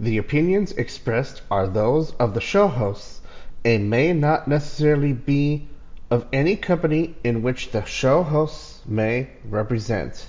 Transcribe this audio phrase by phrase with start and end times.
[0.00, 3.20] The opinions expressed are those of the show hosts
[3.64, 5.68] and may not necessarily be
[6.10, 10.26] of any company in which the show hosts may represent.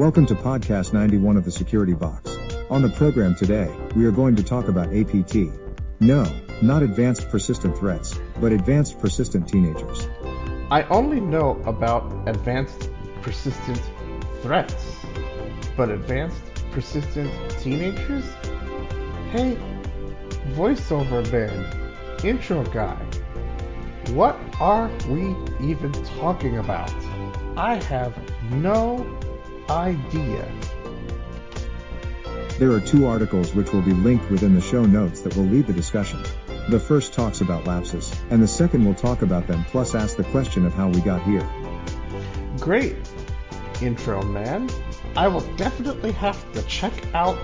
[0.00, 2.34] Welcome to podcast 91 of the Security Box.
[2.70, 5.52] On the program today, we are going to talk about APT.
[6.00, 6.24] No,
[6.62, 10.08] not advanced persistent threats, but advanced persistent teenagers.
[10.70, 12.88] I only know about advanced
[13.20, 13.78] persistent
[14.40, 14.96] threats,
[15.76, 16.40] but advanced
[16.70, 18.24] persistent teenagers?
[19.32, 19.58] Hey,
[20.54, 22.96] voiceover man, intro guy,
[24.12, 26.90] what are we even talking about?
[27.58, 28.16] I have
[28.50, 29.04] no
[29.70, 30.50] idea.
[32.58, 35.66] There are two articles which will be linked within the show notes that will lead
[35.66, 36.22] the discussion.
[36.68, 40.24] The first talks about Lapsus$, and the second will talk about them plus ask the
[40.24, 41.48] question of how we got here.
[42.58, 42.96] Great,
[43.80, 44.68] intro man.
[45.16, 47.38] I will definitely have to check out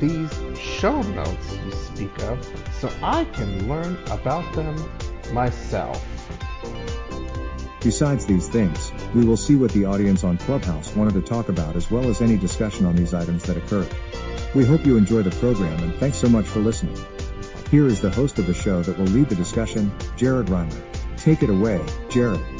[0.00, 2.48] these show notes you speak of
[2.80, 4.76] so I can learn about them
[5.32, 6.04] myself.
[7.80, 11.76] Besides these things, we will see what the audience on Clubhouse wanted to talk about
[11.76, 13.88] as well as any discussion on these items that occurred.
[14.54, 16.98] We hope you enjoy the program and thanks so much for listening.
[17.70, 20.82] Here is the host of the show that will lead the discussion, Jared Rimer.
[21.16, 22.57] Take it away, Jared.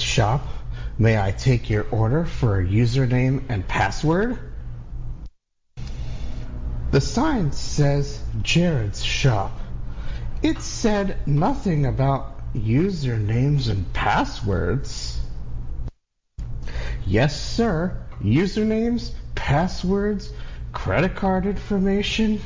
[0.00, 0.46] Shop.
[0.98, 4.38] May I take your order for a username and password?
[6.92, 9.58] The sign says Jared's shop.
[10.42, 15.20] It said nothing about usernames and passwords.
[17.04, 18.00] Yes, sir.
[18.20, 20.32] Usernames, passwords,
[20.72, 22.40] credit card information,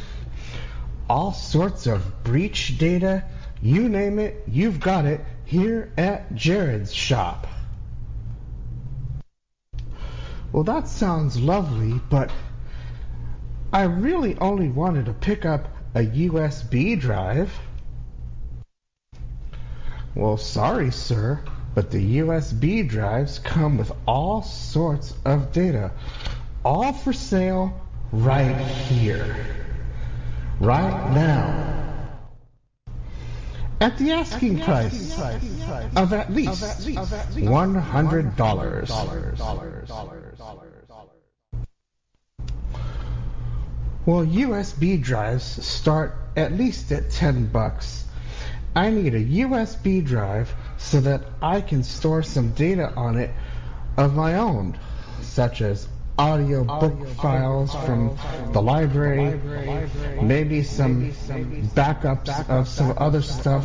[1.10, 3.24] all sorts of breach data.
[3.60, 7.46] You name it, you've got it here at Jared's shop.
[10.52, 12.30] Well, that sounds lovely, but
[13.72, 17.50] I really only wanted to pick up a USB drive.
[20.14, 21.40] Well, sorry, sir,
[21.74, 25.92] but the USB drives come with all sorts of data,
[26.62, 27.72] all for sale
[28.12, 28.54] right
[28.90, 29.34] here,
[30.60, 31.87] right now.
[33.80, 35.16] At the asking price
[35.94, 38.88] of at least $100.
[44.04, 48.04] Well, USB drives start at least at 10 bucks.
[48.74, 53.30] I need a USB drive so that I can store some data on it
[53.96, 54.78] of my own,
[55.20, 55.87] such as
[56.18, 58.18] audio book files from
[58.52, 59.38] the library,
[60.20, 61.12] maybe some
[61.74, 63.64] backups of some other stuff.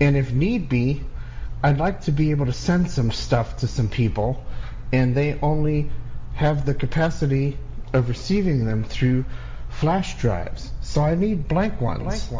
[0.00, 1.02] And if need be,
[1.62, 4.44] I'd like to be able to send some stuff to some people
[4.92, 5.90] and they only
[6.34, 7.56] have the capacity
[7.92, 9.24] of receiving them through
[9.70, 10.70] flash drives.
[10.82, 12.30] So I need blank ones.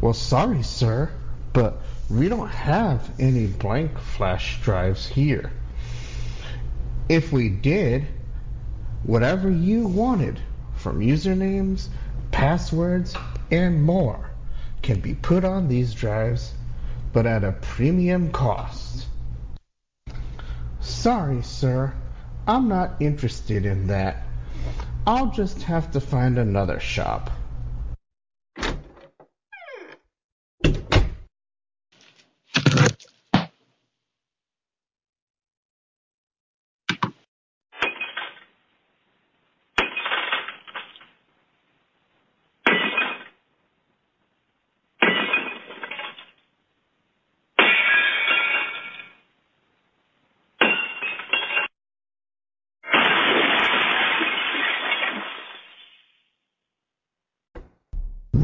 [0.00, 1.10] Well, sorry, sir,
[1.52, 1.80] but
[2.10, 5.50] we don't have any blank flash drives here.
[7.08, 8.06] If we did,
[9.02, 10.40] whatever you wanted
[10.76, 11.88] from usernames,
[12.30, 13.14] passwords,
[13.50, 14.30] and more
[14.82, 16.52] can be put on these drives
[17.16, 19.06] but at a premium cost.
[20.80, 21.94] Sorry, sir,
[22.46, 24.22] I'm not interested in that.
[25.06, 27.30] I'll just have to find another shop.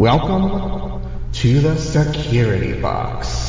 [0.03, 3.42] Welcome to the security box.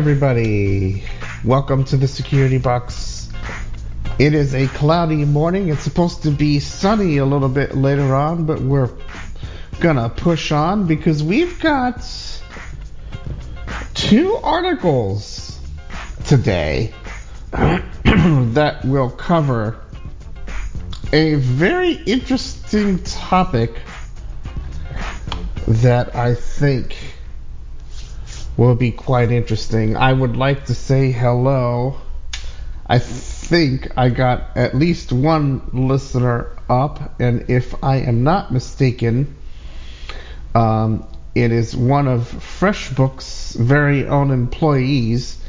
[0.00, 1.04] Everybody.
[1.44, 3.28] Welcome to the security box.
[4.18, 5.68] It is a cloudy morning.
[5.68, 8.88] It's supposed to be sunny a little bit later on, but we're
[9.78, 12.02] gonna push on because we've got
[13.92, 15.60] two articles
[16.24, 16.94] today
[17.52, 19.82] that will cover
[21.12, 23.78] a very interesting topic
[25.66, 26.96] that I think
[28.60, 29.96] will be quite interesting.
[29.96, 31.96] I would like to say hello.
[32.86, 39.34] I think I got at least one listener up, and if I am not mistaken,
[40.54, 45.42] um, it is one of FreshBooks' very own employees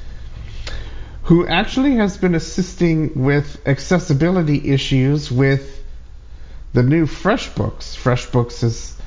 [1.24, 5.84] who actually has been assisting with accessibility issues with
[6.72, 7.98] the new FreshBooks.
[7.98, 9.01] FreshBooks has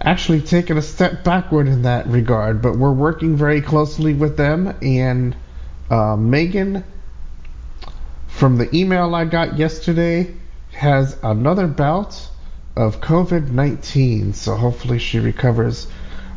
[0.00, 4.74] actually taken a step backward in that regard, but we're working very closely with them.
[4.82, 5.36] And
[5.90, 6.84] uh, Megan,
[8.28, 10.34] from the email I got yesterday,
[10.72, 12.28] has another bout
[12.76, 14.32] of COVID 19.
[14.32, 15.86] So hopefully she recovers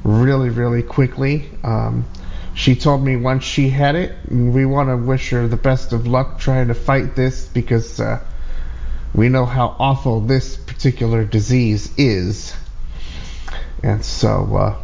[0.03, 1.49] really, really quickly.
[1.63, 2.05] Um,
[2.55, 5.93] she told me once she had it, and we want to wish her the best
[5.93, 8.19] of luck trying to fight this because uh,
[9.15, 12.53] we know how awful this particular disease is.
[13.83, 14.75] And so, uh,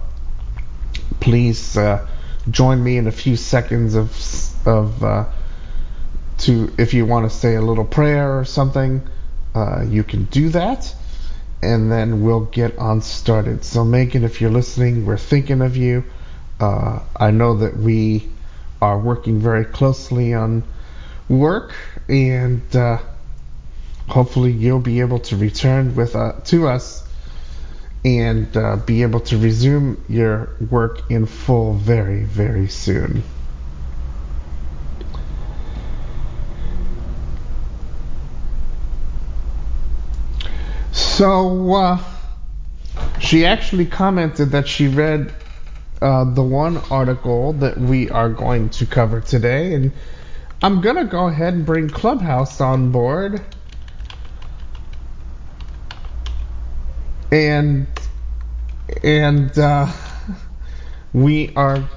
[1.22, 2.06] please uh,
[2.51, 4.12] join me in a few seconds of
[4.68, 5.25] of uh,
[6.40, 9.01] to if you want to say a little prayer or something,
[9.56, 10.94] uh, you can do that,
[11.63, 13.63] and then we'll get on started.
[13.63, 16.04] So, Megan, if you're listening, we're thinking of you.
[16.60, 18.28] Uh, I know that we
[18.81, 20.63] are working very closely on
[21.30, 21.74] work,
[22.10, 22.98] and uh,
[24.10, 27.09] hopefully you'll be able to return with to us
[28.06, 33.24] and uh, be able to resume your work in full very, very soon.
[40.92, 42.04] So, uh,
[43.19, 45.34] she actually commented that she read
[46.01, 49.92] uh, the one article that we are going to cover today, and
[50.63, 53.42] I'm to go ahead and bring Clubhouse on board
[57.31, 57.88] and
[59.04, 59.92] and uh,
[61.14, 61.88] we are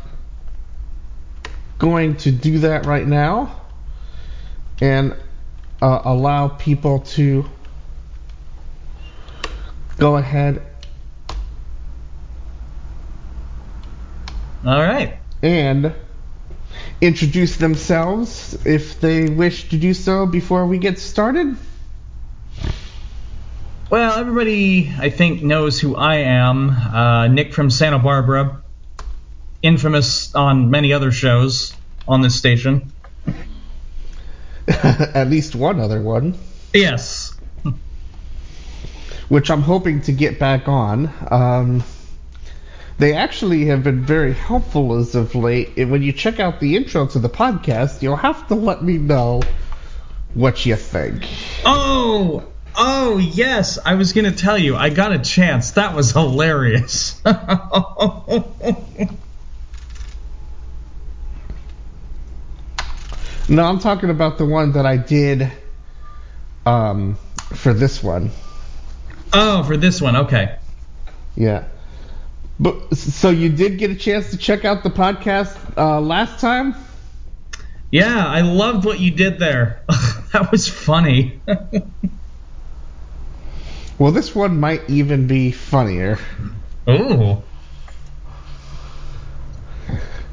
[1.79, 3.61] going to do that right now
[4.81, 5.17] and
[5.81, 7.44] uh, allow people to
[9.99, 10.62] go ahead
[14.64, 15.19] All right.
[15.43, 15.93] and
[17.00, 21.56] introduce themselves if they wish to do so before we get started.
[23.92, 26.70] Well, everybody, I think, knows who I am.
[26.70, 28.62] Uh, Nick from Santa Barbara,
[29.61, 31.75] infamous on many other shows
[32.08, 32.90] on this station.
[34.66, 36.38] At least one other one,
[36.72, 37.38] Yes.
[39.28, 41.12] which I'm hoping to get back on.
[41.30, 41.84] Um,
[42.96, 45.76] they actually have been very helpful as of late.
[45.76, 48.96] And when you check out the intro to the podcast, you'll have to let me
[48.96, 49.42] know
[50.32, 51.28] what you think.
[51.66, 52.42] Oh,
[52.76, 53.79] oh, yes.
[53.85, 54.76] I was going to tell you.
[54.76, 55.73] I got a chance.
[55.73, 57.21] That was hilarious.
[63.49, 65.50] No, I'm talking about the one that I did
[66.64, 67.19] um,
[67.55, 68.31] for this one.
[69.33, 70.17] oh, for this one.
[70.17, 70.57] Okay.
[71.37, 71.64] Yeah.
[72.61, 76.75] But so you did get a chance to check out the podcast uh, last time?
[77.91, 79.83] Yeah, I loved what you did there.
[80.33, 81.41] that was funny.
[84.02, 86.18] Well, this one might even be funnier.
[86.90, 87.40] Ooh.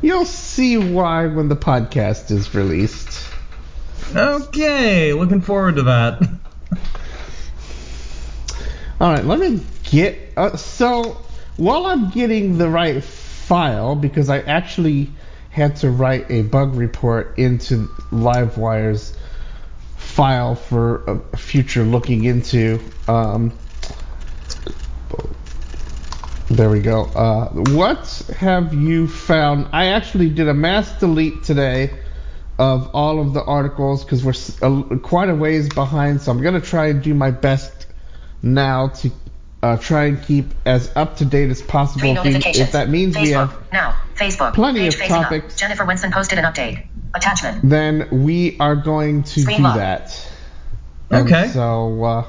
[0.01, 3.31] You'll see why when the podcast is released.
[4.15, 6.19] Okay, looking forward to that.
[8.99, 10.17] All right, let me get.
[10.35, 11.21] Uh, so
[11.55, 15.11] while I'm getting the right file, because I actually
[15.51, 19.15] had to write a bug report into LiveWire's
[20.09, 22.79] file for a future looking into.
[23.07, 23.53] Um,
[26.49, 27.03] there we go.
[27.03, 29.67] Uh, what have you found?
[29.71, 31.91] I actually did a mass delete today
[32.57, 36.21] of all of the articles because we're quite a ways behind.
[36.21, 37.87] So I'm gonna try and do my best
[38.41, 39.11] now to
[39.61, 41.99] uh, try and keep as up to date as possible.
[42.01, 42.67] Three If, we- notifications.
[42.67, 43.21] if that means Facebook.
[43.21, 43.95] we have now.
[44.15, 44.53] Facebook.
[44.53, 45.23] plenty Page of facing up.
[45.23, 45.55] topics.
[45.57, 46.85] Jennifer Winston posted an update.
[47.13, 47.67] Attachment.
[47.67, 49.75] then we are going to Screen do lock.
[49.77, 50.31] that.
[51.09, 51.47] And Okay.
[51.47, 52.25] So, uh,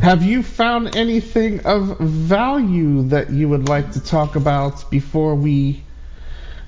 [0.00, 5.82] have you found anything of value that you would like to talk about before we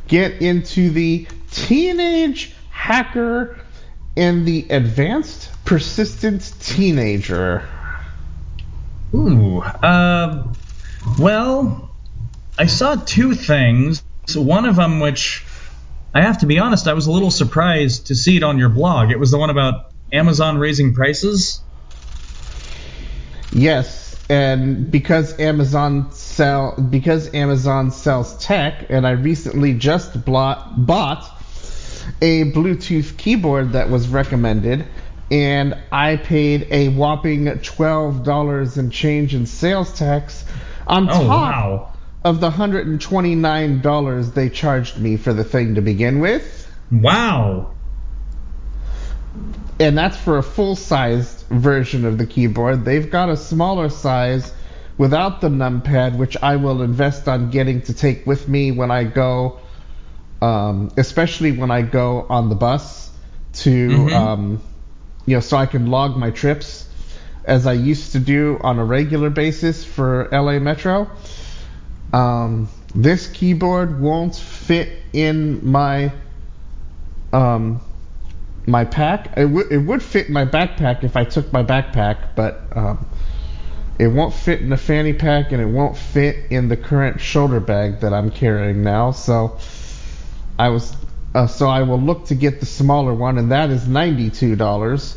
[0.09, 3.59] get into the teenage hacker
[4.16, 7.62] and the advanced persistent teenager?
[9.15, 9.61] Ooh.
[9.61, 10.45] Uh,
[11.19, 11.97] well,
[12.59, 14.05] I saw two things.
[14.35, 15.45] One of them, which
[16.15, 18.69] I have to be honest, I was a little surprised to see it on your
[18.69, 19.11] blog.
[19.11, 21.61] It was the one about Amazon raising prices.
[23.50, 31.25] Yes, and because Amazon sell because Amazon sells tech, and I recently just bought bought
[32.21, 34.87] a Bluetooth keyboard that was recommended,
[35.30, 40.44] and I paid a whopping twelve dollars and change in sales tax
[40.87, 41.92] on Oh top wow.
[42.25, 46.20] of the hundred and twenty nine dollars they charged me for the thing to begin
[46.20, 46.66] with.
[46.90, 47.73] Wow.
[49.80, 52.85] and that's for a full sized version of the keyboard.
[52.85, 54.52] They've got a smaller size
[54.97, 59.04] without the numpad, which I will invest on getting to take with me when I
[59.04, 59.61] go,
[60.42, 63.11] um, especially when I go on the bus
[63.54, 64.12] to, Mhm.
[64.12, 64.61] um,
[65.28, 66.88] you know, so I can log my trips
[67.44, 71.11] as I used to do on a regular basis for LA Metro.
[72.14, 76.12] Um, this keyboard won't fit in my
[77.35, 77.82] um,
[78.66, 79.37] my pack.
[79.37, 83.06] It would it would fit in my backpack if I took my backpack, but um,
[83.99, 87.61] it won't fit in the fanny pack and it won't fit in the current shoulder
[87.61, 89.11] bag that I'm carrying now.
[89.11, 89.58] So
[90.58, 90.97] I was
[91.38, 94.57] uh, so I will look to get the smaller one, and that is ninety two
[94.57, 95.16] dollars.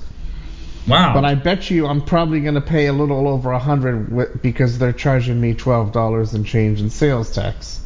[0.88, 1.14] Wow.
[1.16, 4.30] But I bet you I'm probably going to pay a little over a hundred wi-
[4.42, 7.82] because they're charging me twelve dollars in change in sales tax.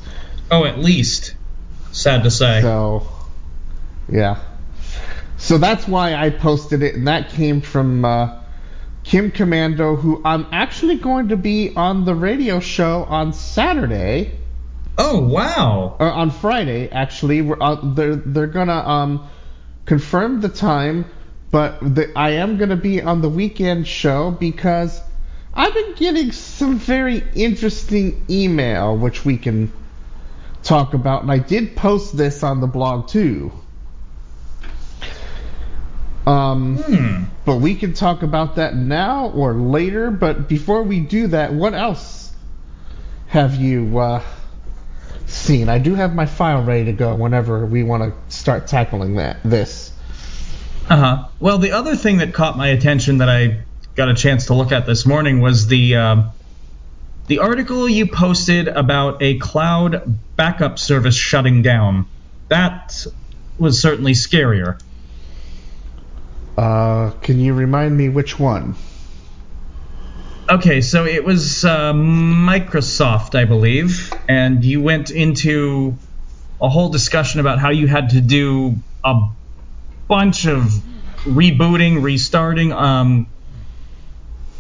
[0.52, 1.36] oh, at least.
[1.92, 2.62] Sad to say.
[2.62, 3.08] So,
[4.10, 4.42] yeah.
[5.38, 8.42] So that's why I posted it, and that came from uh,
[9.04, 14.40] Kim Komando, who I'm actually going to be on the radio show on Saturday
[14.98, 15.96] oh wow.
[16.00, 16.90] or on Friday.
[16.90, 19.28] Actually, we're uh, they're they're gonna um
[19.86, 21.06] confirm the time,
[21.52, 25.02] but the, I am gonna be on the weekend show because
[25.54, 29.72] I've been getting some very interesting email, which we can
[30.64, 33.52] talk about, and I did post this on the blog too.
[36.26, 37.24] Um, Hmm.
[37.46, 40.10] but we can talk about that now or later.
[40.10, 42.34] But before we do that, what else
[43.28, 44.24] have you uh,
[45.36, 45.70] seen?
[45.70, 49.38] I do have my file ready to go whenever we want to start tackling that.
[49.44, 49.92] This.
[50.90, 51.28] Uh huh.
[51.40, 53.62] Well, the other thing that caught my attention that I
[53.96, 56.24] got a chance to look at this morning was the uh,
[57.28, 62.06] the article you posted about a cloud backup service shutting down.
[62.50, 63.06] That
[63.58, 64.80] was certainly scarier.
[66.58, 68.76] Uh, can you remind me which one?
[70.48, 75.98] Okay, so it was uh, Microsoft, I believe, and you went into
[76.62, 79.30] a whole discussion about how you had to do a
[80.08, 80.68] bunch of
[81.24, 83.26] rebooting, restarting, um,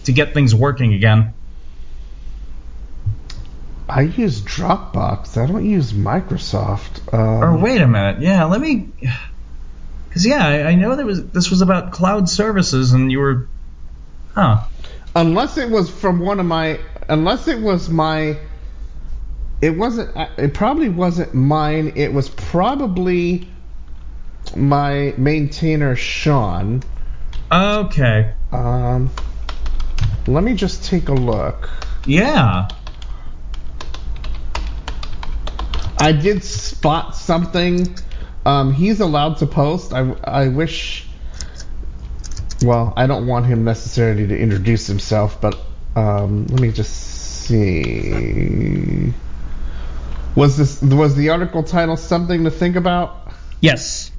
[0.06, 1.36] to get things working again.
[3.88, 5.38] I use Dropbox.
[5.38, 7.13] I don't use Microsoft.
[7.13, 8.89] Um, Or wait a minute, yeah, let me,
[10.10, 13.50] because yeah, I, I know there was this was about cloud services, and you were,
[14.34, 14.63] huh?
[15.15, 18.38] Unless it was from one of my unless it was my
[19.62, 21.93] it wasn't it probably wasn't mine.
[21.95, 23.48] It was probably
[24.55, 26.84] my maintainer Sean.
[27.51, 29.10] Okay, um
[30.27, 31.69] let me just take a look.
[32.05, 32.67] Yeah,
[35.98, 37.95] I did spot something.
[38.45, 39.93] Um he's allowed to post.
[39.93, 41.05] I I wish
[42.64, 45.60] well I don't want him necessarily to introduce himself but
[45.96, 49.14] um let me just see.
[50.36, 53.32] Was this was the article title something to think about?
[53.62, 54.12] Yes,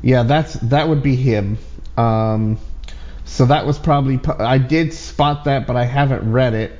[0.00, 1.58] yeah that's that would be him.
[1.96, 2.58] Um
[3.24, 6.78] so that was probably I did spot that but I haven't read it.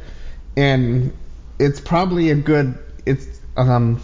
[0.56, 1.12] And
[1.58, 4.00] it's probably a good it's um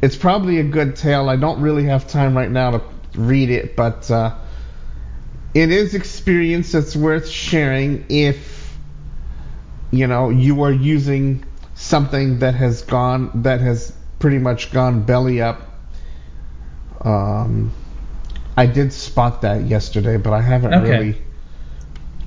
[0.00, 1.28] it's probably a good tale.
[1.28, 2.82] I don't really have time right now to
[3.14, 4.34] read it but uh
[5.54, 8.76] it is experience that's worth sharing if
[9.90, 11.44] you know you are using
[11.74, 15.60] something that has gone that has pretty much gone belly up
[17.04, 17.72] Um,
[18.56, 20.90] I did spot that yesterday, but I haven't Okay.
[20.90, 21.14] really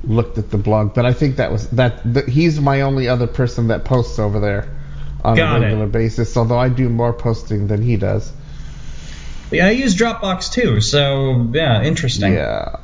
[0.04, 0.94] looked at the blog.
[0.94, 2.04] But I think that was that.
[2.04, 4.68] th he's my only other person that posts over there
[5.24, 5.64] on Got a it.
[5.66, 6.36] regular basis.
[6.36, 8.32] Although I do more posting than he does.
[9.52, 12.34] Yeah, I use Dropbox too, so yeah, interesting.
[12.34, 12.76] Yeah.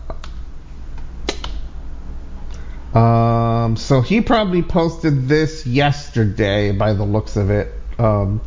[2.94, 7.74] Um, so he probably posted this yesterday by the looks of it.
[7.98, 8.42] Um,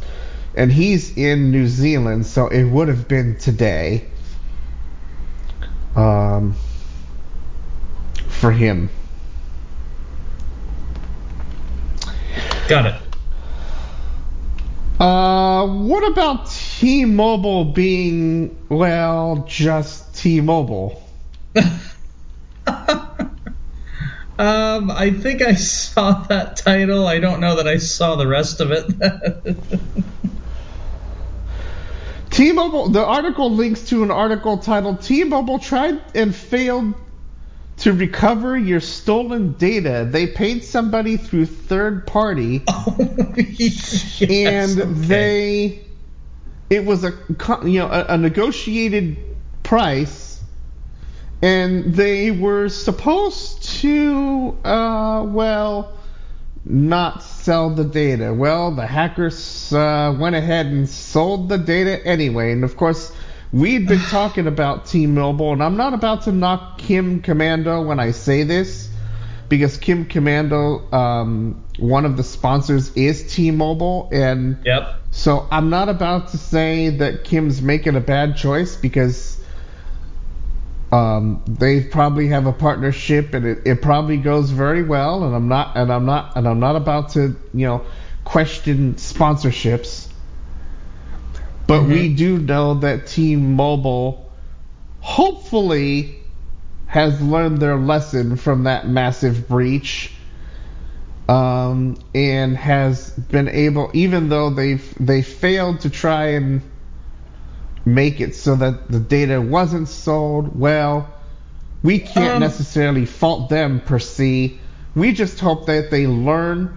[0.54, 4.06] and he's in New Zealand, so it would have been today.
[5.96, 6.54] Um,
[8.28, 8.90] for him.
[12.68, 12.94] Got it.
[15.00, 21.02] Uh, what about T-Mobile being, well, just T-Mobile?
[24.38, 27.06] Um, I think I saw that title.
[27.06, 29.56] I don't know that I saw the rest of it.
[32.30, 32.88] T-Mobile.
[32.88, 36.94] The article links to an article titled "T-Mobile tried and failed
[37.78, 40.08] to recover your stolen data.
[40.10, 42.64] They paid somebody through third party,
[43.36, 44.92] Yes, and okay.
[44.94, 45.84] they
[46.70, 47.12] it was a
[47.64, 49.16] you know a, a negotiated
[49.62, 50.33] price,
[51.42, 55.92] and they were supposed to uh, well
[56.64, 58.32] not sell the data.
[58.32, 62.52] Well, the hackers uh, went ahead and sold the data anyway.
[62.52, 63.12] And of course,
[63.52, 68.12] we'd been talking about T-Mobile, and I'm not about to knock Kim Komando when I
[68.12, 68.88] say this,
[69.50, 74.94] because Kim Komando, um, one of the sponsors, is T-Mobile, and Yep.
[75.10, 79.38] so I'm not about to say that Kim's making a bad choice because
[80.94, 85.24] um, they probably have a partnership and it, it probably goes very well.
[85.24, 87.84] And I'm not and I'm not and I'm not about to you know
[88.24, 90.08] question sponsorships.
[91.66, 94.30] But we do know that T-Mobile
[95.00, 96.18] hopefully
[96.86, 100.12] has learned their lesson from that massive breach
[101.26, 106.60] um, and has been able, even though they've they failed to try and
[107.84, 110.58] make it so that the data wasn't sold.
[110.58, 111.08] Well,
[111.82, 114.54] we can't Um, necessarily fault them per se.
[114.94, 116.76] We just hope that they learn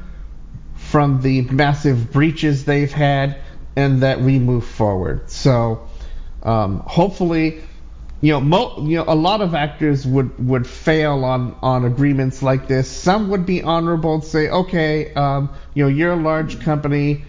[0.76, 3.38] from the massive breaches they've had
[3.76, 5.30] and that we move forward.
[5.30, 5.82] So,
[6.43, 7.62] um, hopefully,
[8.22, 12.41] you know, mo- you know, a lot of actors would would fail on on agreements
[12.41, 12.89] like this.
[12.89, 17.24] Some would be honorable and say, okay, um, you know, you're a large company,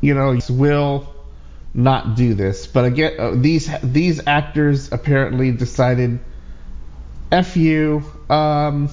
[0.00, 1.11] you know, will
[1.74, 2.66] not do this.
[2.66, 6.20] But again, uh, these these actors apparently decided,
[7.30, 8.90] f you, um,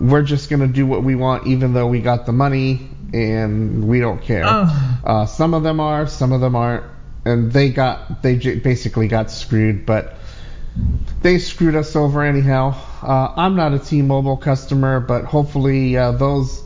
[0.00, 4.00] we're just gonna do what we want, even though we got the money and we
[4.00, 4.44] don't care.
[4.46, 5.00] Oh.
[5.04, 6.84] Uh, some of them are, some of them aren't,
[7.24, 10.14] and they got they j- basically got screwed, but
[11.22, 12.74] they screwed us over anyhow.
[13.02, 16.62] Uh, I'm not a T-Mobile customer, but hopefully uh, those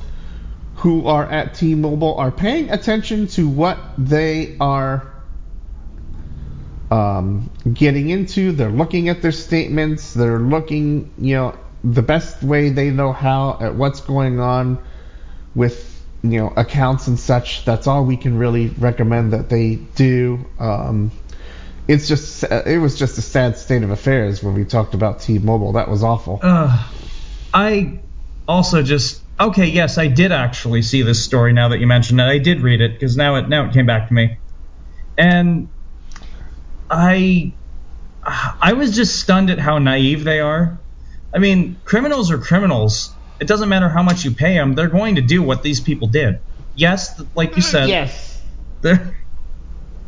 [0.77, 5.13] who are at T-Mobile are paying attention to what they are
[6.91, 8.53] um, getting into.
[8.53, 10.15] They're looking at their statements.
[10.15, 14.83] They're looking, you know, the best way they know how at what's going on
[15.55, 17.65] with you know accounts and such.
[17.65, 20.45] That's all we can really recommend that they do.
[20.59, 21.11] Um,
[21.89, 25.73] it's just it was just a sad state of affairs when we talked about T-Mobile.
[25.73, 26.41] That was awful.
[26.43, 26.87] Uh,
[27.55, 28.01] I
[28.49, 29.67] also just okay.
[29.67, 31.53] Yes, I did actually see this story.
[31.53, 33.87] Now that you mentioned it, I did read it because now it now it came
[33.87, 34.39] back to me,
[35.17, 35.69] and
[36.91, 37.53] I
[38.25, 40.79] I was just stunned at how naive they are.
[41.35, 43.13] I mean, criminals are criminals.
[43.41, 46.09] It doesn't matter how much you pay them; they're going to do what these people
[46.09, 46.41] did.
[46.75, 48.43] Yes, like you said, yes.
[48.83, 49.17] there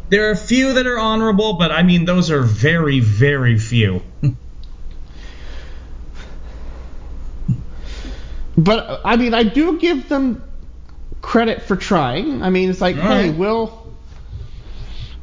[0.09, 4.03] there are a few that are honorable, but I mean those are very very few.
[8.59, 10.43] But I mean, I do give them
[11.23, 12.43] credit for trying.
[12.43, 13.39] I mean, it's like, All hey, right.
[13.39, 13.95] Will,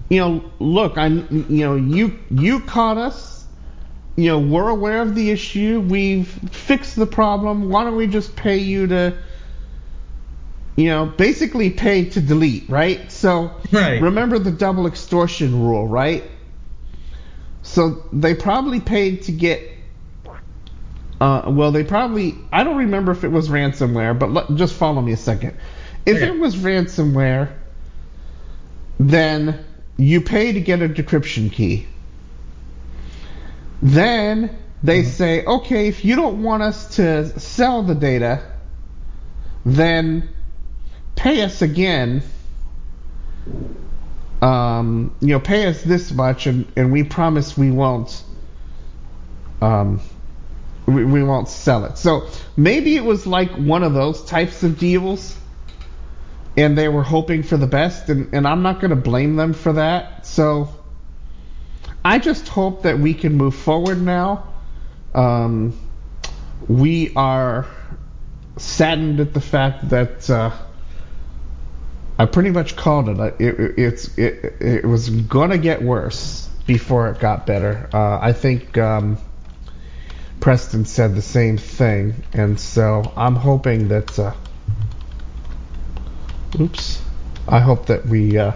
[0.10, 3.46] you know, look, I'm, you know, you you caught us.
[4.16, 5.82] You know, we're aware of the issue.
[5.82, 7.70] We've fixed the problem.
[7.70, 9.18] Why don't we just pay you to,
[10.78, 13.12] you know, basically pay to delete, right?
[13.12, 14.02] So Right.
[14.02, 16.24] remember the double extortion rule, right?
[17.64, 19.75] So they probably paid to get
[21.26, 22.36] uh, well, they probably.
[22.52, 25.58] I don't remember if it was ransomware, but let, just follow me a second.
[26.06, 26.28] If Okay.
[26.28, 27.52] it was ransomware,
[29.00, 29.66] then
[29.98, 31.88] you pay to get a decryption key.
[33.82, 38.44] Then they say, okay, if you don't want us to sell the data,
[39.66, 40.30] then
[41.16, 42.22] pay us again
[44.42, 48.24] um, you know, pay us this much, and, and we promise we won't,
[49.62, 50.02] um,
[50.86, 51.98] we, we won't sell it.
[51.98, 55.38] So maybe it was like one of those types of deals,
[56.58, 59.54] and they were hoping for the best, and, and I'm not going to blame them
[59.54, 60.26] for that.
[60.26, 60.70] So
[62.04, 64.54] I just hope that we can move forward now.
[65.14, 65.80] Um,
[66.68, 67.68] we are
[68.58, 70.30] saddened at the fact that.
[70.30, 70.52] Uh,
[72.18, 73.20] I pretty much called it.
[73.40, 77.90] It, it, it's it, it was gonna get worse before it got better.
[77.94, 79.18] Uh, I think um,
[80.46, 84.20] Preston said the same thing, and so I'm hoping that.
[84.20, 84.32] Uh,
[86.60, 87.02] oops.
[87.48, 88.52] I hope that we uh,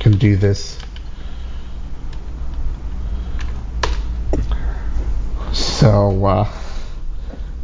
[0.00, 0.78] can do this.
[5.52, 6.24] So.
[6.24, 6.50] Uh,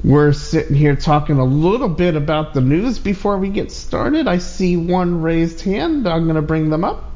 [0.05, 4.29] we're sitting here talking a little bit about the news before we get started.
[4.29, 6.07] I see one raised hand.
[6.07, 7.10] I'm going to bring them up.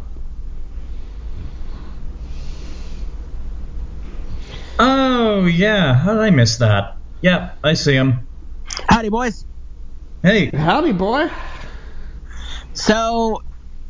[5.35, 5.95] Oh, yeah.
[5.95, 6.97] How did I miss that?
[7.21, 8.29] Yeah, I see him.
[8.89, 9.45] Howdy, boys.
[10.23, 10.47] Hey.
[10.47, 11.29] Howdy, boy.
[12.75, 13.43] So,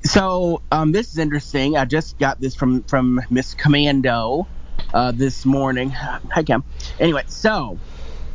[0.04, 1.76] so um, this is interesting.
[1.76, 4.46] I just got this from from Miss Komando
[4.94, 5.90] uh, this morning.
[5.90, 6.64] Hi, Cam.
[6.98, 7.78] Anyway, so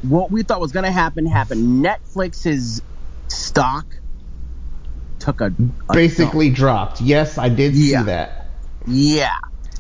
[0.04, 1.84] what we thought was going to happen happened.
[1.84, 2.80] Netflix's
[3.28, 3.88] stock
[5.18, 5.52] took a,
[5.90, 6.58] a Basically dump.
[6.58, 7.02] dropped.
[7.02, 8.02] Yes, I did Yeah.
[8.02, 8.46] see that.
[8.86, 9.32] Yeah,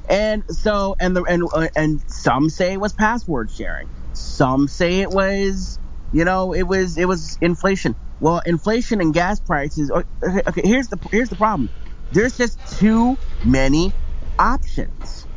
[0.10, 3.90] and so and the and uh, and some say it was password sharing.
[4.14, 5.80] Some say it was,
[6.12, 7.96] you know, it was it was inflation.
[8.20, 9.92] Well, inflation and gas prices.
[9.92, 11.70] Okay, okay here's the here's the problem.
[12.12, 13.94] There's just too many
[14.40, 15.28] options.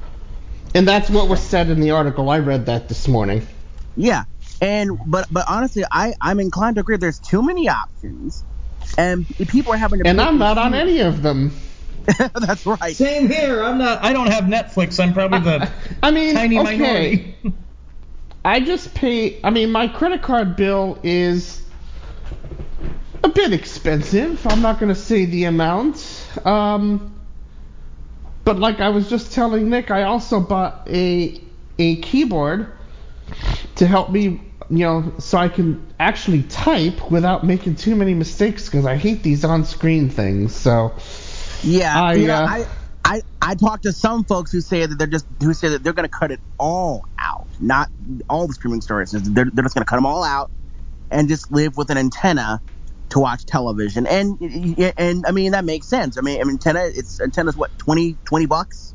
[0.75, 2.31] And that's what was said in the article.
[2.31, 3.47] I read that this morning.
[3.95, 4.25] Yeah,
[4.63, 6.97] and but but honestly, I I'm inclined to agree.
[6.97, 8.45] There's too many options,
[8.97, 10.09] and people are having to.
[10.09, 11.72] And I'm not on any of them.
[12.35, 12.97] That's right.
[12.97, 13.63] Same here.
[13.63, 14.03] I'm not.
[14.03, 15.03] I don't have Netflix.
[15.03, 15.71] I'm probably the
[16.03, 16.77] I mean, tiny okay.
[16.77, 17.37] minority.
[18.45, 19.41] I just pay.
[19.43, 21.63] I mean, my credit card bill is
[23.23, 24.45] a bit expensive.
[24.47, 26.29] I'm not going to say the amount.
[26.45, 27.21] Um,
[28.45, 31.41] but like I was just telling Nick, I also bought a
[31.79, 32.73] a keyboard
[33.77, 38.67] to help me, you know, so I can actually type without making too many mistakes
[38.67, 40.55] because I hate these on-screen things.
[40.55, 40.95] So
[41.65, 42.67] Yeah, I, you know, uh, I,
[43.05, 45.93] I I talked to some folks who say that they're just who say that they're
[45.93, 47.89] going to cut it all out, not
[48.29, 49.23] all the streaming services.
[49.31, 50.51] They're they're just going to cut them all out
[51.11, 52.61] and just live with an antenna
[53.11, 54.07] to watch television.
[54.07, 54.41] And
[54.97, 56.19] and I mean that makes sense.
[56.19, 58.95] I mean, I mean antenna it's antenna's what 20, 20 bucks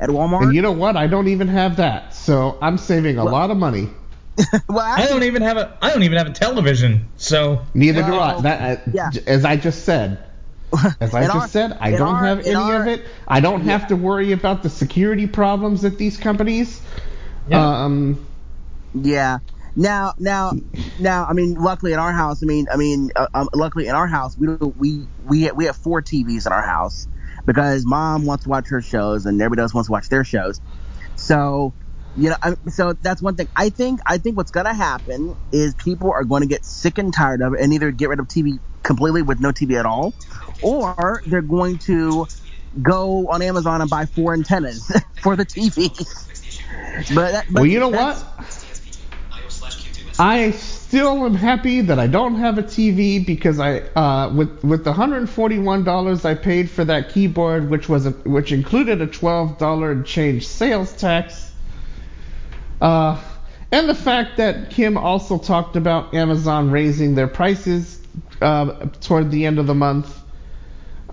[0.00, 0.44] at Walmart.
[0.44, 0.96] and you know what?
[0.96, 3.90] I don't even have that, so I'm saving a Well- lot of money.
[4.68, 5.76] well, I actually, don't even have a.
[5.82, 7.10] I don't even have a television.
[7.16, 8.40] So Neither do I.
[8.40, 9.10] That, uh, yeah.
[9.26, 10.24] as I just said.
[11.00, 13.04] As I just our- said, I don't our- have any our- of it.
[13.28, 16.80] I don't have to worry about the security problems at these companies.
[17.48, 17.84] Yeah.
[17.84, 18.18] Um,
[18.94, 19.38] Yeah.
[19.74, 20.52] Now, now,
[20.98, 21.24] now.
[21.28, 22.42] I mean, luckily in our house.
[22.42, 25.76] I mean, I mean, uh, um, luckily in our house, we we we we have
[25.76, 27.08] four TVs in our house
[27.46, 30.60] because mom wants to watch her shows and everybody else wants to watch their shows.
[31.16, 31.72] So,
[32.16, 33.48] you know, I, so that's one thing.
[33.56, 37.12] I think I think what's gonna happen is people are going to get sick and
[37.12, 40.12] tired of it and either get rid of TV completely with no TV at all,
[40.62, 42.26] or they're going to
[42.80, 44.90] go on Amazon and buy four antennas
[45.22, 45.88] for the TV.
[47.14, 48.22] But, that, but well, you know what?
[50.18, 54.84] I still am happy that I don't have a TV because I, uh, with with
[54.84, 58.52] the hundred and forty one dollars I paid for that keyboard, which was a, which
[58.52, 61.51] included a twelve dollar change sales tax,
[62.82, 63.18] uh,
[63.70, 67.98] and the fact that Kim also talked about Amazon raising their prices
[68.42, 70.20] uh, toward the end of the month.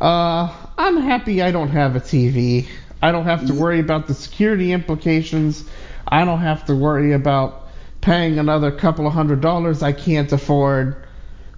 [0.02, 2.68] Uh, I'm happy I don't have a TV.
[3.02, 5.64] I don't have to worry about the security implications.
[6.08, 7.68] I don't have to worry about
[8.02, 11.06] paying another couple of hundred dollars I can't afford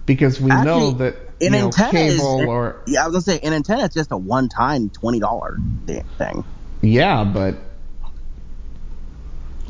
[0.06, 3.46] because we know Actually, that you know is- cable or Yeah, I was gonna say
[3.46, 5.56] an antenna is just a one-time twenty dollar
[6.18, 6.44] thing.
[6.82, 7.56] yeah, but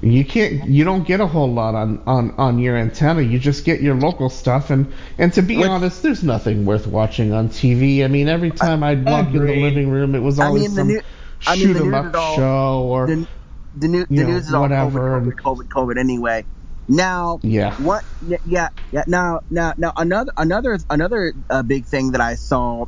[0.02, 3.22] you can't you don't get a whole lot on on on your antenna.
[3.22, 6.86] You just get your local stuff and and to be Which- honest, there's nothing worth
[6.86, 8.04] watching on TV.
[8.04, 10.70] I mean, every time I'd walk in the living room, it was I always mean,
[10.70, 11.02] the some new-
[11.46, 13.26] I mean, shoot the 'em news up all- show or The
[13.74, 16.46] the, new, the You know, news is all whatever, COVID, COVID, COVID, COVID anyway.
[16.88, 17.74] Now, Yeah.
[17.76, 18.04] what?
[18.20, 19.04] Yeah, yeah, yeah.
[19.06, 22.86] Now, now, now, another, another, another uh, big thing that I saw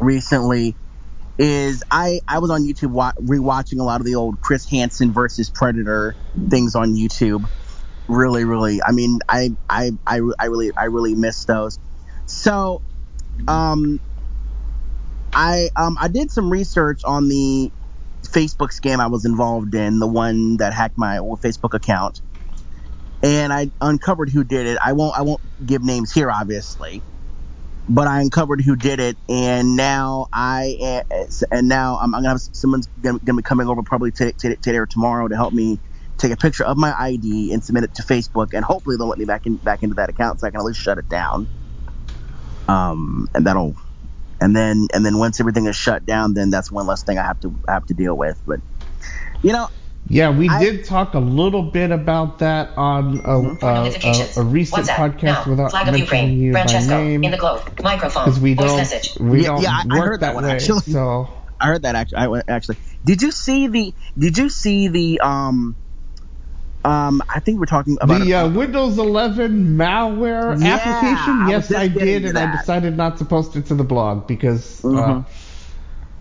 [0.00, 0.76] recently
[1.38, 5.12] is I I was on YouTube wa- rewatching a lot of the old Chris Hansen
[5.12, 6.16] versus Predator
[6.50, 7.44] things on YouTube.
[8.08, 8.82] Really, really.
[8.82, 11.78] I mean, I I I, I really I really miss those.
[12.26, 12.82] So
[13.48, 14.00] um,
[15.34, 17.70] I um I did some research on the
[18.28, 22.20] Facebook scam I was involved in, the one that hacked my old Facebook account,
[23.22, 24.78] and I uncovered who did it.
[24.84, 27.04] I won't I won't give names here, obviously,
[27.88, 31.02] but I uncovered who did it, and now I
[31.50, 34.76] and now I'm, I'm gonna have someone's gonna, gonna be coming over probably today, today
[34.76, 35.80] or tomorrow to help me
[36.18, 39.18] take a picture of my ID and submit it to Facebook, and hopefully they'll let
[39.18, 41.48] me back in back into that account so I can at least shut it down.
[42.68, 43.76] Um, and that'll
[44.40, 47.24] and then and then once everything is shut down, then that's one less thing I
[47.24, 48.40] have to have to deal with.
[48.46, 48.60] But
[49.42, 49.68] you know,
[50.08, 53.62] Yeah, we I- did talk a little bit about that on a, Mhm.
[53.62, 54.94] a, a, a recent WhatsApp.
[54.94, 55.50] podcast Now.
[55.50, 56.38] without Flag of mentioning Ukraine.
[56.40, 57.62] you by name In the globe.
[57.82, 58.24] Microphone.
[58.24, 59.16] because we Voice don't message.
[59.18, 60.50] we Yeah, don't yeah, I- I work heard that one, way.
[60.52, 60.92] actually.
[60.92, 61.28] So
[61.60, 62.18] I heard that actually.
[62.18, 63.94] I, actually, did you see the?
[64.16, 65.20] Did you see the?
[65.20, 65.76] Um,
[66.84, 71.40] um, I think we're talking about the uh, Windows 11 malware Yeah, application.
[71.40, 73.74] I was Yes, just I did, to and I decided not to post it to
[73.74, 75.26] the blog because uh, Mhm.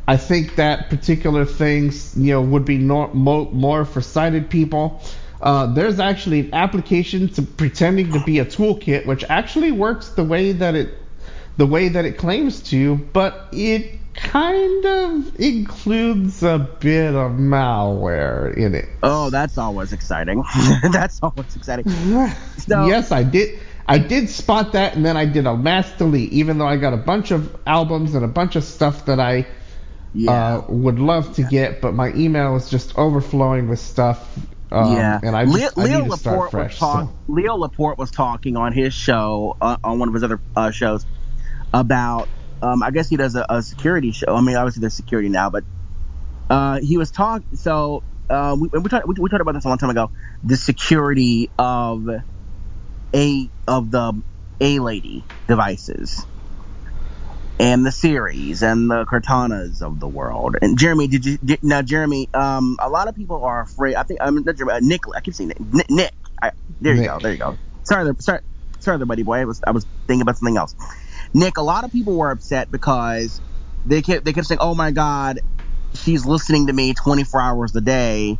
[0.07, 5.01] I think that particular things, you know, would be nor- mo- more for sighted people.
[5.41, 10.23] Uh, there's actually an application to pretending to be a toolkit, which actually works the
[10.23, 10.93] way that it
[11.57, 18.55] the way that it claims to, but it kind of includes a bit of malware
[18.55, 18.87] in it.
[19.03, 20.43] Oh, that's always exciting.
[20.91, 21.85] that's always exciting.
[22.57, 23.59] So- yes, I did.
[23.87, 26.93] I did spot that, and then I did a mass delete, even though I got
[26.93, 29.45] a bunch of albums and a bunch of stuff that I
[30.15, 30.31] Yeah.
[30.31, 34.37] uh, would love to get, but my email is just overflowing with stuff.
[34.71, 36.71] Um, yeah, and I, Leo, I Leo need to start Laporte fresh.
[36.71, 37.19] was talk, so.
[37.27, 41.05] Leo Laporte was talking on his show uh, on one of his other uh, shows
[41.73, 42.29] about.
[42.61, 44.33] Um, I guess he does a, a security show.
[44.33, 45.65] I mean, obviously there's security now, but
[46.49, 47.45] uh, he was talking.
[47.53, 50.11] So uh, we, we talked we, we talked about this a long time ago.
[50.43, 52.07] The security of
[53.15, 54.21] a of the
[54.61, 56.25] a lady devices
[57.59, 60.55] and the Siris and the Cortanas of the world.
[60.61, 61.81] And Jeremy, did you did, now?
[61.81, 63.95] Jeremy, um, a lot of people are afraid.
[63.95, 65.01] I think I'm not Jeremy, uh, Nick.
[65.15, 65.59] I keep saying Nick.
[65.59, 65.89] Nick.
[65.89, 66.13] Nick.
[66.41, 67.19] I, there you go.
[67.19, 67.57] There you go.
[67.83, 68.39] Sorry, there, sorry,
[68.79, 69.37] sorry, there, buddy boy.
[69.39, 70.75] I was I was thinking about something else.
[71.33, 73.41] Nick, a lot of people were upset because
[73.85, 75.39] they kept they kept saying, "Oh my God,
[75.95, 78.37] she's listening to me 24 hours a day."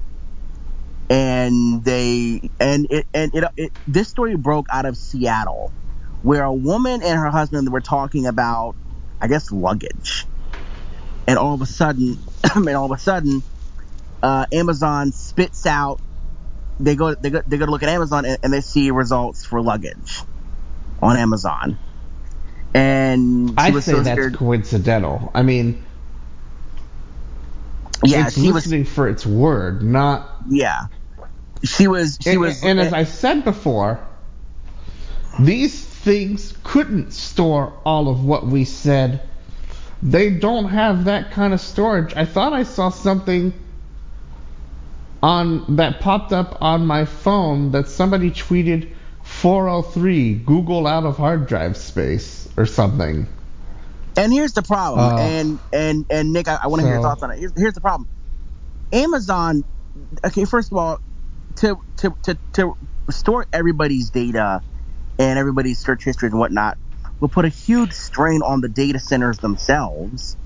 [1.09, 5.73] And they and it and it, it this story broke out of Seattle,
[6.21, 8.75] where a woman and her husband were talking about,
[9.21, 10.25] I guess, luggage,
[11.27, 12.17] and all of a sudden,
[12.55, 13.43] and all of a sudden,
[14.23, 15.99] uh, Amazon spits out.
[16.79, 19.45] They go they go they go to look at Amazon and, and they see results
[19.45, 20.21] for luggage
[21.01, 21.77] on Amazon,
[22.73, 24.33] and I say so that's scared.
[24.33, 25.31] coincidental.
[25.33, 25.85] I mean,
[28.03, 28.65] Yeah, it's she was.
[28.65, 30.29] listening for its word, not.
[30.49, 30.87] Yeah,
[31.63, 32.17] she was.
[32.21, 32.63] She and, was.
[32.63, 33.99] and as I said before,
[35.39, 39.27] these things couldn't store all of what we said.
[40.03, 42.13] They don't have that kind of storage.
[42.15, 43.51] I thought I saw something
[45.23, 51.47] on that popped up on my phone that somebody tweeted 403 Google out of hard
[51.47, 53.27] drive space or something.
[54.15, 55.15] And here's the problem.
[55.15, 57.39] Uh, and and and Nick, I, I want to hear your thoughts on it.
[57.39, 58.07] Here's, here's the problem.
[58.93, 59.63] Amazon.
[60.23, 60.99] Okay, first of all,
[61.55, 62.75] to to to to
[63.09, 64.61] store everybody's data
[65.17, 66.77] and everybody's search history and whatnot
[67.19, 70.37] will put a huge strain on the data centers themselves.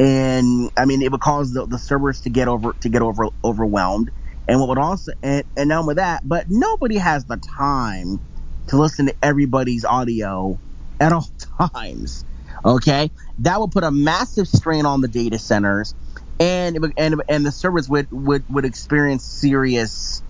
[0.00, 3.28] And I mean, it would cause the, the servers to get over to get over
[3.44, 4.10] overwhelmed.
[4.48, 8.20] And what would also and, and not that, but nobody has the time
[8.68, 10.58] to listen to everybody's audio
[11.00, 11.28] at all
[11.74, 12.24] times.
[12.64, 15.94] Okay, that would put a massive strain on the data centers,
[16.40, 20.22] and and and the servers would would would experience serious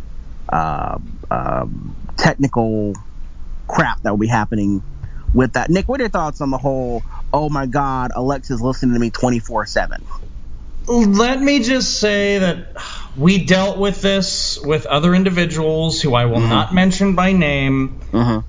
[0.53, 0.99] uh,
[1.31, 2.95] um, technical
[3.67, 4.83] crap that will be happening
[5.33, 5.71] with that.
[5.71, 7.03] Nick, what are your thoughts on the whole?
[7.33, 10.05] Oh my God, Alexa's listening to me twenty four seven.
[10.87, 12.77] Let me just say that
[13.17, 16.49] we dealt with this with other individuals who I will Mhm.
[16.51, 18.41] not mention by name, Mm-hmm.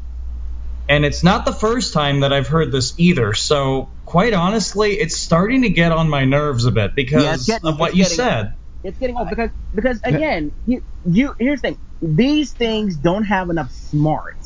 [0.89, 3.33] and it's not the first time that I've heard this either.
[3.33, 7.69] So, quite honestly, it's starting to get on my nerves a bit because Yeah, getting-
[7.69, 8.53] of what you getting- said.
[8.83, 13.49] It's getting old because because again, you, you here's the thing: these things don't have
[13.49, 14.44] enough smarts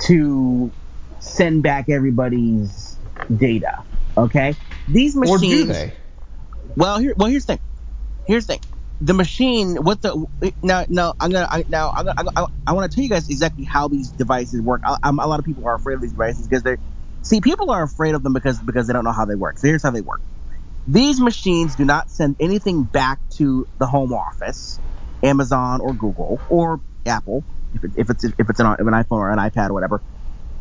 [0.00, 0.72] to
[1.20, 2.96] send back everybody's
[3.36, 3.84] data.
[4.16, 4.56] Okay,
[4.88, 5.42] these machines.
[5.42, 5.92] Or do they?
[6.76, 7.60] Well, here, well, here's the thing.
[8.26, 8.62] Here's the thing.
[9.02, 10.26] The machine, what the
[10.62, 10.84] now?
[10.88, 13.64] Now I'm gonna I, now I'm gonna, I, I want to tell you guys exactly
[13.64, 14.82] how these devices work.
[14.84, 16.78] I, I'm, a lot of people are afraid of these devices because they're
[17.22, 19.58] see people are afraid of them because because they don't know how they work.
[19.58, 20.20] So here's how they work.
[20.86, 24.80] These machines do not send anything back to the home office,
[25.22, 29.18] Amazon or Google or Apple, if, it, if it's if it's an, if an iPhone
[29.18, 30.02] or an iPad or whatever,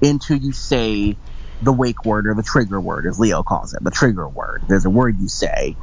[0.01, 1.17] until you say
[1.61, 4.63] the wake word or the trigger word, as Leo calls it, the trigger word.
[4.67, 5.75] There's a word you say,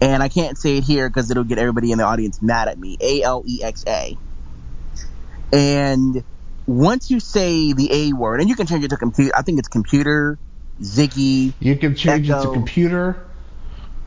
[0.00, 2.78] and I can't say it here because it'll get everybody in the audience mad at
[2.78, 2.96] me.
[3.00, 4.16] A L E X A.
[5.52, 6.24] And
[6.66, 9.58] once you say the A word, and you can change it to computer, I think
[9.58, 10.38] it's computer,
[10.82, 13.26] Ziggy, You can change it to computer,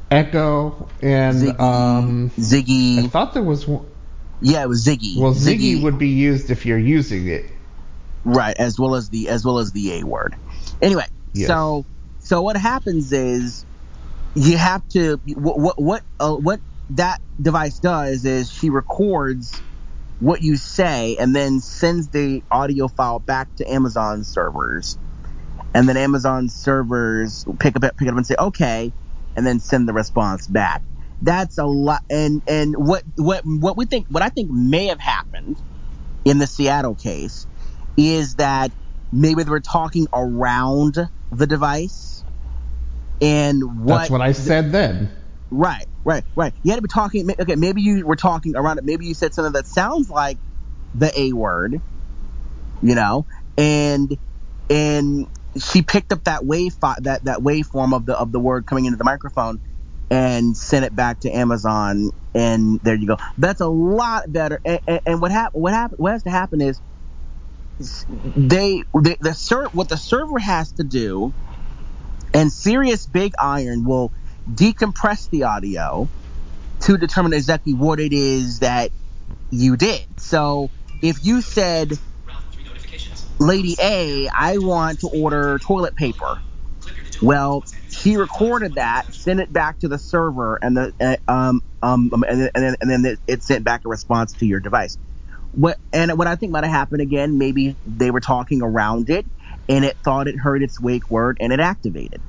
[0.09, 2.31] Echo, and Ziggy, um.
[2.99, 3.85] I thought there was one.
[4.43, 5.17] Yeah, it was Ziggy.
[5.17, 7.45] Well, Ziggy would be used if you're using it.
[8.25, 10.35] right as well as the as well as the A word.
[10.81, 11.47] Anyway, Yes.
[11.47, 11.85] so
[12.19, 13.65] so what happens is
[14.35, 19.61] you have to what what what, uh, what that device does is she records
[20.19, 24.97] what you say and then sends the audio file back to Amazon servers,
[25.73, 28.93] and then Amazon servers pick up pick it up and say okay,
[29.35, 30.83] and then send the response back.
[31.23, 34.99] That's a lot, and and what what what we think what I think may have
[34.99, 35.57] happened
[36.25, 37.47] in the Seattle case
[37.95, 38.71] is that
[39.11, 40.97] maybe they were talking around
[41.31, 42.25] the device,
[43.21, 45.09] and what That's what I said then.
[45.49, 46.53] Right, right, right.
[46.63, 47.29] You had to be talking.
[47.39, 48.83] Okay, maybe you were talking around it.
[48.83, 50.39] Maybe you said something that sounds like
[50.93, 51.81] the A word,
[52.81, 53.25] you know,
[53.57, 54.17] and
[54.69, 58.85] and she picked up that wave that that waveform of the of the word coming
[58.85, 59.61] into the microphone
[60.13, 63.17] and sent it back to Amazon, and there you go.
[63.37, 64.61] That's a lot better.
[64.63, 65.63] And, and, and what happened?
[65.63, 65.97] What happened?
[65.99, 66.81] What has to happen is
[68.37, 71.33] they, they the ser- what the server has to do,
[72.33, 74.11] and Sirius Big Iron will
[74.49, 76.11] decompress the audio
[76.81, 78.91] to determine exactly what it is that
[79.51, 80.05] you did.
[80.19, 80.71] So
[81.01, 81.93] if you said,
[83.39, 86.41] Lady A, I want to order toilet paper.
[87.21, 87.63] Well,
[88.03, 92.23] she recorded that, sent it back to the server, and the uh, um um um,
[92.27, 94.97] and then and then, and then it, sent back a response to your device.
[95.53, 99.25] What and what I think might have happened again, maybe they were talking around it,
[99.69, 102.21] and it thought it heard its wake word, and it activated.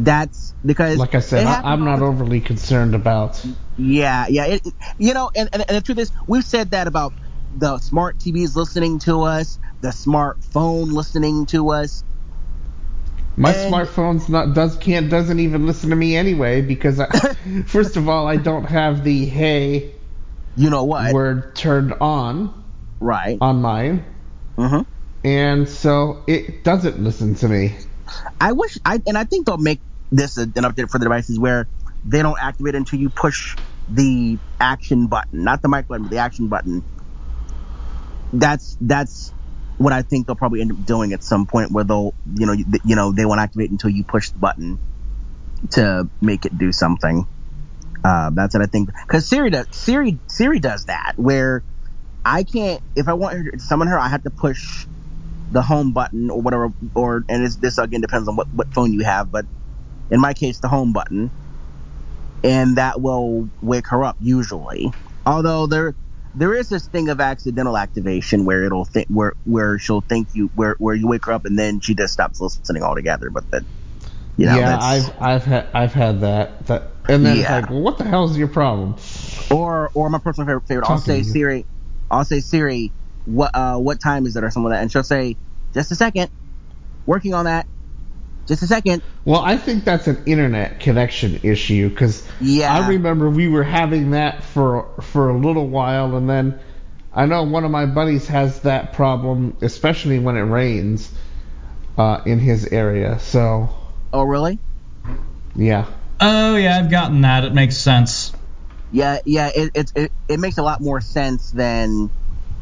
[0.00, 3.40] That's because, Like I said, I, I'm not overly concerned about.
[3.76, 4.46] yeah, yeah.
[4.46, 4.66] It-
[4.98, 7.14] you know, and, and, and the truth is, we've said that about
[7.56, 12.02] the smart TVs listening to us, the smartphone listening to us.
[13.36, 17.06] My And- smartphone's not does can't doesn't even listen to me anyway because I,
[17.66, 19.94] first of all I don't have the hey
[20.56, 21.12] You know what?
[21.12, 22.64] word turned on
[23.00, 23.38] right.
[23.40, 24.04] on mine,
[24.58, 24.80] hmm
[25.24, 27.76] and so it doesn't listen to me.
[28.40, 31.68] I wish, I and I think they'll make this an update for the devices where
[32.04, 33.56] they don't activate until you push
[33.88, 36.84] the action button, not the mic button, but the action button.
[38.32, 39.34] That's that's
[39.78, 42.52] what I think they'll probably end up doing at some point where they'll, you know,
[42.52, 44.78] you, you know, they won't activate until you push the button
[45.72, 47.26] to make it do something.
[48.04, 48.90] Uh, that's what I think.
[49.06, 51.64] Because Siri does Siri Siri does that where
[52.24, 54.86] I can't if I want her to summon her, I have to push
[55.50, 56.70] the home button or whatever.
[56.94, 59.46] Or and it's, this again depends on what what phone you have, but
[60.10, 61.30] in my case, the home button,
[62.42, 64.92] and that will wake her up usually.
[65.26, 65.94] Although there
[66.34, 70.50] there is this thing of accidental activation where it'll think where where she'll think you
[70.54, 73.30] where where you wake her up and then she just stops listening altogether.
[73.30, 73.64] But that
[74.36, 76.66] you know yeah, I've I've had I've had that.
[76.66, 78.96] That and then it's like, well, what the hell's your problem?
[79.50, 81.22] or or my personal favorite, favorite I'll say.
[81.22, 81.66] Siri,
[82.10, 82.92] I'll say Siri,
[83.24, 85.36] what uh what time is it or something like that, and she'll say
[85.72, 86.30] just a second,
[87.06, 87.66] working on that,
[88.46, 89.02] just a second.
[89.24, 92.72] Well, I think that's an internet connection issue because Yeah.
[92.72, 96.58] I remember we were having that for for a little while, and then
[97.12, 101.10] I know one of my buddies has that problem, especially when it rains
[101.96, 103.18] uh, in his area.
[103.18, 103.70] So
[104.12, 104.58] Oh really?
[105.56, 105.86] yeah,
[106.20, 107.44] Oh yeah, I've gotten that.
[107.44, 108.32] It makes sense.
[108.92, 109.50] Yeah, yeah.
[109.54, 112.10] It it it, it makes a lot more sense than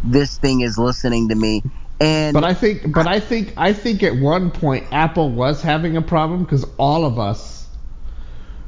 [0.05, 1.63] this thing is listening to me.
[2.03, 5.97] And but I think but I think I think at one point Apple was having
[5.97, 7.65] a problem because all of us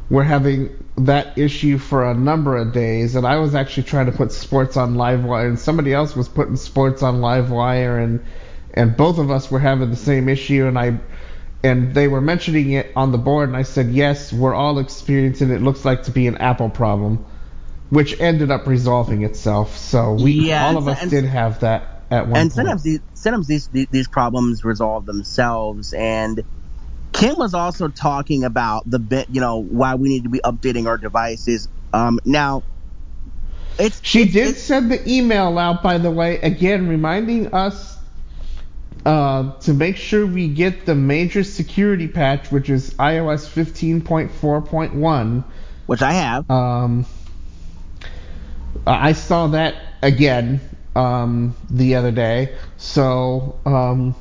[0.08, 4.12] were having that issue for a number of days, and I was actually trying to
[4.12, 8.24] put sports on LiveWire, and somebody else was putting sports on LiveWire, and
[8.72, 11.00] and both of us were having the same issue, and I
[11.64, 15.50] and they were mentioning it on the board, and I said yes, we're all experiencing
[15.50, 15.60] it.
[15.60, 17.24] Looks like to be an Apple problem,
[17.90, 19.76] which ended up resolving itself.
[19.76, 22.54] So we Yeah, all of us did have that at one and point.
[22.54, 23.00] sometimes these
[23.46, 25.92] these these these problems resolve themselves.
[25.92, 26.44] And
[27.12, 30.86] kim was also talking about the bit you know why we need to be updating
[30.86, 31.68] our devices.
[31.92, 32.64] Um now
[33.78, 37.98] it's She it's- did it's- send the email out, by the way, again reminding us
[39.06, 45.44] uh, to make sure we get the major security patch, which is iOS 15.4.1.
[45.86, 46.50] which i have.
[46.50, 47.04] Um,
[48.86, 50.60] I saw that again
[50.96, 54.14] um, the other day, so um,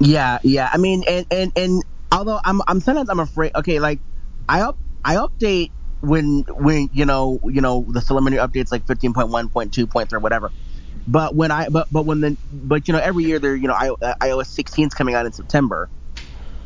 [0.00, 0.70] Yeah, yeah.
[0.72, 3.52] I mean, and and and although I'm I'm sometimes I'm afraid.
[3.56, 4.00] Okay, like
[4.48, 10.22] I up I update when when you know you know the preliminary updates like 15.1.2.3
[10.22, 10.52] whatever.
[11.06, 13.74] But when I but but when the but you know every year there you know
[13.74, 13.90] I,
[14.22, 15.90] iOS 16 is coming out in September,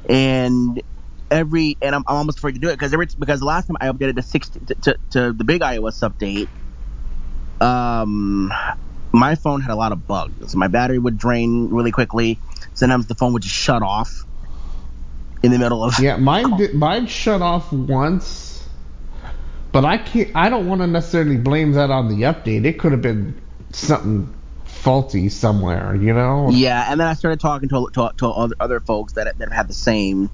[0.09, 0.82] and
[1.30, 3.76] every and I'm, I'm almost afraid to do it because every because the last time
[3.80, 6.48] I updated to 16 to, to, to the big iOS update,
[7.64, 8.52] um,
[9.12, 10.54] my phone had a lot of bugs.
[10.54, 12.40] My battery would drain really quickly.
[12.74, 14.26] Sometimes the phone would just shut off
[15.42, 18.68] in the middle of Yeah, mine did, mine shut off once,
[19.72, 20.30] but I can't.
[20.34, 22.64] I don't want to necessarily blame that on the update.
[22.64, 23.40] It could have been
[23.72, 26.52] something faulty somewhere, you know.
[26.52, 29.56] Yeah, and then I started talking to to, to other, other folks that that have
[29.56, 30.30] had the same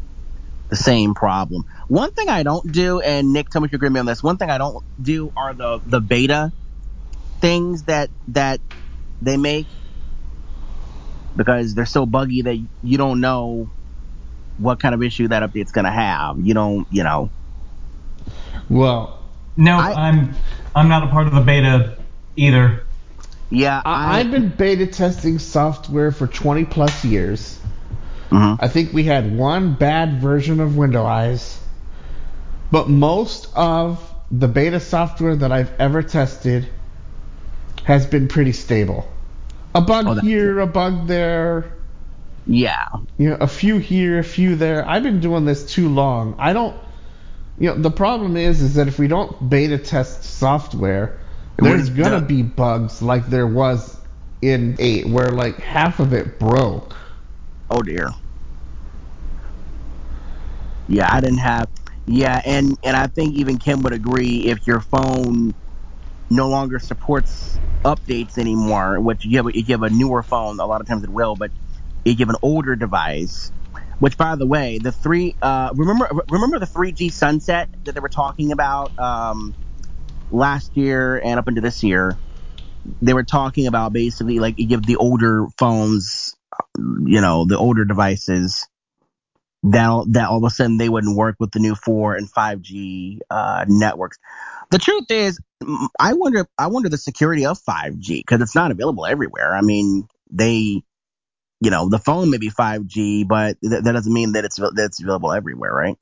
[0.74, 1.62] the same problem.
[1.88, 4.06] One thing I don't do, and Nick, tell me if you agree with me on
[4.06, 4.22] this.
[4.22, 6.52] One thing I don't do are the the beta
[7.40, 8.60] things that that
[9.20, 9.68] they make
[11.36, 13.70] because they're so buggy that you don't know
[14.56, 16.38] what kind of issue that update's gonna have.
[16.40, 17.30] You don't, you know.
[18.68, 19.20] Well,
[19.56, 20.34] No, I- I'm
[20.74, 21.98] I'm not a part of the beta
[22.36, 22.82] either.
[23.50, 27.60] Yeah, I, I've been beta testing software for 20 plus years.
[28.34, 28.58] Mhm.
[28.60, 31.58] I think we had one bad version of Window Eyes,
[32.72, 36.66] but most of the beta software that I've ever tested
[37.84, 39.06] has been pretty stable.
[39.74, 41.66] A bug Oh, here, a bug there,
[42.46, 42.86] yeah.
[43.18, 44.88] you know, a few here, a few there.
[44.88, 46.34] I've been doing this too long.
[46.38, 46.74] I don't,
[47.58, 51.18] you know, the problem is, is that if we don't beta test software,
[51.58, 53.96] there's gonna the- be bugs like there was
[54.42, 56.94] in eight, where like half of it broke.
[57.70, 58.10] Oh dear.
[60.86, 61.68] Yeah, I didn't have.
[62.06, 65.52] Yeah, and and I think even Kim would agree if your phone
[66.30, 70.66] no longer supports updates anymore, which you have if you have a newer phone, a
[70.66, 71.52] lot of times it will, but
[72.04, 73.52] if you have an older device,
[73.98, 78.08] which by the way, the three uh remember remember the 3G sunset that they were
[78.10, 79.54] talking about um
[80.30, 82.20] last year and up into this year.
[83.02, 86.34] They were talking about basically like you give the older phones,
[86.78, 88.66] you know, the older devices
[89.64, 93.20] that that all of a sudden they wouldn't work with the new 4 and 5G
[93.30, 94.18] uh, networks.
[94.70, 95.40] The truth is,
[95.98, 99.54] I wonder I wonder the security of 5G because it's not available everywhere.
[99.54, 100.82] I mean, they
[101.60, 104.74] you know the phone may be 5G, but th- that doesn't mean that it's that
[104.76, 105.96] it's available everywhere, right?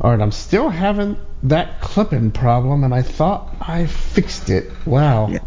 [0.00, 4.70] All right, I'm still having that clipping problem, and I thought I fixed it.
[4.86, 5.28] Wow.
[5.28, 5.40] Yeah.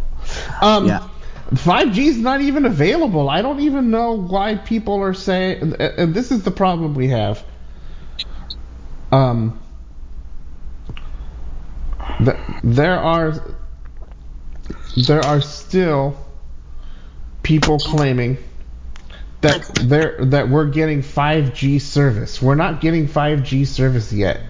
[0.61, 1.07] Um, Yeah.
[1.53, 3.29] 5G is not even available.
[3.29, 5.75] I don't even know why people are saying.
[5.79, 7.43] And this is the problem we have.
[9.11, 9.59] Um,
[12.17, 13.55] th- there are
[14.95, 16.17] there are still
[17.43, 18.37] people claiming
[19.41, 22.41] that there that we're getting 5G service.
[22.41, 24.41] We're not getting 5G service yet.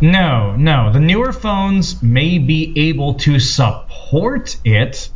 [0.00, 0.92] No, no.
[0.92, 5.10] The newer phones may be able to support it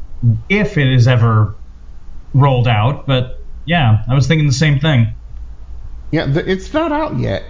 [0.49, 1.57] if it is ever
[2.35, 3.32] rolled out, but
[3.64, 5.16] yeah, I was thinking the same thing.
[6.11, 7.45] Yeah, th- it's not out yet.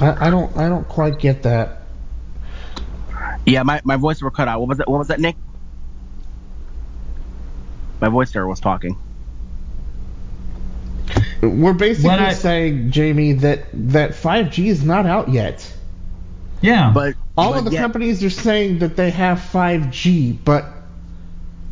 [0.00, 1.78] I, I don't I don't quite get that.
[3.46, 4.60] Yeah, my, my voice were cut out.
[4.60, 4.88] What was that?
[4.90, 5.36] What was that, Nick?
[8.00, 8.98] My voice there was talking.
[11.42, 15.70] We're basically I- saying, Jamie, that that 5G is not out yet.
[16.60, 16.92] Yeah.
[16.94, 20.64] But All but of the yet- companies are saying that they have 5G, but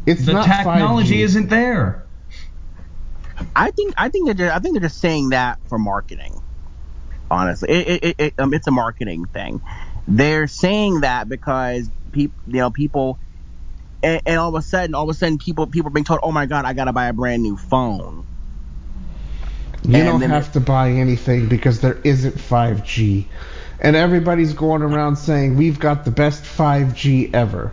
[0.06, 1.24] it's the not technology 5G.
[1.24, 2.04] isn't there.
[3.54, 6.34] I think I think they're just, I think they're just saying that for marketing.
[7.30, 9.62] Honestly, it, it, it, it, um, it's a marketing thing.
[10.08, 13.20] They're saying that because people, you know, people,
[14.02, 16.20] and, and all of a sudden, all of a sudden, people people are being told,
[16.24, 18.26] "Oh my God, I gotta buy a brand new phone."
[19.82, 23.26] You And don't have to buy anything because there isn't 5G.
[23.80, 27.72] And everybody's going around saying we've got the best 5G ever.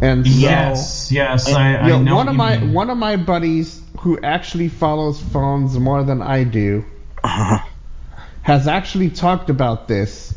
[0.00, 2.72] And so yes, yes, and- I, I you know, know one of my mean.
[2.72, 6.84] one of my buddies who actually follows phones more than I do
[7.22, 7.64] uh-huh.
[8.42, 10.34] has actually talked about this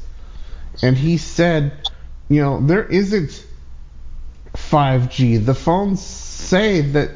[0.84, 1.90] and he said,
[2.30, 3.46] you know, there isn't
[4.54, 5.46] 5G.
[5.46, 7.12] The phones say that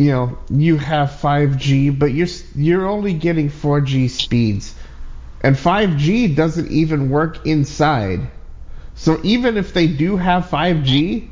[0.00, 4.74] you know, you have 5G, but you're you're only getting 4G speeds.
[5.42, 8.30] And 5G doesn't even work inside.
[8.94, 11.28] So even if they do have 5G,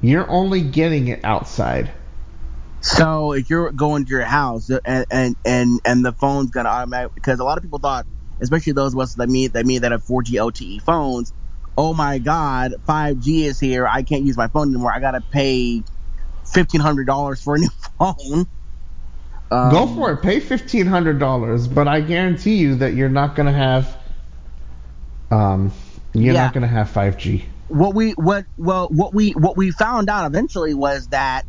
[0.00, 1.92] you're only getting it outside.
[2.80, 6.70] So if you're going to your house uh, and and and, and the phone's gonna
[6.70, 8.04] automatically because a lot of people thought
[8.40, 11.32] especially those of us that me that me that have 4G LTE phones.
[11.78, 13.86] Oh my God, 5G is here.
[13.86, 14.92] I can't use my phone anymore.
[14.92, 15.84] I gotta pay
[16.52, 18.46] fifteen hundred dollars for a new phone.
[19.52, 20.18] Um, Go for it.
[20.22, 23.96] Pay fifteen hundred dollars, but I guarantee you that you're not gonna have.
[25.30, 25.72] Um,
[26.12, 26.44] you're Yeah.
[26.44, 27.44] not gonna have five G.
[27.68, 31.44] what we what well what we what we found out eventually was that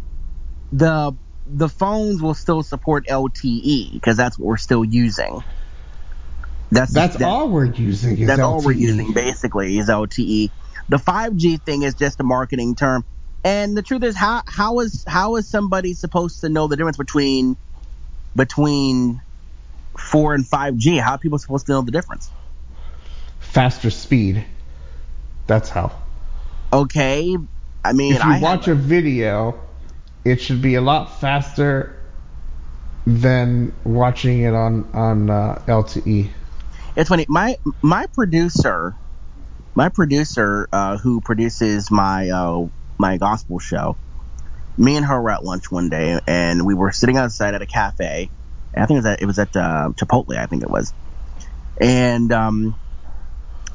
[0.71, 1.13] the
[1.47, 5.41] the phones will still support LTE because that's what we're still using.
[6.71, 8.17] That's That's that- all we're using.
[8.19, 10.51] Is That's all we're using basically is LTE.
[10.89, 13.03] The 5G thing is just a marketing term.
[13.43, 16.97] And the truth is, how how is how is somebody supposed to know the difference
[16.97, 17.57] between
[18.35, 19.21] between
[19.97, 20.99] four and 5G?
[21.01, 22.29] How are people supposed to know the difference?
[23.39, 24.45] Faster speed.
[25.47, 25.91] That's how.
[26.71, 27.35] Okay,
[27.83, 29.59] I mean, if you I have watch a video,
[30.23, 31.97] it should be a lot faster
[33.07, 36.29] than watching it on on uh, LTE.
[36.95, 37.25] it's funny.
[37.27, 38.95] My my producer,
[39.75, 42.67] my producer, uh, who produces my uh,
[43.01, 43.97] my gospel show.
[44.77, 47.65] Me and her were at lunch one day, and we were sitting outside at a
[47.65, 48.31] cafe.
[48.73, 50.37] I think it was at, it was at uh, Chipotle.
[50.37, 50.93] I think it was,
[51.81, 52.79] and um,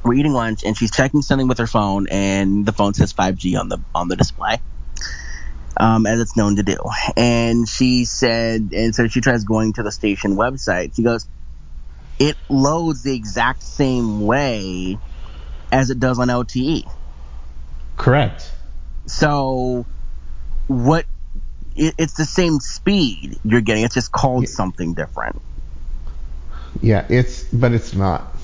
[0.03, 3.59] we're eating lunch, and she's checking something with her phone, and the phone says 5G
[3.59, 4.59] on the on the display.
[5.79, 6.77] Um, as it's known to do.
[7.15, 10.95] And she said, and so she tries going to the station website.
[10.95, 11.27] She goes,
[12.17, 14.97] it loads the exact same way
[15.71, 16.89] as it does on LTE.
[17.95, 18.51] Correct.
[19.07, 19.87] So
[20.67, 21.05] what
[21.75, 23.83] it, it's the same speed you're getting.
[23.83, 24.49] It's just called Yeah.
[24.49, 25.37] something different.
[26.81, 28.35] Yeah, it's but it's not.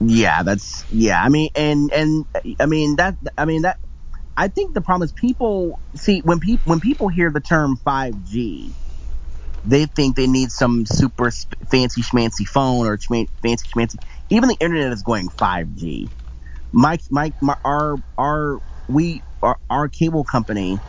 [0.00, 1.22] Yeah, that's yeah.
[1.22, 2.26] I mean, and and
[2.60, 3.16] I mean that.
[3.36, 3.78] I mean that.
[4.36, 8.74] I think the problem is people see when people when people hear the term 5G,
[9.64, 13.96] they think they need some super sp- fancy schmancy phone or fancy schmancy.
[14.30, 16.10] Even the internet is going 5G.
[16.72, 20.80] My my, my our our we our, our cable company,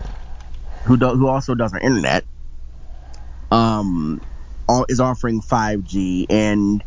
[0.86, 2.26] who do, who also does our internet,
[3.52, 4.22] um,
[4.68, 6.84] all, is offering 5G and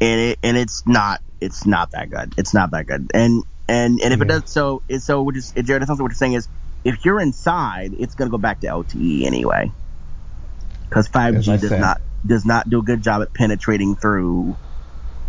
[0.00, 2.34] and it and it's not it's not that good.
[2.38, 3.10] It's not that good.
[3.14, 5.82] And and and if it does so, it, so what is Jared?
[5.82, 6.48] It sounds like what you're saying is
[6.84, 9.72] if you're inside, it's gonna go back to LTE anyway,
[10.90, 11.80] because 5G does said.
[11.80, 14.58] not does not do a good job at penetrating through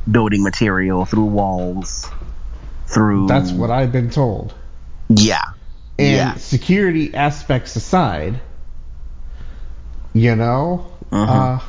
[0.10, 2.14] building material, through walls,
[2.88, 3.28] through.
[3.28, 4.59] That's what I've been told.
[5.10, 5.42] Yeah.
[5.98, 6.36] And yeah.
[6.36, 8.40] security aspects aside,
[10.14, 11.28] you know, Mhm.
[11.28, 11.60] uh,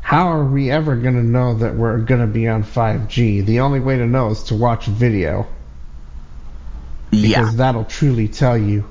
[0.00, 3.40] how are we ever going to know that we're going to be on 5G?
[3.40, 5.46] The only way to know is to watch video
[7.10, 7.50] because Yeah.
[7.56, 8.84] that'll truly tell you.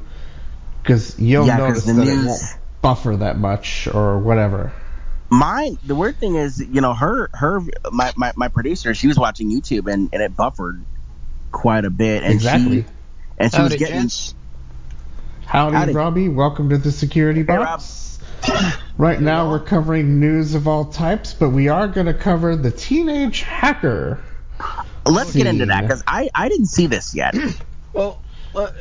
[0.82, 2.41] Because you'll Yeah, notice that it won't
[2.82, 4.74] buffer that much or whatever.
[5.30, 5.78] Mine.
[5.86, 7.61] The weird thing is, you know, her her
[7.91, 10.84] my my, my producer, she was watching YouTube and and it buffered
[11.51, 12.82] quite a bit, and exactly.
[12.82, 12.86] she
[13.38, 13.95] and she was Howdy, getting.
[14.01, 14.36] gents.
[15.45, 15.93] Howdy, Howdy.
[15.93, 16.29] Robbie.
[16.29, 18.19] Welcome to the security Hey, box.
[18.97, 22.71] Right now, we're covering news of all types, but we are going to cover the
[22.71, 24.19] teenage hacker.
[25.05, 27.36] Let's get into that because I I didn't see this yet.
[27.93, 28.19] Well,
[28.55, 28.71] uh,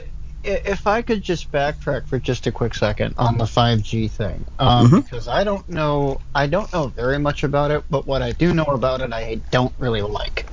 [0.43, 4.89] if I could just backtrack for just a quick second on the 5G thing, um,
[4.89, 5.05] Mhm.
[5.05, 8.55] because I don't know, I don't know very much about it, but what I do
[8.55, 10.47] know about it, I don't really like.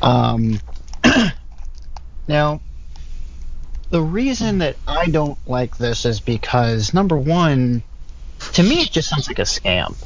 [0.00, 0.60] Um,
[2.28, 2.62] now,
[3.90, 7.84] the reason that I don't like this is because number one,
[8.54, 9.96] to me, it just sounds like a scam.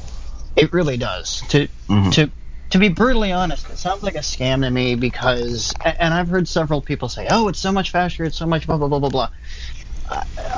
[0.55, 1.43] It really does.
[1.49, 2.13] To Mhm.
[2.13, 2.33] to
[2.71, 6.47] to be brutally honest, it sounds like a scam to me because, and I've heard
[6.47, 8.25] several people say, "Oh, it's so much faster.
[8.25, 9.29] It's so much blah blah blah blah blah."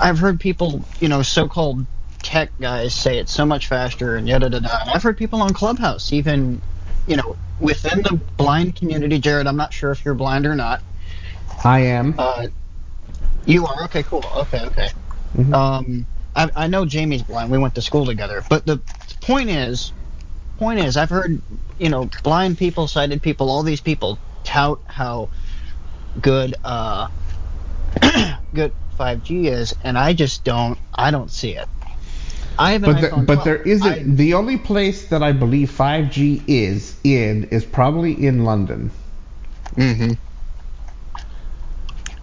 [0.01, 1.87] I've heard people, you know, so-called
[2.23, 4.69] tech guys say it's so much faster and yada da da.
[4.93, 6.63] I've heard people on Clubhouse, even,
[7.07, 9.19] you know, within the blind community.
[9.19, 10.83] Jared, I'm not sure if you're blind or not.
[11.63, 12.15] I am.
[12.17, 12.47] Uh,
[13.45, 14.89] you are okay, cool, okay, okay.
[15.37, 15.53] Mhm.
[15.53, 17.51] Um, I, I know Jamie's blind.
[17.51, 18.43] We went to school together.
[18.49, 18.81] But the
[19.21, 19.93] point is,
[20.57, 21.41] point is, I've heard
[21.77, 25.29] you know blind people, sighted people, all these people tout how
[26.21, 27.07] good uh
[28.53, 30.79] good 5G is, and I just don't.
[30.93, 31.67] I don't see it.
[32.59, 33.45] I have an But, there, but 12.
[33.45, 33.87] there isn't.
[33.87, 38.91] I- the only place that I believe 5G is in is probably in London,
[39.75, 40.17] Mhm.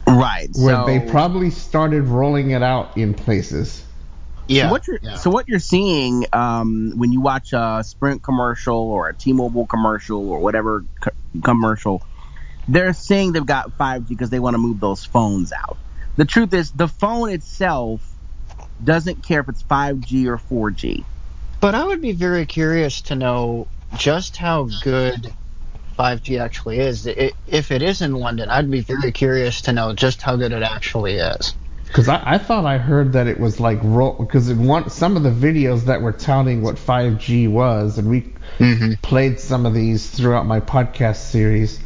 [0.09, 0.49] Right.
[0.55, 3.85] where so, they probably started rolling it out in places.
[4.47, 4.63] Yeah.
[4.63, 5.17] So what you're yeah.
[5.17, 10.31] so what you're seeing um, when you watch a Sprint commercial or a T-Mobile commercial
[10.31, 11.11] or whatever co-
[11.45, 12.03] commercial,
[12.67, 15.77] they're saying they've got 5G because they want to move those phones out.
[16.17, 18.03] The truth is, the phone itself
[18.83, 21.05] doesn't care if it's 5G or 4G.
[21.61, 25.33] But I would be very curious to know just how good
[25.99, 27.07] 5G actually is.
[27.07, 30.53] I if it is in London, I'd be very curious to know just how good
[30.53, 31.55] it actually is.
[31.87, 34.15] Because I, I thought I heard that it was like roll.
[34.15, 34.47] Because
[34.95, 38.93] some of the videos that were touting what 5G was, and we Mm-hmm.
[39.03, 41.81] played some of these throughout my podcast series.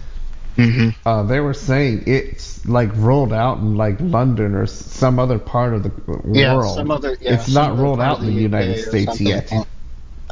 [0.57, 0.91] Mm-hmm.
[1.07, 5.75] Uh, they were saying it's like rolled out in like London or some other part
[5.75, 5.91] of the
[6.33, 6.77] Yeah, world.
[6.77, 7.17] some other.
[7.21, 9.53] Yeah, it's some not rolled out in the UK United States yet.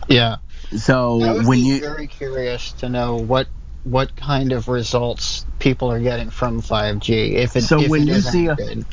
[0.09, 0.37] Yeah.
[0.69, 3.49] I So would when be you very curious to know what
[3.85, 7.33] what kind of results people are getting from 5G.
[7.35, 8.85] If it, So if when it you see a- good.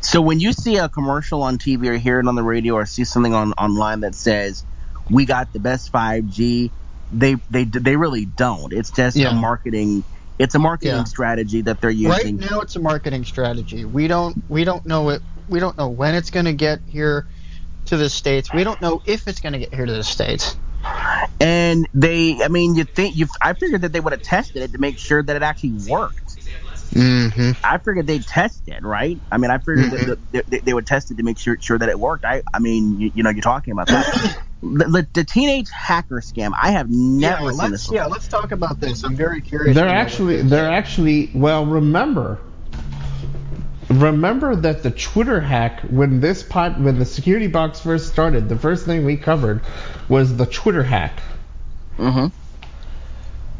[0.00, 2.86] So when you see a commercial on TV or hear it on the radio or
[2.86, 4.64] see something on online that says
[5.10, 6.70] we got the best 5G,
[7.10, 8.72] they they they really don't.
[8.72, 9.30] It's just Yeah.
[9.30, 10.04] a marketing
[10.38, 11.04] it's a marketing Yeah.
[11.04, 12.36] strategy that they're using.
[12.36, 13.84] Right now, it's a marketing strategy.
[13.84, 15.22] We don't we don't know it.
[15.48, 17.26] We don't know when it's going to get here
[17.86, 18.52] to the states.
[18.52, 20.56] We don't know if it's going to get here to the states.
[21.40, 24.72] And they I mean you think you I figured that they would have tested it
[24.72, 26.38] to make sure that it actually worked.
[26.94, 27.50] Mm-hmm.
[27.62, 29.20] I figured they tested, right?
[29.30, 30.06] I mean, I figured Mhm.
[30.06, 32.24] that that they, they would test it to make sure sure that it worked.
[32.24, 34.06] I I mean, you, you know, you're talking about that.
[34.62, 36.52] the, the, the teenage hacker scam.
[36.60, 37.92] I have never yeah, seen let's this.
[37.92, 39.04] yeah, let's talk about this.
[39.04, 39.74] I'm very curious.
[39.74, 42.38] They're to know what actually they're actually well remember
[43.88, 48.56] remember that the Twitter hack when this pod when the security box first started the
[48.58, 49.60] first thing we covered
[50.08, 51.20] was the Twitter hack
[51.98, 52.26] Mm-hmm.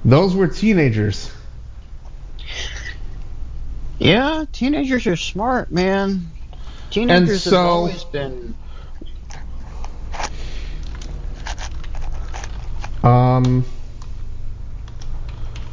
[0.04, 1.30] those were teenagers
[3.98, 6.30] Yeah, teenagers are smart, man.
[6.90, 8.54] Teenagers have so- always been.
[13.02, 13.64] um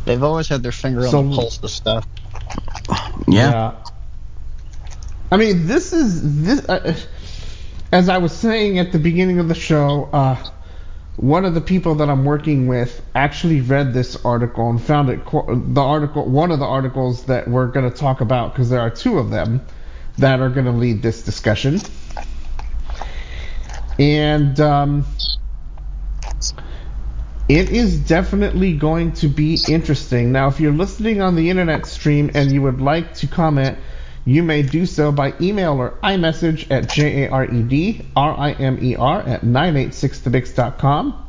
[0.06, 2.06] They've always had their finger So- on the pulse of stuff.
[3.28, 3.76] Yeah.
[5.34, 6.96] I mean this is this uh,
[7.92, 10.38] as I was saying at the beginning of the show uh
[11.16, 15.26] one of the people that I'm working with actually read this article and found it
[15.26, 18.92] the article one of the articles that we're going to talk about because there are
[18.92, 19.66] two of them
[20.20, 21.80] that are going to lead this discussion.
[23.98, 25.04] And um,
[27.50, 30.32] it is definitely going to be interesting.
[30.32, 33.80] Now if you're listening on the internet stream and you would like to comment
[34.26, 41.28] you may do so by email or iMessage at J-A-R-E-D-R-I-M-E-R at 986thebix.com.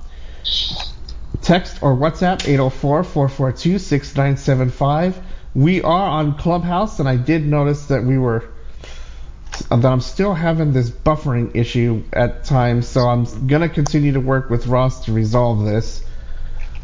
[1.43, 5.15] Text or WhatsApp 804-442-6975.
[5.55, 8.45] We are on Clubhouse, and I did notice that we were
[9.71, 14.51] that I'm still having this buffering issue at times, so I'm gonna continue to work
[14.51, 16.03] with Ross to resolve this.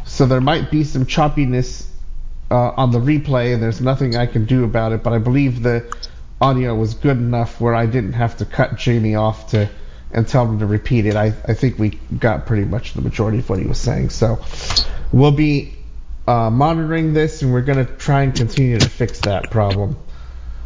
[0.05, 1.85] So there might be some choppiness
[2.51, 3.59] uh, on the replay.
[3.59, 5.91] There's nothing I can do about it, but I believe the
[6.41, 9.69] audio was good enough where I didn't have to cut Jamie off to
[10.13, 11.15] and tell him to repeat it.
[11.15, 14.11] I, I think we got pretty much the majority of what he was saying.
[14.11, 14.43] So
[15.13, 15.77] we'll be
[16.27, 19.97] uh, monitoring this and we're going to try and continue to fix that problem.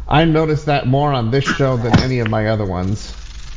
[0.07, 2.99] I noticed that more on this show than any of my other ones.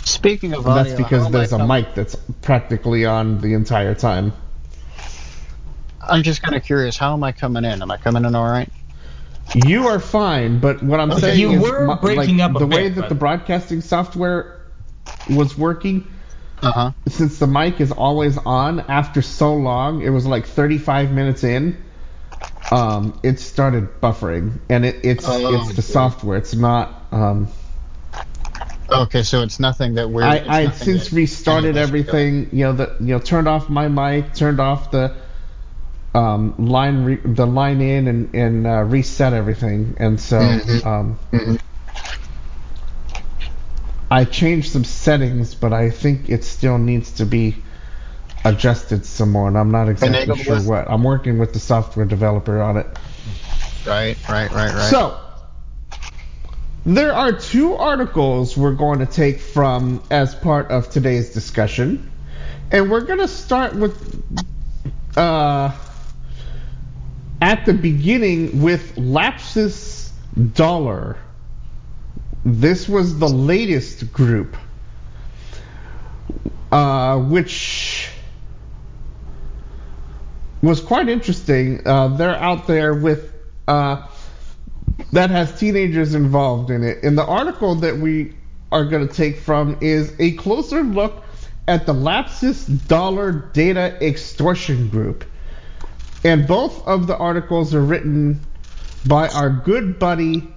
[0.05, 4.33] Speaking of And audio, that's because there's a mic that's practically on the entire time.
[6.09, 6.97] I'm just kind of curious.
[6.97, 7.83] How am I coming in?
[7.83, 8.71] Am I coming in all right?
[9.55, 11.21] You are fine, but what I'm Okay.
[11.21, 13.81] saying You is were my- breaking like, up a the way that but- the broadcasting
[13.81, 14.57] software
[15.31, 16.07] was working.
[16.61, 16.91] Uh huh.
[17.09, 21.77] Since the mic is always on after so long, it was like 35 minutes in.
[22.71, 25.83] Um, it started buffering, and it, it's Oh, it's the dear.
[25.83, 26.37] software.
[26.37, 27.03] It's not.
[27.13, 27.49] Um,
[28.91, 30.23] Okay, so it's nothing that we're.
[30.25, 32.07] I I since that restarted any of us are doing.
[32.43, 32.49] everything.
[32.59, 35.15] You know the you know turned off my mic, turned off the
[36.15, 39.97] um, line re- the line in, and and uh, reset everything.
[39.99, 40.87] And so Mhm.
[40.87, 41.59] um, Mhm.
[44.11, 47.63] I changed some settings, but I think it still needs to be
[48.45, 50.91] adjusted some more, and I'm not exactly sure what.
[50.91, 52.87] I'm working with the software developer on it.
[53.87, 54.91] Right, right, right, right.
[54.91, 55.17] So,
[56.87, 62.11] there are two articles we're going to take from as part of today's discussion.
[62.71, 63.95] And we're going to start with
[65.17, 65.71] uh,
[67.41, 70.11] at the beginning with Lapsus
[70.55, 71.17] Dollar.
[72.45, 74.57] This was the latest group,
[76.73, 78.11] uh, which
[80.63, 81.87] was quite interesting.
[81.87, 83.33] Uh, they're out there with
[83.67, 84.07] uh,
[85.13, 87.03] that has teenagers involved in it.
[87.03, 88.35] And the article that we
[88.71, 91.25] are going to take from is a closer look
[91.67, 95.25] at the Lapsus Dollar Data Extortion Group.
[96.25, 98.41] And both of the articles are written
[99.07, 100.49] by our good buddy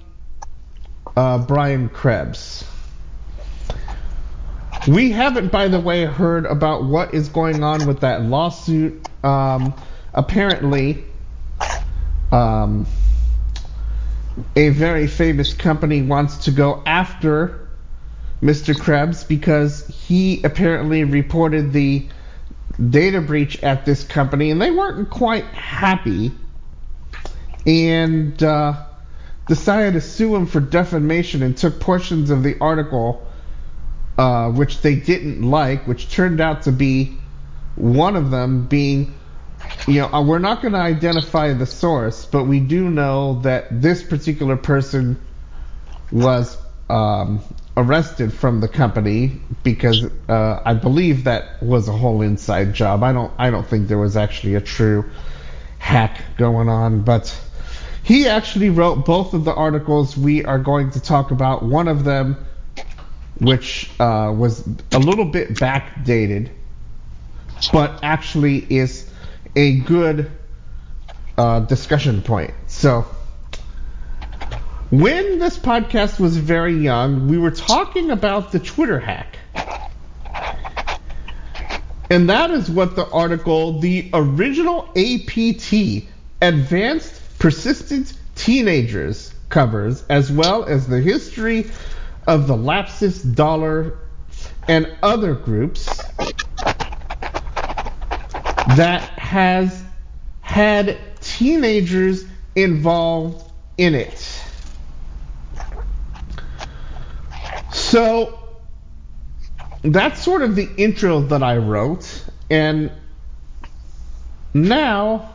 [1.16, 2.66] uh, Brian Krebs.
[4.88, 9.08] We haven't, by the way, heard about what is going on with that lawsuit.
[9.24, 9.76] Um,
[10.14, 11.06] apparently,
[12.32, 12.88] um,
[14.56, 17.70] a very famous company wants to go after
[18.42, 18.78] Mr.
[18.78, 22.08] Krebs because he apparently reported the
[22.90, 26.32] data breach at this company and they weren't quite happy.
[27.66, 28.86] And uh,
[29.48, 33.28] decided to sue him for defamation and took portions of the article
[34.18, 37.18] uh, which they didn't like, which turned out to be
[37.76, 39.14] one of them being
[39.88, 43.82] you know, uh, we're not going to identify the source, but we do know that
[43.82, 45.20] this particular person
[46.12, 46.58] was
[46.90, 47.42] um,
[47.78, 53.04] arrested from the company because uh, I believe that was a whole inside job.
[53.04, 55.10] I don't, I don't think there was actually a true
[55.80, 57.36] hack going on, but
[58.04, 61.64] he actually wrote both of the articles we are going to talk about.
[61.64, 62.38] One of them,
[63.40, 66.50] which uh, was a little bit backdated,
[67.72, 69.10] but actually is
[69.56, 70.32] a good
[71.38, 72.54] uh, discussion point.
[72.68, 73.06] So,
[74.92, 79.40] when this podcast was very young, we were talking about the Twitter hack.
[82.10, 86.04] And that is what the article, the original APT,
[86.42, 91.72] Advanced Persistent Teenagers, covers, as well as the history
[92.28, 93.98] of the Lapsus Dollar
[94.68, 95.86] and other groups
[98.76, 99.82] that has
[100.42, 102.26] had teenagers
[102.58, 104.41] involved in it.
[107.92, 108.40] So
[109.82, 112.90] that's sort of the intro that I wrote, and
[114.54, 115.34] now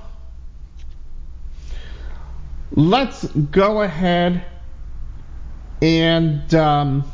[2.71, 4.43] let's go ahead
[5.83, 7.13] and um,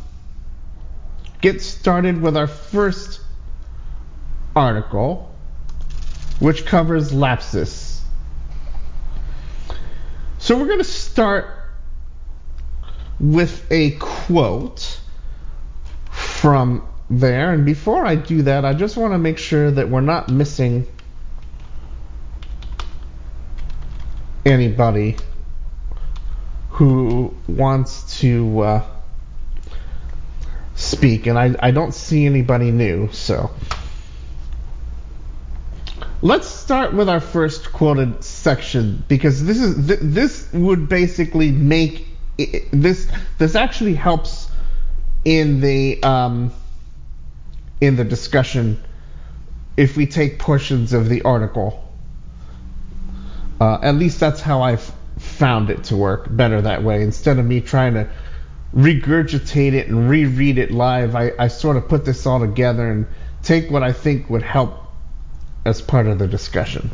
[1.41, 3.21] get started with our first
[4.55, 5.29] article
[6.39, 8.01] which covers lapsus.
[10.39, 11.49] So we're going to start
[13.19, 15.01] with a quote
[16.43, 17.53] from there.
[17.53, 20.89] And before I do that, I just want to make sure that we're not missing
[24.45, 25.17] anybody
[26.71, 28.87] who wants to uh,
[30.75, 31.29] speak.
[31.29, 33.53] And I, I don't see anybody new, so.
[36.23, 42.07] Let's start with our first quoted section because this is th- this would basically make
[42.39, 44.49] it, this this actually helps
[45.25, 46.53] in the um,
[47.81, 48.83] in the discussion
[49.77, 51.79] if we take portions of the article.
[53.61, 57.03] Uh, at least that's how I've found it to work better that way.
[57.03, 58.09] Instead of me trying to
[58.75, 63.07] regurgitate it and reread it live, I, I sort of put this all together and
[63.43, 64.79] take what I think would help
[65.65, 66.91] as part of the discussion.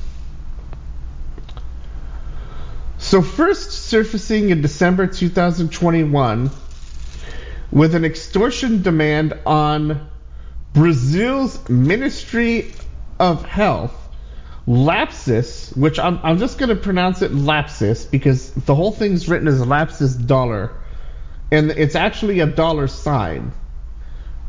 [2.98, 6.50] So, first surfacing in December 2021
[7.70, 10.08] with an extortion demand on
[10.72, 12.72] Brazil's Ministry
[13.18, 13.94] of Health,
[14.66, 19.48] Lapsus, which I'm, I'm just going to pronounce it Lapsus because the whole thing's written
[19.48, 20.72] as Lapsus dollar,
[21.50, 23.52] and it's actually a dollar sign.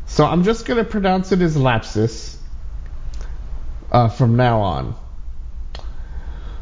[0.06, 2.36] So I'm just going to pronounce it as Lapsus
[3.92, 4.94] uh, from now on.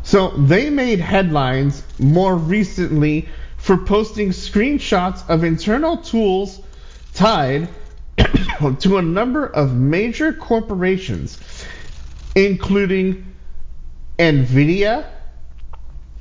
[0.03, 3.29] So they made headlines more recently
[3.59, 6.61] for posting screenshots of internal tools
[7.13, 7.69] tied
[8.81, 11.39] to a number of major corporations,
[12.35, 13.35] including
[14.19, 15.07] Nvidia,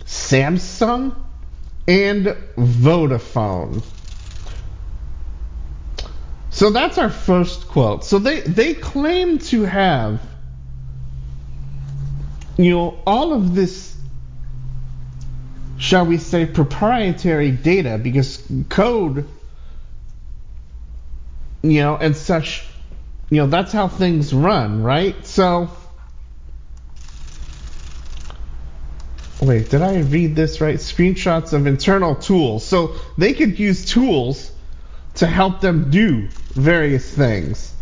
[0.03, 1.15] Samsung,
[1.87, 2.25] and
[2.57, 3.83] Vodafone.
[6.49, 8.03] So that's our first quote.
[8.03, 10.21] So they, they claim to have
[12.57, 13.95] you know, all of this,
[15.77, 19.27] shall we say, proprietary data, because code,
[21.61, 22.65] you know, and such,
[23.29, 25.25] you know, that's how things run, right?
[25.25, 25.69] So,
[29.41, 30.75] wait, did I read this right?
[30.75, 32.65] Screenshots of internal tools.
[32.65, 34.51] So they could use tools
[35.15, 37.73] to help them do various things.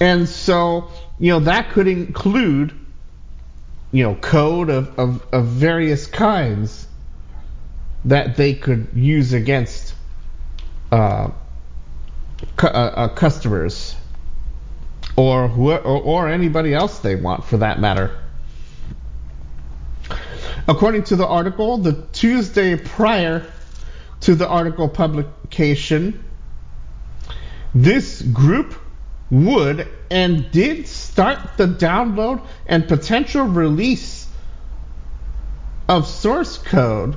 [0.00, 2.72] And so you know, that could include,
[3.92, 6.86] you know, code of, of, of various kinds
[8.04, 9.94] that they could use against
[10.92, 11.30] uh,
[12.56, 13.94] cu- uh, uh, customers
[15.16, 18.18] or, who, or, or anybody else they want for that matter.
[20.66, 23.50] According to the article, the Tuesday prior
[24.20, 26.24] to the article publication,
[27.74, 28.74] this group
[29.30, 34.26] would and did start the download and potential release
[35.88, 37.16] of source code.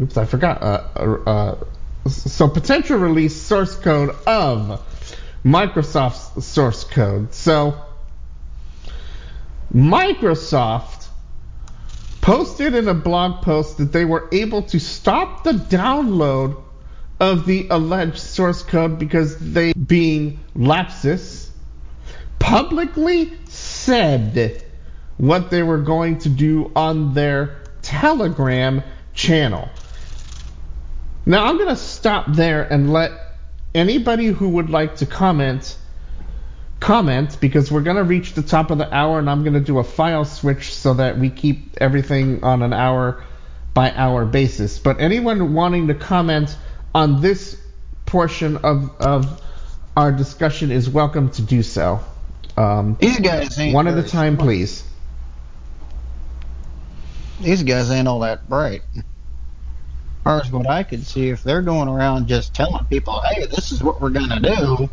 [0.00, 0.62] Oops, I forgot.
[0.62, 4.80] Uh, uh, uh, so potential release source code of
[5.44, 7.34] Microsoft's source code.
[7.34, 7.80] So
[9.74, 11.08] Microsoft
[12.20, 16.62] posted in a blog post that they were able to stop the download
[17.20, 21.50] of the alleged source code because they, being lapsus,
[22.38, 24.62] publicly said
[25.16, 28.82] what they were going to do on their Telegram
[29.14, 29.68] channel.
[31.26, 33.12] Now I'm going to stop there and let
[33.74, 35.76] anybody who would like to comment
[36.80, 39.60] comment because we're going to reach the top of the hour and I'm going to
[39.60, 43.24] do a file switch so that we keep everything on an hour
[43.74, 44.78] by hour basis.
[44.78, 46.56] But anyone wanting to comment
[46.98, 47.56] on this
[48.06, 49.40] portion of, of
[49.96, 52.00] our discussion is welcome to do so.
[52.56, 54.82] Um, These guys ain't one at a time, please.
[57.40, 58.82] These guys ain't all that bright.
[58.96, 59.04] As
[60.24, 63.70] far as what I could see, if they're going around just telling people, hey, this
[63.70, 64.90] is what we're going to do,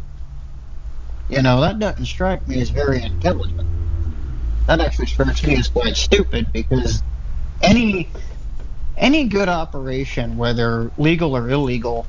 [1.27, 3.67] you know, that doesn't strike me as very intelligent.
[4.67, 7.01] That actually strikes me as quite stupid because
[7.63, 8.11] any
[8.97, 12.05] any good operation, whether legal or illegal,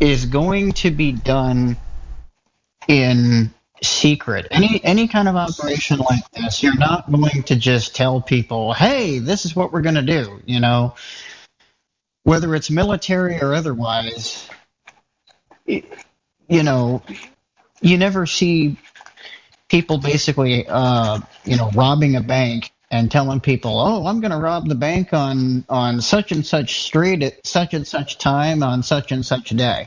[0.00, 1.76] is going to be done
[2.86, 4.48] in secret.
[4.50, 9.18] Any any kind of operation like this, you're not going to just tell people, "Hey,
[9.18, 10.94] this is what we're going to do." You know,
[12.24, 14.48] whether it's military or otherwise.
[15.66, 17.02] You know,
[17.82, 18.78] you never see
[19.68, 24.38] people basically, uh, you know, robbing a bank and telling people, "Oh, I'm going to
[24.38, 28.82] rob the bank on on such and such street at such and such time on
[28.82, 29.86] such and such day."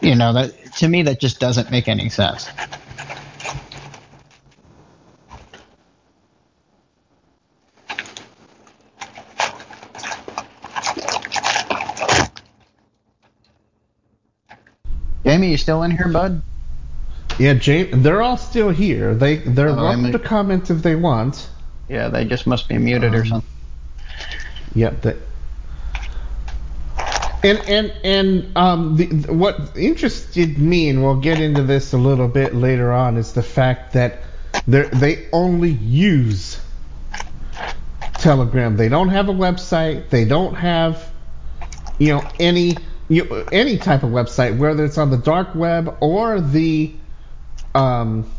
[0.00, 2.48] You know, that to me that just doesn't make any sense.
[15.24, 16.42] Jamie, you still in here, bud?
[17.38, 19.14] Yeah, James, they're all still here.
[19.14, 21.48] They they're Oh, welcome mean- to comment if they want.
[21.88, 23.50] Yeah, they just must be muted or Um, something.
[24.74, 25.16] Yep.
[27.44, 32.28] And and and um, the, what interested me, and we'll get into this a little
[32.28, 34.20] bit later on, is the fact that
[34.68, 36.60] they they only use
[38.14, 38.76] Telegram.
[38.76, 40.08] They don't have a website.
[40.10, 41.10] They don't have
[41.98, 42.76] you know any
[43.08, 46.92] you any type of website, whether it's on the dark web or the
[47.74, 48.30] um,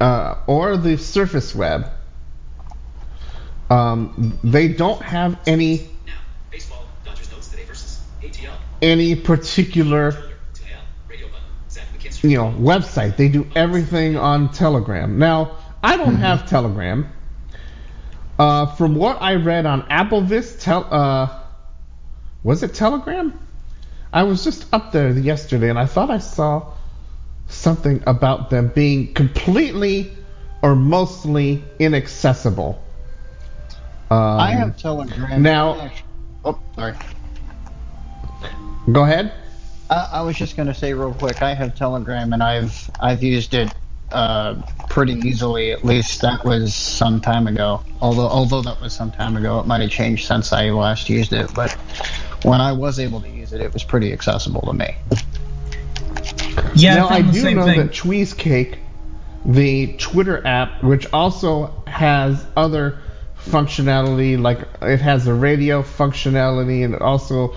[0.00, 1.90] uh, or the surface web.
[3.68, 6.14] Um, they don't have any Now,
[6.50, 6.84] baseball.
[7.04, 8.52] Dodgers notes today versus ATL.
[8.82, 10.80] any particular Trailer to Al.
[11.08, 11.42] Radio button.
[11.68, 12.30] Zach McKinstry.
[12.30, 13.16] you know website.
[13.16, 15.18] They do everything on Telegram.
[15.18, 17.08] Now I don't have Telegram.
[18.38, 21.38] Uh, from what I read on AppleVis, tel- uh,
[22.42, 23.38] was it Telegram?
[24.12, 26.72] I was just up there yesterday and I thought I saw
[27.50, 30.12] something about them being completely
[30.62, 32.82] or mostly inaccessible.
[34.10, 35.42] Um, I have Telegram.
[35.42, 35.90] now-
[36.44, 36.94] oh, sorry.
[38.92, 39.32] Go ahead.
[39.90, 41.42] I, I was just going to say real quick.
[41.42, 43.72] I have Telegram, and I've I've used it
[44.12, 45.70] uh, pretty easily.
[45.72, 47.82] At least that was some time ago.
[48.00, 51.32] Although although that was some time ago, it might have changed since I last used
[51.32, 51.52] it.
[51.54, 51.72] But
[52.42, 54.94] when I was able to use it, it was pretty accessible to me.
[56.74, 57.78] Yeah, now I, I do know thing.
[57.78, 58.78] that TweeseCake,
[59.44, 62.98] the Twitter app, which also has other
[63.44, 67.54] functionality, like it has a radio functionality, and it also,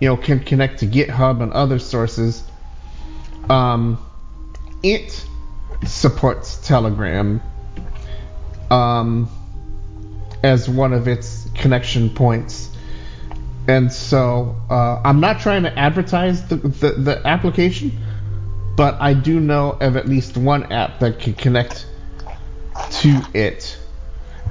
[0.00, 2.42] you know, can connect to GitHub and other sources.
[3.48, 4.04] Um,
[4.82, 5.24] it
[5.84, 7.40] supports Telegram
[8.70, 9.28] um,
[10.42, 12.70] as one of its connection points.
[13.68, 17.98] And so uh, I'm not trying to advertise the, the, the application,
[18.76, 21.86] but I do know of at least one app that can connect
[22.90, 23.78] to it.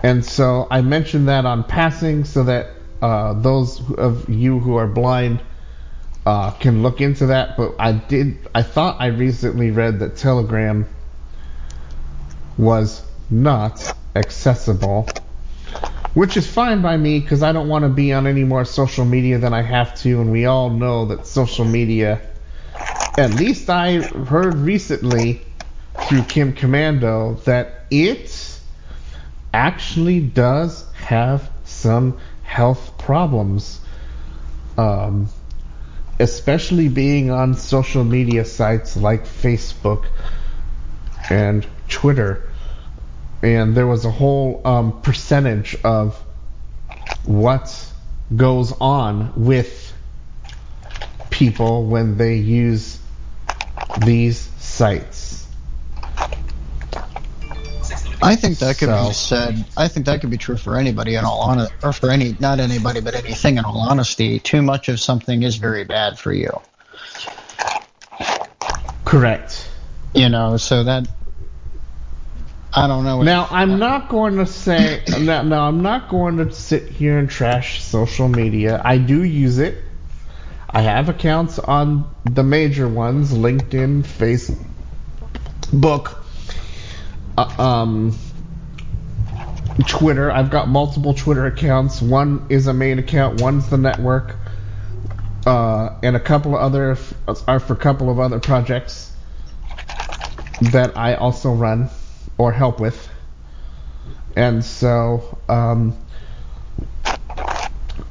[0.04, 2.68] And so I mentioned that on passing so that
[3.02, 5.42] uh, those of you who are blind
[6.26, 7.56] uh, can look into that.
[7.56, 10.88] But I did, I thought I recently read that Telegram
[12.58, 15.08] was not accessible,
[16.16, 19.06] which is fine by me because I don't want to be on any more social
[19.06, 20.22] media than I have to.
[20.22, 22.22] And we all know that social media
[23.18, 25.42] at least I heard recently
[26.08, 28.60] through Kim Komando that it
[29.54, 33.80] actually does have some health problems.
[34.78, 35.30] Um,
[36.20, 40.06] especially being on social media sites like Facebook
[41.30, 42.50] and Twitter.
[43.44, 46.22] And there was a whole um, percentage of
[47.26, 47.92] what
[48.36, 49.85] goes on with
[51.36, 52.98] people when they use
[54.06, 55.46] these sites.
[58.22, 59.66] I think that could So- be said.
[59.76, 62.62] I think that could be true for anybody in all honesty, or for any, not
[62.62, 64.40] anybody, but anything in all honesty.
[64.40, 66.50] Too much of something is very bad for you.
[69.04, 69.70] Correct.
[70.14, 71.06] You know, so that
[72.74, 73.22] I don't know.
[73.24, 77.30] Now, I'm not going to say, now, now, I'm not going to sit here and
[77.30, 78.82] trash social media.
[78.84, 79.84] I do use it.
[80.76, 84.04] I have accounts on the major ones LinkedIn,
[85.72, 86.18] Facebook,
[87.38, 88.14] uh, um,
[89.88, 90.30] Twitter.
[90.30, 92.02] I've got multiple Twitter accounts.
[92.02, 94.36] One is a main account, one's the network,
[95.46, 96.98] uh, and a couple of other
[97.48, 99.14] are for a couple of other projects
[100.60, 101.90] that I also run
[102.38, 103.08] or help with.
[104.36, 105.96] And so um,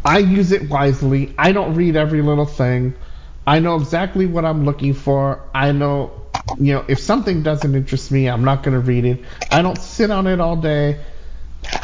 [0.04, 1.34] I use it wisely.
[1.38, 2.94] I don't read every little thing.
[3.46, 5.40] I know exactly what I'm looking for.
[5.54, 6.12] I know,
[6.58, 9.24] you know, if something doesn't interest me, I'm not going to read it.
[9.50, 11.00] I don't sit on it all day.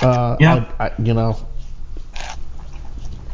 [0.02, 0.70] Uh, Yeah.
[0.78, 1.38] I, I, you know,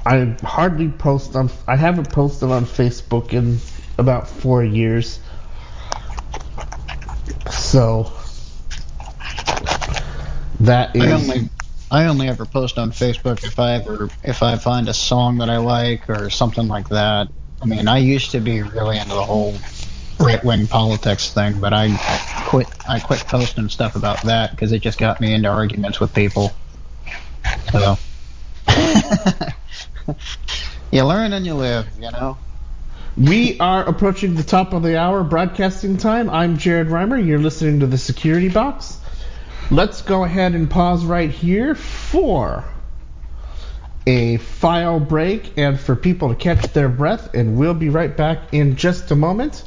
[0.05, 1.51] I hardly post on.
[1.67, 3.59] I haven't posted on Facebook in
[3.99, 5.19] about four years.
[7.51, 8.13] So
[10.61, 11.51] that is I only
[11.91, 15.49] I only ever post on Facebook if I ever if I find a song that
[15.49, 17.29] I like or something like that.
[17.63, 19.57] I mean, I used to be really into the whole
[20.19, 21.97] right wing politics thing, but I
[22.49, 26.13] quit I quit posting stuff about that because it just got me into arguments with
[26.13, 26.53] people.
[27.71, 27.97] So
[30.91, 32.37] you learn and you live, you know.
[33.17, 36.29] We are approaching the top of the hour broadcasting time.
[36.29, 37.17] I'm Jared Rimer.
[37.17, 38.99] You're listening to the Security Box.
[39.71, 42.65] Let's go ahead and pause right here for
[44.07, 48.55] a file break and for people to catch their breath, and we'll be right back
[48.55, 49.65] in just a moment.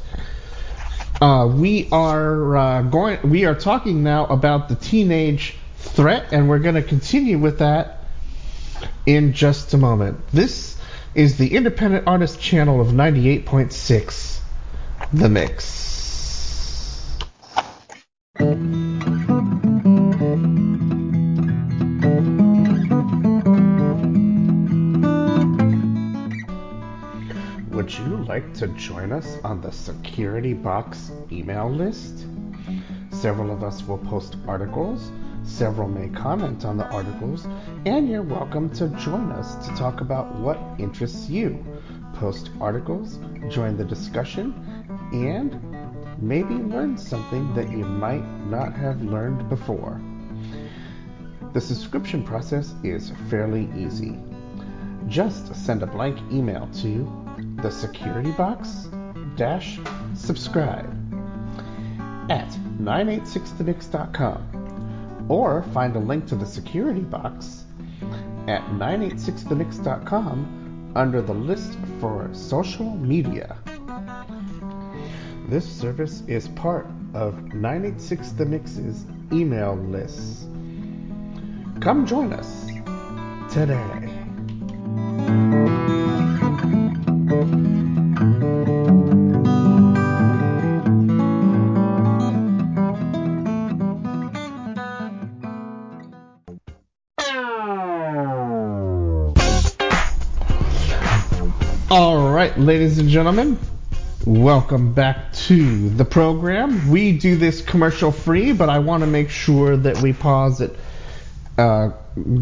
[1.20, 3.18] Uh, we are uh, going.
[3.28, 8.04] We are talking now about the teenage threat, and we're going to continue with that
[9.04, 10.26] in just a moment.
[10.28, 10.78] This
[11.14, 14.40] is the Independent Artist Channel of 98.6,
[15.12, 15.90] The Mix.
[27.90, 32.24] Would you like to join us on the Security Box email list?
[33.10, 35.10] Several of us will post articles,
[35.42, 37.48] several may comment on the articles,
[37.86, 41.64] and you're welcome to join us to talk about what interests you.
[42.14, 43.18] Post articles,
[43.48, 44.54] join the discussion,
[45.12, 45.60] and
[46.22, 50.00] maybe learn something that you might not have learned before.
[51.54, 54.16] The subscription process is fairly easy.
[55.08, 56.88] Just send a blank email to
[57.56, 58.88] the security box
[59.36, 59.78] dash
[60.14, 60.90] subscribe
[62.30, 62.48] at
[62.80, 67.64] 986themix.com or find a link to the security box
[68.48, 73.56] at 986themix.com under the list for social media.
[75.48, 80.46] This service is part of 986 The Mix's email lists.
[81.80, 82.66] Come join us
[83.52, 84.08] today.
[87.30, 87.36] All
[102.32, 103.56] right, ladies and gentlemen,
[104.26, 106.90] welcome back to the program.
[106.90, 110.72] We do this commercial free, but I want to make sure that we pause at
[111.56, 111.90] uh,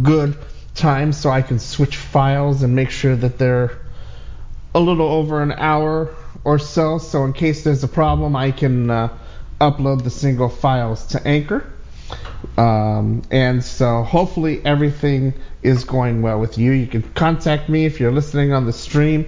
[0.03, 0.39] good
[0.74, 3.80] time so I can switch files and make sure that they're
[4.75, 6.14] a little over an hour
[6.45, 6.99] or so.
[6.99, 9.16] So in case there's a problem, I can uh,
[9.61, 11.73] upload the single files to Anchor.
[12.57, 16.73] Um, and so hopefully everything is going well with you.
[16.73, 19.27] You can contact me if you're listening on the stream.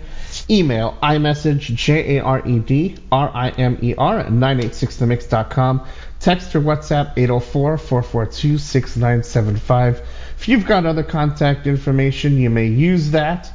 [0.48, 5.86] Email iMessage J A R E D R I M E R at 986themix.com.
[6.20, 10.02] Text or WhatsApp 804 442 6975.
[10.38, 13.52] If you've got other contact information, you may use that,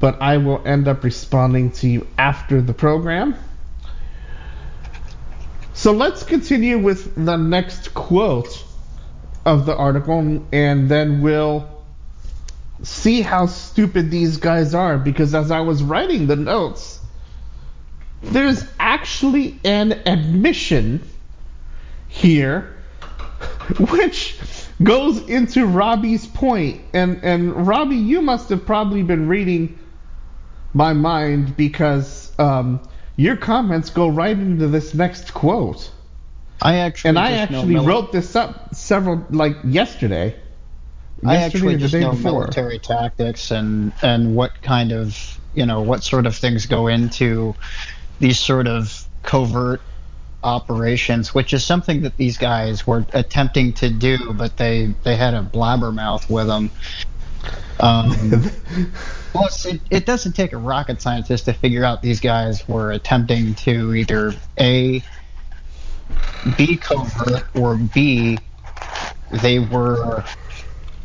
[0.00, 3.36] but I will end up responding to you after the program.
[5.74, 8.64] So let's continue with the next quote
[9.44, 11.68] of the article, and then we'll
[12.82, 14.98] see how stupid these guys are.
[14.98, 17.00] Because as I was writing the notes,
[18.22, 21.02] there's actually an admission
[22.08, 22.76] here
[23.78, 24.38] which
[24.82, 29.78] goes into Robbie's point and and Robbie you must have probably been reading
[30.72, 32.80] my mind because um,
[33.16, 35.90] your comments go right into this next quote
[36.62, 40.36] I actually and I actually mili- wrote this up several like yesterday
[41.24, 42.32] I yesterday actually just know before.
[42.32, 47.54] military tactics and and what kind of you know what sort of things go into
[48.20, 49.80] these sort of covert
[50.42, 55.34] operations, which is something that these guys were attempting to do, but they they had
[55.34, 56.70] a blabbermouth with them.
[57.78, 58.50] Um,
[59.32, 63.54] plus, it, it doesn't take a rocket scientist to figure out these guys were attempting
[63.54, 65.02] to either a
[66.56, 68.38] be covert or b
[69.30, 70.24] they were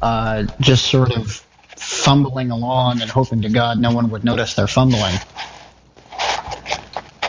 [0.02, 1.46] uh, just sort of
[1.78, 5.16] fumbling along and hoping to God no one would notice their fumbling.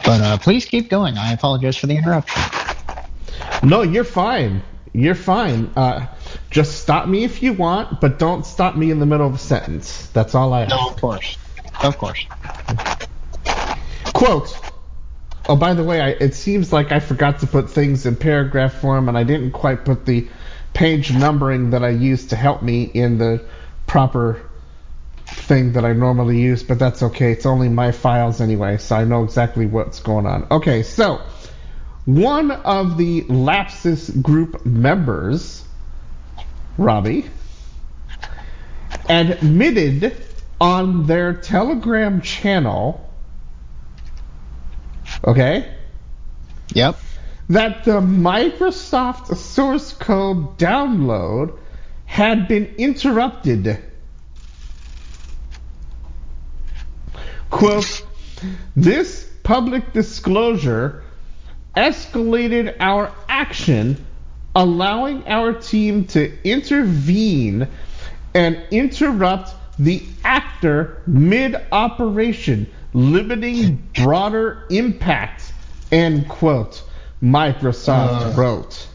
[0.04, 1.18] But uh, please keep going.
[1.18, 2.42] I apologize for the interruption.
[3.62, 4.62] No, you're fine.
[4.92, 5.70] You're fine.
[5.76, 6.06] Uh,
[6.50, 9.38] just stop me if you want, but don't stop me in the middle of a
[9.38, 10.08] sentence.
[10.08, 10.70] That's all I ask.
[10.70, 11.36] No, of course.
[11.82, 12.26] Of course.
[14.14, 14.58] Quote.
[15.48, 18.74] Oh, by the way, I, it seems like I forgot to put things in paragraph
[18.74, 20.28] form, and I didn't quite put the
[20.74, 23.44] page numbering that I used to help me in the
[23.86, 24.42] proper
[25.26, 27.32] thing that I normally use, but that's okay.
[27.32, 30.46] It's only my files anyway, so I know exactly what's going on.
[30.50, 31.20] Okay, so
[32.04, 35.65] one of the Lapsus$ group members,
[36.78, 37.26] Robbie,
[39.08, 40.16] admitted
[40.60, 43.08] on their Telegram channel,
[45.24, 45.72] okay,
[46.74, 46.98] Yep.
[47.48, 51.56] that the Microsoft source code download
[52.06, 53.78] had been interrupted.
[57.50, 58.04] Quote,
[58.74, 61.02] this public disclosure
[61.76, 64.05] escalated our action,
[64.56, 67.68] allowing our team to intervene
[68.34, 75.52] and interrupt the actor mid operation, limiting broader impact.
[75.92, 76.82] End quote.
[77.22, 78.34] Microsoft Uh.
[78.34, 78.88] wrote.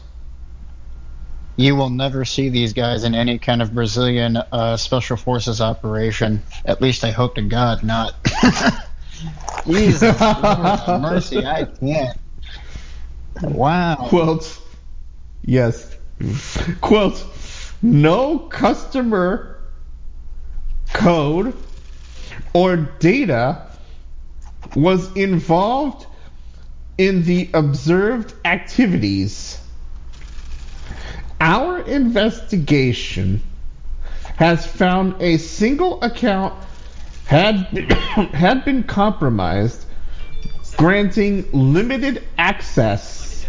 [1.56, 6.42] You will never see these guys in any kind of Brazilian uh, special forces operation.
[6.64, 8.14] At least I hope to God not.
[9.66, 10.18] Jesus,
[10.88, 12.18] mercy, I can't.
[13.42, 13.96] Wow.
[14.08, 14.58] Quote,
[15.44, 15.96] yes.
[16.80, 17.22] Quote,
[17.82, 19.58] no customer
[20.92, 21.54] code
[22.52, 23.66] or data
[24.76, 26.06] was involved
[26.98, 29.60] in the observed activities.
[31.40, 33.42] Our investigation
[34.36, 36.54] has found a single account
[37.24, 37.56] had
[38.34, 39.84] had been compromised,
[40.76, 43.46] granting limited access.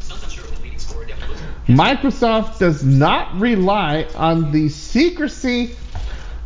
[0.00, 1.44] Sounds unsure of the leading scorer down the list.
[1.68, 5.76] Microsoft does not rely on the secrecy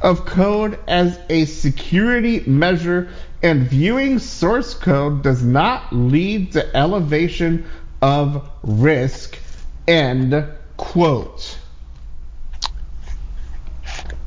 [0.00, 3.08] of code as a security measure,
[3.40, 7.64] and viewing source code does not lead to elevation
[8.00, 9.38] of risk.
[9.86, 10.44] End
[10.76, 11.56] quote.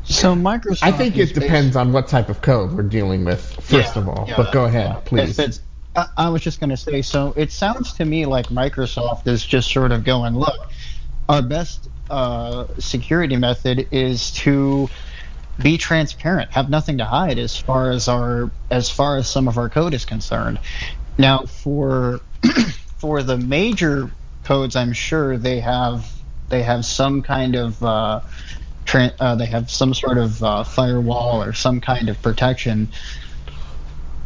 [0.05, 0.84] So Microsoft.
[0.84, 4.07] I think it depends on what type of code we're dealing with, first Yeah, of
[4.07, 4.26] all.
[4.30, 5.38] yeah, but go ahead, please.
[5.38, 5.61] If it's,
[5.95, 9.45] I, I was just going to say, so it sounds to me like Microsoft is
[9.45, 10.69] just sort of going, look,
[11.27, 14.89] our best uh, security method is to
[15.61, 19.57] be transparent, have nothing to hide as far as our as far as some of
[19.57, 20.60] our code is concerned.
[21.18, 22.19] Now, for
[22.97, 24.11] for the major
[24.43, 26.11] codes, I'm sure they have
[26.49, 28.22] they have some kind of uh,
[28.85, 32.89] tran uh, they have some sort of uh, firewall or some kind of protection.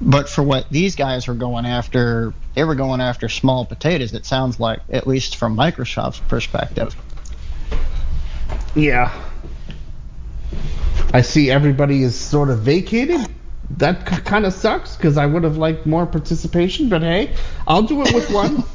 [0.01, 4.13] But for what these guys were going after, they were going after small potatoes.
[4.13, 6.93] It sounds like, at least from Microsoft's perspective.
[8.75, 9.17] Yeah.
[11.13, 13.21] I see everybody is sort of vacated.
[13.77, 17.33] That k- kind of sucks because I would have liked more participation, but hey,
[17.65, 18.65] I'll do it with one.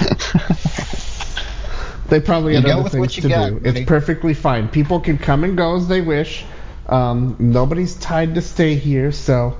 [2.08, 3.60] they probably You had other things to got, do.
[3.60, 3.80] buddy.
[3.80, 4.68] It's perfectly fine.
[4.68, 6.46] People can come and go as they wish.
[6.86, 9.58] Um, nobody's tied to stay here, so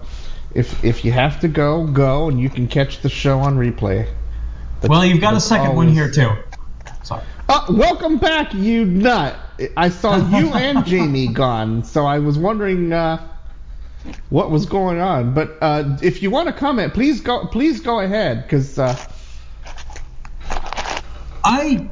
[0.57, 4.07] if if you have to go, go, and you can catch the show on replay.
[4.81, 6.31] That's- Well, you've got a second one here too.
[7.03, 7.23] Sorry.
[7.49, 9.37] uh, welcome back, you nut.
[9.77, 13.29] I saw you and Jamie gone, so I was wondering uh,
[14.31, 15.35] what was going on.
[15.35, 17.47] But uh, if you want to comment, please go.
[17.47, 18.97] Please go ahead, because uh,
[21.45, 21.91] I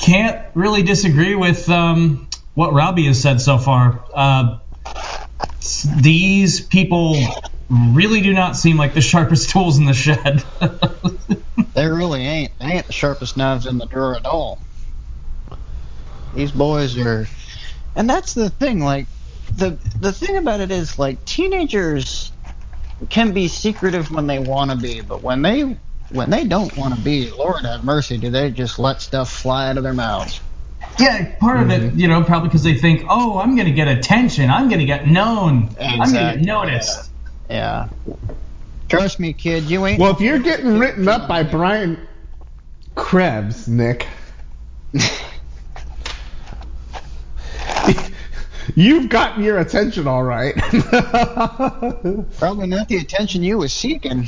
[0.00, 4.04] can't really disagree with um, what Robbie has said so far.
[5.82, 7.18] These people
[7.70, 10.44] really do not seem like the sharpest tools in the shed.
[11.74, 12.58] They really ain't.
[12.58, 14.58] They ain't the sharpest knives in the drawer at all.
[16.34, 17.26] These boys are,
[17.94, 18.80] and that's the thing.
[18.80, 19.06] Like
[19.54, 22.32] the the thing about it is, like teenagers
[23.08, 25.76] can be secretive when they want to be, but when they
[26.10, 29.68] when they don't want to be, Lord have mercy, do they just let stuff fly
[29.68, 30.40] out of their mouths?
[30.98, 31.98] Yeah, part of it, mm-hmm.
[31.98, 34.50] you know, probably because they think, oh, I'm going to get attention.
[34.50, 35.74] I'm going to get known.
[35.80, 37.10] I'm going to get Exactly, noticed.
[37.48, 37.88] Yeah.
[38.88, 40.00] Trust me, kid, you ain't.
[40.00, 42.08] Well, if you're getting written up by Brian
[42.94, 44.06] Krebs, Nick,
[48.74, 50.54] you've gotten your attention all right.
[52.38, 54.26] Probably not the attention you was seeking.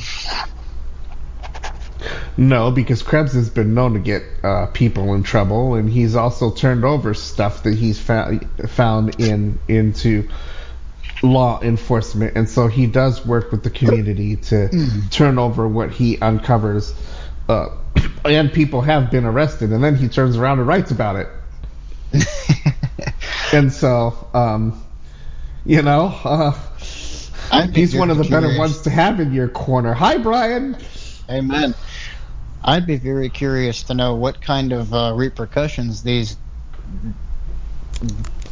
[2.37, 6.51] No, because Krebs has been known to get uh, people in trouble, and he's also
[6.51, 10.29] turned over stuff that he's found found in into
[11.23, 14.69] law enforcement, and so he does work with the community to
[15.09, 16.93] turn over what he uncovers.
[17.47, 17.69] Uh,
[18.25, 21.27] and people have been arrested, and then he turns around and writes about it.
[23.53, 24.83] and so, um,
[25.65, 26.51] you know, uh,
[27.73, 29.93] he's one of the better ones to have in your corner.
[29.93, 30.77] Hi, Brian.
[31.31, 31.73] Amen.
[32.63, 36.35] I'd be very curious to know what kind of uh, repercussions these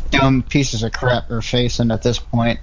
[0.10, 2.60] dumb pieces of crap are facing at this point.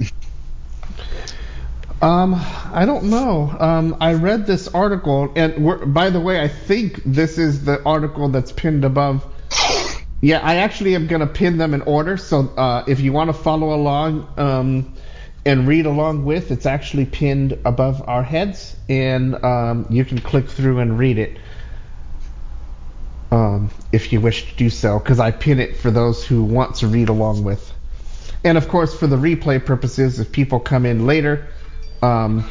[2.03, 3.55] Um, I don't know.
[3.59, 8.29] Um, I read this article, and by the way, I think this is the article
[8.29, 9.25] that's pinned above.
[10.21, 12.17] Yeah, I actually am gonna pin them in order.
[12.17, 14.95] So uh, if you want to follow along um,
[15.47, 20.49] and read along with, it's actually pinned above our heads, and um, you can click
[20.49, 21.39] through and read it
[23.31, 24.99] um, if you wish to do so.
[24.99, 27.73] Because I pin it for those who want to read along with.
[28.43, 31.47] And of course, for the replay purposes, if people come in later,
[32.03, 32.45] um,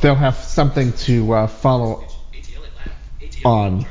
[0.00, 2.04] they'll have something to uh, follow
[3.44, 3.86] on.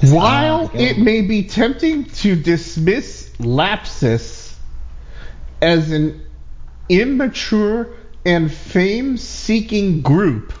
[0.00, 0.90] While ah, okay.
[0.90, 4.56] it may be tempting to dismiss Lapsus$
[5.62, 6.20] as an
[6.88, 7.88] immature
[8.26, 10.52] and fame seeking group,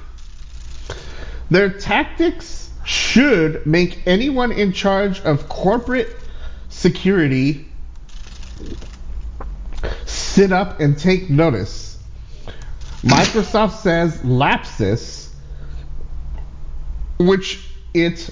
[1.50, 6.14] their tactics should make anyone in charge of corporate
[6.68, 7.66] security
[10.04, 11.98] sit up and take notice.
[13.02, 15.28] Microsoft says Lapsus$,
[17.18, 18.30] which it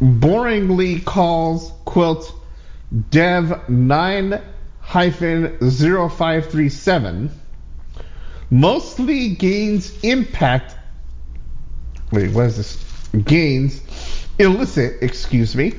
[0.00, 2.32] boringly calls quote
[3.10, 4.42] dev 9
[4.80, 7.30] hyphen 0537
[8.50, 10.76] mostly gains impact
[12.12, 12.82] wait what is this?
[13.24, 13.80] Gains
[14.38, 15.72] illicit excuse me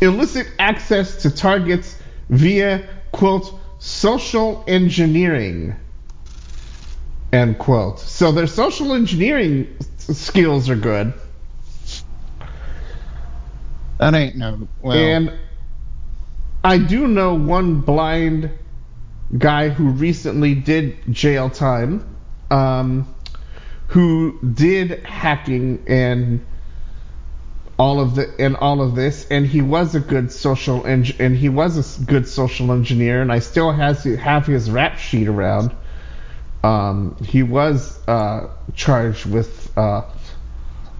[0.00, 1.96] illicit access to targets
[2.28, 5.76] via quote social engineering
[7.34, 7.98] end quote.
[7.98, 11.12] So their social engineering skills are good
[14.04, 14.68] That ain't no.
[14.82, 15.32] Well, And
[16.62, 18.50] I do know one blind
[19.38, 22.14] guy who recently did jail time,
[22.50, 23.14] um,
[23.86, 26.44] who did hacking and
[27.78, 31.34] all of the and all of this, and he was a good social eng- and
[31.34, 35.74] he was a good social engineer, and I still has have his rap sheet around.
[36.62, 40.02] Um, he was uh, charged with uh,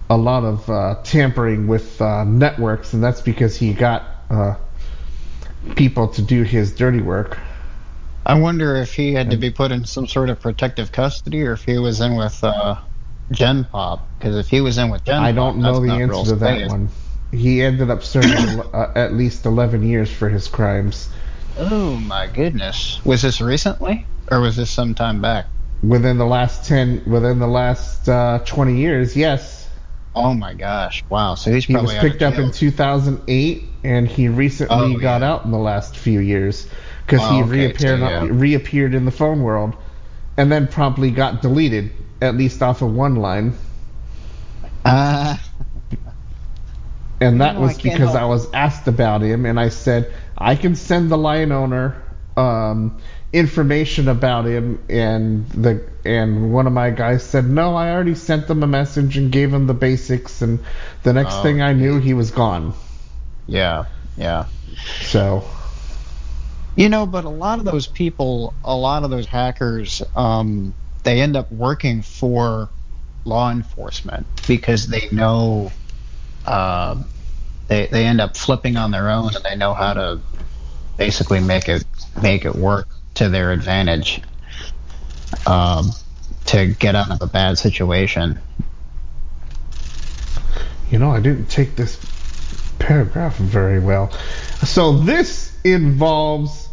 [0.09, 4.55] a lot of uh, tampering with uh, networks, and that's because he got uh,
[5.75, 7.37] people to do his dirty work.
[8.25, 11.53] I wonder if he had to be put in some sort of protective custody or
[11.53, 12.77] if he was in with uh,
[13.31, 14.07] Gen Pop.
[14.17, 16.69] Because if he was in with Gen I don't know that's the answer to that
[16.69, 16.89] one.
[17.31, 21.09] He ended up serving uh, at least 11 years for his crimes.
[21.57, 22.99] Oh my goodness.
[23.05, 24.05] Was this recently?
[24.31, 25.45] Or was this some time back?
[25.83, 29.64] Within the last 10, within the last uh, 20 years, yes.
[30.15, 31.03] Oh my gosh.
[31.09, 31.35] Wow.
[31.35, 35.23] So he's He was picked up in 2008, and he recently Oh, got yeah.
[35.23, 36.67] out in the last few years
[37.05, 38.27] because Oh, he okay, reappeared so, yeah.
[38.31, 39.75] reappeared in the phone world,
[40.37, 43.53] and then promptly got deleted, at least off of one line.
[44.85, 45.39] Ah,
[47.21, 49.69] And that No, I was can't because help I was asked about him, and I
[49.69, 51.95] said I can send the line owner
[52.37, 52.97] um,
[53.35, 58.47] information about him, and the and one of my guys said no, I already sent
[58.47, 60.59] them a message and gave them the basics, and
[61.03, 62.73] the next Oh, thing I knew, he was gone.
[63.47, 63.85] yeah,
[64.17, 64.45] yeah.
[65.01, 65.43] So
[66.75, 71.21] You know, but a lot of those people, a lot of those hackers, um, they
[71.21, 72.71] end up working for
[73.25, 75.71] law enforcement because they know
[76.45, 77.03] uh,
[77.67, 80.21] they they end up flipping on their own and they know how to
[80.97, 81.85] basically make it
[82.21, 84.21] make it work to their advantage
[85.45, 85.91] um,
[86.45, 88.39] to get out of a bad situation.
[90.91, 91.99] You know, I didn't take this
[92.79, 94.11] paragraph very well.
[94.63, 96.69] So this involves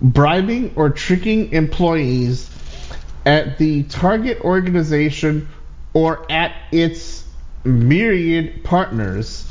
[0.00, 2.50] bribing or tricking employees
[3.24, 5.48] at the target organization
[5.94, 7.24] or at its
[7.64, 9.50] myriad partners,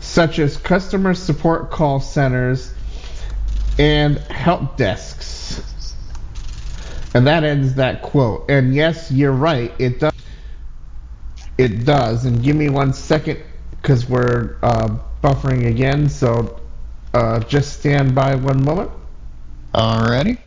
[0.00, 2.72] such as customer support call centers
[3.78, 5.33] and help desks.
[7.14, 8.50] And that ends that quote.
[8.50, 9.72] And yes, you're right.
[9.78, 10.12] It does.
[11.56, 12.24] It does.
[12.24, 13.40] And give me one second
[13.70, 16.08] because we're uh, buffering again.
[16.08, 16.60] So
[17.12, 18.90] uh, just stand by one moment.
[19.72, 20.38] Alrighty.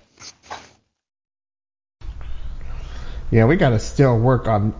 [3.31, 4.73] Yeah, we got to still work on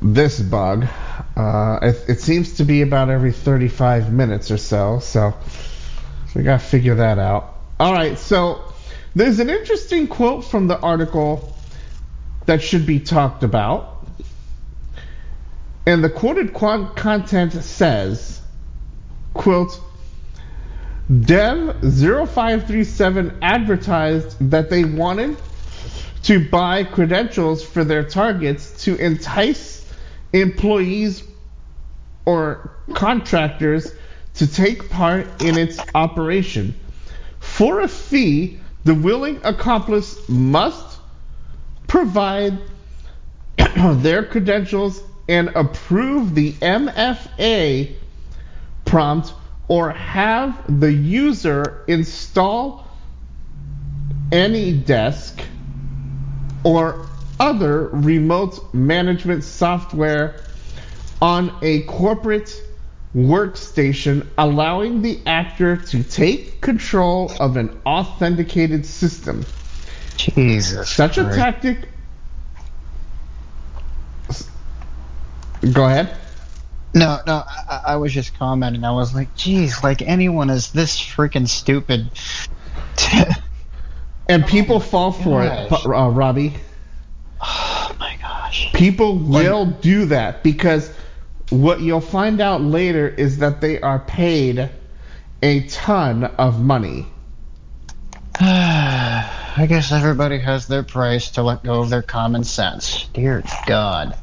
[0.00, 0.86] this bug.
[1.36, 4.98] Uh, it, it seems to be about every 35 minutes or so.
[4.98, 5.34] So
[6.34, 7.54] we got to figure that out.
[7.78, 8.18] All right.
[8.18, 8.71] So
[9.14, 11.54] there's an interesting quote from the article
[12.46, 14.06] that should be talked about.
[15.86, 18.40] And the quoted qu- content says,
[19.34, 19.78] quote,
[21.10, 25.36] Dev 0537 advertised that they wanted
[26.22, 29.84] to buy credentials for their targets to entice
[30.32, 31.24] employees
[32.24, 33.92] or contractors
[34.34, 36.74] to take part in its operation.
[37.40, 40.98] For a fee, the willing accomplice must
[41.86, 42.58] provide
[43.76, 47.94] their credentials and approve the MFA
[48.84, 49.34] prompt
[49.68, 52.86] or have the user install
[54.30, 55.44] AnyDesk
[56.64, 57.06] or
[57.38, 60.36] other remote management software
[61.20, 62.62] on a corporate
[63.14, 69.44] workstation, allowing the actor to take control of an authenticated system.
[70.16, 70.90] Jesus.
[70.90, 71.88] Such a tactic.
[75.72, 76.16] Go ahead.
[76.94, 78.84] No, no, I, I was just commenting.
[78.84, 82.10] I was like, geez, like anyone is this freaking stupid.
[84.28, 85.84] And people fall for it, gosh.
[85.84, 86.54] uh, Robbie.
[87.40, 88.72] oh my gosh.
[88.72, 90.90] People will do that because
[91.52, 94.70] what you'll find out later is that they are paid
[95.42, 97.06] a ton of money.
[98.40, 103.06] I guess everybody has their price to let go of their common sense.
[103.12, 104.16] Dear God.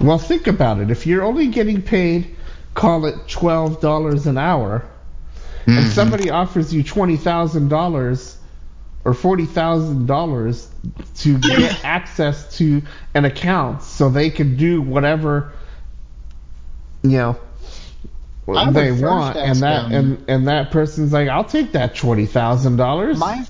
[0.00, 0.90] Well, think about it.
[0.90, 2.34] If you're only getting paid,
[2.72, 4.86] call it twelve dollars an hour,
[5.66, 5.90] and mm-hmm.
[5.90, 8.38] somebody offers you twenty thousand dollars
[9.04, 10.70] or forty thousand dollars
[11.16, 12.82] to get access to
[13.12, 15.52] an account, so they can do whatever
[17.04, 17.38] you know
[18.48, 22.26] I they want, and that them- and and that person's like, I'll take that twenty
[22.26, 23.18] thousand dollars.
[23.18, 23.46] My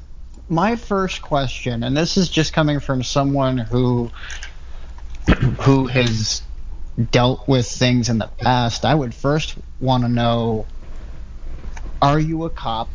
[0.49, 4.11] my first question, and this is just coming from someone who
[5.63, 6.43] who has
[7.11, 10.69] dealt with things in the past, I would first want to know
[12.03, 12.95] are you a cop?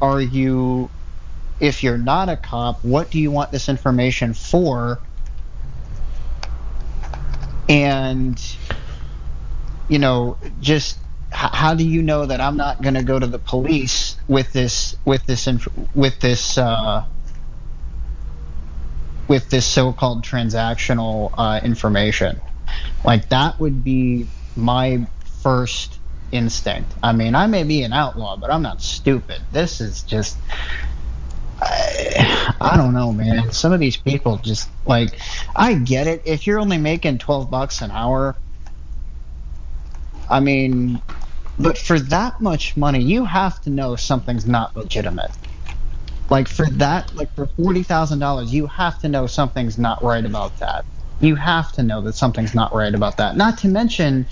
[0.00, 0.90] Are you
[1.60, 5.02] if you're not a cop, what do you want this information for?
[7.68, 8.40] And
[9.88, 10.98] you know, just
[11.30, 14.96] how do you know that I'm not going to go to the police with this
[15.04, 17.04] with this inf- with this uh,
[19.28, 22.40] with this so-called transactional uh, information?
[23.04, 24.26] Like that would be
[24.56, 25.06] my
[25.42, 25.98] first
[26.32, 26.92] instinct.
[27.02, 29.40] I mean, I may be an outlaw, but I'm not stupid.
[29.52, 30.36] This is just
[31.60, 33.52] I, I don't know, man.
[33.52, 35.18] Some of these people just like
[35.54, 36.22] I get it.
[36.24, 38.36] If you're only making 12 bucks an hour,
[40.28, 41.00] I mean,
[41.58, 45.30] but for that much money, you have to know something's not legitimate.
[46.28, 50.24] Like for that, like for forty thousand dollars, you have to know something's not right
[50.24, 50.84] about that.
[51.20, 53.36] You have to know that something's not right about that.
[53.36, 54.26] Not to mention,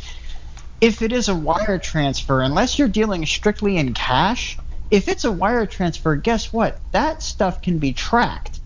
[0.81, 4.59] if it is a wire transfer, unless you're dealing strictly in cash,
[4.91, 6.81] if it's a wire transfer, guess what?
[6.93, 8.61] That stuff can be tracked.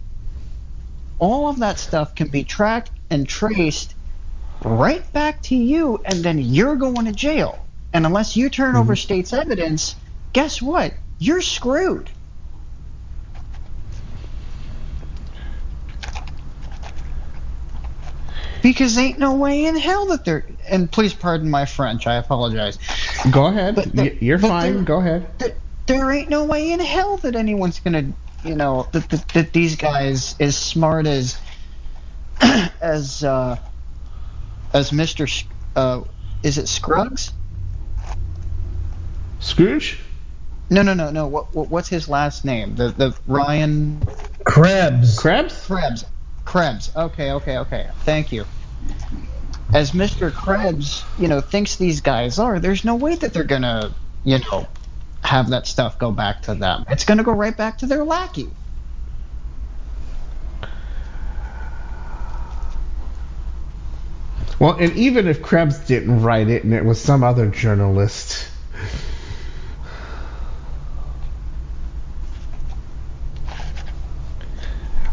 [1.18, 3.94] All of that stuff can be tracked and traced
[4.64, 7.64] right back to you, and then you're going to jail.
[7.92, 9.96] And unless you turn over state's evidence,
[10.32, 10.94] guess what?
[11.18, 12.10] You're screwed.
[18.62, 20.44] Because ain't no way in hell that they're.
[20.68, 22.06] And please pardon my French.
[22.06, 22.78] I apologize.
[23.30, 23.76] Go ahead.
[23.76, 24.84] But the- Y- You're fine.
[24.84, 25.26] Go ahead.
[25.38, 25.56] That
[25.86, 28.12] there ain't no way in hell that anyone's gonna,
[28.44, 31.40] you know, that that, that these guys as smart as
[32.80, 33.56] as uh,
[34.72, 35.26] as Mister,
[35.76, 36.02] uh,
[36.42, 37.32] is it Scruggs?
[39.40, 39.98] Scrooge?
[40.70, 41.26] No, no, no, no.
[41.26, 42.76] What, what what's his last name?
[42.76, 44.02] The the Ryan
[44.44, 45.18] Krebs.
[45.18, 45.66] Krebs?
[45.66, 46.04] Krebs.
[46.44, 46.90] Krebs.
[46.94, 47.90] Okay, okay, okay.
[48.04, 48.44] Thank you.
[49.72, 50.32] As Mr.
[50.32, 53.92] Krebs, you know, thinks these guys are, there's no way that they're gonna,
[54.24, 54.66] you know,
[55.22, 56.86] have that stuff go back to them.
[56.88, 58.48] It's gonna go right back to their lackey.
[64.58, 68.48] Well, and even if Krebs didn't write it and it was some other journalist.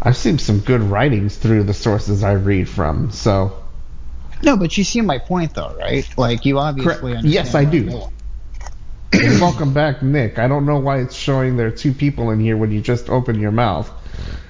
[0.02, 3.64] I've seen some good writings through the sources I read from, so.
[4.44, 6.08] No, but you see my point, though, right?
[6.18, 7.26] Like you obviously Correct.
[7.26, 8.04] Yes, I do.
[9.40, 10.38] welcome back, Nick.
[10.38, 13.10] I don't know why it's showing there are two people in here when you just
[13.10, 13.92] open your mouth.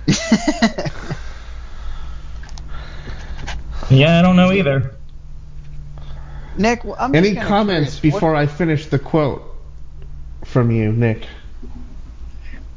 [3.90, 4.96] Yeah, I don't know either.
[6.58, 9.44] Nick, I'm Any comments curious, what- before I finish the quote
[10.44, 11.26] from you, Nick?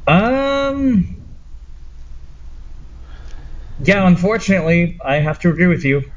[0.07, 1.15] Um.
[3.83, 6.11] Yeah, unfortunately, I have to agree with you.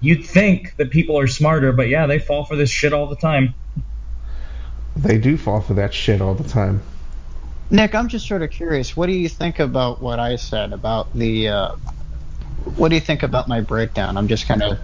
[0.00, 3.16] You'd think that people are smarter, but yeah, they fall for this shit all the
[3.16, 3.54] time.
[4.94, 6.82] They do fall for that shit all the time.
[7.70, 8.96] Nick, I'm just sort of curious.
[8.96, 11.48] What do you think about what I said about the?
[11.48, 11.76] Uh,
[12.74, 14.16] what do you think about my breakdown?
[14.16, 14.78] I'm just kind of.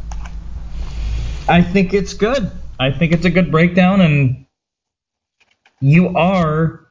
[1.49, 2.51] I think it's good.
[2.79, 4.47] I think it's a good breakdown, and
[5.81, 6.87] you are,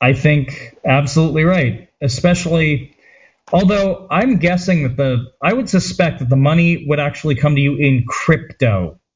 [0.00, 1.88] I think, absolutely right.
[2.00, 2.96] Especially,
[3.52, 7.60] although I'm guessing that the, I would suspect that the money would actually come to
[7.60, 9.00] you in crypto.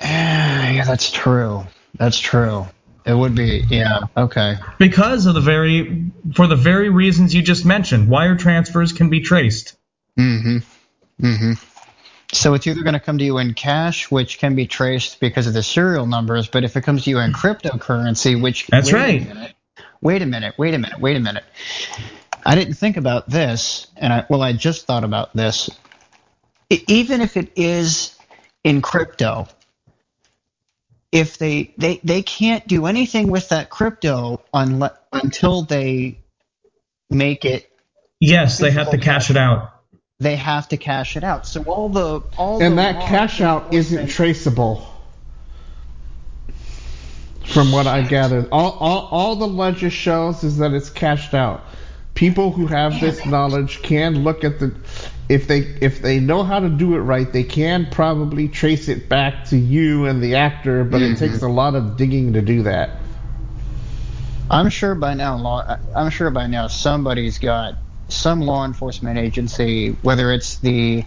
[0.00, 1.66] Yeah, that's true.
[1.96, 2.66] That's true.
[3.04, 3.64] It would be.
[3.68, 4.00] Yeah.
[4.16, 4.56] Okay.
[4.78, 9.20] Because of the very, for the very reasons you just mentioned, wire transfers can be
[9.20, 9.76] traced.
[10.18, 10.58] Mm-hmm.
[11.24, 11.52] Mm-hmm.
[12.32, 15.46] So it's either going to come to you in cash, which can be traced because
[15.46, 19.26] of the serial numbers, but if it comes to you in cryptocurrency, which That's right.
[19.26, 19.54] minute,
[20.02, 21.44] wait a minute, wait a minute, wait a minute.
[22.44, 25.70] I didn't think about this, and I well, I just thought about this.
[26.70, 28.16] Even if it is
[28.62, 29.48] in crypto,
[31.12, 36.18] if they they they can't do anything with that crypto unle- until they
[37.10, 37.70] make it
[38.20, 39.72] Yes, they have to cash it out.
[40.18, 41.46] they have to cash it out.
[41.46, 44.94] So all the all And the that cash out isn't enforcement- traceable.
[47.46, 51.64] From what I gathered, all, all, all the ledger shows is that it's cashed out.
[52.18, 54.74] People who have this knowledge can look at the
[55.28, 59.08] if they if they know how to do it right, they can probably trace it
[59.08, 61.46] back to you and the actor, but it takes mm-hmm.
[61.46, 62.90] a lot of digging to do that.
[64.50, 65.78] I'm sure by now, law.
[65.94, 67.76] I'm sure by now somebody's got
[68.08, 71.04] some law enforcement agency, whether it's the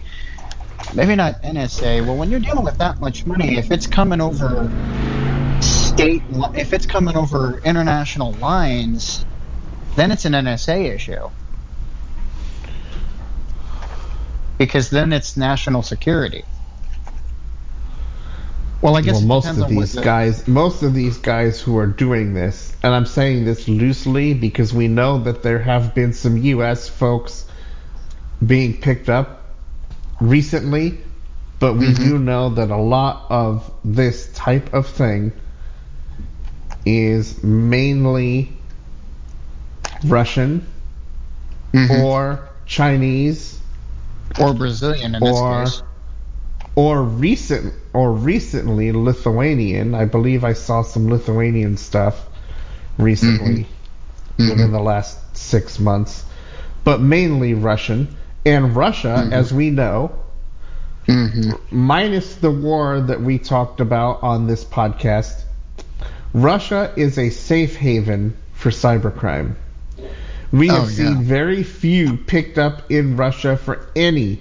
[0.94, 2.06] maybe not NSA.
[2.06, 4.70] Well, when you're dealing with that much money, if it's coming over
[5.60, 6.22] state,
[6.54, 9.26] if it's coming over international lines,
[9.96, 11.30] then it's an NSA issue.
[14.58, 16.44] Because then it's national security.
[18.80, 21.86] Well, I guess well, most of these the- guys, most of these guys who are
[21.86, 26.36] doing this, and I'm saying this loosely because we know that there have been some
[26.36, 26.88] U.S.
[26.88, 27.44] folks
[28.44, 29.44] being picked up
[30.20, 30.98] recently,
[31.60, 32.04] but we Mm-hmm.
[32.04, 35.32] do know that a lot of this type of thing
[36.84, 38.52] is mainly
[40.04, 40.66] Russian
[41.72, 42.04] Mhm.
[42.04, 43.58] or Chinese
[44.38, 45.82] or Brazilian in this or case.
[46.74, 49.94] or recent or recently Lithuanian.
[49.94, 52.26] I believe I saw some Lithuanian stuff
[52.98, 54.42] recently mm-hmm.
[54.42, 54.50] Mm-hmm.
[54.50, 56.24] within the last six months,
[56.84, 58.16] but mainly Russian.
[58.44, 59.32] And Russia, mm-hmm.
[59.32, 60.10] as we know,
[61.70, 65.42] minus the war that we talked about on this podcast,
[66.32, 69.54] Russia is a safe haven for cybercrime.
[70.52, 71.22] We Oh, have seen yeah.
[71.22, 74.40] very few picked up in Russia for any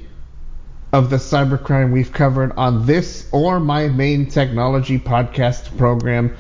[0.91, 6.35] of the cybercrime we've covered on this or my main technology podcast program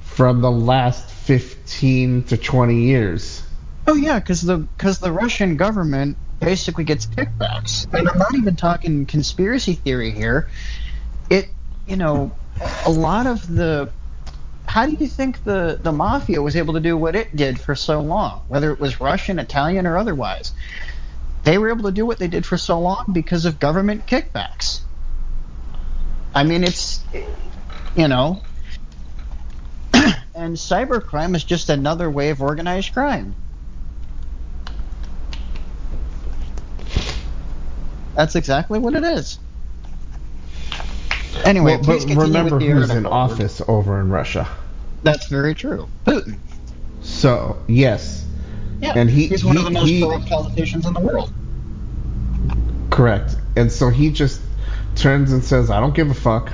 [0.00, 3.42] from the last 15 to 20 years.
[3.86, 8.56] Oh yeah, because the because the Russian government basically gets kickbacks, and I'm not even
[8.56, 10.48] talking conspiracy theory here.
[11.30, 11.48] It
[11.86, 12.32] you know
[12.84, 13.88] a lot of the
[14.66, 17.74] how do you think the the mafia was able to do what it did for
[17.74, 20.52] so long, whether it was Russian, Italian, or otherwise?
[21.44, 24.80] They were able to do what they did for so long because of government kickbacks.
[26.34, 27.04] I mean, it's
[27.94, 28.42] you know.
[30.34, 33.34] And cybercrime is just another way of organized crime.
[38.14, 39.38] That's exactly what it is.
[41.44, 44.46] Anyway, Well, but remember with the who's in office over in Russia.
[45.02, 45.88] That's very true.
[46.06, 46.36] Putin.
[47.02, 48.24] So yes,
[48.80, 51.32] Yeah, And he- he's one of the most he- corrupt politicians in the world.
[52.90, 53.36] correct.
[53.56, 54.40] And so he just
[54.96, 56.50] turns and says, "I don't give a fuck,"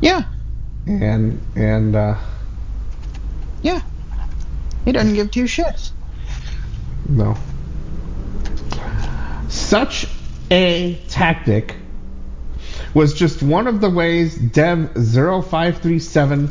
[0.00, 0.22] Yeah,
[0.86, 2.16] and and uh,
[3.62, 3.80] yeah.
[4.84, 5.90] He doesn't give two shits.
[7.08, 7.36] no.
[9.48, 10.06] Such
[10.50, 11.76] a tactic
[12.96, 16.50] was just one of the ways Dev 0537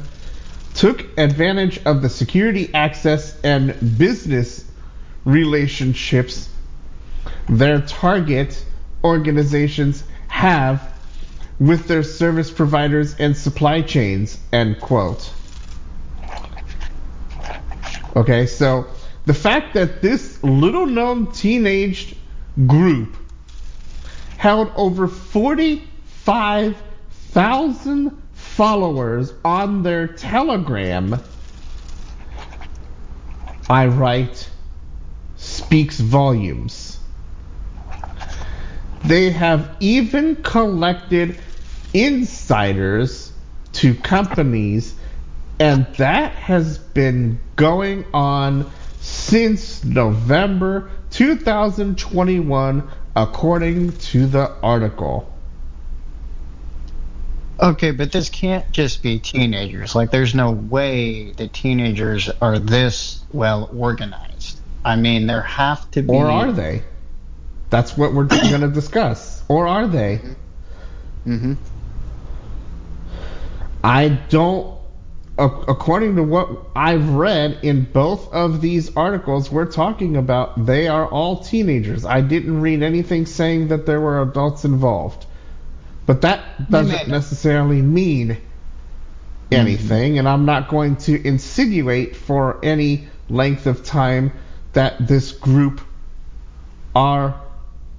[0.75, 4.63] took advantage of the security access and business
[5.23, 6.47] relationships
[7.49, 8.63] their target
[9.03, 10.93] organizations have
[11.59, 15.33] with their service providers and supply chains end quote.
[18.15, 18.85] Okay so
[19.25, 22.15] the fact that this little known teenage
[22.67, 23.17] group
[24.37, 25.07] held over
[26.25, 31.19] 45,000 followers on their telegram
[33.69, 34.49] i write
[35.37, 36.95] speaks volumes
[39.05, 41.37] they have even collected
[41.93, 43.31] insiders
[43.73, 44.95] to companies,
[45.59, 55.31] and that has been going on since November 2021, according to the article.
[57.59, 59.95] Okay, but this can't just be teenagers.
[59.95, 64.59] Like, there's no way that teenagers are this well organized.
[64.83, 66.13] I mean, there have to be.
[66.13, 66.83] Or are they?
[67.69, 69.43] That's what we're going to discuss.
[69.47, 70.19] Or are they?
[71.25, 71.53] Mm-hmm.
[73.83, 74.75] I don't.
[75.37, 81.05] According to what I've read in both of these articles, we're talking about they are
[81.05, 82.05] all teenagers.
[82.05, 85.25] I didn't read anything saying that there were adults involved.
[86.05, 88.37] But that doesn't necessarily mean
[89.51, 94.31] anything, and I'm not going to insinuate for any length of time
[94.73, 95.81] that this group
[96.95, 97.41] are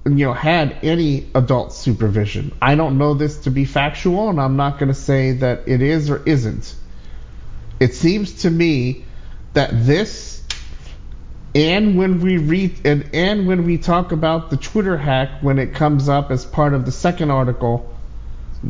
[0.05, 2.53] you know had any adult supervision.
[2.61, 5.81] I don't know this to be factual and I'm not going to say that it
[5.81, 6.75] is or isn't.
[7.79, 9.05] It seems to me
[9.53, 10.43] that this
[11.53, 15.73] and when we read and, and when we talk about the Twitter hack when it
[15.73, 17.91] comes up as part of the second article,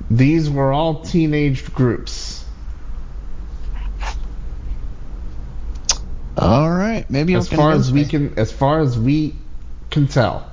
[0.10, 2.46] these were all teenage groups.
[6.38, 9.36] All right, maybe As far as we can as far as we
[9.92, 10.52] can tell.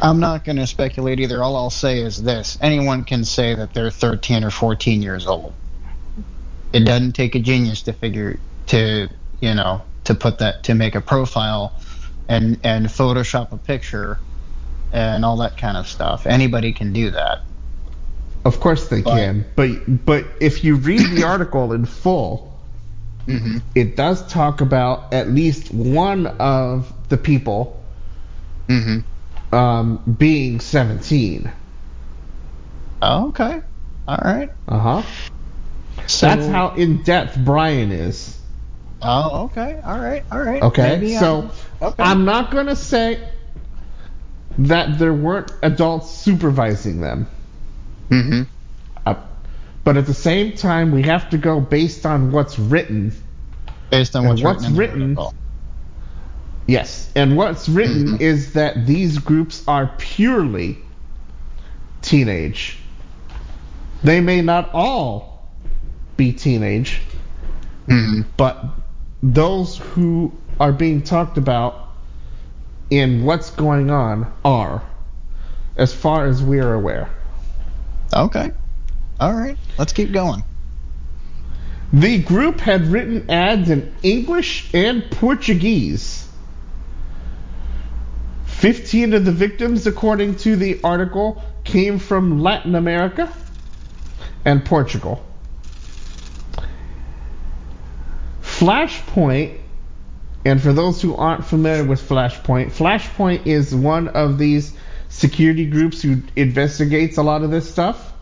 [0.00, 1.42] I'm not going to speculate either.
[1.42, 5.54] All I'll say is this: anyone can say that they're 13 or 14 years old.
[6.72, 9.08] It doesn't take a genius to figure to
[9.40, 11.81] you know to put that to make a profile
[12.32, 14.18] and and Photoshop a picture
[14.92, 16.26] and all that kind of stuff.
[16.26, 17.40] Anybody can do that.
[18.44, 22.48] Of course they But- can, but but if you read the article in full,
[23.28, 23.58] Mm-hmm.
[23.76, 27.80] it does talk about at least one of the people
[28.68, 29.54] Mm-hmm.
[29.54, 31.48] um, being 17.
[33.00, 33.60] Oh, okay.
[34.08, 34.50] All right.
[34.66, 35.02] Uh huh.
[36.08, 38.36] So, That's how in depth Brian is.
[39.04, 39.80] Oh, okay.
[39.84, 40.24] All right.
[40.30, 40.62] All right.
[40.62, 41.50] Okay, Maybe, so um,
[41.80, 42.02] okay.
[42.02, 43.28] I'm not gonna say
[44.58, 47.26] that there weren't adults supervising them.
[48.10, 48.42] Mm-hmm.
[49.06, 49.14] Uh,
[49.84, 53.12] but at the same time, we have to go based on what's written.
[53.90, 55.38] Based on And what's, what's written, written-
[56.66, 58.20] Yes, and what's written Mhm.
[58.20, 60.78] is that these groups are purely
[62.02, 62.78] teenage.
[64.04, 65.48] They may not all
[66.16, 67.00] be teenage,
[67.88, 68.26] Mhm.
[68.36, 68.64] but
[69.22, 71.90] those who are being talked about
[72.90, 74.82] in what's going on are,
[75.76, 77.08] as far as we are aware.
[78.12, 78.50] Okay.
[79.20, 79.56] All right.
[79.78, 80.42] Let's keep going.
[81.92, 86.28] The group had written ads in English and Portuguese.
[88.46, 93.32] 15 of the victims, according to the article, came from Latin America
[94.44, 95.24] and Portugal.
[98.62, 99.58] Flashpoint,
[100.44, 104.72] and for those who aren't familiar with Flashpoint, Flashpoint is one of these
[105.08, 108.12] security groups who investigates a lot of this stuff.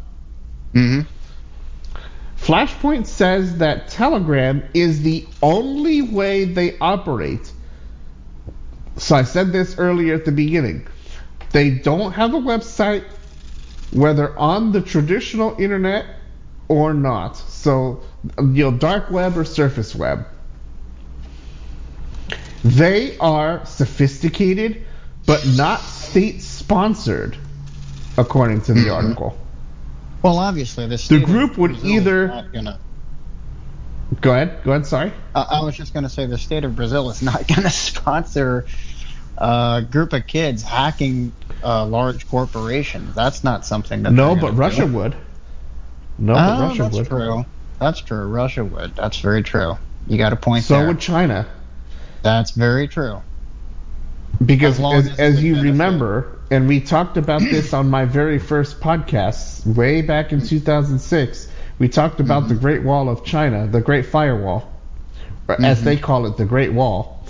[0.72, 1.00] Mm-hmm.
[2.42, 7.52] Flashpoint says that Telegram is the only way they operate.
[8.96, 10.86] So I said this earlier at the beginning.
[11.50, 13.04] They don't have a website,
[13.92, 16.06] whether on the traditional internet
[16.70, 17.36] or not.
[17.36, 18.00] So,
[18.38, 20.24] you know, dark web or surface web.
[22.64, 24.84] They are sophisticated,
[25.26, 27.36] but not state sponsored,
[28.16, 28.90] according to the Mm-hmm.
[29.06, 29.38] article.
[30.22, 32.78] Well, obviously, the state of group would Brazil either- gonna-
[34.20, 34.62] Go ahead.
[34.64, 34.86] Go ahead.
[34.86, 35.12] Sorry.
[35.36, 37.70] I I was just going to say the state of Brazil is not going to
[37.70, 38.66] sponsor
[39.38, 41.32] a group of kids hacking
[41.64, 43.14] uh, large corporations.
[43.14, 44.12] That's not something that.
[44.12, 44.92] No, but Russia do.
[44.94, 45.16] would.
[46.20, 47.06] No, Oh, but Russia that's would.
[47.08, 47.44] true.
[47.80, 48.26] That's true.
[48.26, 48.94] Russia would.
[48.94, 49.76] That's very true.
[50.06, 50.82] You got a point So there.
[50.84, 51.46] So would China.
[52.22, 53.22] That's very true.
[54.44, 55.72] Because As as, as you benefits.
[55.72, 61.48] remember, and we talked about this on my very first podcast way back in 2006,
[61.78, 62.62] we talked about the mm-hmm.
[62.62, 64.70] Great Wall of China, the Great Firewall,
[65.48, 65.84] or as mm-hmm.
[65.86, 67.24] they call it, the Great Wall.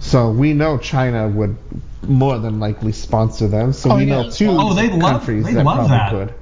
[0.00, 1.56] So we know China would
[2.02, 3.72] more than likely sponsor them.
[3.72, 6.10] So Oh, we yeah, know two Oh, they love- countries they that love probably that.
[6.10, 6.34] could.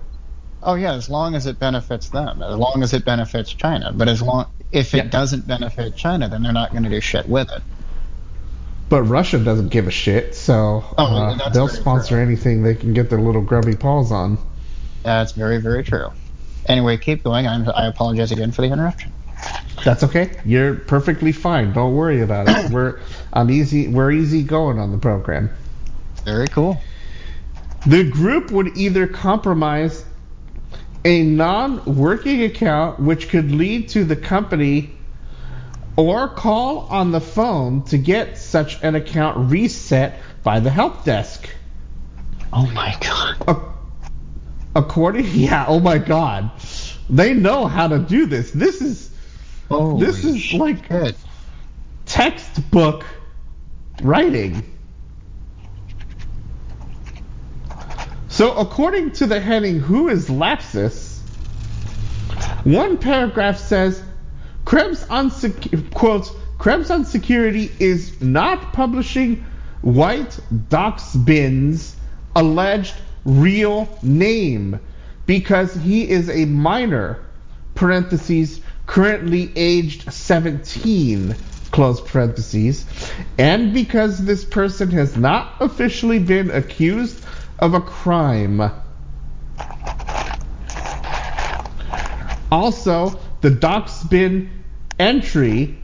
[0.62, 3.92] Oh yeah, as long as it benefits them, as long as it benefits China.
[3.92, 5.04] But as long if it Yeah.
[5.10, 7.62] doesn't benefit China, then they're not going to do shit with it.
[8.88, 12.22] But Russia doesn't give a shit, so Oh, uh, they'll sponsor true.
[12.22, 14.38] anything they can get their little grubby paws on.
[15.02, 16.08] That's very very true.
[16.66, 17.46] Anyway, keep going.
[17.48, 19.12] I'm, I apologize again for the interruption.
[19.84, 20.30] That's okay.
[20.44, 21.72] You're perfectly fine.
[21.72, 22.70] Don't worry about it.
[22.70, 23.00] We're
[23.32, 23.88] I'm easy.
[23.88, 25.50] We're easy going on the program.
[26.24, 26.80] Very cool.
[27.86, 30.04] The group would either compromise
[31.04, 34.92] a non-working account, which could lead to the company,
[35.96, 41.48] or call on the phone to get such an account reset by the help desk.
[42.52, 43.36] Oh my god.
[43.48, 43.68] Ac-
[44.74, 45.66] According, yeah.
[45.68, 46.50] Oh my God,
[47.10, 48.50] they know how to do this.
[48.52, 49.10] This is
[49.68, 51.16] Holy this is like shit.
[52.06, 53.04] textbook
[54.02, 54.71] writing.
[58.32, 61.18] So, according to the heading Who is Lapsus$,
[62.64, 64.02] one paragraph says
[64.64, 65.30] Krebs on
[66.56, 69.44] Krebs on security is not publishing
[69.82, 71.94] White Doxbin's
[72.34, 72.94] alleged
[73.26, 74.80] real name
[75.26, 77.18] because he is a minor
[77.74, 81.36] parentheses currently aged 17
[81.70, 82.86] close parentheses
[83.36, 87.22] and because this person has not officially been accused
[87.62, 88.60] of a crime
[92.50, 94.50] also the doxbin
[94.98, 95.78] entry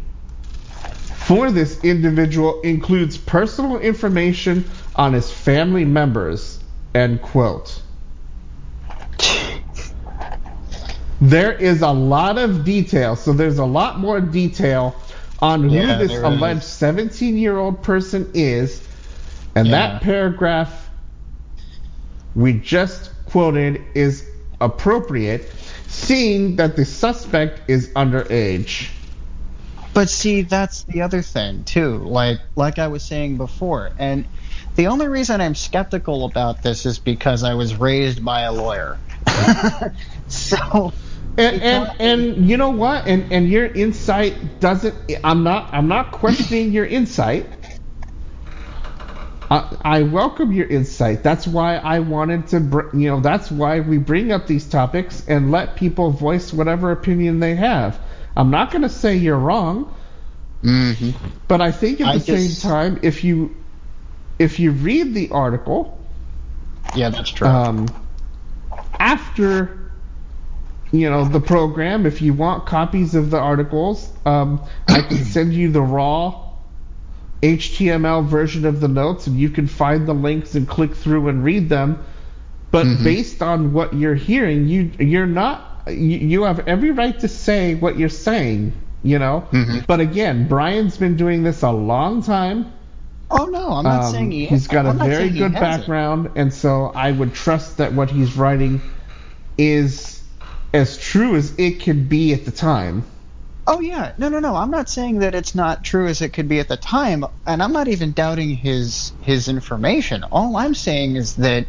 [1.14, 4.64] for this individual includes personal information
[4.94, 6.62] on his family members
[6.94, 7.82] end quote
[11.20, 13.16] there is a lot of detail.
[13.16, 14.94] So there's a lot more detail
[15.40, 18.86] on who Yeah, this alleged 17 year old person is.
[19.55, 19.72] And Yeah.
[19.72, 20.88] that paragraph
[22.39, 24.24] we just quoted is
[24.60, 25.51] appropriate,
[25.89, 28.90] seeing that the suspect is underage.
[29.93, 31.98] But see, that's the other thing too.
[31.98, 34.24] Like like I was saying before, and
[34.77, 38.98] the only reason I'm skeptical about this is because I was raised by a lawyer.
[40.28, 40.93] so
[41.39, 43.06] And, and and you know what?
[43.06, 44.94] And and your insight doesn't.
[45.23, 45.73] I'm not.
[45.73, 47.47] I'm not questioning your insight.
[49.50, 51.22] I, I welcome your insight.
[51.22, 52.60] That's why I wanted to.
[52.60, 53.20] Br- you know.
[53.20, 57.98] That's why we bring up these topics and let people voice whatever opinion they have.
[58.36, 59.94] I'm not going to say you're wrong,
[60.62, 61.14] Mhm.
[61.48, 63.54] but I think at I the just- same time, if you
[64.38, 65.98] if you read the article,
[66.94, 67.48] yeah, that's true.
[67.48, 67.86] um,
[69.00, 69.90] after
[70.90, 75.52] you know the program if you want copies of the articles um, i can send
[75.52, 76.47] you the raw
[77.43, 81.44] html version of the notes and you can find the links and click through and
[81.44, 82.05] read them.
[82.70, 87.28] But based on what you're hearing you you're not you, you have every right to
[87.28, 89.47] say what you're saying you know?
[89.86, 92.73] But again brian's been doing this a long time.
[93.31, 94.47] Oh no, I'm not um, saying he.
[94.47, 98.10] he's got a I'm not very good background, and so I would trust that what
[98.10, 98.81] he's writing
[99.59, 100.23] is
[100.73, 103.05] as true as it could be at the time.
[103.70, 104.57] Oh yeah, no, no, no.
[104.57, 107.62] I'm not saying that it's not true as it could be at the time, and
[107.62, 110.24] I'm not even doubting his his information.
[110.32, 111.66] All I'm saying is that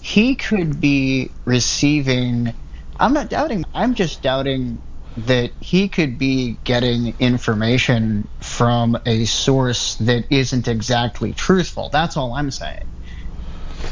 [0.00, 2.52] he could be receiving.
[2.98, 3.64] I'm not doubting.
[3.72, 4.82] I'm just doubting
[5.18, 11.90] that he could be getting information from a source that isn't exactly truthful.
[11.92, 12.82] That's all I'm saying.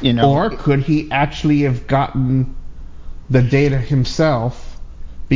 [0.03, 2.57] You know, Or could he actually have gotten
[3.31, 4.64] the data himself?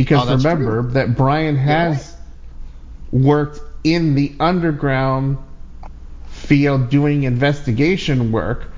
[0.03, 2.15] Because Oh, remember that Brian has
[3.11, 5.37] worked in the underground
[6.27, 8.71] field doing investigation work.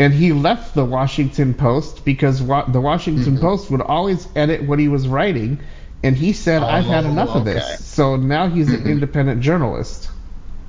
[0.00, 3.40] And he left the Washington Post because wa- the Washington Mm-hmm.
[3.40, 5.58] Post would always edit what he was writing.
[6.02, 7.84] And he said, I've had Oh, enough of this.
[7.84, 10.10] So now he's an independent journalist.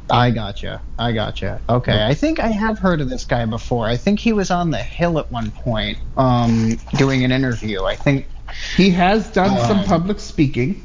[0.10, 0.82] I gotcha.
[0.98, 1.62] I gotcha.
[1.70, 3.86] Okay, I think I have heard of this guy before.
[3.88, 7.84] I think he was on the Hill at one point, um, doing an interview.
[7.84, 8.28] I think.
[8.76, 10.84] He has done some Um, public speaking.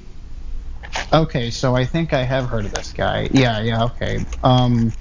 [1.13, 3.29] Okay, so I think I have heard of this guy.
[3.33, 3.85] Yeah, yeah.
[3.85, 4.25] Okay.
[4.43, 4.93] Um.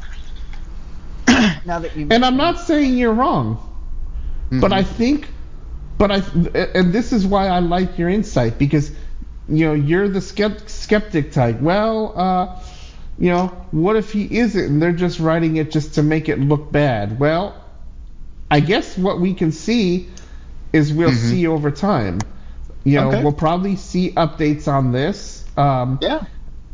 [1.66, 3.60] now that you And I'm not saying you're wrong,
[4.52, 4.74] but Mhm.
[4.74, 5.30] I think,
[5.98, 6.18] but I,
[6.76, 8.92] and this is why I like your insight because,
[9.48, 11.62] you know, you're the skeptic type.
[11.62, 12.60] Well, uh,
[13.18, 16.40] you know, what if he isn't and they're just writing it just to make it
[16.40, 17.20] look bad?
[17.20, 17.56] Well,
[18.52, 20.10] I guess what we can see
[20.74, 21.16] is we'll Mhm.
[21.16, 22.20] see over time.
[22.84, 23.24] You know, Okay.
[23.24, 25.46] we'll probably see updates on this.
[25.58, 26.22] Um, Yeah.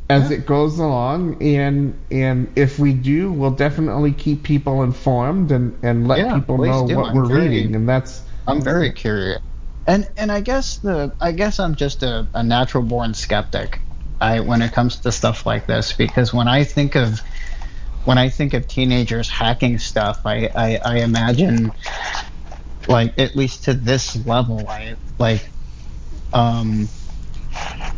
[0.10, 0.38] as Yeah.
[0.38, 6.07] it goes along and and if we do we'll definitely keep people informed and and
[6.07, 6.98] let Yeah, people know do.
[6.98, 9.40] what I'm we're very- reading and that's I'm very curious.
[9.86, 13.81] And and I guess the I guess I'm just a, a natural born skeptic.
[14.19, 17.22] I when it comes to stuff like this because when I think of
[18.06, 21.72] when I think of teenagers hacking stuff, I, I, I imagine
[22.88, 25.48] like at least to this level, I like
[26.34, 26.89] um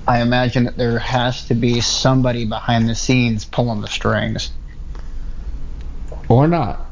[0.07, 4.51] I imagine that there has to be somebody behind the scenes pulling the strings.
[6.29, 6.87] or not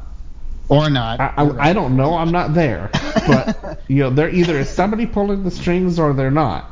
[0.68, 1.20] Or not.
[1.20, 2.90] I, I, I don't know I'm not there
[3.26, 3.54] but
[3.88, 6.70] you know there either is somebody pulling the strings or they're not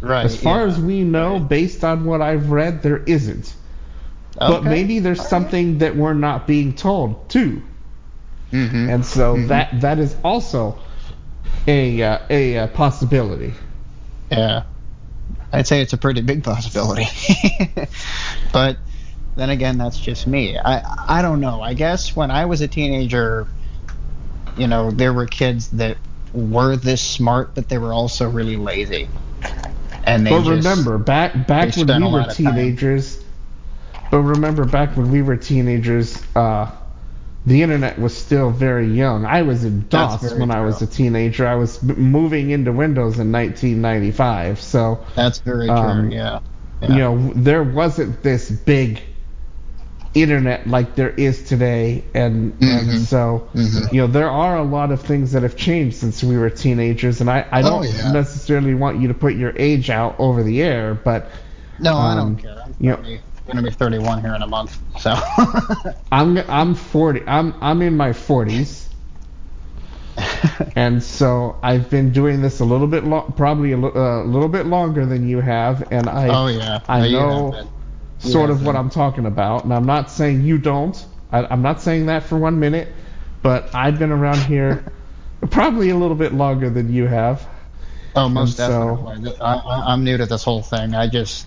[0.00, 0.24] right.
[0.24, 0.66] as far yeah.
[0.66, 1.48] as we know Right.
[1.48, 3.54] based on what I've read there isn't
[4.40, 4.46] Okay.
[4.46, 5.30] but maybe there's All right.
[5.30, 7.62] something that we're not being told too
[8.52, 8.88] Mm-hmm.
[8.88, 9.48] and so Mhm.
[9.48, 10.78] that that is also
[11.66, 13.54] a uh, a uh, possibility
[14.30, 14.64] Yeah.
[15.52, 17.06] I'd say it's a pretty big possibility.
[18.52, 18.78] but
[19.36, 20.58] then again, that's just me.
[20.58, 21.62] I I don't know.
[21.62, 23.46] I guess when I was a teenager,
[24.56, 25.96] you know, there were kids that
[26.32, 29.08] were this smart, but they were also really lazy.
[30.04, 33.22] And they But just, remember, back back when we were teenagers.
[34.10, 36.70] But remember, back when we were teenagers, uh,
[37.48, 39.24] the internet was still very young.
[39.24, 41.46] I was in DOS when I was a teenager.
[41.46, 44.60] I was moving into Windows in 1995.
[44.60, 46.16] So That's very um, true.
[46.18, 46.40] Yeah.
[46.82, 46.88] yeah.
[46.88, 49.00] you know, there wasn't this big
[50.14, 52.98] internet like there is today, and and Mhm.
[53.06, 53.92] so Mhm.
[53.92, 57.20] you know there are a lot of things that have changed since we were teenagers.
[57.20, 58.12] And I I Oh, don't yeah.
[58.12, 61.30] necessarily want you to put your age out over the air, but
[61.78, 62.62] No, I um, don't care.
[62.64, 64.78] I'm you know- 30, going to be 31 here in a month.
[65.00, 65.14] So.
[66.12, 67.22] I'm I'm 40.
[67.26, 68.88] I'm I'm in my 40s,
[70.76, 74.66] and so I've been doing this a little bit lo- probably a uh, little bit
[74.66, 76.80] longer than you have, and I oh yeah.
[76.88, 77.70] I No, know
[78.18, 78.76] sort of what.
[78.76, 79.64] I'm talking about.
[79.64, 81.06] And I'm not saying you don't.
[81.32, 82.88] I, I'm not saying that for one minute,
[83.42, 84.84] but I've been around here
[85.50, 87.46] probably a little bit longer than you have.
[88.16, 89.40] Oh, most And so- definitely.
[89.40, 90.94] I, I, I'm new to this whole thing.
[90.94, 91.46] I just,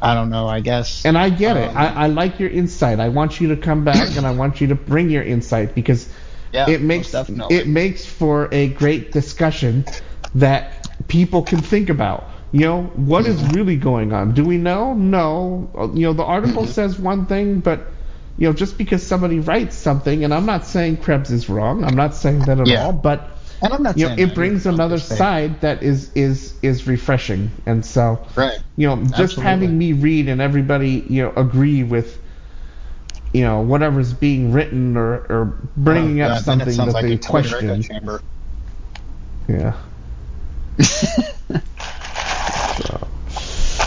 [0.00, 0.48] I don't know.
[0.48, 1.04] I guess.
[1.04, 1.70] And I get it.
[1.70, 3.00] Um, I, I like your insight.
[3.00, 6.12] I want you to come back and I want you to bring your insight because
[6.52, 7.14] yeah, it makes
[7.48, 9.84] it makes for a great discussion
[10.34, 12.28] that people can think about.
[12.52, 14.32] You know, what is really going on?
[14.34, 14.94] Do we know?
[14.94, 15.90] No.
[15.94, 16.66] You know, the article Mm-hmm.
[16.66, 17.92] says one thing, but
[18.36, 21.84] you know, just because somebody writes something, and I'm not saying Krebs is wrong.
[21.84, 22.80] I'm not saying that at Yeah.
[22.80, 26.58] all, but and I'm not you know, saying it brings another side that is is
[26.62, 27.52] is refreshing.
[27.66, 28.60] And so, Right.
[28.76, 29.40] you know, just Absolutely.
[29.40, 32.20] having me read and everybody, you know, agree with,
[33.32, 37.84] you know, whatever's being written or, or bringing Oh, up something that like they question.
[39.48, 39.74] Yeah.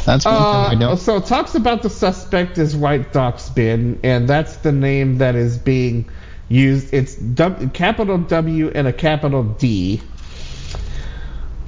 [0.05, 0.97] That's one thing I Uh, don't.
[0.97, 5.57] so it talks about the suspect is White Doxbin, and that's the name that is
[5.57, 6.09] being
[6.49, 6.93] used.
[6.93, 10.01] It's w, capital W and a capital D.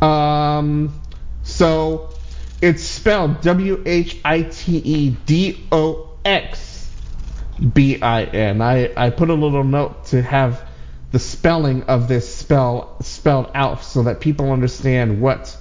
[0.02, 1.00] Um,
[1.44, 2.10] so
[2.62, 6.90] it's spelled W H I T E D O X
[7.74, 8.62] B I N.
[8.62, 10.68] I I put a little note to have
[11.12, 15.58] the spelling of this spell spelled out so that people understand what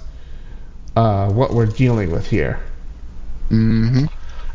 [0.95, 2.59] uh, what we're dealing with here.
[3.49, 4.05] Mm-hmm.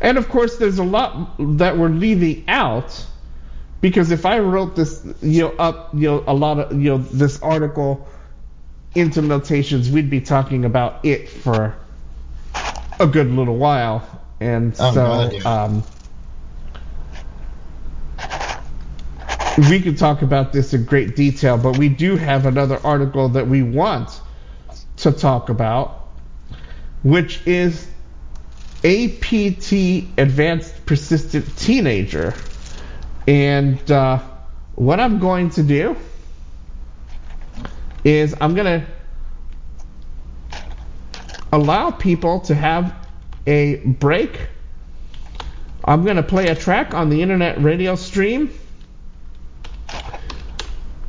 [0.01, 3.05] And of course, there's a lot that we're leaving out
[3.81, 6.97] because if I wrote this, you know, up, you know, a lot of, you know,
[6.97, 8.07] this article
[8.95, 11.75] into notations, we'd be talking about it for
[12.99, 14.07] a good little while.
[14.39, 15.65] And Oh, so, yeah.
[15.65, 15.83] um,
[19.69, 23.47] we could talk about this in great detail, but we do have another article that
[23.47, 24.19] we want
[24.97, 26.07] to talk about,
[27.03, 27.87] which is
[28.83, 29.71] APT
[30.17, 32.33] Advanced Persistent Teenager.
[33.27, 34.19] And uh,
[34.75, 35.95] what I'm going to do
[38.03, 38.87] is I'm going to
[41.51, 42.95] allow people to have
[43.45, 44.39] a break
[45.87, 48.51] I'm going to play a track on the internet radio stream.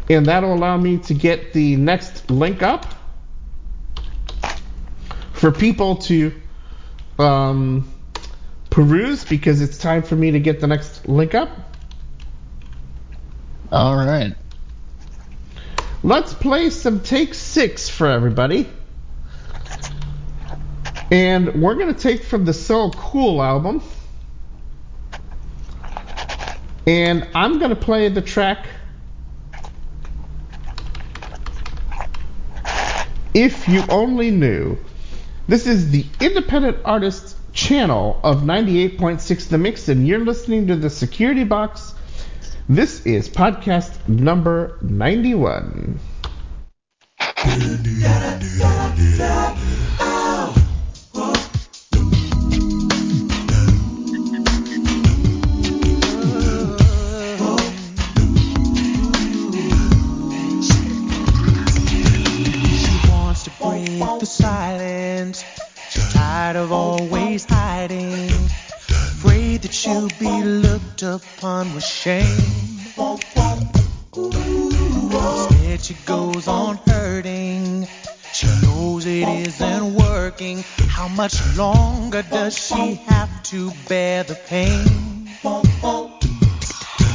[0.09, 2.87] And that'll allow me to get the next link up
[5.33, 6.33] for people to
[7.19, 7.93] um,
[8.71, 11.68] peruse because it's time for me to get the next link up.
[13.71, 14.35] All right.
[16.03, 18.69] Let's play some Take Six for everybody.
[21.11, 23.83] And we're going to take from the So Cool album.
[26.87, 28.67] And I'm going to play the track
[33.35, 34.79] If You Only Knew.
[35.47, 40.89] This is the independent artist channel of 98.6 The Mix, and you're listening to the
[40.89, 41.95] Security Box.
[42.71, 45.99] This is podcast number 91.
[47.25, 47.55] She
[63.09, 65.43] wants to break the silence.
[66.13, 68.29] Tired of always hiding.
[69.19, 72.25] Afraid that she'll be looked upon with shame.
[75.11, 77.89] Instead, she goes on hurting.
[78.33, 80.63] She knows it isn't working.
[80.87, 85.27] How much longer does she have to bear the pain?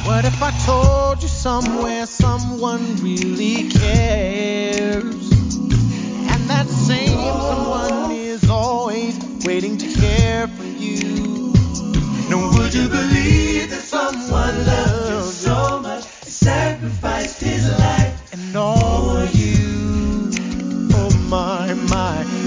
[0.03, 5.31] What if I told you somewhere someone really cares?
[6.33, 11.42] And that same someone is always waiting to care for you.
[12.29, 18.55] Now, would you believe that someone loved you so much, he sacrificed his life and
[18.55, 20.31] all for you?
[20.93, 22.42] Oh, my, my.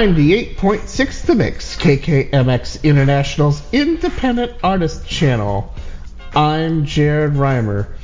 [0.00, 5.74] 98.6 The Mix, KKMX International's independent artist channel.
[6.34, 7.94] I'm Jared Rimer.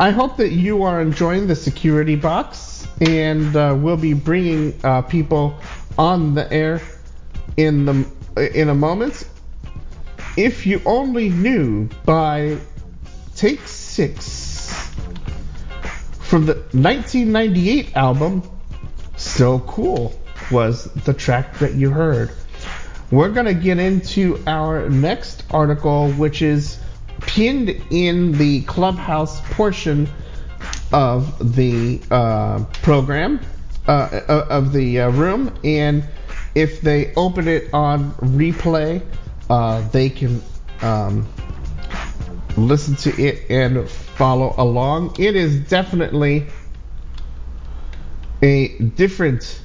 [0.00, 5.02] I hope that you are enjoying the security box, and uh, we'll be bringing uh,
[5.02, 5.60] people
[5.98, 6.80] on the air
[7.58, 8.10] in the
[8.58, 9.28] in a moment.
[10.38, 12.56] If you only knew by
[13.34, 14.88] Take Six
[16.18, 18.42] from the 1998 album,
[19.18, 20.14] So Cool
[20.50, 22.30] was the track that you heard.
[23.10, 26.78] We're going to get into our next article, which is
[27.20, 30.08] pinned in the clubhouse portion
[30.92, 33.40] of the uh, program,
[33.86, 35.54] uh, of the uh, room.
[35.62, 36.04] And
[36.54, 39.02] if they open it on replay,
[39.48, 40.42] uh, they can
[40.82, 41.28] um,
[42.56, 45.14] listen to it and follow along.
[45.20, 46.46] It is definitely
[48.42, 49.62] a different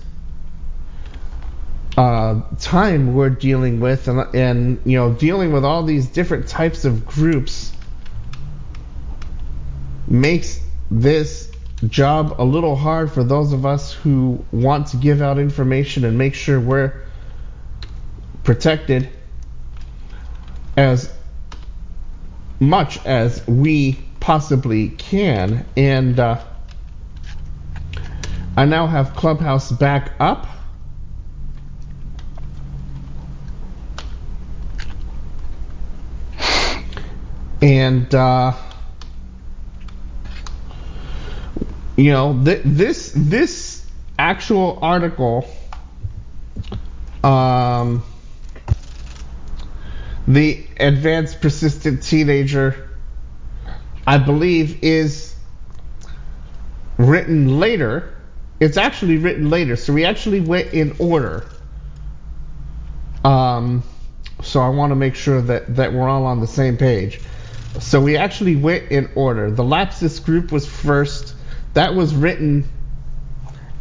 [1.97, 6.85] uh, time we're dealing with, and, and you know, dealing with all these different types
[6.85, 7.73] of groups
[10.07, 10.59] makes
[10.89, 11.51] this
[11.87, 16.17] job a little hard for those of us who want to give out information and
[16.17, 16.93] make sure we're
[18.43, 19.09] protected
[20.77, 21.11] as
[22.59, 25.65] much as we possibly can.
[25.75, 26.43] And uh,
[28.55, 30.47] I now have Clubhouse back up.
[37.61, 38.53] And, uh,
[41.95, 43.85] you know, th- this this
[44.17, 45.47] actual article,
[47.23, 48.03] um,
[50.27, 52.89] the advanced persistent teenager,
[54.07, 55.35] I believe, is
[56.97, 58.15] written later.
[58.59, 61.45] It's actually written later, so we actually went in order.
[63.23, 63.83] Um,
[64.43, 67.19] so I want to make sure that that we're all on the same page.
[67.79, 69.49] So we actually went in order.
[69.49, 71.35] The Lapsus$ group was first.
[71.73, 72.65] That was written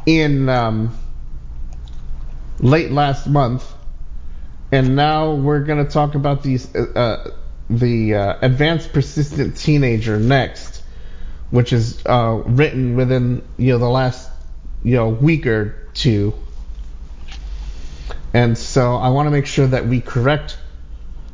[0.07, 0.97] in um,
[2.61, 3.71] late last month,
[4.71, 7.31] and now we're going to talk about these uh, uh,
[7.69, 10.83] the uh, advanced persistent teenager next,
[11.51, 14.31] which is uh, written within you know the last
[14.85, 16.33] you know week or two.
[18.33, 20.57] And so I want to make sure that we correct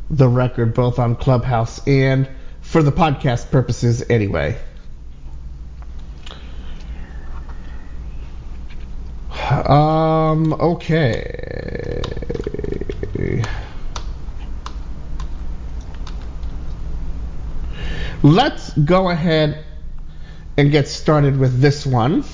[0.09, 2.29] the record both on Clubhouse and
[2.67, 4.59] for the podcast purposes anyway.
[9.49, 11.33] Um, okay.
[18.23, 19.65] Let's go ahead
[20.57, 22.25] and get started with this one.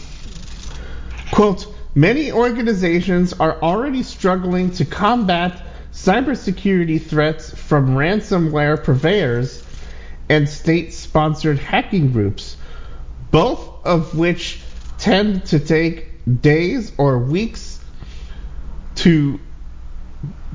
[1.31, 5.61] Quote, many organizations are already struggling to combat
[5.93, 9.62] cybersecurity threats from ransomware purveyors
[10.33, 12.57] and state sponsored hacking groups,
[13.31, 14.63] both of which
[14.97, 16.09] tend to take
[16.41, 17.79] days or weeks
[18.95, 19.39] to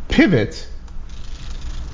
[0.07, 0.67] pivot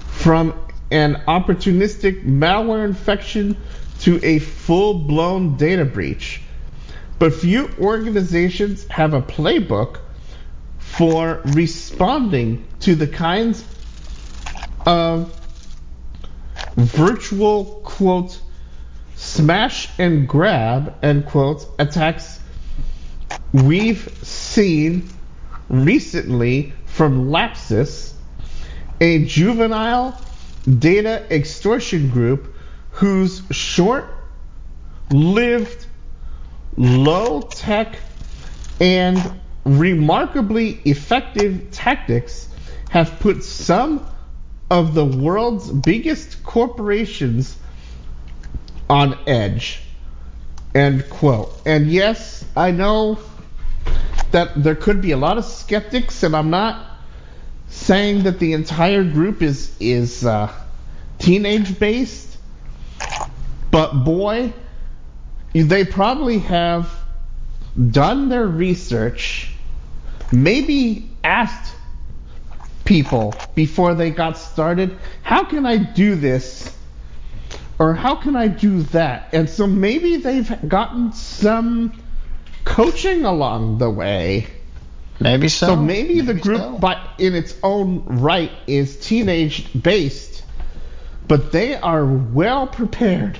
[0.07, 0.57] from
[0.91, 3.57] an opportunistic malware infection
[3.99, 6.41] to a full blown data breach.
[7.19, 9.97] But few organizations have a playbook
[10.79, 13.65] for responding to the kinds
[14.85, 15.33] of
[16.75, 18.39] virtual quote
[19.15, 22.39] smash and grab end quote attacks
[23.53, 25.07] we've seen
[25.69, 28.13] recently from Lapsus$,
[29.01, 30.19] a juvenile
[30.79, 32.55] data extortion group
[32.91, 34.05] whose short
[35.11, 35.85] lived,
[36.77, 37.97] low tech,
[38.79, 42.49] and remarkably effective tactics
[42.89, 44.05] have put some
[44.73, 47.55] of the world's biggest corporations
[48.89, 49.79] on edge.
[50.73, 51.53] End quote.
[51.63, 53.19] And yes, I know
[54.31, 56.83] that there could be a lot of skeptics, and I'm not
[57.69, 60.51] saying that the entire group is is uh,
[61.19, 62.35] teenage based,
[63.69, 64.53] but boy,
[65.53, 66.91] they probably have
[67.91, 69.51] done their research,
[70.31, 71.75] maybe asked
[72.93, 76.71] people before they got started, how can I do this?
[77.79, 79.29] Or how can I do that?
[79.33, 81.91] And so maybe they've gotten some
[82.63, 84.45] coaching along the way.
[85.19, 85.67] Maybe so.
[85.67, 86.77] So maybe, the group, so.
[86.77, 90.43] by in its own right, is teenage based,
[91.27, 93.39] but they are well prepared.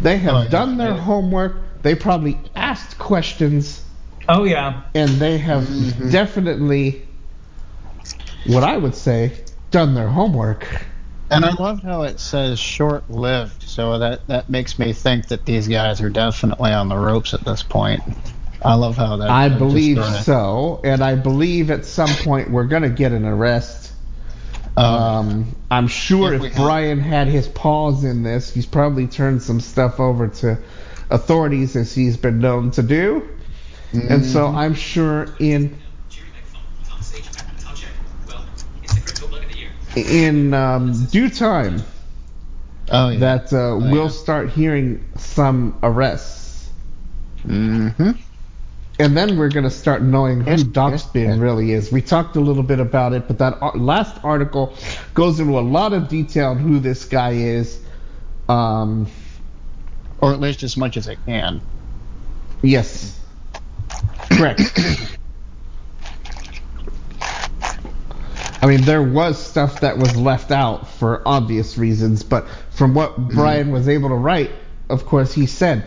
[0.00, 1.00] They have Oh, done their yeah.
[1.00, 1.56] homework.
[1.82, 3.82] They probably asked questions,
[4.28, 4.82] Oh yeah.
[4.94, 6.10] and they have Mm-hmm.
[6.10, 7.03] definitely
[8.46, 9.32] what I would say,
[9.70, 10.66] done their homework.
[11.30, 15.66] And I loved how it says short-lived, so that that makes me think that these
[15.68, 18.02] guys are definitely on the ropes at this point.
[18.62, 19.30] I love how that.
[19.30, 23.92] I believe so, and I believe at some point we're gonna get an arrest.
[24.76, 29.60] Um, I'm sure If if Brian had his paws in this, he's probably turned some
[29.60, 30.58] stuff over to
[31.10, 33.28] authorities as he's been known to do.
[33.92, 34.56] And so Mm-hmm.
[34.56, 37.28] I'm sure in Jerry Megaphone, he's on stage.
[37.66, 37.90] I'll check.
[38.26, 38.93] Well, it's the crypto bug of the year.
[39.96, 41.82] In um, due time
[42.90, 43.18] Oh yeah.
[43.20, 44.08] that uh, we'll yeah.
[44.08, 46.68] start hearing some arrests.
[47.46, 48.10] Mm-hmm.
[49.00, 51.38] And then we're going to start knowing who Yes, Doxbin yes, yes.
[51.38, 51.90] really is.
[51.90, 54.74] We talked a little bit about it, but that ar- last article
[55.14, 57.80] goes into a lot of detail on who this guy is.
[58.48, 59.08] Um,
[60.20, 61.60] Or at least as much as it can.
[62.62, 63.18] yes.
[64.30, 64.60] Correct.
[68.64, 73.18] I mean, there was stuff that was left out for obvious reasons, but from what
[73.18, 74.52] Brian was able to write,
[74.88, 75.86] of course, he said,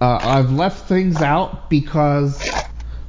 [0.00, 2.48] uh, I've left things out because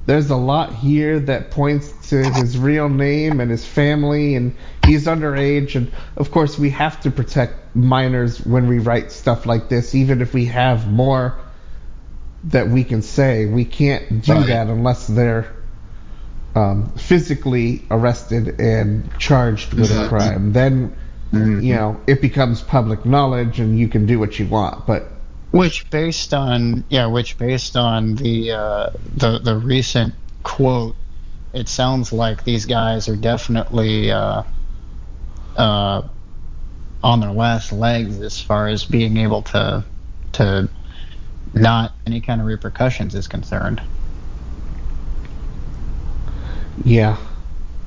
[0.08, 5.06] there's a lot here that points to his real name and his family, and he's
[5.06, 9.94] underage, and of course, we have to protect minors when we write stuff like this,
[9.94, 11.38] even if we have more
[12.46, 13.46] that we can say.
[13.46, 14.48] We can't do Right.
[14.48, 15.46] that unless they're
[16.56, 20.54] um, physically arrested and charged with a crime.
[20.54, 20.96] Then,
[21.32, 24.86] you know, it becomes public knowledge and you can do what you want.
[24.86, 25.08] But
[25.52, 30.14] Which based on yeah, which based on the uh, the the recent
[30.44, 30.96] quote,
[31.54, 34.44] it sounds like these guys are definitely uh,
[35.56, 36.08] uh,
[37.04, 39.84] on their last legs as far as being able to
[40.34, 40.70] to
[41.54, 43.82] not any kind of repercussions is concerned.
[46.84, 47.18] Yeah,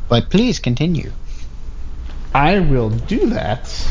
[0.09, 1.13] But please continue.
[2.35, 3.89] I will do that.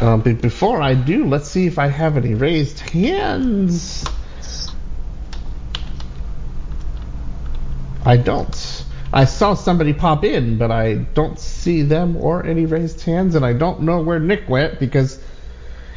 [0.00, 4.04] Um, but before I do, let's see if I have any raised hands.
[8.04, 8.84] I don't.
[9.12, 13.44] I saw somebody pop in, but I don't see them or any raised hands, and
[13.44, 15.20] I don't know where Nick went because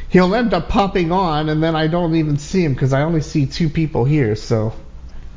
[0.08, 3.20] he'll end up popping on, and then I don't even see him because I only
[3.20, 4.72] see two people here, so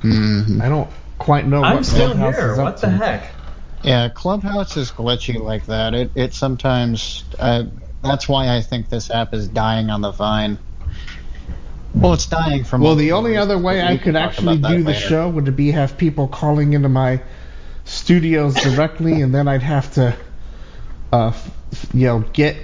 [0.03, 0.61] Mm-hmm.
[0.61, 2.52] I don't quite know I'm what still Clubhouse here.
[2.52, 2.91] is What the to.
[2.91, 3.35] heck?
[3.84, 5.94] Yeah, Clubhouse is glitchy like that.
[5.94, 7.65] It it sometimes uh,
[8.02, 10.60] that's why I think this app is dying on the vine.
[11.95, 12.81] Well, it's dying from.
[12.81, 15.07] Well, the only other way I could actually do the later.
[15.10, 17.22] show would be have people calling into my
[17.85, 20.15] studios directly, and then I'd have to,
[21.14, 22.57] uh, f- f- you know, get,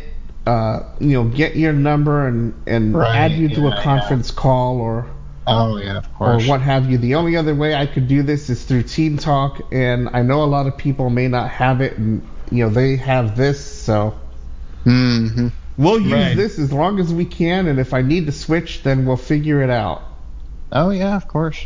[0.47, 3.83] uh, you know, get your number and and Right, add you to yeah, a yeah.
[3.83, 5.07] conference call or
[5.49, 6.45] Oh yeah, of course.
[6.45, 6.97] or what have you.
[6.97, 10.43] The only other way I could do this is through Team Talk, and I know
[10.43, 14.17] a lot of people may not have it, and you know they have this, so.
[14.85, 15.49] Mm-hmm.
[15.77, 16.35] We'll use Right.
[16.35, 19.61] this as long as we can, and if I need to switch, then we'll figure
[19.61, 20.01] it out.
[20.71, 21.65] Oh yeah, of course.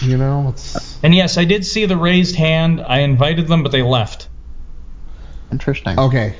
[0.00, 2.80] You know, it's And yes, I did see the raised hand.
[2.80, 4.28] I invited them, but they left.
[5.52, 5.98] Interesting.
[5.98, 6.34] Okay.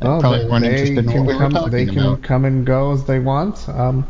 [0.00, 1.52] Well, probably they, weren't they interested in what can we were come.
[1.52, 2.22] talking They can about.
[2.22, 3.68] come and go as they want.
[3.68, 4.06] Um,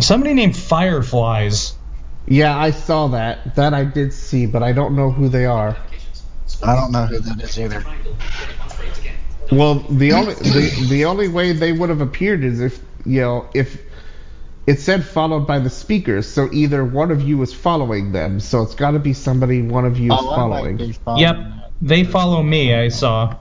[0.00, 1.78] Somebody named Fireflies.
[2.26, 3.56] yeah, I saw that.
[3.56, 5.76] That I did see, but I don't know who they are.
[6.62, 7.80] I don't know who that is either.
[7.82, 8.16] Triangle.
[8.38, 9.16] Get it once raised again.
[9.50, 13.50] Well, the only the, the only way they would have appeared is if you know
[13.54, 13.82] if
[14.66, 16.28] it said followed by the speakers.
[16.28, 18.40] So either one of you is following them.
[18.40, 20.76] So it's got to be somebody one of you is Oh, following.
[20.76, 21.36] be following Yep,
[21.80, 22.74] they follow me.
[22.74, 23.38] I saw.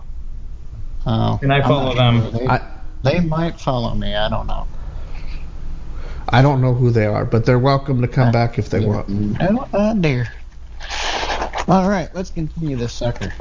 [1.06, 2.22] Oh, And I follow them.
[2.22, 2.32] sure.
[2.32, 2.62] They, I
[3.04, 4.16] they might follow me.
[4.16, 4.70] I don't know.
[6.30, 9.10] I don't know who they are, but they're welcome to come back if they want.
[9.10, 10.32] No idea.
[11.68, 13.34] All right, let's continue this sucker.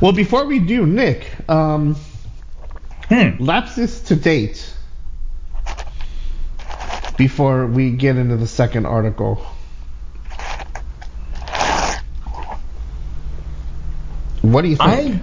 [0.00, 1.96] Well, before we do, Nick, um,
[3.08, 3.42] Hmm.
[3.42, 4.74] Lapsus$ to date.
[7.16, 9.36] Before we get into the second article.
[14.42, 15.22] What do you think?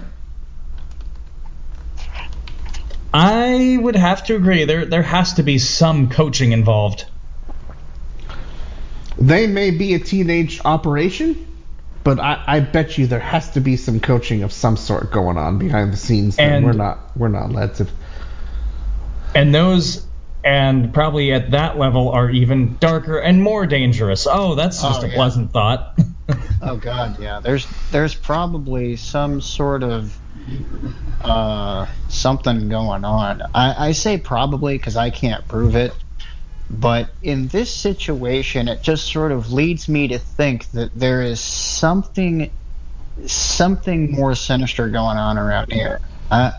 [3.18, 4.64] I would have to agree.
[4.64, 7.06] There there has to be some coaching involved.
[9.18, 11.46] They may be a teenage operation,
[12.04, 15.38] but I, I bet you there has to be some coaching of some sort going
[15.38, 17.86] on behind the scenes that And- we're not we're not led to.
[19.34, 20.06] And those
[20.44, 24.26] and probably at that level are even darker and more dangerous.
[24.30, 25.14] Oh, that's just Oh, a yeah.
[25.14, 25.98] pleasant thought.
[26.60, 27.38] Oh God, yeah.
[27.38, 30.18] There's there's probably some sort of
[31.22, 33.42] uh, something going on.
[33.54, 35.92] I, I say probably because I can't prove it,
[36.70, 41.40] but in this situation, it just sort of leads me to think that there is
[41.40, 42.50] something
[43.24, 46.00] something more sinister going on around here.
[46.30, 46.52] I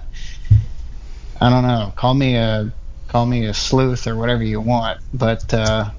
[1.39, 1.93] I don't know.
[1.95, 2.73] Call me a
[3.07, 5.91] call me a sleuth or whatever you want, but uh,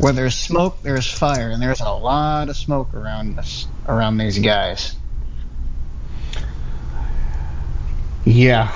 [0.00, 4.38] where there's smoke, there's fire, and there's a lot of smoke around this around these
[4.38, 4.97] guys.
[8.24, 8.74] Yeah.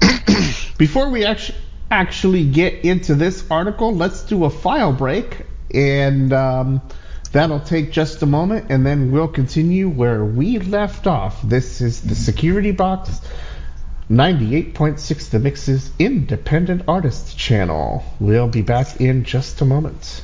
[0.78, 1.58] Before we actually
[1.90, 6.82] actually get into this article, let's do a file break, and um,
[7.32, 11.40] that'll take just a moment, and then we'll continue where we left off.
[11.42, 13.20] This is the Security Box
[14.10, 18.02] 98.6 The Mix's independent artist channel.
[18.18, 20.22] We'll be back in just a moment.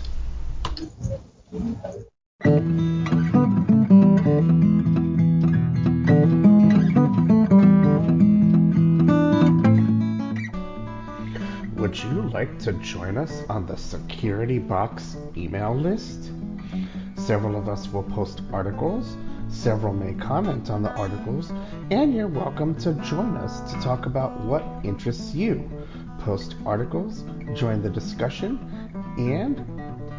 [12.65, 16.31] To join us on the Security Box email list?
[17.15, 19.19] Several of us will post articles,
[19.49, 21.53] several may comment on the articles,
[21.91, 25.69] and you're welcome to join us to talk about what interests you.
[26.21, 28.59] Post articles, join the discussion,
[29.19, 29.63] and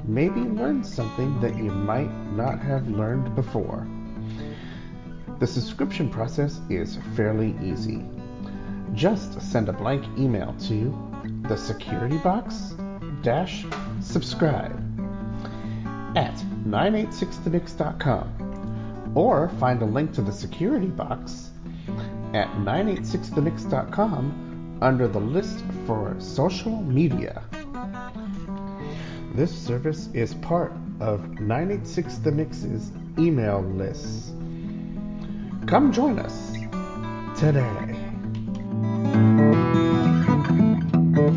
[0.08, 3.88] maybe learn something that you might not have learned before.
[5.40, 8.06] The subscription process is fairly easy.
[8.94, 10.76] Just send a blank email to
[11.48, 12.76] the security box
[13.22, 13.66] dash
[14.02, 14.76] subscribe
[16.18, 16.36] at
[16.68, 21.52] 986themix.com or find a link to the security box
[22.34, 27.44] at 986themix.com under the list for social media.
[29.34, 34.34] This service is part of 986 The Mix's email lists.
[35.68, 36.54] Come join us
[37.38, 37.95] today.
[41.26, 41.32] Do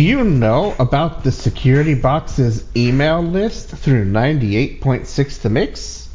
[0.00, 6.05] you know about the Security Box's email list through 98.6 The Mix?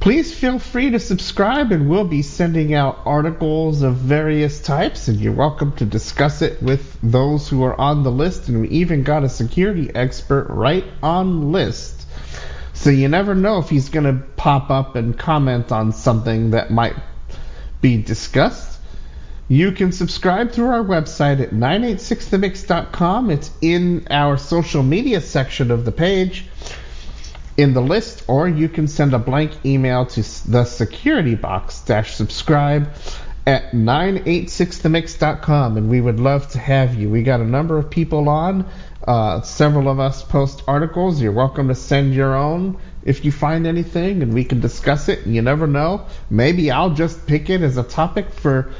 [0.00, 5.20] Please feel free to subscribe and we'll be sending out articles of various types and
[5.20, 9.02] you're welcome to discuss it with those who are on the list and we even
[9.02, 12.06] got a security expert right on list.
[12.72, 16.70] So you never know if he's going to pop up and comment on something that
[16.70, 16.96] might
[17.82, 18.80] be discussed.
[19.48, 23.30] You can subscribe through our website at 986themix.com.
[23.30, 26.46] It's in our social media section of the page
[27.60, 32.14] in the list, or you can send a blank email to the security box dash
[32.14, 32.88] subscribe
[33.46, 37.10] at 986themix.com and we would love to have you.
[37.10, 38.66] We got a number of people on.
[39.06, 41.20] Uh, several of us post articles.
[41.20, 45.26] You're welcome to send your own if you find anything and we can discuss it.
[45.26, 46.06] And you never know.
[46.30, 48.72] Maybe I'll just pick it as a topic for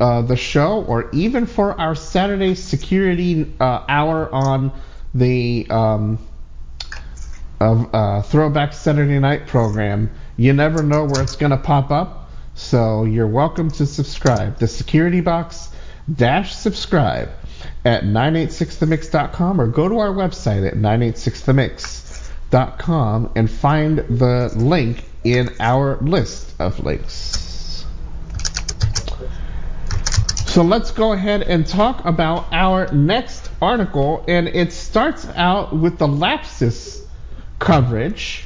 [0.00, 4.72] uh, the show or even for our Saturday security uh, hour on
[5.14, 6.18] the um,
[7.62, 10.10] of uh, Throwback Saturday Night program.
[10.36, 14.56] You never know where it's going to pop up, so you're welcome to subscribe.
[14.58, 15.68] The security box
[16.12, 17.30] dash subscribe
[17.84, 25.98] at 986themix.com or go to our website at 986themix.com and find the link in our
[26.00, 27.86] list of links.
[30.46, 35.98] So let's go ahead and talk about our next article, and it starts out with
[35.98, 37.01] the Lapsus$
[37.62, 38.44] coverage,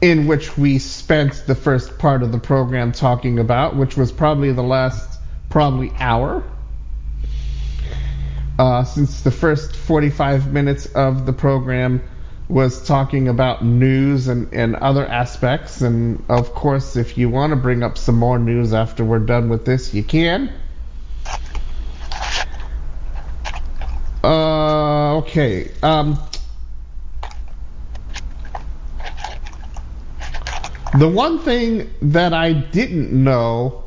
[0.00, 4.52] in which we spent the first part of the program talking about, which was probably
[4.52, 5.20] the last
[5.50, 6.44] probably hour.
[8.56, 12.00] Uh, since the first 45 minutes of the program
[12.48, 15.80] was talking about news and, and other aspects.
[15.80, 19.48] And of course, if you want to bring up some more news after we're done
[19.48, 20.52] with this, you can.
[24.22, 25.72] Uh, okay.
[25.82, 26.18] Um,
[30.98, 33.84] the one thing that I didn't know.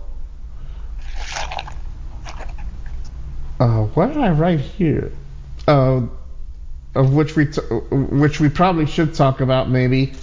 [3.60, 5.12] Uh, what did I write here?
[5.68, 6.02] Uh,
[6.96, 7.62] of which we t-
[7.92, 10.14] which we probably should talk about maybe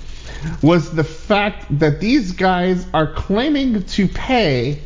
[0.62, 4.81] was the fact that these guys are claiming to pay,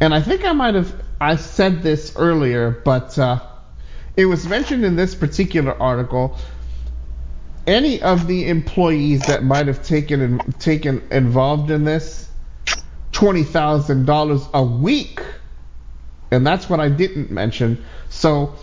[0.00, 3.40] and I think I might have I said this earlier, but uh,
[4.16, 6.36] it was mentioned in this particular article.
[7.66, 12.28] Any of the employees that might have taken in, taken involved in this,
[13.12, 15.20] twenty thousand dollars a week,
[16.30, 17.84] and that's what I didn't mention.
[18.08, 18.54] So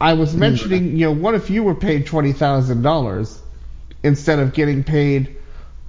[0.00, 0.40] I was hmm.
[0.40, 3.40] mentioning, you know, what if you were paid twenty thousand dollars
[4.02, 5.36] instead of getting paid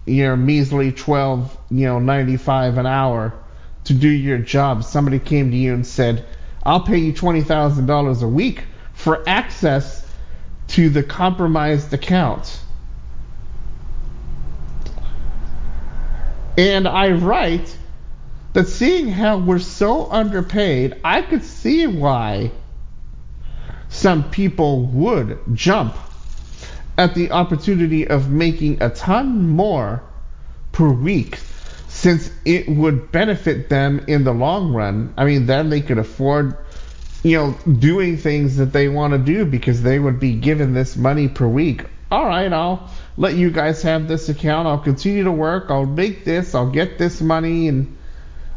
[0.06, 3.34] your measly 12, you know, 95 an hour
[3.86, 4.84] to do your job.
[4.84, 6.26] Somebody came to you and said,
[6.64, 10.03] "I'll pay you $20,000 a week for access
[10.74, 12.60] to the compromised account."
[16.58, 17.76] And I write
[18.54, 22.52] that seeing how we're so underpaid, I could see why
[23.90, 25.96] some people would jump
[26.98, 30.04] at the opportunity of making a ton more
[30.72, 31.40] per week
[31.88, 35.14] since it would benefit them in the long run.
[35.18, 36.58] I mean, then they could afford,
[37.24, 40.96] you know, doing things that they want to do because they would be given this
[40.98, 41.86] money per week.
[42.12, 44.68] All right, I'll let you guys have this account.
[44.68, 45.68] I'll continue to work.
[45.70, 46.54] I'll make this.
[46.54, 47.98] I'll get this money and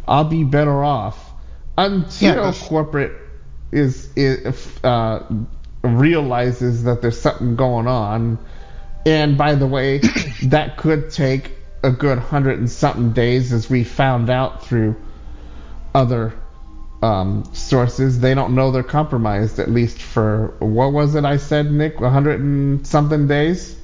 [0.07, 1.33] I'll be better off
[1.79, 3.13] until Yeah, corporate
[3.73, 5.25] is, is uh,
[5.83, 8.39] realizes that there's something going on.
[9.07, 9.99] And by the way,
[10.45, 11.53] that could take
[11.83, 14.97] a good hundred and something days, as we found out through
[15.95, 16.35] other
[17.03, 18.21] um, sources.
[18.21, 21.97] They don't know they're compromised, at least for what was it I said, Nick?
[21.99, 23.77] Hundred and something days.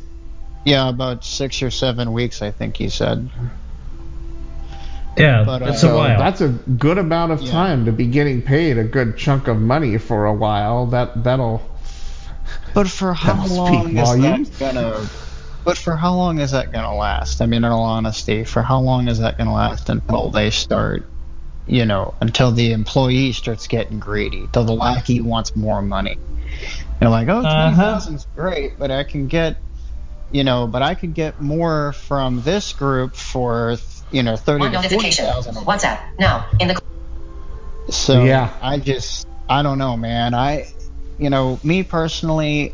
[0.64, 3.28] Yeah, about six or seven weeks, I think he said.
[5.16, 6.18] Yeah, But, uh, a So while.
[6.18, 7.50] that's a good amount of Yeah.
[7.50, 10.86] time to be getting paid a good chunk of money for a while.
[10.86, 11.60] That that'll
[12.74, 14.50] But for how long is volumes.
[14.50, 15.06] that gonna?
[15.64, 17.42] But for how long is that gonna last?
[17.42, 21.04] I mean, in all honesty, for how long is that gonna last until they start,
[21.66, 26.18] you know, until the employee starts getting greedy, till the lackey wants more money?
[27.00, 27.82] You're like, oh, Uh-huh.
[27.82, 29.56] thousand's great, but I can get,
[30.30, 33.76] you know, but I could get more from this group for,
[34.10, 35.26] you know, thirty One to forty notification.
[35.26, 35.54] thousand.
[35.56, 35.98] WhatsApp.
[36.18, 36.46] Now.
[36.60, 36.80] In the.
[37.90, 38.50] So Yeah.
[38.60, 40.34] I just I don't know, man.
[40.34, 40.66] I
[41.18, 42.72] you know, me personally,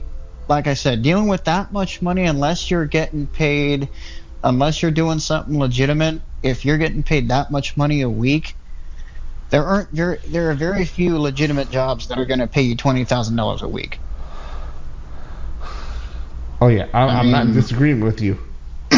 [0.49, 3.89] like I said, dealing with that much money unless you're getting paid
[4.43, 8.55] unless you're doing something legitimate, if you're getting paid that much money a week,
[9.51, 12.77] there aren't very there are very few legitimate jobs that are going to pay you
[12.77, 14.03] twenty thousand dollars a week.
[16.61, 18.39] Oh yeah, I, I I'm not disagreeing with you.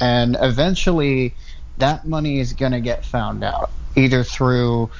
[0.00, 1.36] and eventually
[1.78, 4.90] that money is going to get found out either through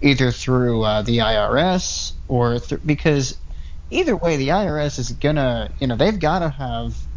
[0.00, 3.38] either through uh, the IRS or th- because
[3.90, 7.07] either way the IRS is going to you know they've got to have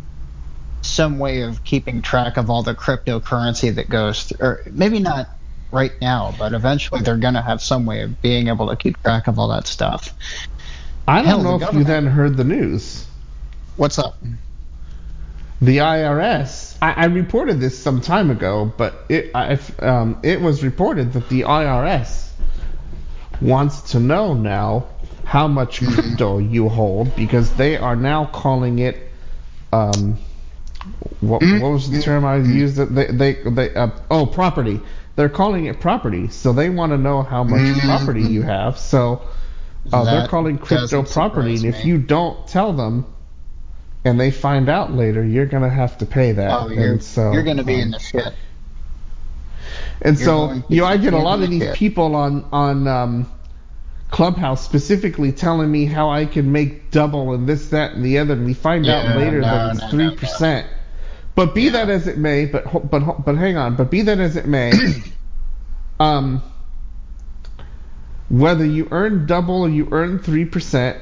[0.81, 5.29] some way of keeping track of all the cryptocurrency that goes through or maybe not
[5.71, 9.01] right now but eventually they're going to have some way of being able to keep
[9.03, 10.13] track of all that stuff
[11.07, 13.07] I don't Hell, the know if you then heard the news.
[13.75, 14.17] what's up
[15.61, 16.75] The IRS.
[16.81, 21.29] I, I reported this some time ago, but it I, um, it was reported that
[21.29, 22.29] the IRS
[23.41, 24.87] wants to know now
[25.23, 29.11] how much crypto you hold because they are now calling it
[29.71, 30.17] um,
[31.19, 32.77] what, what was the term I used?
[32.77, 34.79] That They they, they uh, oh property.
[35.15, 38.77] They're calling it property, so they want to know how much property you have.
[38.77, 39.21] So
[39.91, 41.89] uh, they're calling crypto property, and if me.
[41.89, 43.05] you don't tell them,
[44.05, 46.51] and they find out later, you're gonna have to pay that.
[46.51, 48.33] oh you're, and so you're going to be um, in the shit
[50.01, 53.31] and You're so, you know, I get a lot of these people on on um,
[54.11, 58.33] Clubhouse specifically telling me how I can make double and this, that, and the other,
[58.35, 60.11] and we find Yeah, out later no, that no, it's no, three no.
[60.11, 60.67] percent.
[61.35, 64.38] But be that as it may, but but but hang on, but be that as
[64.38, 64.85] it may,
[65.99, 66.43] um,
[68.29, 70.97] whether you earn double or you earn three percent,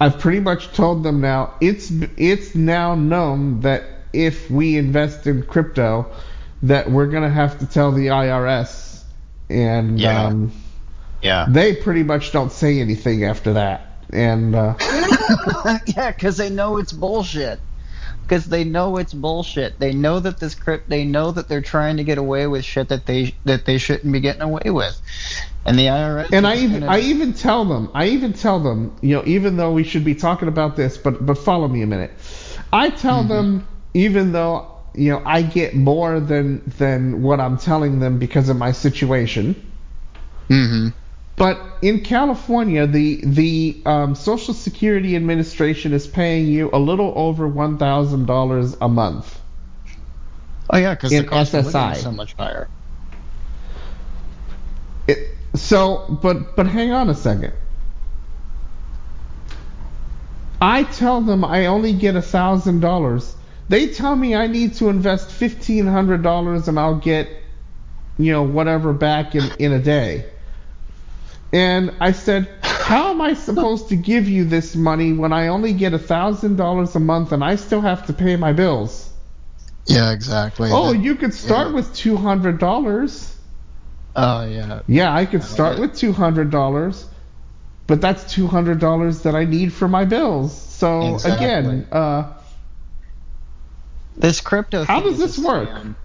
[0.00, 1.54] I've pretty much told them now.
[1.60, 6.06] It's it's now known that if we invest in crypto,
[6.62, 9.04] that we're gonna have to tell the IRS,
[9.50, 10.06] and Yeah.
[10.06, 10.52] um,
[11.24, 13.90] yeah they pretty much don't say anything after that.
[14.12, 14.74] And uh,
[15.96, 17.60] yeah, because they know it's bullshit.
[18.22, 19.78] Because they know it's bullshit.
[19.80, 20.88] They know that this crypt.
[20.88, 24.12] They know that they're trying to get away with shit that they that they shouldn't
[24.12, 25.00] be getting away with.
[25.66, 26.32] And the IRS.
[26.32, 29.56] and I even gonna- I even tell them I even tell them you know even
[29.56, 32.12] though we should be talking about this but but follow me a minute
[32.72, 33.28] I tell Mm-hmm.
[33.34, 38.50] them even though you know I get more than than what I'm telling them because
[38.50, 39.56] of my situation
[40.50, 40.92] Mhm.
[41.36, 47.46] But in California the the um, Social Security Administration is paying you a little over
[47.48, 49.40] one thousand dollars a month
[50.70, 51.92] Oh yeah, because the cost of living SSI.
[51.92, 52.68] is so much higher.
[55.06, 55.18] It,
[55.54, 57.52] so, but but hang on a second.
[60.60, 63.36] I tell them I only get a thousand dollars.
[63.68, 67.28] They tell me I need to invest fifteen hundred dollars and I'll get,
[68.16, 70.24] you know, whatever back in in a day.
[71.54, 75.72] And I said, How am I supposed to give you this money when I only
[75.72, 79.08] get a thousand dollars a month and I still have to pay my bills?
[79.86, 80.70] Yeah, exactly.
[80.72, 81.74] Oh, That- you could start yeah.
[81.74, 83.30] with two hundred dollars.
[84.16, 84.82] Oh yeah.
[84.88, 87.06] Yeah, I could start with two hundred dollars,
[87.86, 90.60] but that's two hundred dollars that I need for my bills.
[90.60, 91.46] So Exactly.
[91.46, 92.32] again, uh,
[94.16, 94.84] This crypto.
[94.84, 95.68] How does this work?
[95.68, 95.96] scam.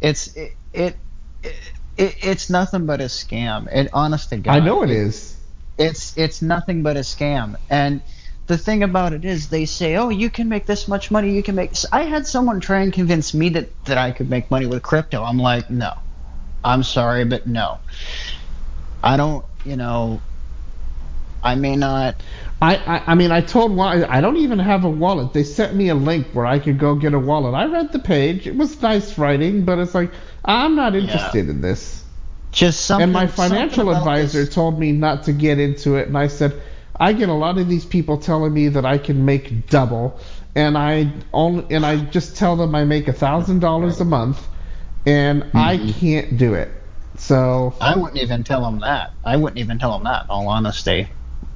[0.00, 0.96] It's it it,
[1.42, 1.56] it
[1.96, 3.68] it it's nothing but a scam.
[3.70, 4.56] And honest to God.
[4.56, 5.36] I know it is.
[5.78, 7.56] It's it's nothing but a scam.
[7.68, 8.02] And
[8.46, 11.32] the thing about it is, they say, "Oh, you can make this much money.
[11.32, 14.50] You can make." I had someone try and convince me that that I could make
[14.50, 15.22] money with crypto.
[15.22, 15.92] I'm like, no,
[16.64, 17.78] I'm sorry, but no.
[19.02, 19.44] I don't.
[19.64, 20.20] You know,
[21.42, 22.22] I may not.
[22.62, 25.32] I, I, I mean, I told one, I don't even have a wallet.
[25.32, 27.54] They sent me a link where I could go get a wallet.
[27.54, 28.46] I read the page.
[28.46, 30.12] It was nice writing, but it's like,
[30.44, 32.04] I'm not interested in this.
[32.52, 33.04] Just something.
[33.04, 36.60] and my financial advisor this- told me not to get into it, and I said,
[36.98, 40.18] I get a lot of these people telling me that I can make double,
[40.54, 44.46] and I only, and I just tell them I make a thousand dollars a month,
[45.06, 45.90] and I Mm-hmm.
[46.00, 46.70] can't do it.
[47.16, 49.12] So I wouldn't even tell them that.
[49.24, 50.24] I wouldn't even tell them that.
[50.24, 51.08] In all honesty,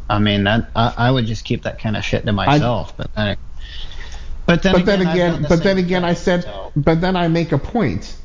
[0.09, 2.97] I mean that I, I would just keep that kind of shit to myself.
[2.97, 3.37] but then,
[4.47, 7.17] but then, but then again, the but then same again, I said, so- but then
[7.17, 8.17] I make a point,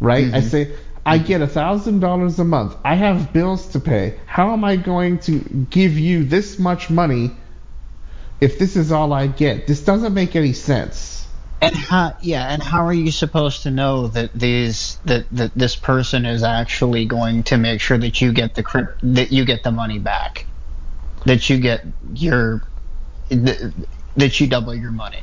[0.00, 0.32] right?
[0.32, 0.50] I Mhm.
[0.50, 0.68] say
[1.04, 2.76] I get a thousand dollars a month.
[2.84, 4.14] I have bills to pay.
[4.26, 5.40] How am I going to
[5.70, 7.32] give you this much money
[8.40, 9.66] if this is all I get?
[9.66, 11.26] This doesn't make any sense.
[11.60, 12.16] And how?
[12.22, 16.42] Yeah, and how are you supposed to know that these that that this person is
[16.42, 19.98] actually going to make sure that you get the crypt that you get the money
[20.00, 20.46] back,
[21.24, 22.62] that you get your
[23.28, 25.22] that you double your money,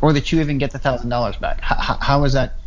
[0.00, 1.60] or that you even get the thousand dollars back?
[1.60, 2.58] How, how is that?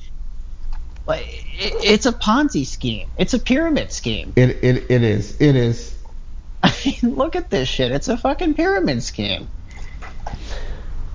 [1.09, 3.09] Like, it, it's a Ponzi scheme.
[3.17, 4.31] It's a pyramid scheme.
[4.35, 5.41] It it it is.
[5.41, 5.97] It is.
[6.63, 7.91] I mean, look at this shit.
[7.91, 9.47] It's a fucking pyramid scheme.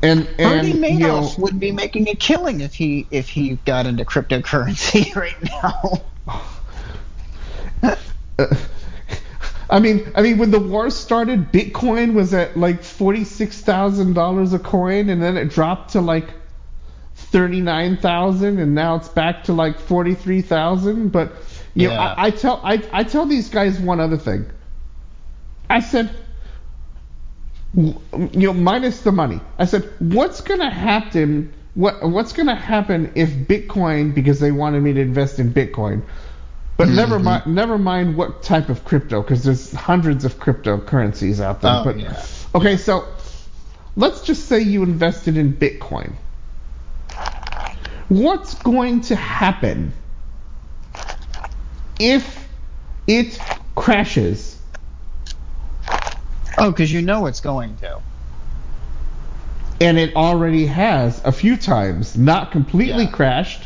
[0.03, 3.55] And Bernie and you know, Madoff would be making a killing if he if he
[3.65, 6.03] got into cryptocurrency right now.
[9.71, 14.53] I mean, I mean, when the war started, Bitcoin was at like forty-six thousand dollars
[14.53, 16.29] a coin, and then it dropped to like
[17.35, 21.11] thirty-nine thousand, and now it's back to like forty-three thousand.
[21.11, 21.32] But
[21.74, 22.01] you know, Yeah.
[22.16, 24.47] I, I tell I, I tell these guys one other thing.
[25.69, 26.15] I said,
[27.74, 27.97] you
[28.35, 29.40] know, minus the money.
[29.59, 31.52] I said, what's gonna happen?
[31.74, 36.02] What what's gonna happen if Bitcoin, because they wanted me to invest in Bitcoin,
[36.77, 37.24] but never Mm-hmm.
[37.24, 41.81] mind, never mind what type of crypto, because there's hundreds of cryptocurrencies out there.
[41.81, 42.24] Oh, but yeah.
[42.55, 43.05] okay, so
[43.97, 46.15] let's just say you invested in Bitcoin.
[48.09, 49.93] What's going to happen
[51.98, 52.48] if
[53.06, 53.39] it
[53.74, 54.60] crashes?
[56.59, 58.01] Oh, because you know it's going to.
[59.81, 63.10] and it already has a few times not completely Yeah.
[63.10, 63.64] crashed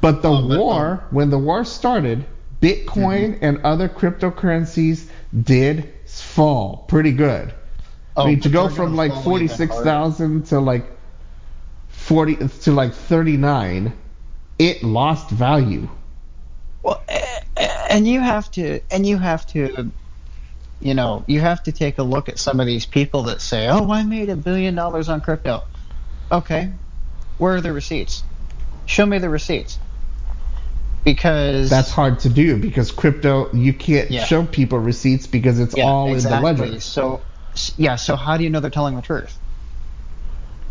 [0.00, 2.26] but the Oh, war when the war started
[2.60, 3.44] bitcoin Mm-hmm.
[3.44, 5.08] and other cryptocurrencies
[5.42, 7.54] did fall pretty good
[8.16, 10.00] Oh, i mean to go from like fall even harder.
[10.00, 10.93] 46000 to like
[12.04, 13.94] 40 to like 39
[14.58, 15.88] it lost value
[16.82, 17.04] Well,
[17.90, 19.92] and you have to, and you have to,
[20.80, 23.68] you know, you have to take a look at some of these people that say,
[23.68, 25.62] "Oh, I made a billion dollars on crypto."
[26.32, 26.72] Okay,
[27.38, 28.24] where are the receipts?
[28.86, 29.78] Show me the receipts.
[31.04, 34.24] Because that's hard to do because crypto you can't Yeah.
[34.24, 36.40] show people receipts because it's yeah, all exactly.
[36.40, 37.26] in the ledger So,
[37.76, 37.96] yeah.
[37.96, 39.38] So how do you know they're telling the truth?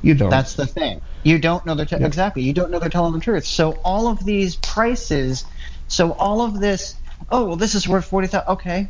[0.03, 1.01] You don't That's the thing.
[1.23, 2.05] You don't know they're te- Yeah.
[2.05, 2.43] exactly.
[2.43, 3.45] You don't know they're telling the truth.
[3.45, 5.45] So all of these prices,
[5.87, 6.95] so all of this.
[7.31, 8.49] Oh well, this is worth forty thousand.
[8.53, 8.89] Okay,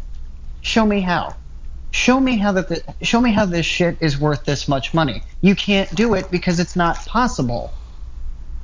[0.62, 1.36] show me how.
[1.92, 2.68] Show me how that.
[2.68, 5.22] The, show me how this shit is worth this much money.
[5.42, 7.72] You can't do it because it's not possible.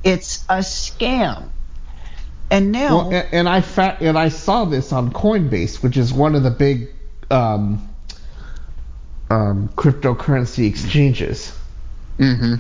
[0.04, 1.50] It's a scam.
[2.50, 6.12] And now, Well, and, and I fa- and I saw this on Coinbase, which is
[6.12, 6.90] one of the big
[7.30, 7.88] um,
[9.30, 11.54] um, cryptocurrency exchanges.
[12.20, 12.56] Hmm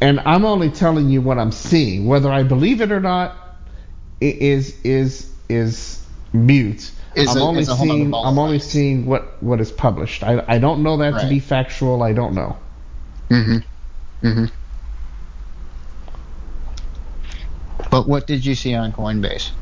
[0.00, 2.06] And I'm only telling you what I'm seeing.
[2.06, 3.36] Whether I believe it or not
[4.22, 6.92] i- is is is mute.
[7.14, 9.72] Is I'm a- only is a whole nother seeing I'm only seeing what what is
[9.72, 10.24] published.
[10.24, 12.02] I I don't know that to be factual.
[12.02, 12.58] I don't know.
[13.30, 13.58] hmm
[14.22, 14.46] hmm
[17.90, 19.52] But what did you see on Coinbase?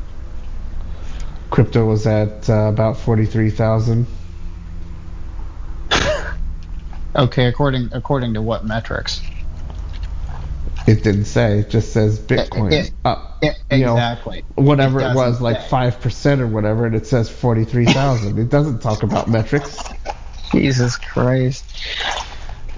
[1.50, 4.06] Crypto was at uh, about forty three thousand.
[7.16, 9.22] Okay, according according to what metrics?
[10.86, 11.60] It didn't say.
[11.60, 13.38] It just says Bitcoin it- up.
[13.42, 13.96] it- you know,
[14.54, 18.38] whatever It it, was, like five percent or whatever, and it says forty three thousand.
[18.38, 19.82] it doesn't talk about metrics.
[20.52, 21.64] Jesus Christ.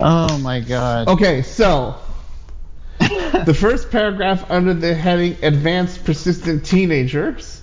[0.00, 1.08] Oh my God.
[1.08, 1.96] Okay, so
[2.98, 7.60] the first paragraph under the heading "Advanced Persistent Teenagers"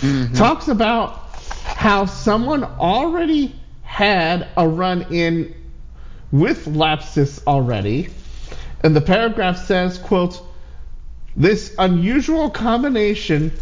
[0.00, 0.34] mm-hmm.
[0.34, 1.18] talks about
[1.64, 5.54] how someone already had a run-in
[6.40, 8.08] with Lapsus already,
[8.82, 10.40] and the paragraph says, "quote
[11.36, 13.52] This unusual combination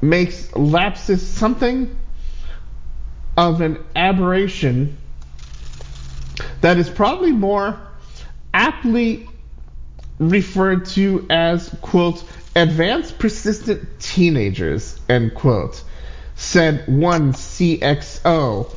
[0.00, 1.96] makes Lapsus something
[3.36, 4.96] of an aberration."
[6.60, 7.78] that is probably more
[8.52, 9.28] aptly
[10.18, 15.82] referred to as quote advanced persistent teenagers end quote
[16.34, 18.70] said one CXO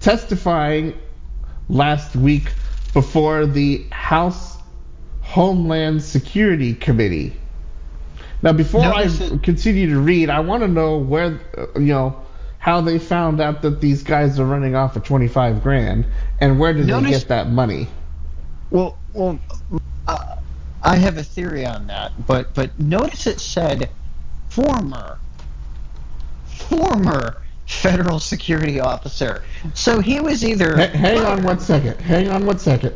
[0.00, 0.98] testifying
[1.68, 2.50] last week
[2.94, 4.56] before the House
[5.20, 7.36] Homeland Security Committee.
[8.42, 12.22] Now, before Notice I continue to read, I want to know where, uh, you know,
[12.58, 16.06] how they found out that these guys are running off of 25 grand
[16.40, 17.86] and where did they get that money?
[18.70, 19.38] Well, well,
[20.06, 20.36] uh,
[20.84, 23.88] I have a theory on that, but but notice it said
[24.50, 25.18] former,
[26.46, 29.42] former federal security officer.
[29.72, 30.76] So he was either.
[30.76, 31.98] Ha- hang on one second.
[32.00, 32.94] Hang on one second.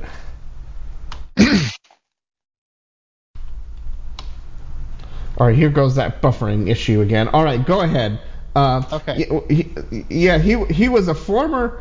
[5.39, 7.29] All right, here goes that buffering issue again.
[7.29, 8.21] All right, go ahead.
[8.57, 9.29] Uh, Okay.
[9.49, 11.81] he- Yeah, he he was a former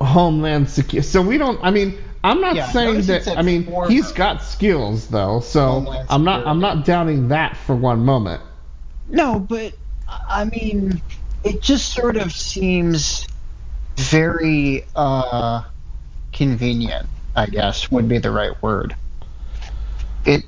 [0.00, 1.06] Homeland Security.
[1.08, 1.58] So we don't.
[1.62, 3.26] I mean, I'm not Yeah, saying that.
[3.36, 3.90] I mean, former.
[3.90, 5.40] he's got skills though.
[5.40, 6.46] So I'm not.
[6.46, 8.42] I'm not doubting that for one moment.
[9.08, 9.74] No, but
[10.08, 11.02] I mean,
[11.42, 13.26] it just sort of seems
[13.96, 15.62] very uh,
[16.32, 17.08] convenient.
[17.34, 18.94] I guess would be the right word.
[20.24, 20.44] It.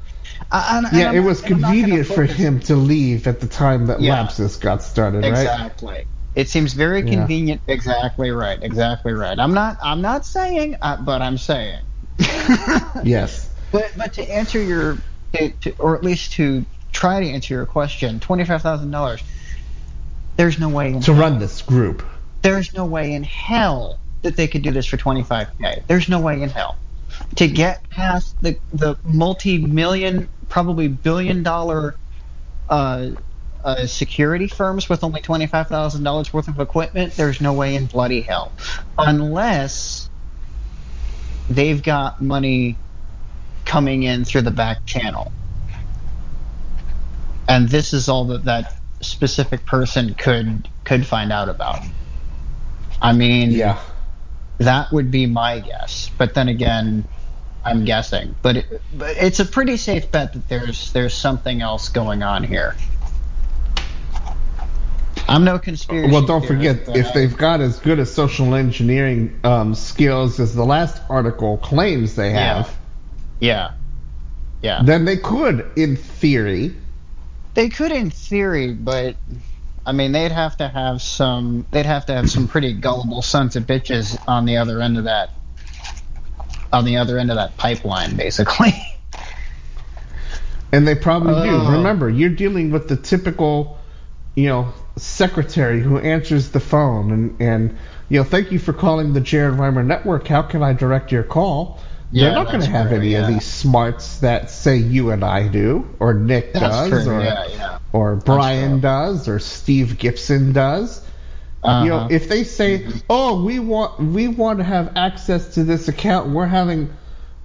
[0.53, 2.77] I- and- and Yeah, I'm it was and I'm not gonna convenient for him to
[2.77, 4.23] leave at the time that Yeah.
[4.23, 5.31] Lapsus got started, right?
[5.31, 6.07] Exactly.
[6.35, 7.11] It seems very Yeah.
[7.11, 7.63] convenient.
[7.69, 8.59] Exactly right.
[8.63, 9.39] Exactly right.
[9.39, 9.79] I'm not.
[9.83, 11.81] I'm not saying, uh, but I'm saying.
[13.05, 13.51] Yes.
[13.73, 14.99] But but to answer your,
[15.35, 19.23] to, to, or at least to try to answer your question, twenty five thousand dollars.
[20.37, 22.03] There's no way in To run this group.
[22.43, 25.87] there's no way in hell that they could do this for 25k.
[25.87, 26.77] There's no way in hell
[27.37, 31.95] to get past the the multi-million, probably billion-dollar
[32.69, 33.11] uh,
[33.65, 37.15] uh, security firms with only twenty-five thousand dollars worth of equipment.
[37.17, 38.53] There's no way in bloody hell,
[38.99, 40.09] unless
[41.49, 42.77] they've got money
[43.65, 45.33] coming in through the back channel.
[47.49, 51.81] And this is all that that specific person could could find out about.
[53.03, 53.79] I mean, Yeah.
[54.59, 56.11] that would be my guess.
[56.17, 57.05] But then again,
[57.65, 58.35] I'm guessing.
[58.43, 62.45] But, it, but it's a pretty safe bet that there's there's something else going on
[62.45, 62.77] here.
[65.29, 66.13] I'm no conspiracy.
[66.13, 70.65] Well, don't forget, if they've got as good as social engineering um, skills as the
[70.65, 72.77] last article claims they have,
[73.41, 73.73] yeah,
[74.63, 74.83] yeah, Yeah.
[74.85, 76.75] then they could, in theory,
[77.55, 79.17] they could in theory, but
[79.87, 81.67] I mean, they'd have to have some.
[81.71, 85.05] They'd have to have some pretty gullible sons of bitches on the other end of
[85.05, 85.31] that.
[86.73, 88.73] On the other end of that pipeline, basically.
[90.73, 91.55] and they probably do.
[91.55, 91.73] Oh.
[91.73, 93.79] Remember, you're dealing with the typical,
[94.35, 97.77] you know, secretary who answers the phone and, and
[98.09, 100.27] you know, thank you for calling the Jared Rimer Network.
[100.29, 101.81] How can I direct your call?
[102.13, 105.25] Yeah, They're not going to have true, any of these smarts that say you and
[105.25, 107.13] I do, or Nick That's does, true.
[107.15, 107.79] or Yeah, yeah.
[107.93, 111.01] or Brian does or Steve Gibson does.
[111.65, 112.09] You know, Uh-huh.
[112.11, 116.29] if they say, "Oh, we want we want to have access to this account.
[116.29, 116.91] We're having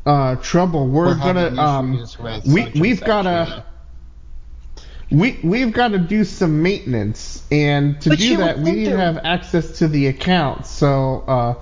[0.05, 0.87] uh, trouble.
[0.87, 2.05] We're, We're gonna um,
[2.45, 3.45] we we've got yeah.
[3.45, 3.65] to
[5.11, 8.97] we we've got to do some maintenance, and to But do that, we need to
[8.97, 10.65] have access to the account.
[10.65, 11.53] So uh,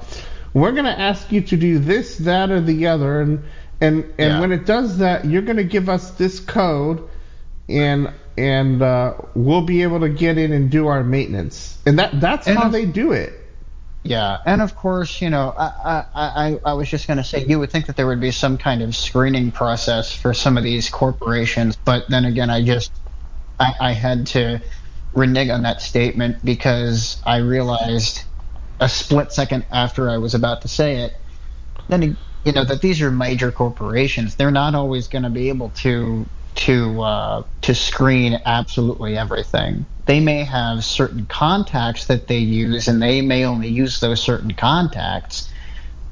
[0.53, 3.43] we're gonna ask you to do this, that, or the other, and
[3.79, 4.39] and and Yeah.
[4.41, 7.07] when it does that, you're gonna give us this code,
[7.69, 11.77] and and uh, we'll be able to get in and do our maintenance.
[11.85, 13.33] And that that's And how if- they do it.
[14.03, 17.43] Yeah, and of course, you know, I I, I, I was just going to say
[17.45, 20.63] you would think that there would be some kind of screening process for some of
[20.63, 22.91] these corporations, but then again, I just
[23.59, 24.61] I, I had to
[25.13, 28.23] renege on that statement because I realized
[28.79, 31.13] a split second after I was about to say it,
[31.89, 34.35] then you know that these are major corporations.
[34.35, 36.25] They're not always going to be able to
[36.55, 39.85] to uh, to screen absolutely everything.
[40.05, 44.53] They may have certain contacts that they use, and they may only use those certain
[44.53, 45.51] contacts.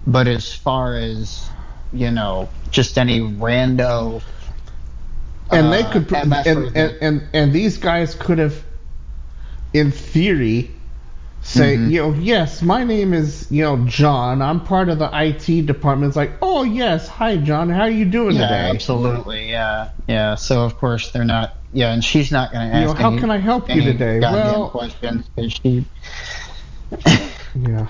[0.05, 1.49] But as far as
[1.91, 4.21] you know, just any rando.
[5.51, 6.33] And they uh, could pr- and,
[6.75, 8.63] and, and and these guys could have
[9.73, 10.71] in theory
[11.41, 11.91] say Mhm.
[11.91, 16.09] you know yes my name is you know john i'm part of the it department
[16.09, 20.33] it's like oh yes hi john how are you doing yeah, today absolutely, yeah, yeah.
[20.35, 21.57] So of course they're not.
[21.71, 22.99] Yeah, and she's not going to You know, ask.
[23.01, 24.19] how any- can I help you today?
[24.21, 25.85] Well- questions she
[27.55, 27.87] yeah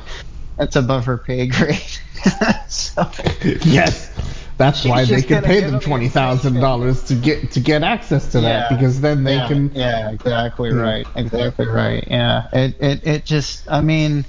[0.57, 1.79] that's above her pay grade.
[2.67, 3.09] so,
[3.63, 4.09] yes
[4.57, 8.31] that's She's why they can pay them twenty thousand dollars to get to get access
[8.31, 10.75] to that because then they yeah, can Yeah, exactly Yeah.
[10.75, 11.07] right.
[11.15, 12.07] Exactly right.
[12.09, 12.47] Yeah.
[12.53, 14.25] It it it just I mean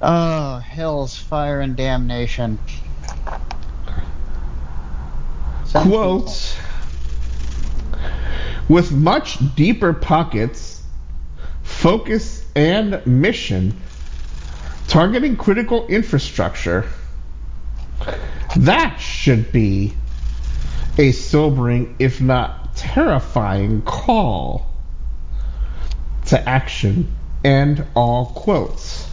[0.00, 2.60] oh hell's fire and damnation.
[5.66, 6.58] Some quote
[8.68, 10.82] with much deeper pockets
[11.62, 13.80] focus and mission
[14.88, 16.86] targeting critical infrastructure
[18.56, 19.94] that should be
[20.98, 24.66] a sobering if not terrifying call
[26.26, 27.12] to action
[27.44, 29.08] end all quotes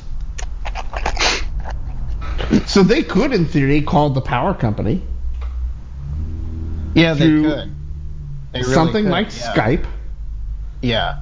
[2.66, 5.02] so they could in theory call the power company
[6.98, 7.76] Yeah, they could.
[8.54, 9.54] They really something could, like yeah.
[9.54, 9.86] Skype.
[10.82, 11.22] Yeah.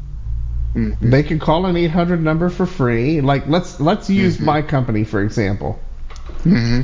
[0.76, 3.22] They can call an 800 number for free.
[3.22, 5.80] Like let's let's use my company for example.
[6.44, 6.82] Mm-hmm.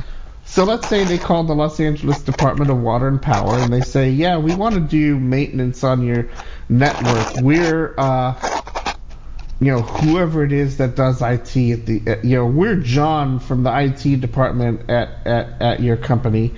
[0.52, 3.80] So let's say they call the Los Angeles Department of Water and Power and they
[3.80, 6.28] say, "Yeah, we want to do maintenance on your
[6.68, 7.34] network.
[7.34, 8.34] We're uh
[9.60, 13.38] you know, whoever it is that does IT at the uh, you know, we're John
[13.38, 16.52] from the IT department at at at your company."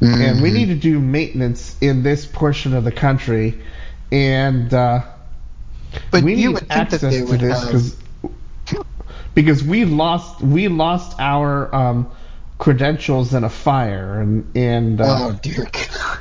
[0.00, 3.60] and we need to do maintenance in this portion of the country,
[4.12, 5.00] and uh,
[6.12, 7.96] But we you need access to this because
[9.34, 12.10] because we lost we lost our um,
[12.58, 16.18] credentials in a fire, and and uh, Oh dear God.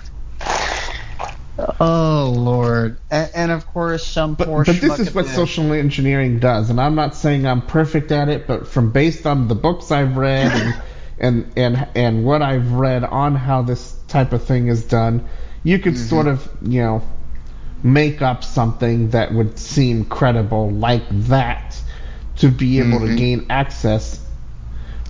[1.79, 6.39] Oh Lord, and, and of course some but, poor but this is what social engineering
[6.39, 9.91] does, and I'm not saying I'm perfect at it, but from based on the books
[9.91, 10.81] I've read and
[11.19, 15.27] and and and what I've read on how this type of thing is done,
[15.63, 15.97] you could Mm-hmm.
[15.97, 17.03] sort of you know
[17.83, 21.81] make up something that would seem credible like that
[22.37, 23.07] to be able Mm-hmm.
[23.07, 24.24] to gain access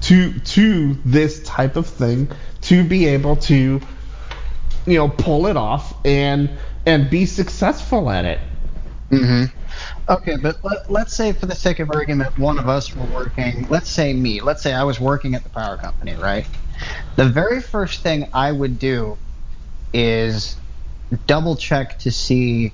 [0.06, 2.30] to to this type of thing
[2.61, 3.82] to be able to
[4.85, 6.50] you know pull it off and
[6.85, 8.42] and be successful at it.
[9.11, 9.45] hmm
[10.09, 13.67] Okay, but let, let's say, for the sake of argument, one of us were working.
[13.69, 14.42] Let's say me.
[14.42, 16.48] Let's say I was working at the power company, right?
[17.16, 19.19] The very first thing I would do
[19.93, 20.61] is
[21.27, 22.74] double check to see.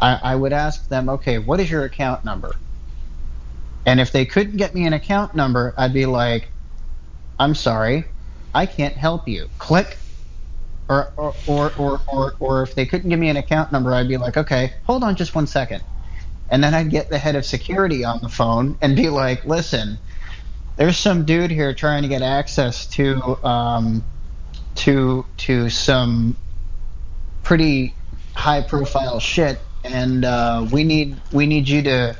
[0.00, 2.52] I, I would ask them, okay, what is your account number?
[3.86, 6.48] And if they couldn't get me an account number, I'd be like,
[7.38, 8.04] I'm sorry,
[8.52, 9.48] I can't help you.
[9.58, 9.96] Click.
[10.88, 14.08] Or, or, or, or, or, or if they couldn't give me an account number, I'd
[14.08, 15.82] be like, okay, hold on just one second.
[16.48, 19.98] And then I'd get the head of security on the phone and be like, listen,
[20.76, 24.04] there's some dude here trying to get access to um,
[24.76, 26.36] to to some
[27.42, 27.94] pretty
[28.34, 32.16] high profile shit, and uh, we need we need you to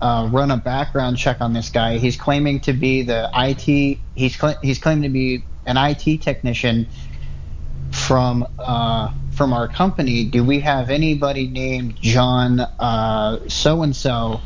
[0.00, 1.98] uh, run a background check on this guy.
[1.98, 3.98] He's claiming to be the IT.
[4.14, 6.88] He's cl- he's claiming to be an IT technician
[7.90, 10.24] from uh, from our company.
[10.24, 12.58] Do we have anybody named John
[13.48, 14.40] so and so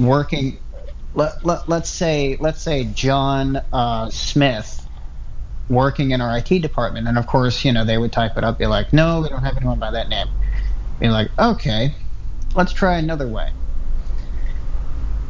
[0.00, 0.58] working?
[1.14, 4.86] Let, let, let's say let's say John uh, Smith
[5.68, 8.58] working in our IT department, and of course, you know they would type it up,
[8.58, 10.28] be like, no, we don't have anyone by that name.
[10.98, 11.94] Be like, okay,
[12.54, 13.50] let's try another way.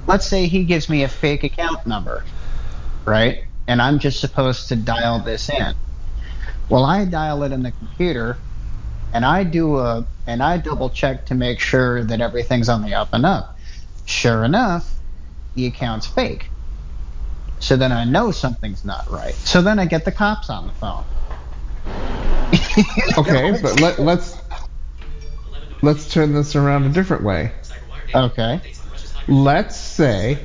[0.07, 2.25] Let's say he gives me a fake account number,
[3.05, 3.45] right?
[3.67, 5.75] And I'm just supposed to dial this in.
[6.69, 8.37] Well, I dial it in the computer,
[9.13, 12.95] and I do a and I double check to make sure that everything's on the
[12.95, 13.57] up and up.
[14.05, 14.93] Sure enough,
[15.55, 16.51] the account's fake.
[17.59, 19.35] So then I know something's not right.
[19.35, 21.05] So then I get the cops on the phone.
[23.17, 24.37] Okay, but let, let's
[25.81, 27.51] let's turn this around a different way.
[28.15, 28.61] Okay.
[29.29, 30.39] Let's say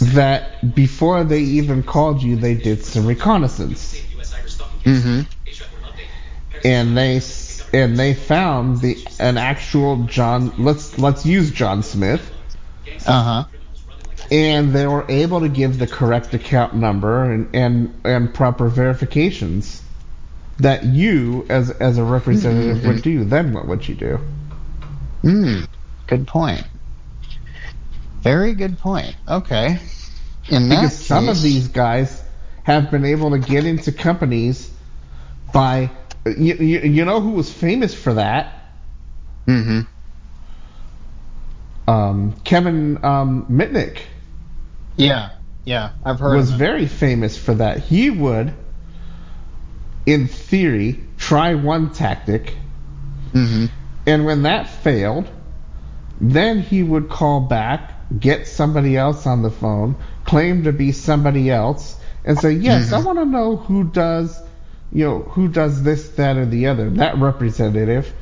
[0.00, 4.00] that before they even called you, they did some reconnaissance,
[4.84, 5.20] Mm-hmm.
[6.64, 7.20] and they
[7.72, 10.54] and they found the an actual John.
[10.58, 12.32] Let's let's use John Smith,
[13.06, 13.44] Uh huh.
[14.30, 19.82] and they were able to give the correct account number and and, and proper verifications
[20.58, 23.24] that you as as a representative would do.
[23.24, 24.18] Then what would you do?
[25.22, 25.60] Hmm.
[26.10, 26.66] Good point.
[28.22, 29.14] Very good point.
[29.28, 29.78] Okay.
[30.48, 32.20] In that because some of these guys
[32.64, 34.68] have been able to get into companies
[35.52, 35.88] by
[36.26, 38.56] you, you, you know who was famous for that
[39.46, 39.80] Mm-hmm.
[41.90, 44.02] um, kevin um, mitnick
[44.96, 45.30] Yeah.
[45.64, 45.92] Yeah.
[46.04, 46.36] I've heard.
[46.36, 48.52] was very famous for that he would
[50.06, 52.54] in theory try one tactic
[53.32, 53.66] mm-hmm.
[54.06, 55.28] and when that failed
[56.20, 61.50] then he would call back get somebody else on the phone claim to be somebody
[61.50, 64.40] else and say yes i want to know who does
[64.92, 68.12] you know who does this that or the other that representative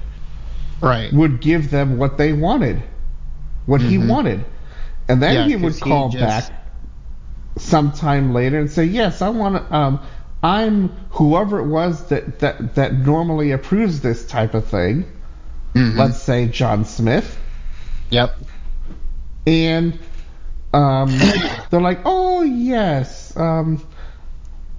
[0.81, 1.13] Right.
[1.13, 2.83] would give them what they wanted
[3.67, 4.09] what he Mhm.
[4.09, 4.45] wanted
[5.09, 6.53] and then Yeah, he would he call just- back
[7.57, 9.99] sometime later and say yes i want to um
[10.45, 15.05] i'm whoever it was that that that normally approves this type of thing
[15.75, 15.97] Mhm.
[15.97, 17.37] let's say john smith
[18.11, 18.39] Yep.
[19.47, 19.99] and
[20.75, 21.19] um,
[21.71, 23.87] they're like, "Oh yes," um,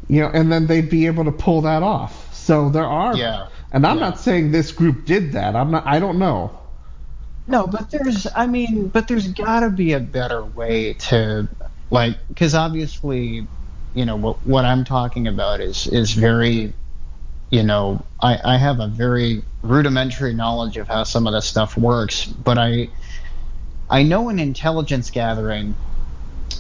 [0.08, 2.33] you know, and then they'd be able to pull that off.
[2.35, 3.48] So there are, Yeah.
[3.72, 4.09] and I'm Yeah.
[4.09, 5.56] not saying this group did that.
[5.56, 5.85] I'm not.
[5.88, 6.51] I don't know.
[7.48, 11.49] No, but there's, I mean, but there's got to be a better way to,
[11.91, 13.49] like, because obviously,
[13.93, 16.74] you know, what what I'm talking about is is very,
[17.51, 21.77] you know, I I have a very rudimentary knowledge of how some of this stuff
[21.77, 22.90] works, but I
[23.89, 25.75] I know in intelligence gathering,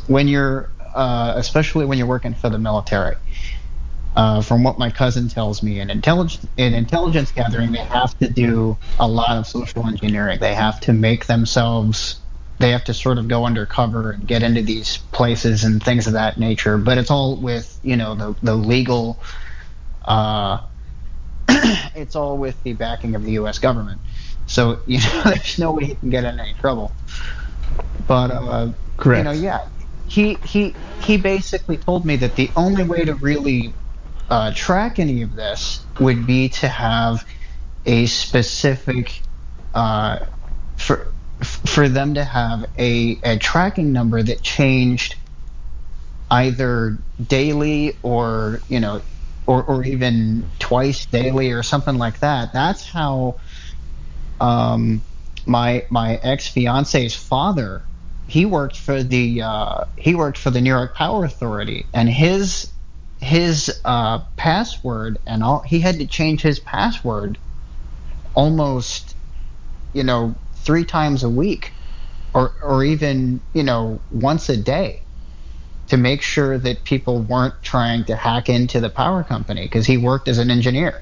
[0.07, 3.15] when you're, uh, especially when you're working for the military.
[4.15, 8.27] Uh, from what my cousin tells me, in intelligence in intelligence gathering, they have to
[8.27, 10.39] do a lot of social engineering.
[10.39, 12.19] They have to make themselves.
[12.57, 16.13] They have to sort of go undercover and get into these places and things of
[16.13, 16.77] that nature.
[16.77, 19.21] But it's all with you know the the legal.
[20.03, 20.63] Uh,
[21.95, 23.59] it's all with the backing of the U.S.
[23.59, 24.01] government.
[24.49, 26.95] So you know, there's no way he can get in any trouble.
[28.07, 29.19] But uh, Correct.
[29.19, 29.59] you know, yeah,
[30.07, 33.75] he he he basically told me that the only way to really
[34.29, 37.25] uh, track any of this would be to have
[37.85, 39.23] a specific
[39.73, 40.19] uh,
[40.75, 45.15] for for them to have a, a tracking number that changed
[46.31, 46.97] either
[47.27, 49.01] daily or you know
[49.47, 53.35] or, or even twice daily or something like that that's how
[54.39, 55.01] um,
[55.45, 57.83] my my ex fiance's father
[58.27, 62.71] he worked for the uh, he worked for the New York Power Authority and his
[63.19, 67.37] his uh, password and all he had to change his password
[68.35, 69.15] almost
[69.93, 71.73] you know three times a week
[72.33, 75.01] or or even you know once a day
[75.87, 79.97] to make sure that people weren't trying to hack into the power company because he
[79.97, 81.01] worked as an engineer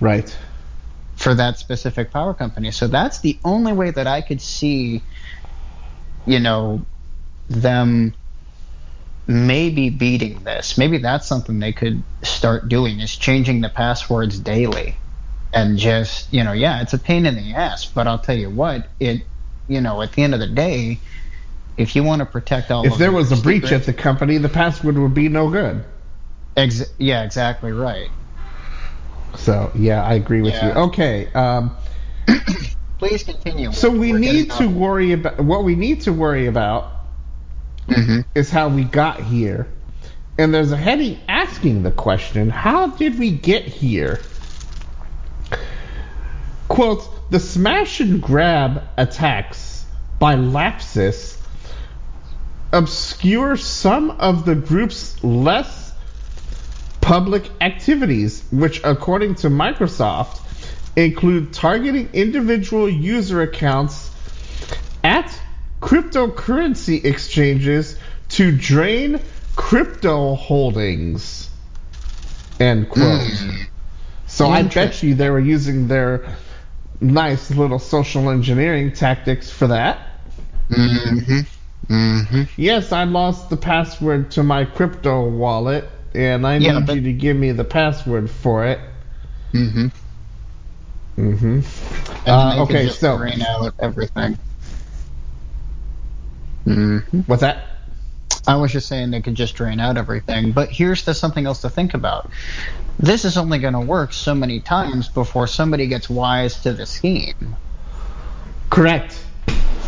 [0.00, 0.36] Right.
[1.26, 2.70] For that specific power company.
[2.70, 5.02] So that's the only way that I could see,
[6.24, 6.86] you know,
[7.48, 8.14] them
[9.26, 10.78] maybe beating this.
[10.78, 15.00] Maybe that's something they could start doing is changing the passwords daily.
[15.52, 18.48] And just, you know, yeah, it's a pain in the ass, but I'll tell you
[18.50, 19.28] what, it,
[19.66, 21.00] you know, at the end of the day,
[21.76, 24.48] if you want to protect all If there was a breach at the company, the
[24.48, 25.84] password would be no good.
[26.56, 28.12] Ex- yeah, exactly right.
[29.36, 30.68] So yeah, I agree with you.
[30.70, 31.28] Okay.
[31.32, 31.76] Um,
[32.98, 33.72] Please continue.
[33.72, 36.92] so we We're need to worry about what we need to worry about
[37.88, 38.24] Mhm.
[38.34, 39.68] is how we got here.
[40.38, 44.20] And there's a heading asking the question, how did we get here?
[46.68, 49.84] Quote, the smash and grab attacks
[50.18, 51.38] by Lapsus
[52.72, 55.85] obscure some of the group's less
[57.06, 60.40] public activities, which according to Microsoft
[60.96, 64.10] include targeting individual user accounts
[65.04, 65.32] at
[65.80, 67.96] cryptocurrency exchanges
[68.28, 69.20] to drain
[69.54, 71.48] crypto holdings.
[72.58, 73.30] End quote.
[74.26, 76.36] So I bet you they were using their
[77.00, 80.00] nice little social engineering tactics for that.
[80.70, 81.40] Mm-hmm.
[81.88, 82.42] Mm-hmm.
[82.56, 87.02] Yes, I lost the password to my crypto wallet, and I Yeah, need but- you
[87.02, 88.80] to give me the password for it.
[89.52, 89.86] Mm-hmm.
[91.18, 92.28] Mm-hmm.
[92.28, 94.38] Uh, okay, so- drain out everything.
[96.66, 97.20] Mm-hmm.
[97.20, 97.64] What's that?
[98.48, 100.52] I was just saying they could just drain out everything.
[100.52, 102.30] But here's the something else to think about.
[102.98, 106.86] This is only going to work so many times before somebody gets wise to the
[106.86, 107.56] scheme.
[108.70, 109.18] Correct.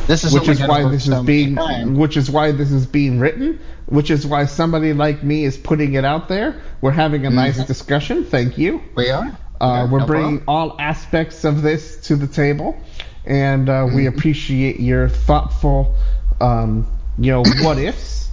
[0.07, 1.57] This is which is why this is being
[1.97, 5.95] which is why this is being written which is why somebody like me is putting
[5.95, 6.63] it out there.
[6.81, 8.25] We're having a nice discussion.
[8.25, 8.83] Thank you.
[8.97, 9.39] We are.
[9.61, 10.45] uh, Yeah, we're no bringing problem.
[10.47, 12.77] all aspects of this to the table
[13.25, 14.09] and uh, we Mm-hmm.
[14.09, 15.97] appreciate your thoughtful
[16.41, 16.87] um,
[17.19, 18.31] you know what ifs.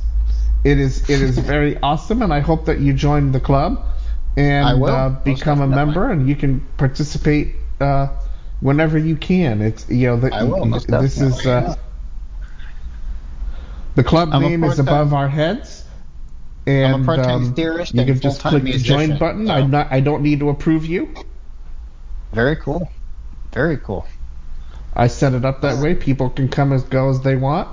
[0.63, 3.85] It is it is very awesome and i hope that you join the club
[4.35, 8.07] and uh, become a member and you can participate uh,
[8.59, 9.61] whenever you can.
[9.61, 11.75] It's you know the, I will, this is definitely, uh,
[13.95, 15.83] the club I'm name is above our heads.
[16.67, 19.47] And I'm a part-time um, theorist you can just click the join button.
[19.47, 19.91] so- I'm not.
[19.91, 21.13] I don't need to approve you.
[22.33, 22.91] Very cool.
[23.53, 24.07] Very cool.
[24.93, 25.95] I set it up that way.
[25.95, 27.67] People can come as go as they want,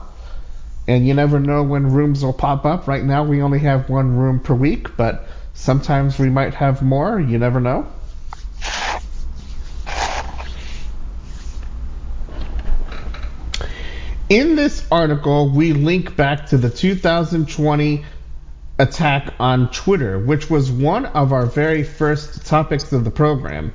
[0.86, 2.86] and you never know when rooms will pop up.
[2.86, 7.18] Right now, we only have one room per week, but sometimes we might have more.
[7.20, 7.86] You never know.
[14.32, 18.02] In this article, we link back to the 2020
[18.78, 23.74] attack on Twitter, which was one of our very first topics of the program.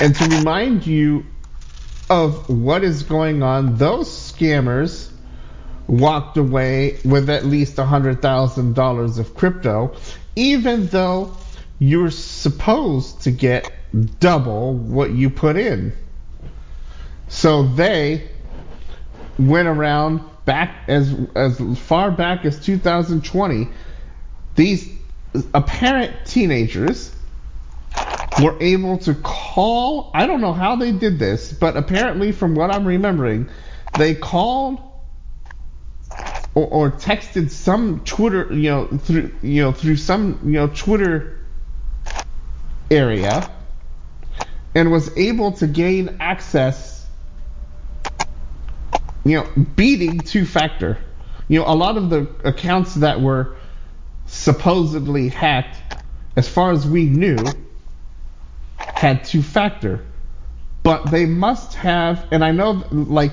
[0.00, 1.26] And to remind you
[2.08, 5.10] of what is going on, those scammers
[5.86, 9.94] walked away with at least $100,000 of crypto,
[10.34, 11.36] even though
[11.78, 13.70] you're supposed to get
[14.18, 15.92] double what you put in.
[17.28, 18.30] So they
[19.38, 23.68] went around back as as far back as 2020
[24.54, 24.88] these
[25.52, 27.14] apparent teenagers
[28.42, 32.70] were able to call I don't know how they did this but apparently from what
[32.70, 33.48] I'm remembering
[33.96, 34.78] they called
[36.54, 41.38] or, or texted some Twitter you know through you know through some you know Twitter
[42.90, 43.50] area
[44.74, 46.93] and was able to gain access
[49.24, 50.98] you know, beating two factor.
[51.48, 53.56] You know, a lot of the accounts that were
[54.26, 55.76] supposedly hacked,
[56.36, 57.38] as far as we knew,
[58.76, 60.04] had two factor.
[60.82, 63.32] But they must have, and I know, like,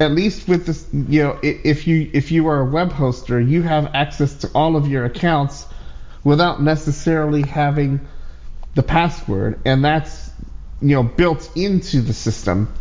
[0.00, 3.62] at least with this, you know, if you if you are a web hoster, you
[3.62, 5.66] have access to all of your accounts
[6.22, 8.00] without necessarily having
[8.74, 10.30] the password, and that's
[10.80, 12.72] you know built into the system.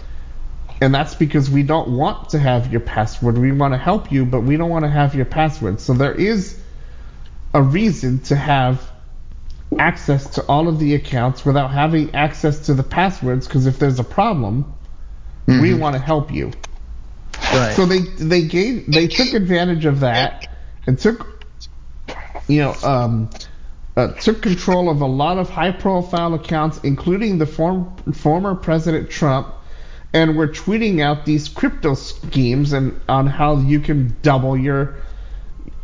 [0.79, 3.37] And that's because we don't want to have your password.
[3.37, 5.79] We want to help you, but we don't want to have your password.
[5.81, 6.59] So there is
[7.53, 8.91] a reason to have
[9.79, 13.99] access to all of the accounts without having access to the passwords because if there's
[13.99, 14.73] a problem,
[15.47, 16.51] we want to help you.
[17.53, 17.73] Right.
[17.75, 20.49] So they they gave they took advantage of that
[20.85, 21.45] and took
[22.47, 23.29] you know um,
[23.95, 29.09] uh, took control of a lot of high profile accounts, including the form, former President
[29.09, 29.53] Trump,
[30.17, 34.95] and were tweeting out these crypto schemes and on how you can double your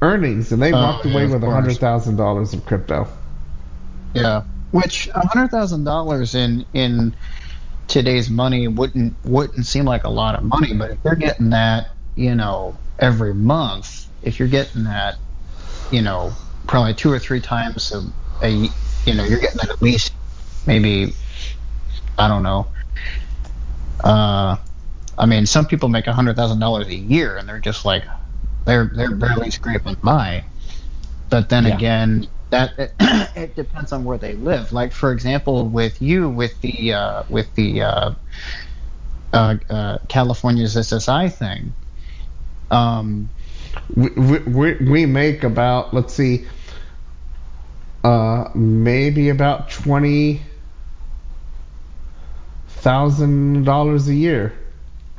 [0.02, 3.08] earnings, and they Oh, walked away yeah, of with hundred thousand dollars of crypto.
[4.16, 4.42] Yeah.
[4.72, 7.16] Which a hundred thousand dollars in in
[7.88, 11.92] today's money wouldn't wouldn't seem like a lot of money, but if you're getting that,
[12.16, 15.18] you know, every month, if you're getting that,
[15.92, 16.34] you know,
[16.66, 18.02] probably two or three times a,
[18.44, 18.50] a
[19.06, 20.12] you know, you're getting that at least
[20.66, 21.14] maybe
[22.18, 22.66] I don't know.
[24.04, 24.58] Uh
[25.18, 28.06] I mean, some people make a hundred thousand dollars a year, and they're just like,
[28.66, 30.46] they're they're barely scraping by.
[31.30, 31.76] But then Yeah.
[31.76, 32.96] again, that it,
[33.36, 34.72] it depends on where they live.
[34.74, 38.12] Like for example, with you, with the uh, with the uh,
[39.34, 41.76] uh, uh, California's SSI thing.
[42.72, 43.32] Um,
[43.96, 46.48] We, we, we- we make about let's see,
[48.04, 50.42] uh, maybe about twenty
[52.84, 54.54] thousand dollars a year.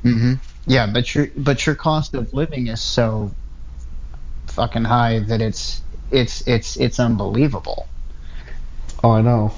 [0.04, 0.34] Mm-hmm.
[0.66, 3.32] Yeah, but your but your cost of living is so
[4.48, 7.88] fucking high that it's it's it's it's unbelievable.
[9.02, 9.52] Oh, I know.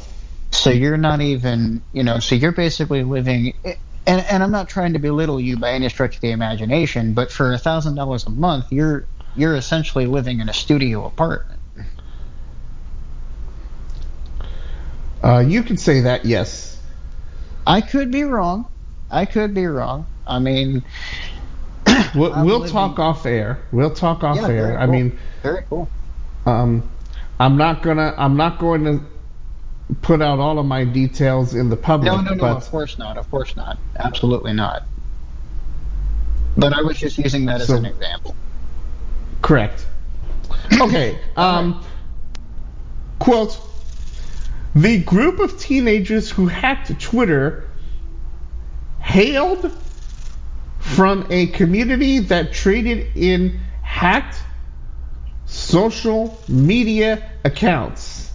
[0.52, 3.54] So you're not even, you know, so you're basically living.
[4.06, 7.30] And, and I'm not trying to belittle you by any stretch of the imagination, but
[7.30, 9.04] for a thousand dollars a month, you're
[9.34, 11.60] you're essentially living in a studio apartment.
[15.22, 16.65] Uh, you could say that, yes.
[17.66, 18.66] I could be wrong.
[19.10, 20.06] I could be wrong.
[20.26, 20.82] I mean,
[22.14, 23.58] We'll, we'll talk off air.
[23.72, 24.62] We'll talk off Yeah, air.
[24.68, 25.88] very I mean, very cool.
[26.46, 26.88] um,
[27.38, 28.14] I'm not gonna.
[28.16, 29.00] I'm not going to
[30.02, 32.10] put out all of my details in the public.
[32.10, 32.40] No, no, no.
[32.40, 33.16] but Of course not.
[33.18, 33.78] Of course not.
[33.96, 34.82] Absolutely not.
[36.56, 38.34] But I was just using that as an example.
[39.42, 39.86] Correct.
[40.80, 41.18] Okay.
[41.36, 41.84] Um,
[43.18, 43.58] quote
[44.76, 47.64] The group of teenagers who hacked Twitter
[49.00, 49.72] hailed
[50.80, 54.38] from a community that traded in hacked
[55.46, 58.30] social media accounts.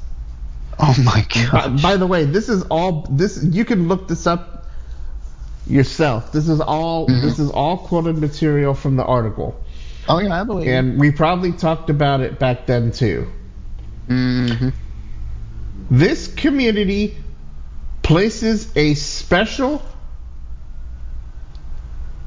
[0.79, 1.79] Oh my god.
[1.79, 4.65] by the way, this is all this you can look this up
[5.67, 6.31] yourself.
[6.31, 9.61] This is all this is all quoted material from the article.
[10.09, 10.67] Oh yeah, I believe.
[10.67, 13.27] And we probably talked about it back then too.
[14.07, 14.73] Mhm.
[15.91, 17.17] This community
[18.01, 19.83] places a special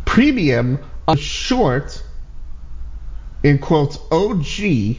[0.05, 0.79] premium
[1.09, 2.05] on short,
[3.43, 4.99] in quotes, OG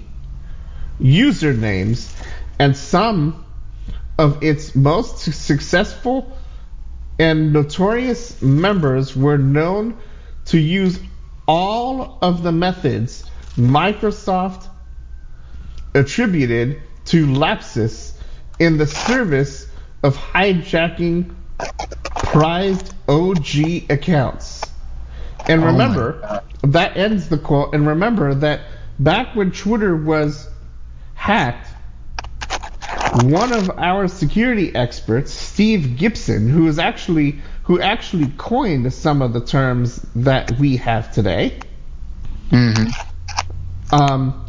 [1.00, 2.11] usernames,
[2.58, 3.45] and some
[4.18, 6.35] of its most successful
[7.19, 9.95] and notorious members were known
[10.45, 11.00] to use
[11.48, 14.68] all of the methods Microsoft
[15.94, 18.15] attributed to Lapsus
[18.59, 19.67] in the service
[20.03, 21.34] of hijacking
[22.16, 24.61] prized OG accounts.
[25.48, 26.43] And Oh remember, God.
[26.74, 27.74] that ends the quote.
[27.74, 28.61] And remember that
[29.00, 30.50] back when Twitter was
[31.14, 31.67] hacked,
[33.24, 39.34] one of our security experts, Steve Gibson, who is actually who actually coined some of
[39.34, 41.59] the terms that we have today,
[42.51, 42.92] Mhm.
[43.92, 44.45] um,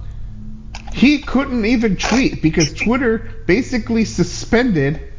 [0.97, 5.13] he couldn't even tweet because Twitter basically suspended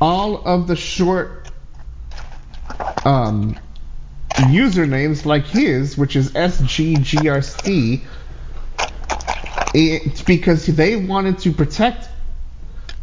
[0.00, 1.48] all of the short
[3.04, 3.56] um,
[4.30, 8.00] usernames like his, which is SGGRC,
[10.26, 12.08] because they wanted to protect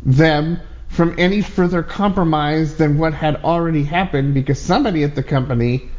[0.02, 0.60] them
[0.90, 5.90] from any further compromise than what had already happened because somebody at the company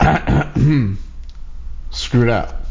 [1.92, 2.65] screwed up.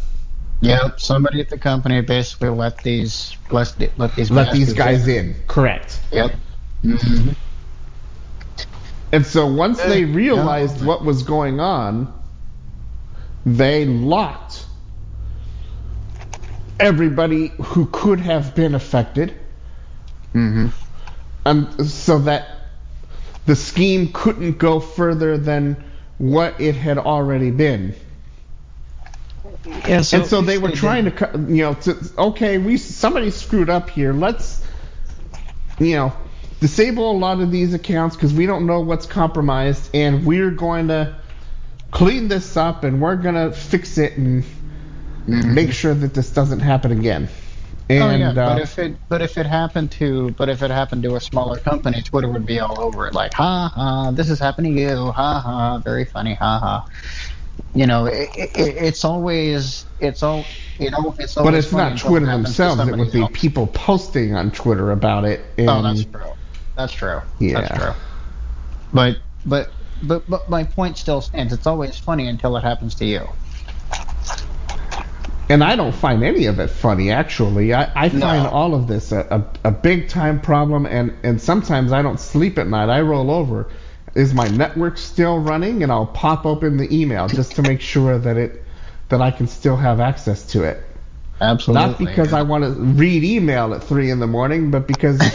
[0.61, 0.99] Yep.
[0.99, 5.35] Somebody at the company basically let these let, let these Let these guys in.
[5.47, 6.01] Correct.
[6.11, 6.35] Yep.
[6.83, 7.29] hmm
[9.11, 10.87] And so once they realized no.
[10.87, 12.13] what was going on,
[13.45, 14.65] they locked
[16.79, 19.33] everybody who could have been affected,
[20.33, 20.67] hmm
[21.45, 22.47] um, so that
[23.45, 25.83] the scheme couldn't go further than
[26.17, 27.95] what it had already been.
[29.65, 30.01] Yeah.
[30.01, 33.69] So and so they were basically trying to, you know, to okay, we somebody screwed
[33.69, 34.13] up here.
[34.13, 34.63] Let's,
[35.79, 36.13] you know,
[36.59, 40.87] disable a lot of these accounts because we don't know what's compromised, and we're going
[40.89, 41.15] to
[41.91, 44.43] clean this up, and we're gonna fix it and
[45.27, 47.29] make sure that this doesn't happen again.
[47.87, 50.71] And oh yeah, uh, but if it but if it happened to but if it
[50.71, 53.13] happened to a smaller company, Twitter would be all over it.
[53.13, 55.11] Like, ha ha, this is happening to you.
[55.11, 56.33] Ha ha, very funny.
[56.33, 56.89] Ha ha.
[57.73, 60.45] You know, it, it, it's always it's all
[60.79, 61.15] you know.
[61.19, 63.31] It's always but it's not Twitter themselves; it would be else.
[63.33, 65.41] people posting on Twitter about it.
[65.59, 66.33] Oh, and, Oh, that's true.
[66.75, 67.21] That's true.
[67.39, 67.61] Yeah.
[67.61, 67.93] That's true.
[68.93, 71.51] But but but but my point still stands.
[71.53, 73.27] It's always funny until it happens to you.
[75.49, 77.11] and I don't find any of it funny.
[77.11, 78.19] Actually, I, I No.
[78.21, 82.19] find all of this a, a, a big time problem, and and sometimes I don't
[82.19, 82.89] sleep at night.
[82.89, 83.67] I roll over.
[84.15, 85.83] Is my network still running?
[85.83, 88.63] And I'll pop open the email just to make sure that it
[89.09, 90.81] that I can still have access to it.
[91.41, 91.87] Absolutely.
[91.87, 95.19] Not because I want to read email at three in the morning, but because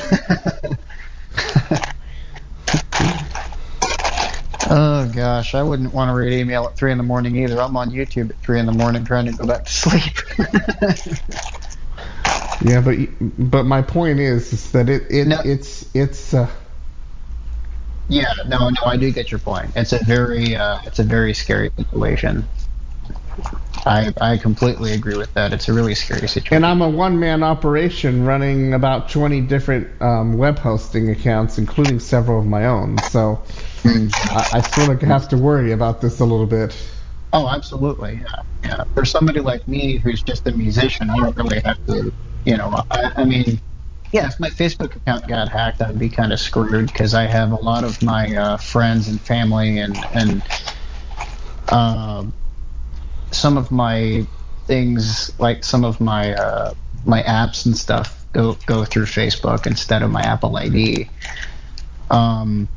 [4.73, 7.61] Oh gosh, I wouldn't want to read email at three in the morning either.
[7.61, 10.15] I'm on YouTube at three in the morning trying to go back to sleep.
[12.65, 12.97] yeah, but
[13.51, 15.41] but my point is, is that it, it No.
[15.45, 16.49] it's it's uh,
[18.11, 19.71] yeah, no, no, I do get your point.
[19.77, 22.47] It's a very, uh, it's a very scary situation.
[23.87, 25.53] I, I completely agree with that.
[25.53, 26.57] It's a really scary situation.
[26.57, 31.99] And I'm a one man operation running about 20 different um, web hosting accounts, including
[31.99, 32.99] several of my own.
[33.11, 33.43] So
[33.85, 36.77] I, I sort of have to worry about this a little bit.
[37.33, 38.21] Oh, absolutely.
[38.21, 38.85] Yeah, yeah.
[38.95, 42.13] For somebody like me who's just a musician, I don't really have to,
[42.45, 43.61] you know, I, I mean,
[44.13, 47.53] yeah, if my Facebook account got hacked, I'd be kind of screwed because I have
[47.53, 50.43] a lot of my uh, friends and family and and
[51.69, 52.33] um
[53.33, 54.27] some of my
[54.67, 56.75] things, like some of my uh,
[57.07, 61.09] my apps and stuff, go go through Facebook instead of my Apple ID.
[62.11, 62.69] Um,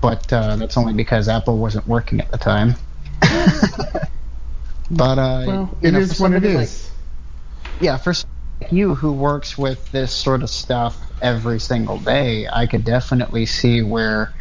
[0.00, 2.74] but uh, that's only because Apple wasn't working at the time.
[4.90, 6.68] but uh, Well, you it know, is what it somebody like-
[7.80, 8.24] yeah, for like
[8.70, 13.82] you who works with this sort of stuff every single day, I could definitely see
[13.82, 14.32] where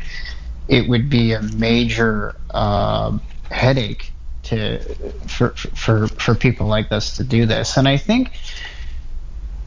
[0.67, 3.17] it would be a major uh,
[3.51, 4.11] headache
[4.43, 4.79] to
[5.27, 7.77] for for for people like us to do this.
[7.77, 8.31] And I think,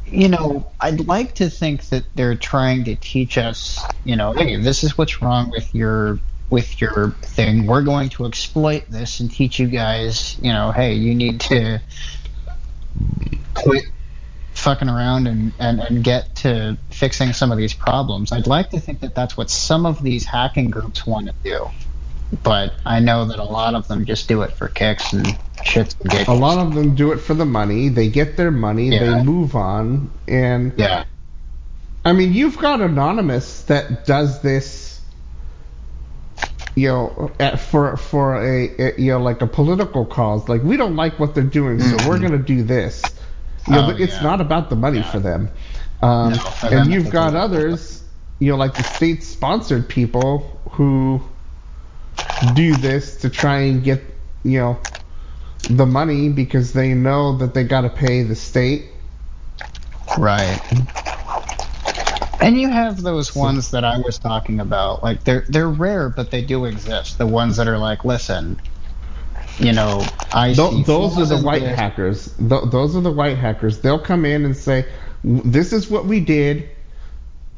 [0.07, 4.57] you know, I'd like to think that they're trying to teach us, you know, hey,
[4.57, 6.19] this is what's wrong with your
[6.51, 7.67] with your thing.
[7.67, 11.81] We're going to exploit this and teach you guys, you know, hey, you need to
[13.55, 13.85] quit
[14.67, 18.33] fucking around and, and, and get to fixing some of these problems.
[18.33, 21.69] I'd like to think that that's what some of these hacking groups want to do.
[22.43, 25.25] But I know that a lot of them just do it for kicks and
[25.59, 26.37] shits and giggles.
[26.37, 27.91] A lot of them do it for the money.
[27.91, 28.89] They get their money.
[28.89, 28.99] Yeah.
[28.99, 30.11] They move on.
[30.27, 31.05] And yeah,
[32.05, 35.01] I mean, you've got Anonymous that does this,
[36.75, 40.49] you know, at, for for a, a you know like a political cause.
[40.49, 42.23] Like we don't like what they're doing, so we're mm-hmm.
[42.27, 43.05] gonna do this.
[43.67, 44.23] You know, Oh, but it's yeah.
[44.23, 45.11] not about the money Yeah.
[45.11, 45.51] for them.
[46.03, 48.05] Um, No, for them and you've got others,
[48.39, 51.23] you know, like the state-sponsored people who
[52.55, 54.03] do this to try and get
[54.45, 54.79] you know
[55.69, 58.87] the money because they know that they got to pay the state.
[60.17, 60.61] right.
[62.41, 65.03] And you have those ones that I was talking about.
[65.03, 67.19] Like they're they're rare, but they do exist.
[67.19, 68.61] The ones that are like, listen,
[69.59, 71.79] you know, see those are the white this.
[71.79, 72.35] hackers.
[72.39, 73.81] Th- those are the white hackers.
[73.81, 74.87] They'll come in and say,
[75.25, 76.69] "This is what we did.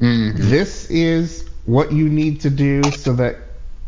[0.01, 0.37] Mhm.
[0.37, 3.35] This is what you need to do so that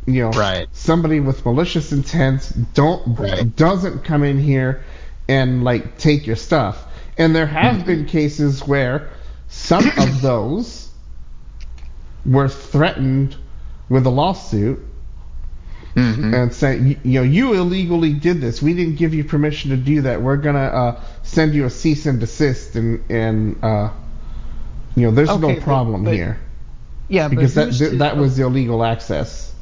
[0.06, 0.67] you know Right.
[0.73, 3.56] somebody with malicious intent don't Right.
[3.56, 4.81] doesn't come in here
[5.30, 6.85] and like take your stuff."
[7.17, 7.85] And there have Mm-hmm.
[7.85, 9.09] been cases where
[9.48, 10.90] some of those
[12.25, 13.35] were threatened
[13.90, 14.80] with a lawsuit
[15.95, 16.34] Mhm.
[16.34, 18.61] and say, you, know, you illegally did this.
[18.61, 20.22] We didn't give you permission to do that.
[20.22, 23.90] We're gonna uh, send you a cease and desist, and and uh,
[24.95, 26.38] you know, there's Okay, no problem but- here
[27.10, 29.53] Yeah, because but that th- that was illegal access.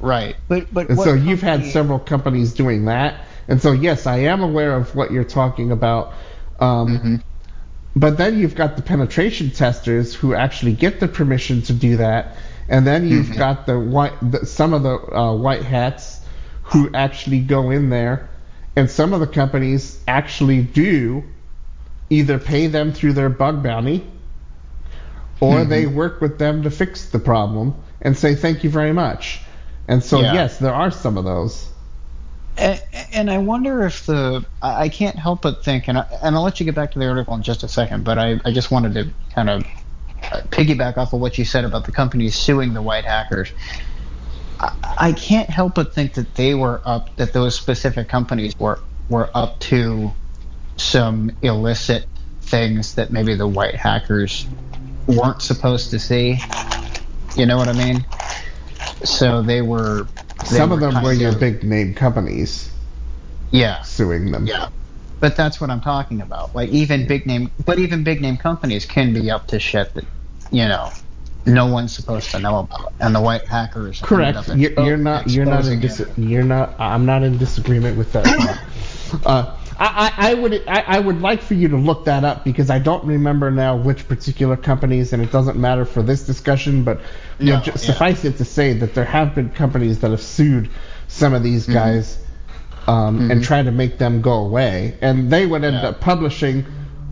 [0.00, 0.36] right.
[0.48, 4.42] But but And so you've had several companies doing that, and so yes, I am
[4.42, 6.12] aware of what you're talking about.
[6.60, 7.22] Um, Mhm.
[7.94, 12.36] But then you've got the penetration testers who actually get the permission to do that,
[12.68, 13.38] and then you've Mhm.
[13.38, 16.20] got the white, the, some of the uh, white hats
[16.64, 18.28] who actually go in there,
[18.76, 21.24] and some of the companies actually do
[22.10, 24.04] either pay them through their bug bounty,
[25.40, 29.40] or they work with them to fix the problem and say thank you very much.
[29.88, 30.34] And so Yeah.
[30.34, 31.68] yes, there are some of those.
[32.56, 32.80] And,
[33.12, 36.60] and I wonder if the I can't help but think, and, I, and I'll let
[36.60, 38.94] you get back to the article in just a second, but I, I just wanted
[38.94, 39.64] to kind of
[40.50, 43.52] piggyback off of what you said about the companies suing the white hackers.
[44.60, 48.80] I, I can't help but think that they were up, that those specific companies were
[49.08, 50.12] were up to
[50.76, 52.06] some illicit
[52.42, 54.46] things that maybe the white hackers
[55.06, 56.38] weren't supposed to see.
[57.36, 58.06] You know what I mean?
[59.04, 60.06] So they were.
[60.50, 62.70] they Some of them were your big name companies
[63.50, 63.82] Yeah.
[63.82, 64.46] suing them.
[64.46, 64.68] Yeah.
[65.22, 66.52] But that's what I'm talking about.
[66.52, 70.04] Like even big name, but even big name companies can be up to shit that,
[70.50, 70.90] you know,
[71.46, 72.92] no one's supposed to know about.
[72.98, 74.00] And the white hackers.
[74.00, 74.48] Correct.
[74.48, 75.30] You're, expo- you're not.
[75.30, 75.78] You're not in.
[75.78, 76.74] Dis- you're not.
[76.80, 78.26] I'm not in disagreement with that.
[79.24, 80.54] uh, I, I, I would.
[80.66, 83.76] I, I would like for you to look that up because I don't remember now
[83.76, 86.82] which particular companies, and it doesn't matter for this discussion.
[86.82, 87.00] But
[87.38, 87.76] you know, No, yeah.
[87.76, 90.68] suffice it to say that there have been companies that have sued
[91.06, 91.74] some of these Mm-hmm.
[91.74, 92.18] guys
[92.86, 95.88] um, and tried to make them go away, and they would end Yeah.
[95.88, 96.64] up publishing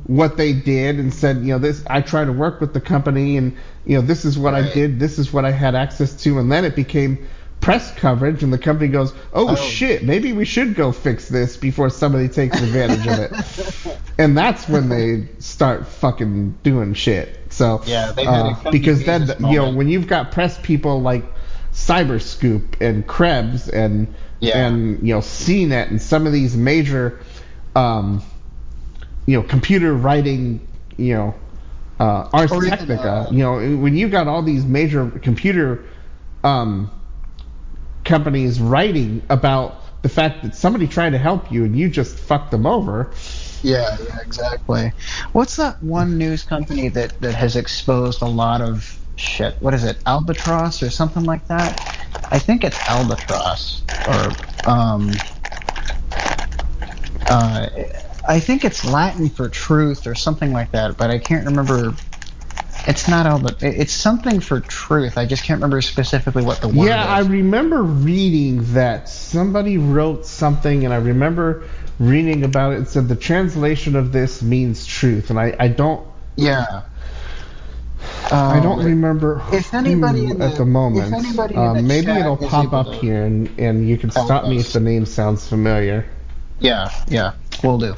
[0.06, 3.36] what they did and said, you know, this I tried to work with the company
[3.36, 6.38] and you know this is what I did, this is what I had access to,
[6.40, 7.18] and then it became
[7.60, 9.54] press coverage and the company goes, oh, Oh.
[9.54, 14.68] shit, maybe we should go fix this before somebody takes advantage of it, and that's
[14.68, 17.38] when they start fucking doing shit.
[17.50, 20.58] So Yeah, they had uh, Cody because then Jesus you know when you've got press
[20.60, 21.24] people like
[21.72, 24.66] Cyberscoop and Krebs and Yeah.
[24.66, 27.20] and you know seeing CNET and some of these major
[27.76, 28.22] um,
[29.26, 31.34] you know computer writing you know
[31.98, 35.84] uh, Ars Or even, Technica uh, you know when you got all these major computer
[36.42, 36.90] um,
[38.04, 42.50] companies writing about the fact that somebody tried to help you and you just fucked
[42.50, 43.10] them over
[43.62, 44.92] Yeah, yeah, exactly.
[45.32, 49.56] What's that one news company that, that has exposed a lot of shit?
[49.60, 51.78] What is it, Albatross or something like that?
[52.30, 55.12] I think it's Albatross or um,
[57.28, 57.68] uh,
[58.28, 61.94] I think it's Latin for truth or something like that, but I can't remember.
[62.86, 63.56] It's not Alba.
[63.60, 65.18] It's something for truth.
[65.18, 70.24] I just can't remember specifically what the word Yeah, I remember reading that somebody wrote
[70.24, 71.64] something, and I remember
[71.98, 76.06] reading about it and said the translation of this means truth, and I, I don't
[76.36, 76.82] yeah.
[78.32, 81.08] I Um, don't remember if anybody at the- moment.
[81.08, 84.10] if anybody in Um, the maybe it'll pop up to here, and, and you can
[84.10, 86.04] stop me if the name sounds familiar.
[86.60, 87.32] Yeah, yeah,
[87.64, 87.94] we'll do.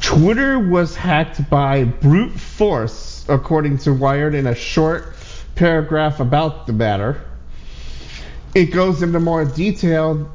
[0.00, 5.14] Twitter was hacked by brute force, according to Wired in a short
[5.54, 7.20] paragraph about the matter.
[8.54, 10.28] It goes into more detail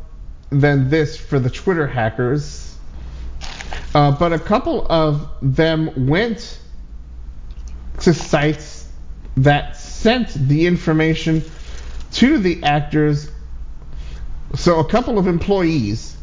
[0.49, 2.75] than this for the Twitter hackers.
[3.93, 6.59] Uh, but a couple of them went
[8.01, 8.87] to sites
[9.37, 11.43] that sent the information
[12.13, 13.29] to the actors.
[14.55, 16.15] So a couple of employees,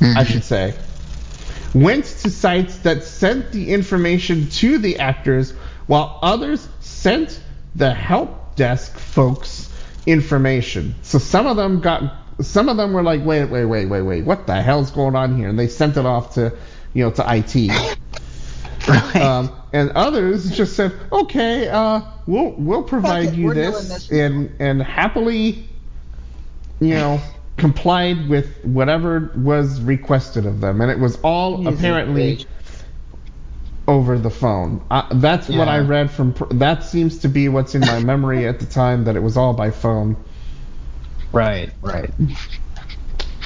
[0.00, 0.74] I should say,
[1.74, 5.52] went to sites that sent the information to the actors,
[5.86, 7.40] while others sent
[7.74, 9.70] the help desk folks
[10.06, 10.94] information.
[11.02, 14.24] So some of them got, some of them were like, wait, wait, wait, wait, wait,
[14.24, 15.48] what the hell's going on here?
[15.48, 16.56] And they sent it off to,
[16.94, 17.70] you know, to IT.
[18.86, 19.16] Right.
[19.16, 24.50] Um, and others just said, okay, uh, we'll we'll provide it, you this, this and
[24.60, 25.68] and happily,
[26.80, 27.20] you know,
[27.56, 32.46] complied with whatever was requested of them, and it was all Easy apparently peasy.
[33.86, 34.84] over the phone.
[34.90, 36.34] Uh, that's what I read from.
[36.52, 39.54] That seems to be what's in my memory at the time that it was all
[39.54, 40.16] by phone.
[41.32, 42.10] Right, right.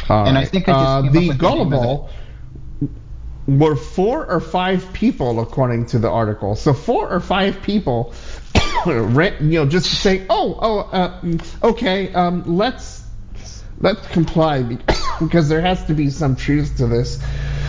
[0.08, 2.10] All And I think I just uh, the with the gullible
[3.46, 6.54] were four or five people, according to the article.
[6.54, 8.14] So four or five people,
[8.86, 11.20] you know, just to say, "Oh, oh, uh,
[11.62, 13.04] okay, um, let's
[13.80, 14.62] let's comply,"
[15.20, 17.18] because there has to be some truth to this.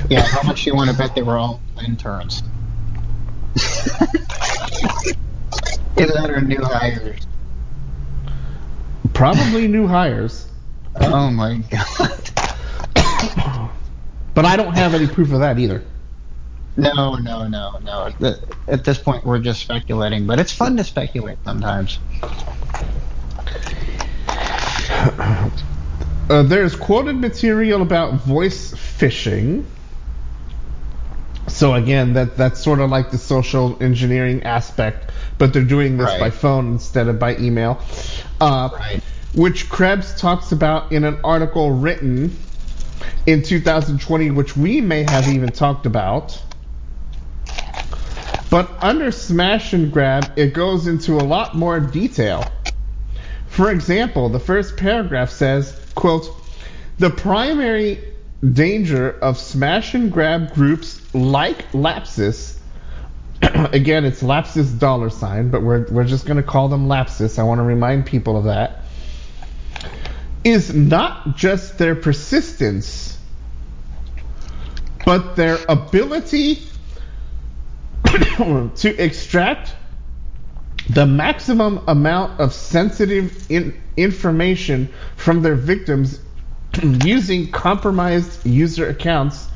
[0.10, 2.43] Yeah, how much do you want to bet they were all interns?
[5.95, 7.26] Either that or new hires.
[9.14, 10.48] Probably new hires,
[11.00, 13.69] Oh my god.
[14.33, 15.83] but I don't have any proof of that either.
[16.75, 18.11] No, no, no, no.
[18.67, 21.99] At this point, we're just speculating, but it's fun to speculate sometimes.
[26.29, 29.65] Uh, there's quoted material about voice phishing.
[31.47, 36.07] So again, that that's sort of like the social engineering aspect, but they're doing this
[36.07, 36.19] Right.
[36.19, 37.79] by phone instead of by email.
[38.39, 39.01] Uh, Right.
[39.35, 42.35] Which Krebs talks about in an article written
[43.25, 46.41] in 2020, which we may have even talked about.
[48.49, 52.45] But under Smash and Grab, it goes into a lot more detail.
[53.48, 56.27] For example, the first paragraph says, quote,
[56.99, 57.99] the primary
[58.51, 62.59] danger of smash and grab groups like Lapsus,
[63.41, 67.40] again, it's Lapsus dollar sign, but we're, we're just going to call them Lapsus.
[67.40, 68.82] I want to remind people of that.
[70.43, 73.17] Is not just their persistence,
[75.05, 76.61] but their ability
[78.75, 79.73] to extract
[80.89, 86.19] the maximum amount of sensitive in- information from their victims
[86.83, 89.47] using compromised user accounts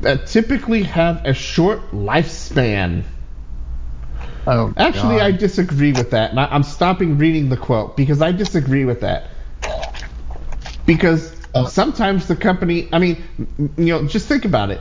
[0.00, 3.04] that typically have a short lifespan.
[4.46, 6.30] Oh, Actually, I disagree with that.
[6.30, 9.30] And I, I'm stopping reading the quote because I disagree with that.
[10.86, 11.34] Because
[11.68, 13.22] sometimes the company, I mean,
[13.76, 14.80] you know, just think about it.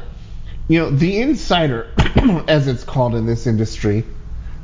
[0.68, 1.92] You know, the insider,
[2.48, 4.06] as it's called in this industry,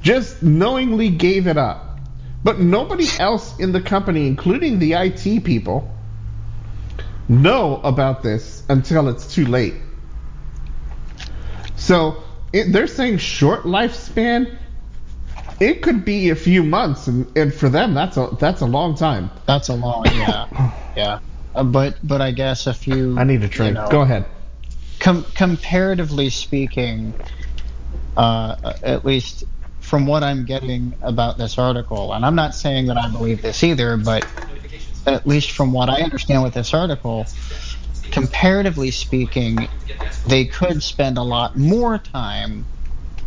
[0.02, 2.00] just knowingly gave it up.
[2.44, 5.94] But nobody else in the company, including the IT people,
[7.28, 9.76] know about this until it's too late.
[11.76, 14.58] So it, they're saying short lifespan.
[15.60, 18.96] It could be a few months, and, and for them, that's a that's a long
[18.96, 19.30] time.
[19.46, 21.20] That's a long, yeah, yeah.
[21.56, 23.76] Uh, but but I guess if you, I need a drink.
[23.76, 24.26] You know, Go ahead.
[25.00, 27.14] Com- comparatively speaking,
[28.18, 29.46] uh, at least
[29.80, 33.64] from what I'm getting about this article, and I'm not saying that I believe this
[33.64, 34.28] either, but
[35.06, 37.26] at least from what I understand with this article,
[38.12, 39.68] comparatively speaking,
[40.28, 42.66] they could spend a lot more time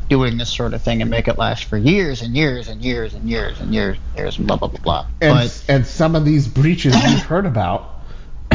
[0.08, 3.14] doing this sort of thing and make it last for years and years and years
[3.14, 5.06] and years and years and years and blah blah blah blah.
[5.20, 8.01] And But and some of these breaches we've heard about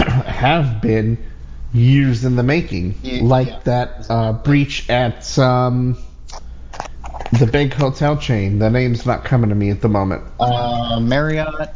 [0.10, 1.24] have been
[1.74, 5.98] years in the making, Ye- like yeah, that uh, breach at um,
[7.40, 8.60] the big hotel chain.
[8.60, 10.24] The name's not coming to me at the moment.
[10.40, 11.76] Uh, Marriott,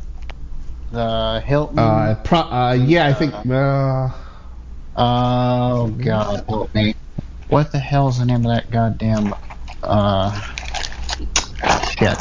[0.91, 1.79] the Hilton.
[1.79, 3.33] Uh, pro- uh, yeah, I think.
[3.33, 4.09] Uh,
[4.95, 6.95] oh God, help me!
[7.47, 9.35] What the hell's the name of that goddamn?
[9.83, 10.39] Uh,
[11.97, 12.17] shit.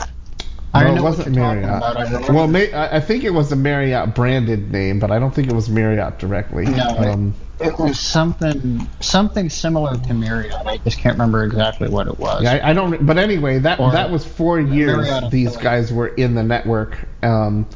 [0.72, 1.82] I well, know it wasn't Marriott.
[1.82, 5.48] I Well, may- I think it was a Marriott branded name, but I don't think
[5.48, 6.64] it was Marriott directly.
[6.66, 10.54] No, it- Um, It was something something similar to Marriott.
[10.64, 12.42] I just can't remember exactly what it was.
[12.42, 13.04] Yeah, I, I don't.
[13.04, 14.96] But anyway, that Or- that was four years.
[15.08, 17.66] Marriott These guys were in the network, um,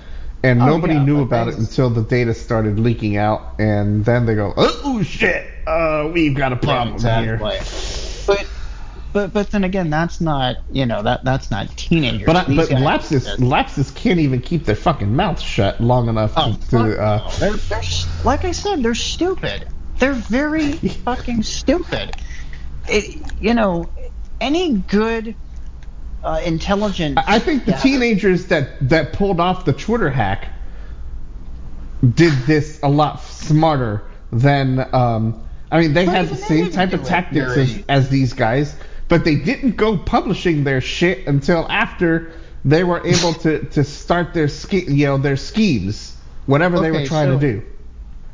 [0.43, 4.25] and Oh, nobody yeah, knew about it until the data started leaking out, and then
[4.25, 7.59] they go, "Oh shit, uh, we've got a problem here." exactly.
[8.27, 8.47] But
[9.15, 12.27] but but then again, that's not you know that that's not teenagers.
[12.27, 16.53] But I, but Lapsus Lapsus can't even keep their fucking mouths shut long enough Oh,
[16.53, 16.69] to.
[16.71, 17.31] to uh, no.
[17.39, 17.83] they're, they're
[18.25, 19.69] like I said, they're stupid.
[20.01, 20.73] They're very
[21.07, 22.17] fucking stupid.
[22.89, 23.93] It, you know,
[24.41, 25.37] any good,
[26.23, 27.17] uh, intelligent.
[27.27, 27.79] I think the Yeah.
[27.79, 30.49] teenagers that that pulled off the Twitter hack
[32.03, 34.03] did this a lot smarter
[34.33, 34.85] than.
[34.93, 38.77] Um, I mean, they But had the same type of tactics as, as these guys,
[39.09, 42.33] but they didn't go publishing their shit until after
[42.65, 46.17] they were able to to start their ske- you know their schemes,
[46.47, 47.63] whatever they were trying so- to do.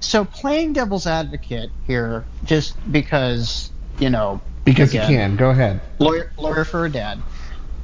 [0.02, 5.36] So playing devil's advocate here, just because you know, Because again, you can.
[5.36, 5.80] Go ahead.
[5.98, 7.20] lawyer, lawyer for a dad,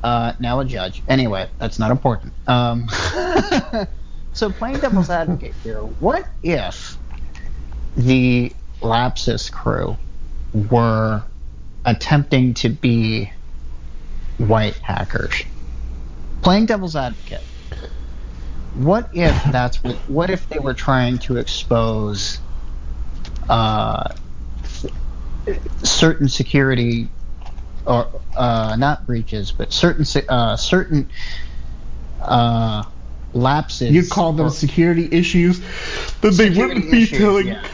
[0.03, 1.03] uh, now a judge.
[1.09, 2.33] Anyway, that's not important.
[2.47, 2.89] Um,
[4.33, 6.97] so playing devil's advocate here, what if
[7.97, 9.97] the Lapsus crew
[10.71, 11.23] were
[11.87, 13.33] attempting to be
[14.37, 15.45] white hackers?
[16.43, 17.43] Playing devil's advocate.
[18.75, 19.97] What if that's what?
[20.09, 22.39] What if they were trying to expose
[23.49, 24.15] uh,
[25.83, 27.09] certain security
[27.87, 31.11] or uh, not breaches, but certain uh, certain
[32.21, 32.85] uh,
[33.33, 33.93] lapses.
[33.93, 35.61] You call them security issues,
[36.21, 37.47] but they wouldn't be issues, telling.
[37.49, 37.67] yeah.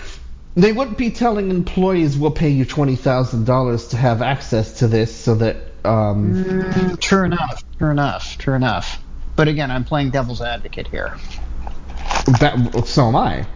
[0.55, 4.89] They wouldn't be telling employees we'll pay you twenty thousand dollars to have access to
[4.89, 7.65] this, so that um, Mm, True enough.
[7.79, 8.37] True enough.
[8.39, 9.03] True enough.
[9.35, 11.17] But again, I'm playing devil's advocate here.
[12.41, 13.47] that so am I.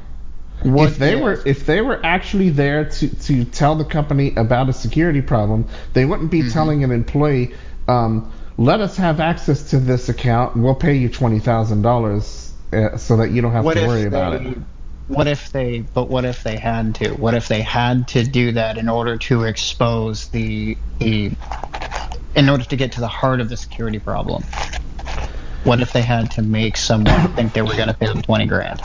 [0.63, 4.71] What if they were if they were actually there to, to tell the company about
[4.71, 6.47] a security problem, they wouldn't Mm-hmm.
[6.47, 7.55] be telling an employee,
[7.89, 10.57] um, "Let us have access to this account.
[10.57, 13.87] We'll pay you twenty thousand dollars, uh, so that you don't have what to if
[13.87, 14.57] worry they, about it."
[15.09, 15.81] What if they?
[15.81, 17.11] But what if they had to?
[17.11, 21.31] What if they had to do that in order to expose the the,
[22.35, 24.43] in order to get to the heart of the security problem?
[25.63, 28.47] What if they had to make someone think they were going to pay them twenty
[28.47, 28.81] grand?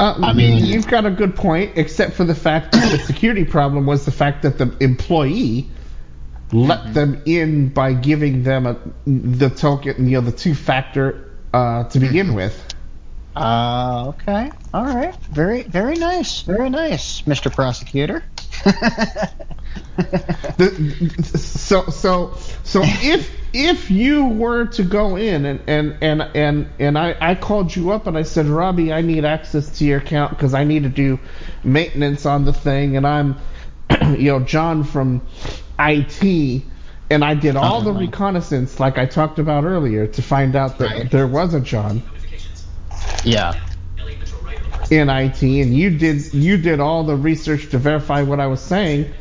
[0.00, 3.44] Uh, I mean- you've got a good point, except for the fact that the security
[3.44, 5.68] problem was the fact that the employee
[6.52, 6.92] let Mm-hmm.
[6.92, 12.00] them in by giving them a, the token, you know, the two-factor uh, to Mm-hmm.
[12.00, 12.64] begin with.
[13.36, 14.52] Uh, okay.
[14.74, 15.14] All right.
[15.30, 16.42] Very, very nice.
[16.42, 17.52] Very nice, Mr.
[17.54, 18.24] Prosecutor.
[20.56, 20.68] The,
[21.38, 26.98] so so so if if you were to go in and and and and, and
[26.98, 30.30] I, I called you up and I said Robbie I need access to your account
[30.30, 31.18] because I need to do
[31.62, 33.36] maintenance on the thing and I'm
[34.16, 35.22] you know John from
[35.78, 36.64] IT
[37.10, 38.00] and I did all the Uh-huh.
[38.00, 41.10] reconnaissance like I talked about earlier to find out that Right.
[41.10, 42.02] there was a John
[43.24, 43.54] yeah.
[43.98, 44.92] LA Metro Rail alerts.
[44.92, 48.60] in IT and you did you did all the research to verify what I was
[48.60, 49.14] saying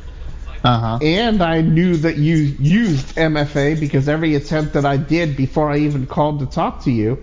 [0.64, 1.00] Uh huh.
[1.02, 5.78] And I knew that you used MFA because every attempt that I did before I
[5.80, 7.20] even called to talk to you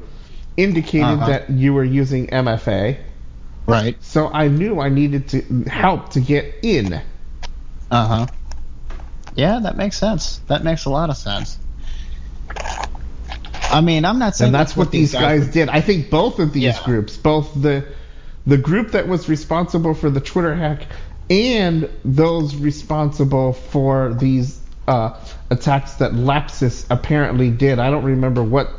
[0.56, 1.26] indicated Uh-huh.
[1.26, 2.98] that you were using MFA.
[3.66, 3.96] Right.
[4.02, 7.02] So I knew I needed to help to get in.
[7.90, 8.26] Uh huh.
[9.34, 10.38] Yeah, that makes sense.
[10.48, 11.58] That makes a lot of sense.
[13.70, 15.68] I mean, I'm not saying And that's what these guys did.
[15.68, 16.82] I think both of these Yeah.
[16.84, 17.84] groups, both the
[18.46, 20.86] the group that was responsible for the Twitter hack
[21.30, 25.18] and those responsible for these uh,
[25.50, 27.78] attacks that Lapsus apparently did.
[27.78, 28.70] I don't remember what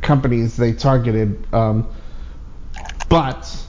[0.00, 1.86] companies they targeted, um,
[3.10, 3.61] but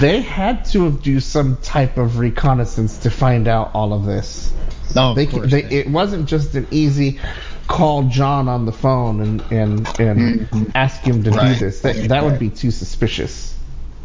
[0.00, 4.52] they had to have do some type of reconnaissance to find out all of this.
[4.94, 7.20] No, of They, course they, it wasn't just an easy
[7.68, 10.42] call John on the phone and and, and
[10.74, 11.36] ask him to Mm-hmm.
[11.36, 11.54] Right.
[11.54, 11.80] do this.
[11.82, 13.58] That that would be too suspicious.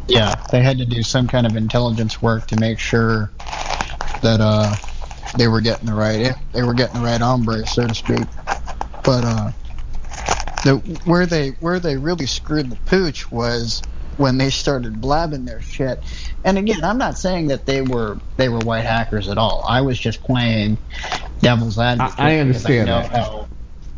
[0.08, 3.32] yeah, they had to do some kind of intelligence work to make sure
[4.22, 4.76] that uh
[5.36, 8.28] they were getting the right they were getting the right hombre, so to speak.
[9.04, 9.52] But uh,
[10.64, 13.82] The, where they where they really screwed the pooch was
[14.18, 16.02] when they started blabbing their shit.
[16.44, 19.64] And again, I'm not saying that they were they were white hackers at all.
[19.66, 20.76] I was just playing
[21.40, 22.18] devil's advocate.
[22.18, 23.24] I because understand I know that.
[23.24, 23.48] how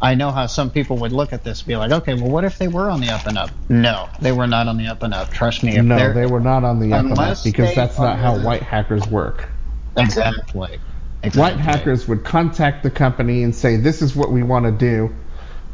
[0.03, 2.45] I know how some people would look at this and be like, okay, well, what
[2.45, 3.51] if they were on the up and up?
[3.69, 5.31] No, they were not on the up and up.
[5.31, 5.79] Trust me.
[5.79, 8.63] No, they're, were not on the up and up because that's not how are- white
[8.63, 9.49] hackers work.
[9.97, 10.79] exactly.
[11.23, 11.41] exactly.
[11.41, 15.15] White hackers would contact the company and say, "This is what we want to do.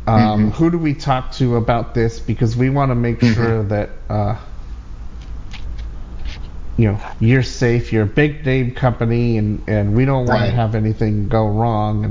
[0.07, 0.49] Um, Mm-hmm.
[0.51, 2.21] Who do we talk to about this?
[2.21, 4.37] Because we want to make sure that uh,
[6.77, 7.93] you know you're safe.
[7.93, 10.47] You're a big name company, and and we don't want Right.
[10.51, 12.05] to have anything go wrong."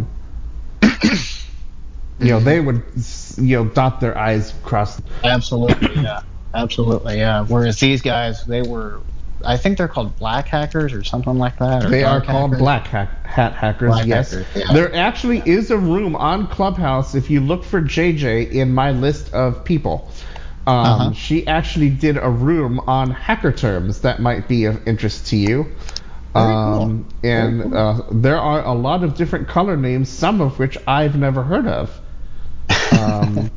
[0.81, 0.93] And
[2.19, 2.83] you know they would
[3.37, 5.01] you know dot their i's cross.
[5.23, 6.21] Absolutely, yeah.
[6.53, 7.45] Absolutely, yeah.
[7.45, 9.01] Whereas these guys, they were,
[9.43, 11.89] I think they're called black hackers or something like that.
[11.89, 12.59] They are called hackers.
[12.59, 13.89] black hack, hat hackers.
[13.89, 14.73] Black yes, hackers, yeah.
[14.73, 17.15] there actually is a room on Clubhouse.
[17.15, 20.09] If you look for JJ in my list of people,
[20.67, 21.11] um, Uh-huh.
[21.13, 25.67] she actually did a room on hacker terms that might be of interest to you.
[26.33, 27.29] Um, cool.
[27.31, 27.77] and cool.
[27.77, 31.65] uh, there are a lot of different color names, some of which I've never heard
[31.67, 31.99] of,
[32.99, 33.51] um,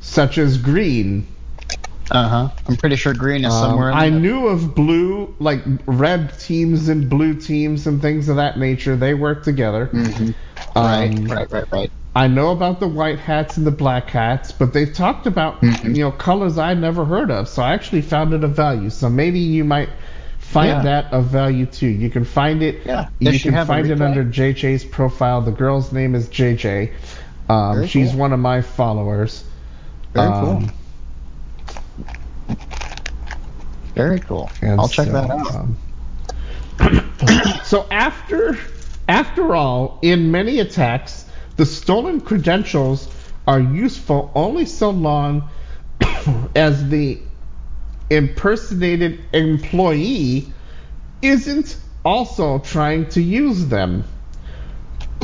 [0.00, 1.26] such as green.
[2.10, 2.48] Uh huh.
[2.66, 3.90] I'm pretty sure green is Um, somewhere.
[3.90, 4.18] in I there.
[4.18, 8.96] knew of blue, like red teams and blue teams and things of that nature.
[8.96, 9.90] They work together.
[9.92, 10.34] Mhm.
[10.74, 11.90] Right, Um, right, right, right.
[12.16, 15.94] I know about the white hats and the black hats, but they've talked about Mhm.
[15.96, 17.46] you know colors I never heard of.
[17.48, 18.90] So I actually found it of value.
[18.90, 19.88] So maybe you might
[20.38, 20.82] find Yeah.
[20.82, 21.88] that of value too.
[21.88, 22.80] You can find it.
[22.86, 23.06] Yeah.
[23.18, 25.42] You Does can find it under JJ's profile.
[25.42, 26.90] The girl's name is JJ.
[27.50, 28.20] Um, she's cool.
[28.20, 29.44] one of my followers.
[30.14, 30.62] Very Um, cool.
[33.98, 34.48] Very cool.
[34.62, 35.54] And I'll check so, that out.
[35.56, 35.76] um,
[37.64, 38.56] so after
[39.08, 41.24] after all, in many attacks,
[41.56, 43.08] the stolen credentials
[43.44, 45.48] are useful only so long
[46.54, 47.18] as the
[48.08, 50.46] impersonated employee
[51.20, 54.04] isn't also trying to use them.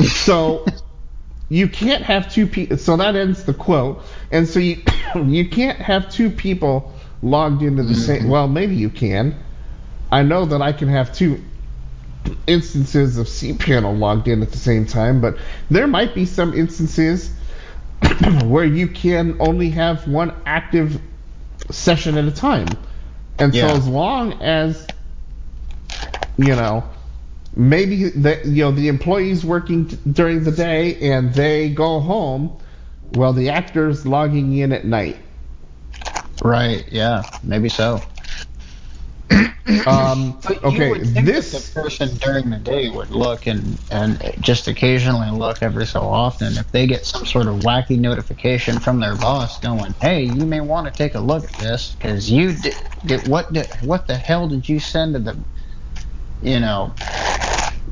[0.01, 0.65] So
[1.49, 2.75] you can't have two people.
[2.75, 4.03] So that ends the quote.
[4.31, 4.81] And so you
[5.15, 6.91] you can't have two people
[7.25, 8.21] logged into the same.
[8.21, 8.29] Mm-hmm.
[8.29, 9.35] Well, maybe you can.
[10.11, 11.41] I know that I can have two
[12.47, 15.37] instances of cPanel logged in at the same time, but
[15.69, 17.31] there might be some instances
[18.45, 21.01] where you can only have one active
[21.71, 22.77] session at a time.
[23.39, 23.69] And Yeah.
[23.69, 24.87] so as long as
[26.37, 26.83] you know
[27.55, 32.51] maybe the you know the employees working t- during the day and they go home
[33.13, 35.15] well the actors logging in at night
[36.45, 36.87] Right.
[36.91, 37.23] Yeah.
[37.43, 38.03] Maybe so.
[39.87, 45.57] um okay this the person during the day would look and and just occasionally look
[45.63, 49.93] every so often if they get some sort of wacky notification from their boss going,
[49.99, 53.51] "Hey, you may want to take a look at this because you did, did what
[53.51, 55.35] did what the hell did you send to the
[56.43, 56.93] you know?"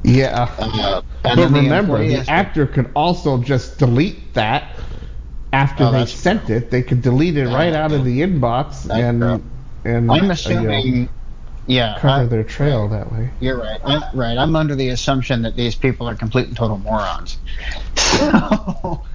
[0.04, 4.70] yeah Uh, but remember the actor could also just delete that
[5.54, 9.00] after Oh, they sent it they could delete it right out of the inbox That's
[9.00, 9.44] and true.
[9.86, 11.08] and I'm uh, you know,
[11.66, 13.80] yeah, cover I- their trail that way You're right.
[13.86, 14.38] I'm, right.
[14.38, 17.38] I'm under the assumption that these people are complete and total morons.
[17.96, 19.06] So,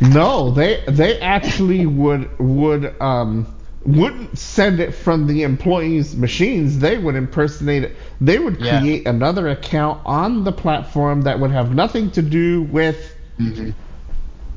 [0.00, 3.46] No, they they actually would would um
[3.84, 6.78] wouldn't send it from the employees' machines.
[6.78, 7.96] They would impersonate it.
[8.20, 8.78] They would Yeah.
[8.80, 13.16] create another account on the platform that would have nothing to do with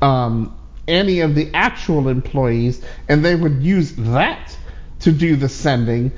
[0.02, 0.55] um
[0.88, 4.56] any of the actual employees, and they would use that
[5.00, 6.12] to do the sending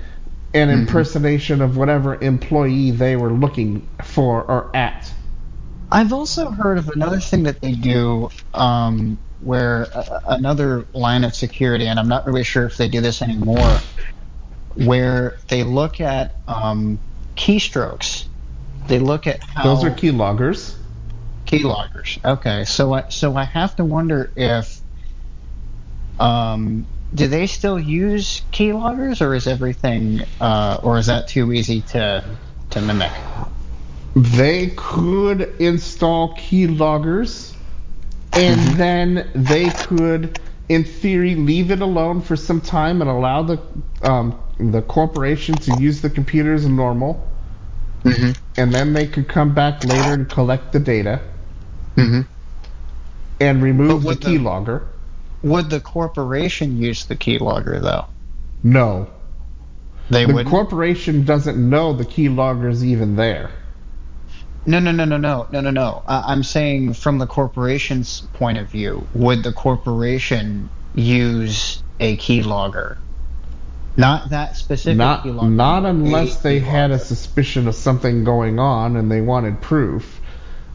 [0.54, 5.12] and impersonation of whatever employee they were looking for or at.
[5.90, 11.34] I've also heard of another thing that they do, um, where uh, another line of
[11.34, 13.80] security, and I'm not really sure if they do this anymore,
[14.74, 16.98] where they look at um,
[17.36, 18.26] keystrokes.
[18.86, 20.77] They look at how Those are keyloggers.
[21.48, 22.24] Keyloggers.
[22.24, 24.80] Okay, so I, so I have to wonder if
[26.18, 31.82] um, do they still use keyloggers, or is everything, uh, or is that too easy
[31.82, 32.24] to
[32.70, 33.12] to mimic?
[34.14, 37.54] they could install keyloggers
[38.32, 43.60] and then they could in theory leave it alone for some time and allow the
[44.02, 47.24] um, the corporation to use the computers as normal
[48.04, 48.30] Mm-hmm.
[48.56, 51.20] and then they could come back later and collect the data
[51.98, 52.20] Mm-hmm.
[53.40, 54.82] and remove the the- keylogger
[55.42, 58.06] Would the corporation use the keylogger though?
[58.62, 59.08] no
[60.10, 60.46] They the would.
[60.46, 63.50] corporation doesn't know the keylogger's even there
[64.66, 66.02] no, no, no, no, no, no, no, no.
[66.06, 72.98] I- I'm saying from the corporation's point of view, would the corporation use a keylogger.
[73.96, 75.50] Not that specific Not keylogger.
[75.52, 80.20] not unless they had a suspicion of something going on and they wanted proof.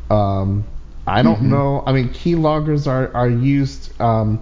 [0.10, 0.64] Um,
[1.06, 1.49] I don't Mhm.
[1.49, 1.83] know.
[1.85, 4.40] I mean, key loggers are are used um,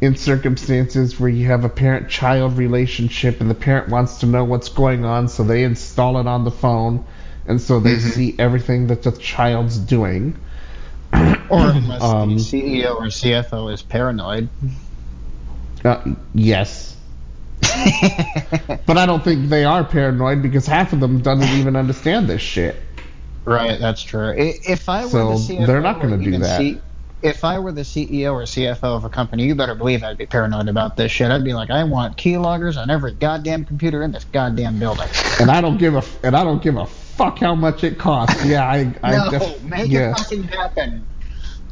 [0.00, 4.68] in circumstances where you have a parent-child relationship and the parent wants to know what's
[4.68, 7.04] going on, so they install it on the phone,
[7.46, 8.00] and so they Mhm.
[8.12, 10.36] see everything that the child's doing.
[11.50, 14.50] Or unless Um, the CEO or CFO is paranoid.
[15.84, 15.96] Uh,
[16.34, 16.94] yes.
[18.86, 22.40] But I don't think they are paranoid because half of them doesn't even understand this
[22.42, 22.76] shit.
[23.44, 24.34] Right, that's true.
[24.36, 26.58] If I were So, the CFO, they're not gonna do that.
[26.58, 26.80] C-
[27.22, 30.26] if I were the CEO or CFO of a company, you better believe I'd be
[30.26, 31.30] paranoid about this shit.
[31.30, 35.08] I'd be like, I want keyloggers on every goddamn computer in this goddamn building.
[35.40, 38.44] And I don't give a and I don't give a fuck how much it costs.
[38.44, 40.10] Yeah, I I no, make yeah.
[40.10, 41.06] it fucking happen.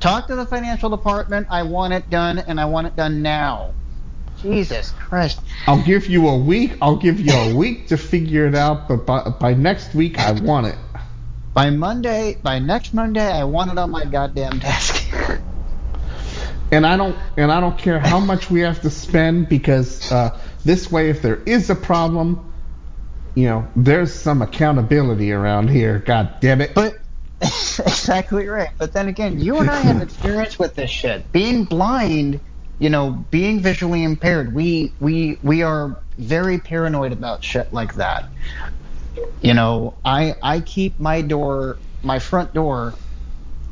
[0.00, 1.46] Talk to the financial department.
[1.50, 3.74] I want it done, and I want it done now.
[4.40, 5.40] Jesus Christ.
[5.66, 6.76] I'll give you a week.
[6.82, 10.32] I'll give you a week to figure it out, but by, by next week I
[10.32, 10.76] want it.
[11.56, 15.10] By Monday, by next Monday, I want it on my goddamn desk.
[16.72, 20.36] And I don't and I don't care how much we have to spend because uh,
[20.64, 22.52] this way, if there is a problem,
[23.36, 26.00] you know, there's some accountability around here.
[26.00, 26.74] God damn it!
[26.74, 26.98] But
[27.40, 28.70] exactly right.
[28.78, 31.30] But then again, you and I have experience with this shit.
[31.30, 32.40] Being blind,
[32.80, 38.28] you know, being visually impaired, we we we are very paranoid about shit like that.
[39.40, 42.94] You know, I I keep my door, my front door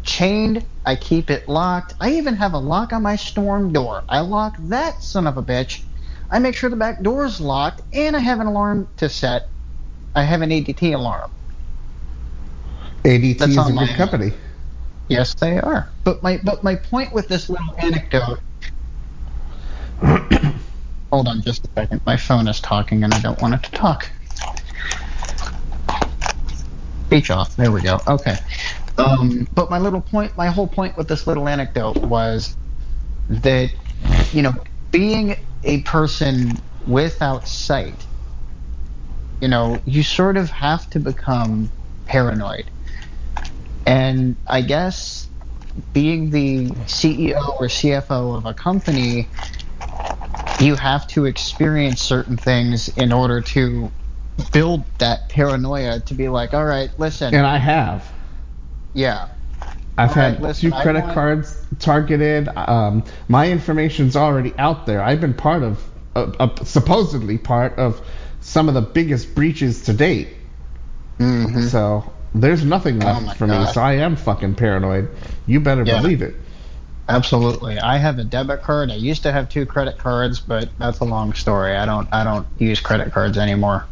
[0.03, 0.67] chained.
[0.85, 1.95] I keep it locked.
[2.01, 4.05] I even have a lock on my storm door.
[4.09, 5.83] I lock that son of a bitch.
[6.31, 9.49] I make sure the back door is locked, and I have an alarm to set.
[10.15, 11.31] I have an ADT alarm.
[13.05, 14.33] ADT That's is a good company.
[15.09, 15.89] Yes, they are.
[16.05, 18.41] But my but my point with this little anecdote.
[21.13, 22.01] Hold on just a second.
[22.07, 24.11] My phone is talking, and I don't want it to talk.
[27.15, 27.55] Speech off.
[27.55, 28.01] There we go.
[28.09, 28.36] Okay.
[28.99, 32.57] Um, but my little point, my whole point with this little anecdote was
[33.28, 33.70] that
[34.33, 34.52] you know,
[34.91, 37.94] being a person without sight,
[39.41, 41.70] you know, you sort of have to become
[42.07, 42.65] paranoid.
[43.86, 45.28] And I guess
[45.93, 49.28] being the CEO or CFO of a company,
[50.59, 53.91] you have to experience certain things in order to
[54.53, 58.11] build that paranoia to be like, all right, listen, And I have.
[58.93, 59.29] yeah,
[59.97, 62.49] I've All right, had listen, two credit want- cards targeted.
[62.57, 65.03] Um, my information's already out there.
[65.03, 65.83] I've been part of,
[66.17, 68.01] uh, uh, supposedly part of
[68.41, 70.29] some of the biggest breaches to date.
[71.19, 71.63] Mm-hmm.
[71.69, 73.53] So there's nothing Oh left my for me.
[73.55, 73.73] God.
[73.73, 75.09] So I am fucking paranoid.
[75.47, 76.01] You better Yeah.
[76.01, 76.35] believe it.
[77.09, 77.79] Absolutely.
[77.79, 78.91] I have a debit card.
[78.91, 81.77] I used to have two credit cards, but that's a long story.
[81.77, 83.85] I don't I don't use credit cards anymore.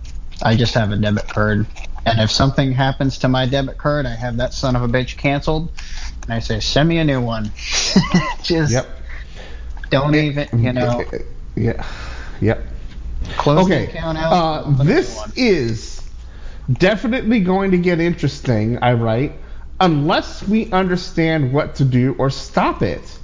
[0.42, 1.66] I just have a debit card.
[2.04, 5.16] And if something happens to my debit card, I have that son of a bitch
[5.16, 5.70] canceled.
[6.24, 7.44] And I say, send me a new one.
[8.42, 8.86] just Yep.
[9.90, 11.04] don't even, you know,
[11.54, 11.84] Yeah.
[12.40, 12.66] Yep.
[13.36, 13.86] close Okay.
[13.86, 14.32] the account out.
[14.32, 16.10] Uh, open a new this is
[16.72, 19.32] definitely going to get interesting, I write,
[19.80, 23.18] unless we understand what to do or stop it.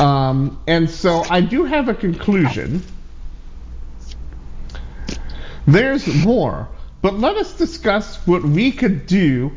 [0.00, 2.82] Um, and so I do have a conclusion.
[5.66, 6.68] There's more,
[7.02, 9.52] but let us discuss what we could do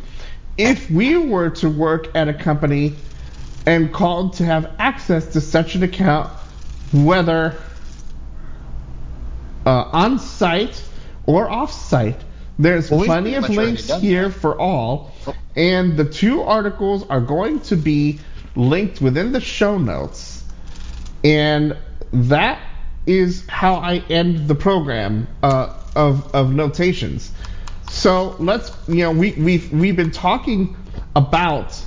[0.58, 2.96] if we were to work at a company
[3.66, 6.32] and called to have access to such an account,
[6.94, 7.56] whether
[9.66, 10.82] uh, on site
[11.26, 12.24] or off site.
[12.58, 15.12] There's Well, plenty of links here for all,
[15.56, 18.20] and the two articles are going to be
[18.56, 20.44] linked within the show notes.
[21.24, 21.78] And
[22.12, 22.60] that
[23.06, 27.32] is how I end the program uh, of of notations.
[27.90, 30.76] So let's you know we we've we've been talking
[31.16, 31.84] about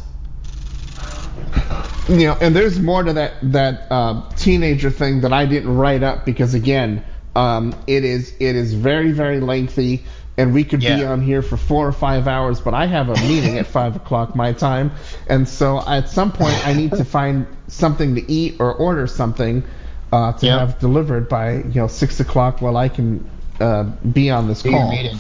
[2.09, 6.03] you know, and there's more to that that uh, teenager thing that I didn't write
[6.03, 7.05] up because again,
[7.37, 10.05] um, it is it is very very lengthy,
[10.37, 12.61] and we could be on here for four or five hours.
[12.61, 14.91] But I have a meeting at five o'clock my time,
[15.29, 19.63] and so at some point I need to find something to eat or order something
[20.13, 20.59] uh, to Yep.
[20.59, 23.25] have delivered by you know six o'clock while I can
[23.61, 24.91] uh, be on this call.
[24.91, 25.19] meeting.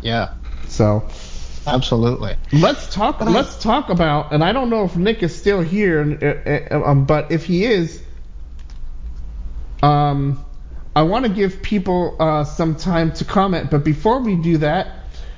[0.00, 0.34] Yeah,
[0.68, 1.08] So.
[1.66, 2.36] absolutely.
[2.52, 3.20] Let's talk.
[3.20, 4.32] But let's talk about.
[4.32, 6.18] And I don't know if Nick is still here,
[6.70, 8.02] uh, uh, um, but if he is,
[9.82, 10.44] um,
[10.94, 13.70] I want to give people uh, some time to comment.
[13.70, 14.88] But before we do that,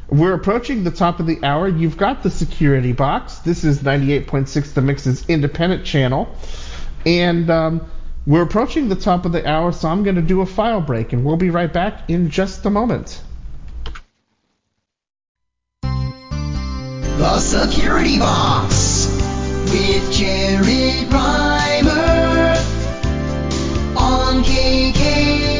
[0.09, 1.69] we're approaching the top of the hour.
[1.69, 3.39] You've got the security box.
[3.39, 6.35] This is 98.6 The Mix's independent channel,
[7.07, 7.91] and um,
[8.27, 11.13] we're approaching the top of the hour, so I'm going to do a file break,
[11.13, 13.23] and we'll be right back in just a moment.
[15.83, 19.07] The Security Box
[19.71, 22.57] with Jared Rimer
[23.97, 25.54] on.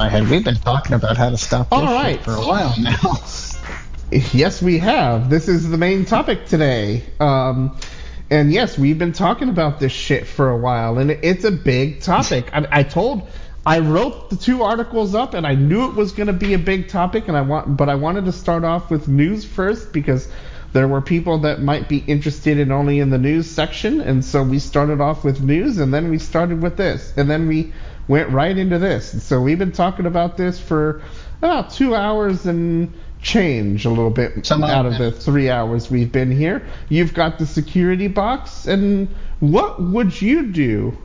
[0.00, 2.74] I had we've been talking about how to stop this All shit for a while
[2.78, 3.16] now.
[4.32, 5.28] Yes, we have.
[5.28, 7.02] This is the main topic today.
[7.20, 7.76] Um,
[8.30, 12.00] and yes, we've been talking about this shit for a while, and it's a big
[12.00, 12.48] topic.
[12.54, 13.28] I, I told,
[13.66, 16.58] I wrote the two articles up, and I knew it was going to be a
[16.58, 20.26] big topic, and I want, but I wanted to start off with news first because
[20.72, 24.42] there were people that might be interested in only in the news section, and so
[24.42, 27.74] we started off with news, and then we started with this, and then we
[28.08, 29.12] went right into this.
[29.12, 31.02] And so we've been talking about this for
[31.38, 36.10] about two hours and change a little bit Some out of the three hours we've
[36.10, 36.66] been here.
[36.88, 39.08] You've got the security box, and
[39.40, 40.96] what would you do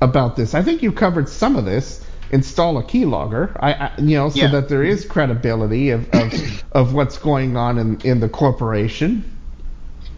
[0.00, 0.54] about this?
[0.54, 2.04] I think you covered some of this.
[2.30, 4.48] Install a keylogger, I, I you know, so Yeah.
[4.48, 9.24] that there is credibility of, of, of what's going on in, in the corporation.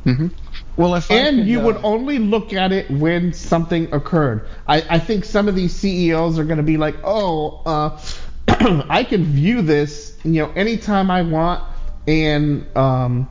[0.05, 0.27] Mm-hmm.
[0.77, 4.49] Well, if And could, you uh, would only look at it when something occurred.
[4.67, 7.99] I, I think some of these CEOs are going to be like, oh, uh,
[8.89, 11.65] I can view this, you know, anytime I want,
[12.07, 13.29] and um,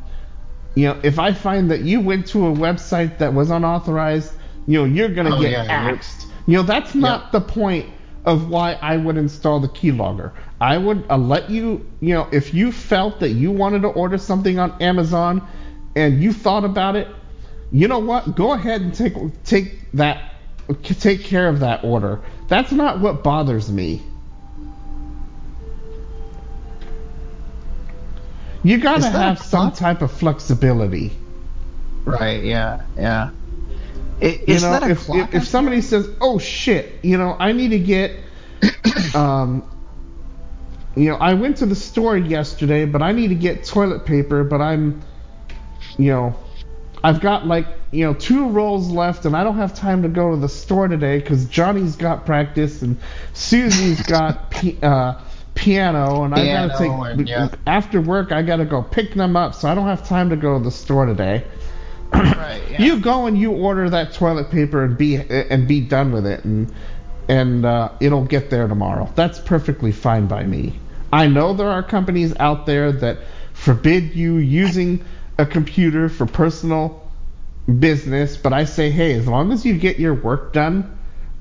[0.75, 4.33] you know, if I find that you went to a website that was unauthorized,
[4.67, 6.27] you know, you're going to Oh, get yeah, axed.
[6.45, 7.87] You know, that's not the point
[8.25, 10.31] of why I would install the keylogger.
[10.59, 14.17] I would uh, let you, you know, if you felt that you wanted to order
[14.17, 15.47] something on Amazon
[15.95, 17.07] and you thought about it,
[17.71, 18.35] you know what?
[18.35, 20.33] Go ahead and take take that
[20.83, 22.19] take care of that order.
[22.47, 24.01] That's not what bothers me.
[28.63, 31.11] You gotta have some type of flexibility.
[32.05, 32.43] Right.
[32.43, 32.81] Yeah.
[32.97, 33.29] Yeah.
[34.21, 35.29] I- You Is know, that a if, clock?
[35.29, 38.11] if if somebody says, "Oh shit," you know, I need to get,
[39.15, 39.63] um,
[40.95, 44.43] you know, I went to the store yesterday, but I need to get toilet paper,
[44.43, 45.01] but I'm,
[45.97, 46.35] you know,
[47.03, 50.31] I've got like you know two rolls left, and I don't have time to go
[50.31, 52.97] to the store today because Johnny's got practice and
[53.33, 55.21] Susie's got pi- uh,
[55.55, 57.49] piano, and I gotta take and, yeah.
[57.67, 58.31] after work.
[58.31, 60.71] I gotta go pick them up, so I don't have time to go to the
[60.71, 61.43] store today.
[62.13, 62.61] right.
[62.69, 62.81] Yeah.
[62.81, 66.43] You go and you order that toilet paper and be and be done with it,
[66.45, 66.71] and
[67.27, 69.11] and uh, it'll get there tomorrow.
[69.15, 70.79] That's perfectly fine by me.
[71.11, 73.19] I know there are companies out there that
[73.53, 75.03] forbid you using
[75.39, 77.09] a computer for personal
[77.79, 80.97] business, but I say, hey, as long as you get your work done,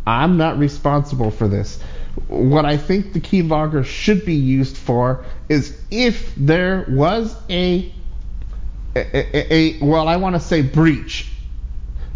[0.06, 1.82] I'm not responsible for this.
[2.28, 7.92] What I think the keylogger should be used for is if there was a
[8.94, 11.30] a, a, a well, I want to say breach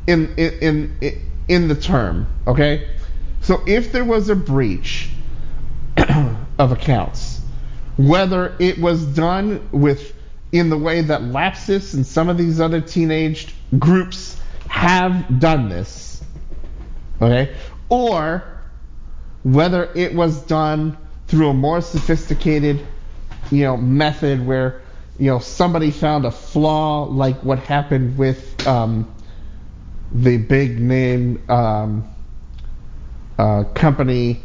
[0.07, 2.89] in in in in the term, okay?
[3.41, 5.11] So if there was a breach
[6.59, 7.41] of accounts,
[7.97, 10.15] whether it was done with
[10.53, 16.23] in the way that Lapsus and some of these other teenage groups have done this,
[17.21, 17.57] okay,
[17.89, 18.45] or
[19.43, 22.87] whether it was done through a more sophisticated,
[23.51, 24.83] you know, method where
[25.19, 29.13] you know somebody found a flaw like what happened with um,
[30.13, 32.09] the big name um,
[33.39, 34.43] uh, company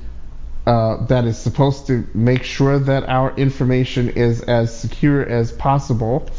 [0.68, 6.30] uh, that is supposed to make sure that our information is as secure as possible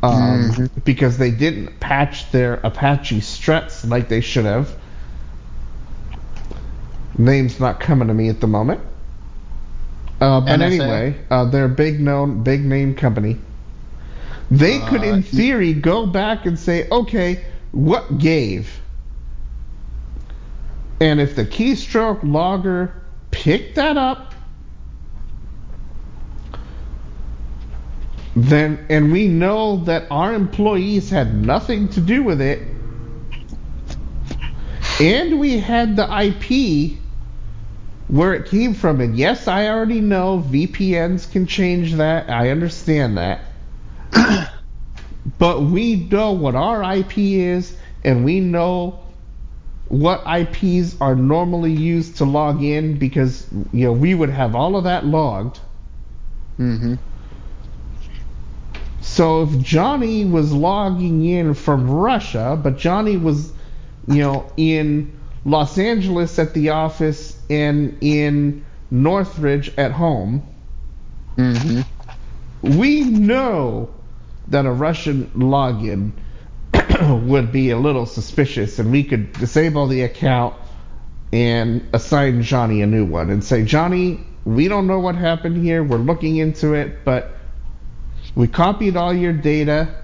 [0.00, 4.72] um, because they didn't patch their Apache struts like they should have.
[7.18, 8.80] Name's not coming to me at the moment.
[10.20, 10.62] Uh, but NSA?
[10.62, 13.38] anyway, uh, they're a big known, big name company.
[14.52, 18.80] They could, in Uh, theory, go back and say, okay, what gave?
[21.00, 23.03] And if the keystroke logger
[23.44, 24.32] picked that up,
[28.34, 32.62] then, and we know that our employees had nothing to do with it,
[34.98, 36.98] and we had the IP
[38.08, 39.02] where it came from.
[39.02, 42.30] And yes, I already know VPNs can change that.
[42.30, 43.42] I understand that.
[45.38, 49.03] but we know what our IP is, and we know
[50.00, 54.76] what IPs are normally used to log in because you know we would have all
[54.76, 55.60] of that logged.
[56.58, 56.94] Mm-hmm.
[59.00, 63.52] So if Johnny was logging in from Russia, but Johnny was,
[64.08, 65.12] you know, in
[65.44, 70.42] Los Angeles at the office and in Northridge at home,
[71.36, 71.82] hmm
[72.62, 73.90] we know
[74.48, 76.12] that a Russian login
[77.24, 80.54] would be a little suspicious, and we could disable the account
[81.32, 85.82] and assign Johnny a new one and say, Johnny, we don't know what happened here.
[85.82, 87.32] We're looking into it, but
[88.34, 89.94] we copied all your data.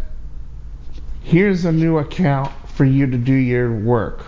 [1.22, 4.24] Here's a new account for you to do your work.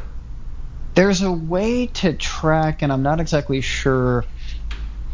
[0.95, 4.25] There's a way to track, and I'm not exactly sure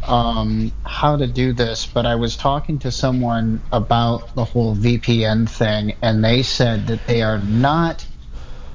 [0.07, 5.49] um, how to do this, but I was talking to someone about the whole VPN
[5.49, 8.05] thing, and they said that they are not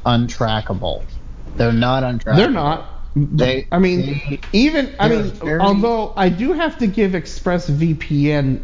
[0.07, 1.05] untrackable.
[1.57, 2.37] They're not untrackable.
[2.37, 2.91] They're not.
[3.17, 8.63] They- I mean, they- even I mean, very- although I do have to give ExpressVPN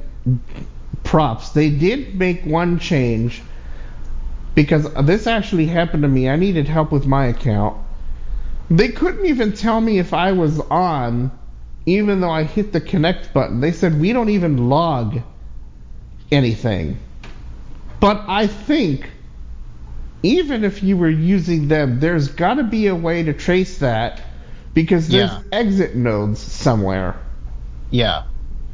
[1.05, 3.43] props, they did make one change
[4.55, 6.29] because this actually happened to me.
[6.29, 7.77] I needed help with my account.
[8.69, 11.33] They couldn't even tell me if I was on,
[11.87, 13.61] even though I hit the connect button.
[13.61, 15.21] They said we don't even log
[16.31, 16.99] anything.
[18.01, 19.09] But I think
[20.23, 24.23] even if you were using them, there's got to be a way to trace that
[24.75, 25.43] because there's Yeah.
[25.53, 27.17] exit nodes somewhere.
[27.91, 28.23] Yeah,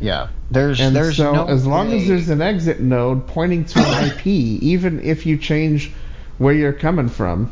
[0.01, 0.29] yeah.
[0.51, 4.11] There's And there's so no as long as there's an exit node pointing to an
[4.11, 5.91] IP, even if you change
[6.39, 7.51] where you're coming from.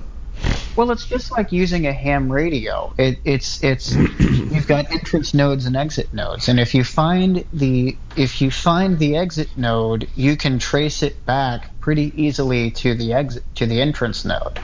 [0.76, 2.92] Well, it's just like using a ham radio.
[2.98, 7.96] It, it's it's you've got entrance nodes and exit nodes, and if you find the
[8.16, 13.12] if you find the exit node, you can trace it back pretty easily to the
[13.12, 14.58] exit to the entrance node.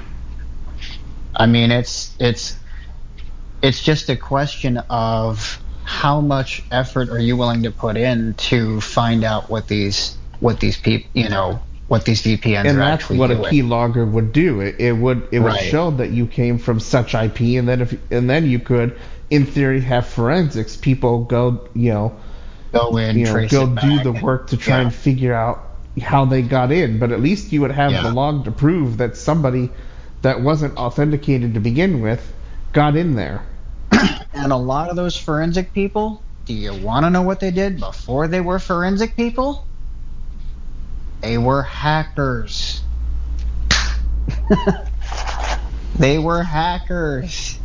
[1.36, 2.56] I mean, it's it's
[3.62, 8.80] it's just a question of how much effort are you willing to put in to
[8.80, 11.60] find out what these what these people you know
[11.90, 13.44] what these VPNs and are that's actually what doing.
[13.44, 14.60] a keylogger would do.
[14.60, 15.60] It, it would it would Right.
[15.60, 18.96] show that you came from such IP, and then if and then you could,
[19.28, 22.16] in theory, have forensics people go you know
[22.72, 24.82] go in, you know go it do the work to try yeah.
[24.82, 25.66] and figure out
[26.00, 27.00] how they got in.
[27.00, 28.02] But at least you would have Yeah.
[28.02, 29.70] the log to prove that somebody
[30.22, 32.22] that wasn't authenticated to begin with
[32.72, 33.42] got in there.
[34.32, 37.80] And a lot of those forensic people, do you want to know what they did
[37.80, 39.69] before they were forensic people?
[41.20, 42.82] They were hackers.
[45.98, 47.58] they were hackers.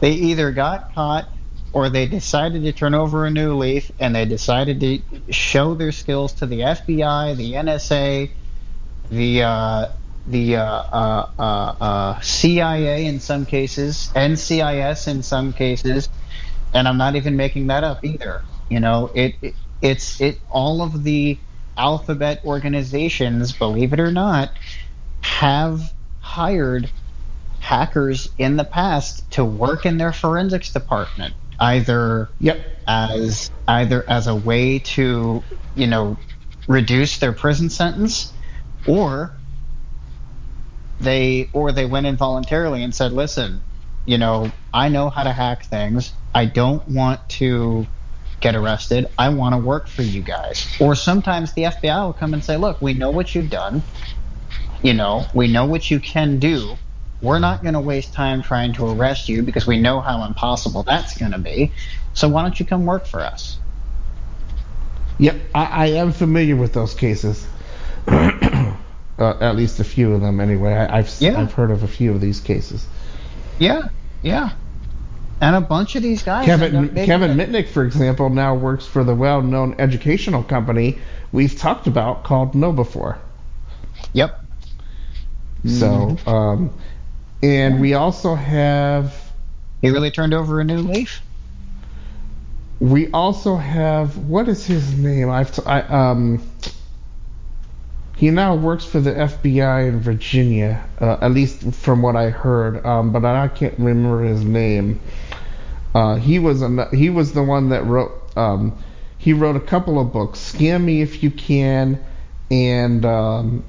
[0.00, 1.28] they either got caught
[1.72, 5.00] or they decided to turn over a new leaf and they decided to
[5.32, 8.30] show their skills to the FBI, the NSA,
[9.10, 9.88] the uh,
[10.26, 16.08] the uh, uh, uh, uh, CIA in some cases, NCIS in some cases,
[16.72, 18.42] and I'm not even making that up either.
[18.70, 19.54] You know, it, it
[19.84, 21.40] it's it all of the
[21.76, 24.52] alphabet organizations, believe it or not,
[25.22, 25.82] have
[26.20, 26.92] hired
[27.60, 32.66] hackers in the past to work in their forensics department, either Yep.
[32.88, 36.18] as either as a way to you know
[36.68, 38.34] reduce their prison sentence
[38.86, 39.40] or
[41.00, 43.64] they or they went in voluntarily and said listen
[44.06, 47.86] you know i know how to hack things i don't want to
[48.40, 52.34] get arrested i want to work for you guys or sometimes the fbi will come
[52.34, 53.82] and say look we know what you've done
[54.82, 56.76] you know we know what you can do
[57.20, 60.82] we're not going to waste time trying to arrest you because we know how impossible
[60.82, 61.72] that's going to be
[62.12, 63.58] so why don't you come work for us
[65.18, 67.46] Yep, I, I am familiar with those cases.
[68.08, 68.74] uh,
[69.18, 70.72] at least a few of them, anyway.
[70.74, 71.40] I, I've Yeah.
[71.40, 72.86] I've heard of a few of these cases.
[73.58, 73.82] yeah
[74.22, 74.50] yeah
[75.40, 79.04] and a bunch of these guys Kevin Kevin it- Mitnick, for example, now works for
[79.04, 80.98] the well-known educational company
[81.32, 83.18] we've talked about called KnowBe4.
[84.12, 84.40] yep
[85.66, 86.70] So, um,
[87.42, 89.32] and we also have
[89.82, 91.22] he really turned over a new leaf
[92.80, 95.30] we also have what is his name?
[95.30, 96.42] I've t- I, um
[98.16, 102.84] he now works for the FBI in Virginia, uh, at least from what I heard.
[102.86, 105.00] Um, but I can't remember his name.
[105.94, 108.76] Uh, he was an, he was the one that wrote um,
[109.18, 112.04] he wrote a couple of books, Scam Me If You Can,
[112.50, 113.64] and um,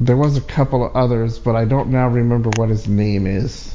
[0.00, 3.74] there was a couple of others, but I don't now remember what his name is.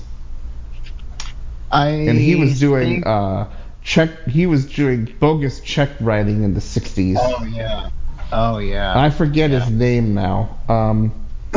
[1.71, 3.49] I And he was doing uh,
[3.81, 4.23] check.
[4.25, 7.15] He was doing bogus check writing in the '60s.
[7.17, 7.89] oh yeah
[8.31, 10.57] oh yeah I forget his name now.
[10.67, 11.13] Um,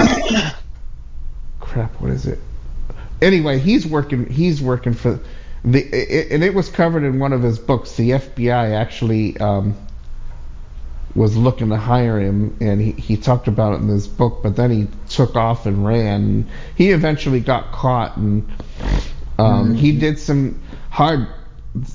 [1.60, 2.38] crap, what is it?
[3.20, 4.26] Anyway, he's working.
[4.26, 5.20] He's working for
[5.64, 7.96] the, it, and it was covered in one of his books.
[7.96, 9.76] The FBI actually um,
[11.14, 14.42] was looking to hire him, and he, he talked about it in his book.
[14.42, 16.48] But then he took off and ran.
[16.76, 18.48] He eventually got caught, and
[19.38, 21.28] um, he did some hard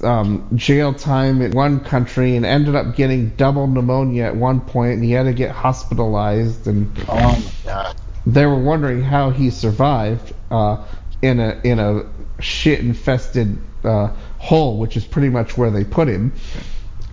[0.04, 4.94] um, jail time in one country and ended up getting double pneumonia at one point,
[4.96, 6.68] and he had to get hospitalized.
[6.68, 7.96] And Oh my god.
[8.26, 10.86] they were wondering how he survived uh,
[11.22, 12.04] in a in a
[12.42, 16.34] shit infested uh, hole, which is pretty much where they put him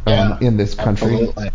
[0.07, 1.15] um, Yeah, in this country.
[1.15, 1.51] Absolutely.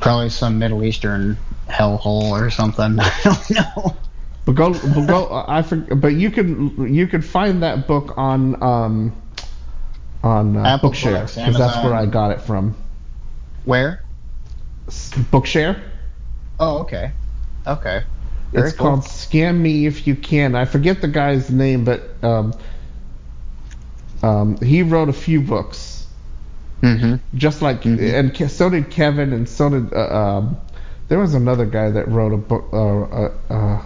[0.00, 1.36] Probably some Middle Eastern
[1.68, 2.96] hellhole or something.
[3.00, 3.96] I don't know.
[4.44, 5.44] But go, but go.
[5.48, 9.12] I for, But you can you can find that book on um
[10.22, 12.74] on uh, Apple Bookshare Books, because that's where I got it from.
[13.64, 14.02] Where?
[15.30, 15.80] Bookshare.
[16.58, 17.14] Oh, okay.
[17.66, 18.02] Okay.
[18.54, 18.94] Very it's cool.
[18.94, 20.54] called Scam Me If You Can.
[20.54, 22.52] I forget the guy's name, but um,
[24.22, 26.06] um, he wrote a few books,
[26.82, 27.16] Mm-hmm.
[27.34, 30.56] just like and Ke- so did Kevin, and so did uh, um,
[31.08, 33.82] there was another guy that wrote a book uh, uh, uh,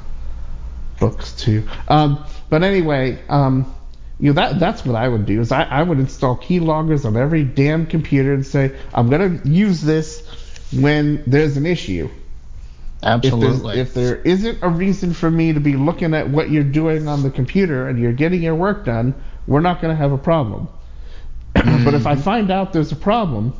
[0.98, 1.68] books too.
[1.88, 3.72] Um, but anyway, um,
[4.18, 7.16] you know that that's what I would do is I, I would install keyloggers on
[7.16, 10.26] every damn computer and say I'm gonna use this
[10.72, 12.08] when there's an issue.
[13.02, 13.78] If, Absolutely.
[13.78, 17.22] if there isn't a reason for me to be looking at what you're doing on
[17.22, 19.14] the computer and you're getting your work done,
[19.46, 20.68] we're not going to have a problem.
[21.54, 23.52] but if I find out there's a problem,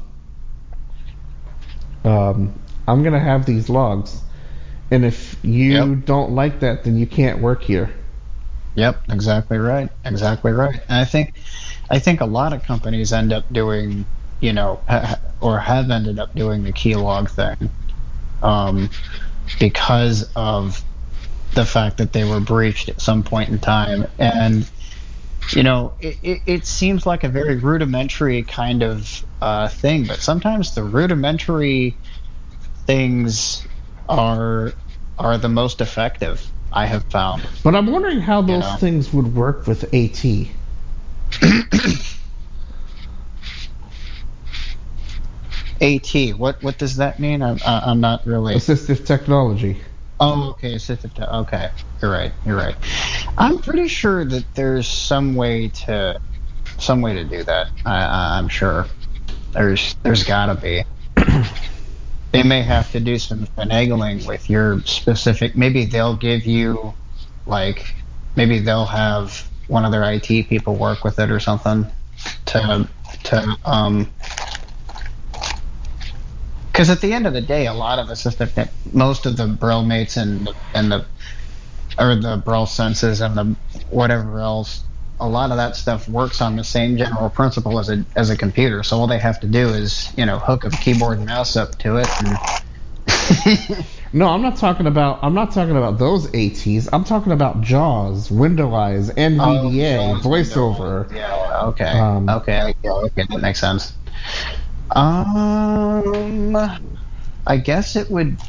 [2.05, 2.59] um,
[2.89, 4.21] I'm going to have these logs.
[4.91, 6.05] And if you Yep.
[6.07, 7.93] don't like that, then you can't work here.
[8.75, 9.91] Yep, exactly right.
[10.05, 10.79] Exactly right.
[10.89, 11.35] And I think,
[11.91, 14.07] I think a lot of companies end up doing,
[14.41, 17.71] you know, ha- or have ended up doing the keylog thing,
[18.43, 18.91] um,
[19.59, 20.85] because of
[21.55, 24.07] the fact that they were breached at some point in time.
[24.19, 24.71] And
[25.55, 30.19] you know, it, it, it seems like a very rudimentary kind of uh, thing, but
[30.19, 32.01] sometimes the rudimentary
[32.87, 33.67] things
[34.09, 34.73] are
[35.19, 36.51] are the most effective.
[36.73, 37.47] I have found.
[37.63, 38.77] But I'm wondering how those know.
[38.77, 40.25] things would work with AT.
[45.81, 46.39] AT.
[46.39, 47.43] What what does that mean?
[47.43, 48.55] I'm I'm not really.
[48.55, 49.81] Assistive technology.
[50.19, 50.75] Oh, okay.
[50.75, 51.15] Assistive.
[51.15, 51.71] Te- okay,
[52.01, 52.33] you're right.
[52.45, 52.77] You're right.
[53.39, 56.21] I'm pretty sure that there's some way to
[56.79, 57.69] some way to do that.
[57.85, 58.87] I, I, I'm sure.
[59.53, 60.85] There's there's gotta be.
[62.33, 65.57] They may have to do some finagling with your specific.
[65.57, 66.95] Maybe they'll give you
[67.47, 67.95] like
[68.37, 71.87] maybe they'll have one of their IT people work with it or something
[72.47, 72.89] to
[73.25, 74.13] to um.
[76.73, 79.47] Because at the end of the day, a lot of assistive, tech- most of the
[79.47, 81.07] Braille mates and the, and the
[81.99, 83.57] or the Braille senses and the
[83.89, 84.86] whatever else,
[85.19, 88.37] a lot of that stuff works on the same general principle as a as a
[88.37, 88.83] computer.
[88.83, 91.79] So all they have to do is you know hook a keyboard and mouse up
[91.79, 92.09] to it.
[92.23, 93.87] And
[94.17, 95.19] No, I'm not talking about.
[95.23, 96.89] I'm not talking about those ATs.
[96.91, 101.13] I'm talking about JAWS, WindowEyes, NVDA, VoiceOver.
[101.13, 101.61] Yeah.
[101.65, 101.85] Okay.
[101.85, 102.75] Um, okay.
[102.83, 103.27] Yeah, okay.
[103.29, 103.93] That makes sense.
[104.93, 106.57] Um,
[107.47, 108.41] I guess it would.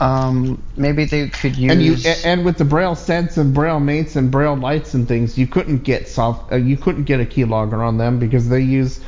[0.00, 1.70] Um, maybe they could use.
[1.72, 5.36] And you and with the Braille Sense and Braille Mates and Braille Lights and things,
[5.36, 6.50] you couldn't get soft.
[6.52, 9.00] Uh, you couldn't get a keylogger on them because they use,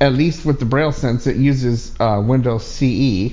[0.00, 3.32] at least with the Braille Sense, it uses uh, Windows CE,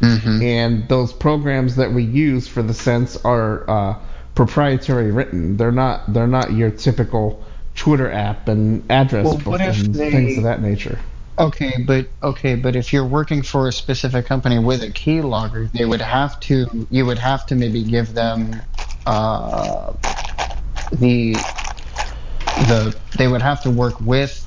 [0.00, 0.42] Mhm.
[0.42, 3.94] and those programs that we use for the Sense are uh,
[4.34, 5.56] proprietary written.
[5.56, 6.12] They're not.
[6.12, 7.44] They're not your typical
[7.76, 10.98] Twitter app and address Well, book and they- things of that nature.
[11.36, 15.84] Okay, but okay, but if you're working for a specific company with a keylogger, they
[15.84, 16.86] would have to.
[16.90, 18.62] You would have to maybe give them
[19.06, 19.92] uh,
[20.92, 21.32] the
[22.68, 22.96] the.
[23.18, 24.46] They would have to work with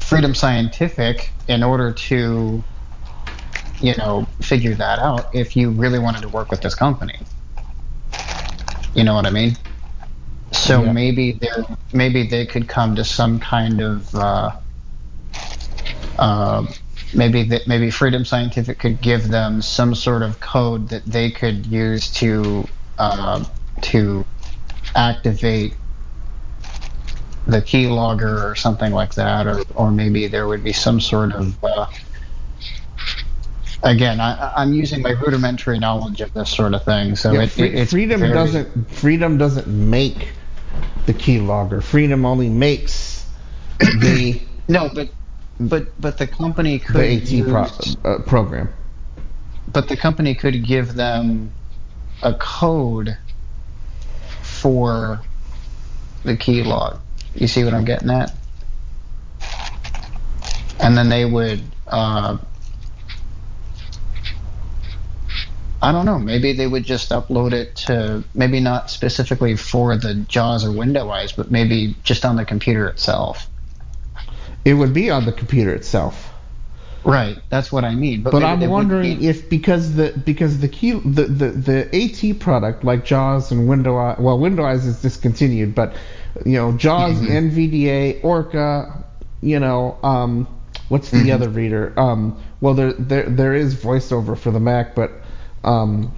[0.00, 2.64] Freedom Scientific in order to,
[3.80, 5.28] you know, figure that out.
[5.32, 7.18] If you really wanted to work with this company,
[8.92, 9.56] you know what I mean.
[10.50, 10.92] So Yeah.
[10.92, 14.12] maybe there, maybe they could come to some kind of.
[14.12, 14.50] Uh,
[16.18, 16.66] uh,
[17.14, 21.66] maybe that maybe Freedom Scientific could give them some sort of code that they could
[21.66, 22.66] use to
[22.98, 23.44] uh,
[23.82, 24.24] to
[24.94, 25.74] activate
[27.46, 31.62] the keylogger or something like that, or or maybe there would be some sort of
[31.64, 31.86] uh,
[33.84, 37.50] again, I, I'm using my rudimentary knowledge of this sort of thing, so Yeah, it,
[37.50, 40.28] Free- it, Freedom very- doesn't Freedom doesn't make
[41.06, 41.82] the keylogger.
[41.82, 43.26] Freedom only makes
[43.78, 45.10] the no, but
[45.60, 47.48] but but the company could the AT
[48.02, 48.72] pro, uh, program.
[49.68, 51.52] but the company could give them
[52.22, 53.16] a code
[54.42, 55.20] for
[56.24, 56.98] the key log.
[57.34, 58.32] You see what I'm getting at?
[60.80, 61.62] And then they would.
[61.86, 62.38] Uh,
[65.82, 66.18] I don't know.
[66.18, 71.36] Maybe they would just upload it to maybe not specifically for the JAWS or WindowEyes,
[71.36, 73.50] but maybe just on the computer itself.
[74.64, 76.30] It would be on the computer itself.
[77.04, 77.36] Right.
[77.50, 78.22] That's what I mean.
[78.22, 81.78] But, But I'm wondering be- if because the because the key the, the the
[82.32, 85.94] AT product like JAWS and Window well Window Eyes is discontinued, but
[86.46, 87.48] you know JAWS, Mm-hmm.
[87.48, 89.04] NVDA, Orca,
[89.42, 90.48] you know um,
[90.88, 91.30] what's the Mm-hmm.
[91.30, 91.92] other reader?
[92.00, 95.12] Um, well there there there is VoiceOver for the Mac, but
[95.62, 96.10] um,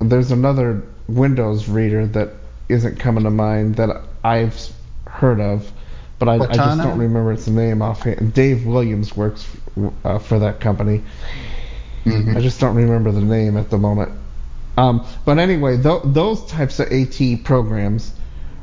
[0.00, 2.30] there's another Windows reader that
[2.68, 3.90] isn't coming to mind that
[4.22, 4.56] I've
[5.08, 5.72] heard of,
[6.20, 8.32] but I, I just don't remember its name offhand.
[8.32, 9.48] Dave Williams works
[10.04, 11.02] uh, for that company.
[12.04, 12.36] Mhm.
[12.36, 14.12] I just don't remember the name at the moment.
[14.78, 18.12] Um, but anyway, th- those types of AT programs,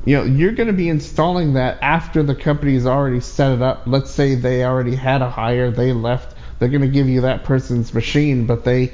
[0.06, 3.84] you know, you're going to be installing that after the company's already set it up.
[3.86, 6.36] Let's say they already had a hire, they left.
[6.60, 8.94] They're going to give you that person's machine, but they,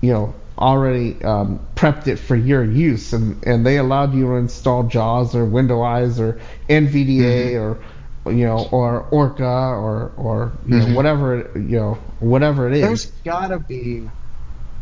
[0.00, 4.34] you know, already um, prepped it for your use, and, and they allowed you to
[4.34, 7.84] install JAWS or WindowEyes or NVDA or
[8.32, 10.94] you know or Orca or or you know Mhm.
[10.94, 12.88] whatever you know whatever it is.
[12.88, 14.10] There's gotta be,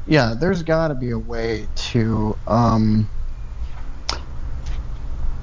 [0.06, 0.34] yeah.
[0.38, 2.38] There's gotta be a way to.
[2.46, 3.10] Um,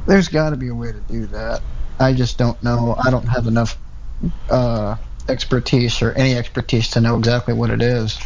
[0.07, 1.64] there's gotta be a way to do that.
[1.99, 2.95] I just don't know.
[3.03, 3.80] I don't have enough
[4.49, 4.97] uh,
[5.30, 8.19] expertise or any expertise to know exactly what it is.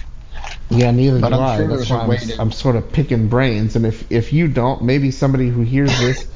[0.69, 1.57] Yeah, neither But do I'm I.
[1.57, 4.47] sure That's there's a why I'm, I'm sort of picking brains, and if if you
[4.47, 6.27] don't, maybe somebody who hears this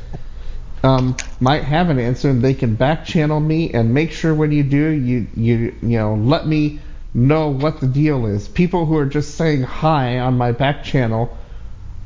[0.83, 4.51] um, might have an answer, and they can back channel me and make sure when
[4.51, 6.81] you do, you you you know let me
[7.13, 8.47] know what the deal is.
[8.47, 11.37] People who are just saying hi on my back channel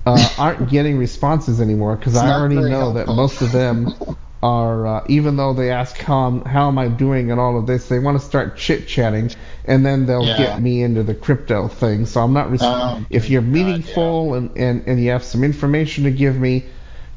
[0.06, 3.96] uh, aren't getting responses anymore because I already know that most of them
[4.44, 7.66] are uh, even though they ask how I'm, how am I doing and all of
[7.68, 9.32] this, they want to start chit chatting,
[9.66, 10.38] and then they'll Yeah.
[10.38, 12.06] get me into the crypto thing.
[12.06, 12.52] So I'm not.
[12.52, 16.38] Res- Oh, if you're God, meaningful and, and and you have some information to give
[16.38, 16.66] me,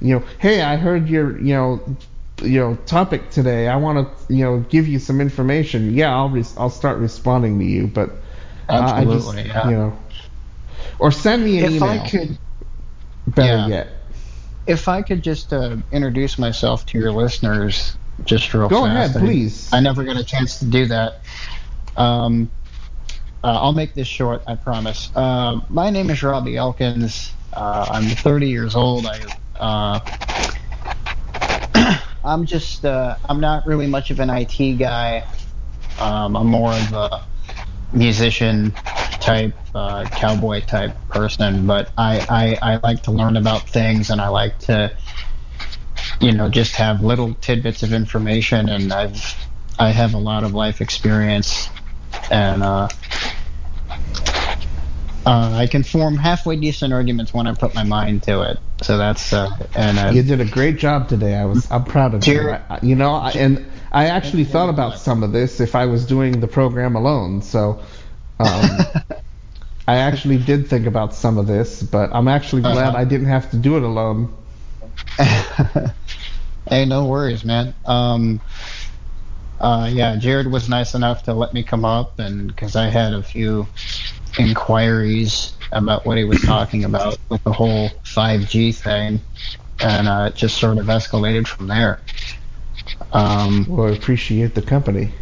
[0.00, 1.80] you know, hey, I heard your you know
[2.42, 3.68] you know topic today.
[3.68, 5.92] I want to you know give you some information.
[5.94, 8.10] Yeah, I'll res- I'll start responding to you, but
[8.68, 9.68] uh, I just yeah.
[9.68, 9.98] you know,
[10.98, 11.66] or send me an email.
[11.66, 11.88] If email.
[12.04, 12.38] I could,
[13.26, 13.66] Better yeah.
[13.68, 13.99] yet.
[14.70, 18.78] If I could just uh, introduce myself to your listeners, just real quick.
[18.78, 19.10] Go fast.
[19.10, 19.68] ahead, I- please.
[19.72, 21.20] I never got a chance to do that.
[21.96, 22.50] Um,
[23.42, 25.10] uh, I'll make this short, I promise.
[25.14, 27.32] Uh, my name is Robbie Elkins.
[27.52, 29.06] Uh, I'm 30 years old.
[29.06, 29.20] I,
[29.58, 29.98] uh,
[32.24, 35.24] I'm just, uh, I'm not really much of an IT guy.
[35.98, 37.22] Um, I'm more of a
[37.92, 38.72] musician
[39.20, 41.66] type, uh, cowboy type person.
[41.66, 44.94] But I, I, I like to learn about things, and I like to,
[46.20, 48.68] you know, just have little tidbits of information.
[48.68, 49.36] And I've,
[49.78, 51.68] I have a lot of life experience,
[52.30, 52.88] and uh,
[55.26, 58.58] uh, I can form halfway decent arguments when I put my mind to it.
[58.82, 61.34] So that's uh, and uh, You did a great job today.
[61.34, 62.50] I was I'm proud of you.
[62.50, 65.86] I, I- you know, I, and I actually thought about some of this if I
[65.86, 67.42] was doing the program alone.
[67.42, 67.80] So
[68.38, 68.70] um,
[69.88, 72.98] I actually did think about some of this, but I'm actually glad Uh-huh.
[72.98, 74.32] I didn't have to do it alone.
[76.68, 77.74] hey, no worries, man.
[77.84, 78.40] Um,
[79.60, 83.12] uh, yeah, Jared was nice enough to let me come up, and because I had
[83.12, 83.66] a few
[84.38, 89.20] inquiries about what he was talking about with the whole 5G thing,
[89.80, 92.00] and uh, it just sort of escalated from there.
[93.12, 95.12] Um, Well, I appreciate the company.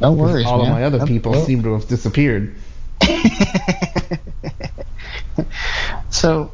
[0.00, 0.66] no worries, all man.
[0.66, 2.54] of my other people seem to have disappeared.
[6.10, 6.52] so,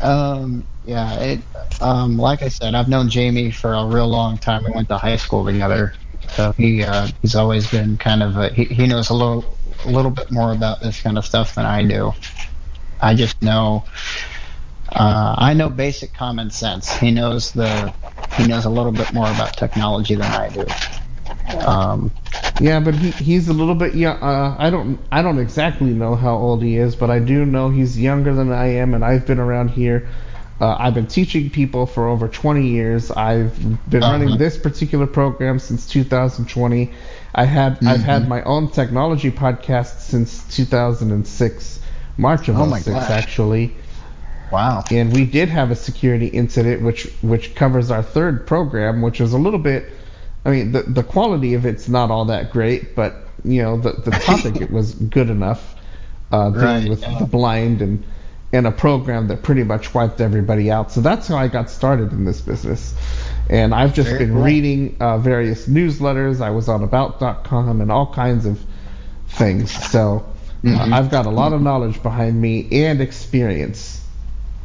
[0.00, 1.40] um, yeah, it,
[1.80, 4.64] um, like I said, I've known Jamie for a real long time.
[4.64, 5.94] We went to high school together,
[6.28, 9.44] so he uh, he's always been kind of a, he he knows a little
[9.84, 12.12] a little bit more about this kind of stuff than I do.
[13.00, 13.84] I just know.
[14.94, 16.94] Uh, I know basic common sense.
[16.94, 17.92] He knows the
[18.36, 20.66] he knows a little bit more about technology than I do.
[21.58, 22.12] Um,
[22.60, 24.16] Yeah, but he he's a little bit young.
[24.22, 27.68] Uh, I don't I don't exactly know how old he is, but I do know
[27.70, 30.08] he's younger than I am, and I've been around here.
[30.60, 33.10] Uh, I've been teaching people for over 20 years.
[33.10, 33.58] I've
[33.90, 34.12] been Uh-huh.
[34.12, 36.92] running this particular program since 2020.
[37.34, 41.80] I had I've had my own technology podcast since 2006,
[42.16, 43.10] March of Oh my 06 gosh.
[43.10, 43.74] actually.
[44.54, 44.84] Wow.
[44.90, 49.32] And we did have a security incident, which which covers our third program, which is
[49.32, 49.84] a little bit.
[50.44, 53.92] I mean, the the quality of it's not all that great, but you know, the
[53.92, 55.74] the topic it was good enough.
[56.32, 57.18] Uh, dealing Right, with yeah.
[57.18, 58.04] the blind and
[58.52, 60.92] and a program that pretty much wiped everybody out.
[60.92, 62.94] So that's how I got started in this business.
[63.50, 64.42] And I've just Very been cool.
[64.44, 66.40] reading uh, various newsletters.
[66.40, 68.60] I was on About.com and all kinds of
[69.28, 69.70] things.
[69.90, 70.24] So
[70.64, 70.92] Mhm.
[70.92, 73.93] I've got a lot of knowledge behind me and experience.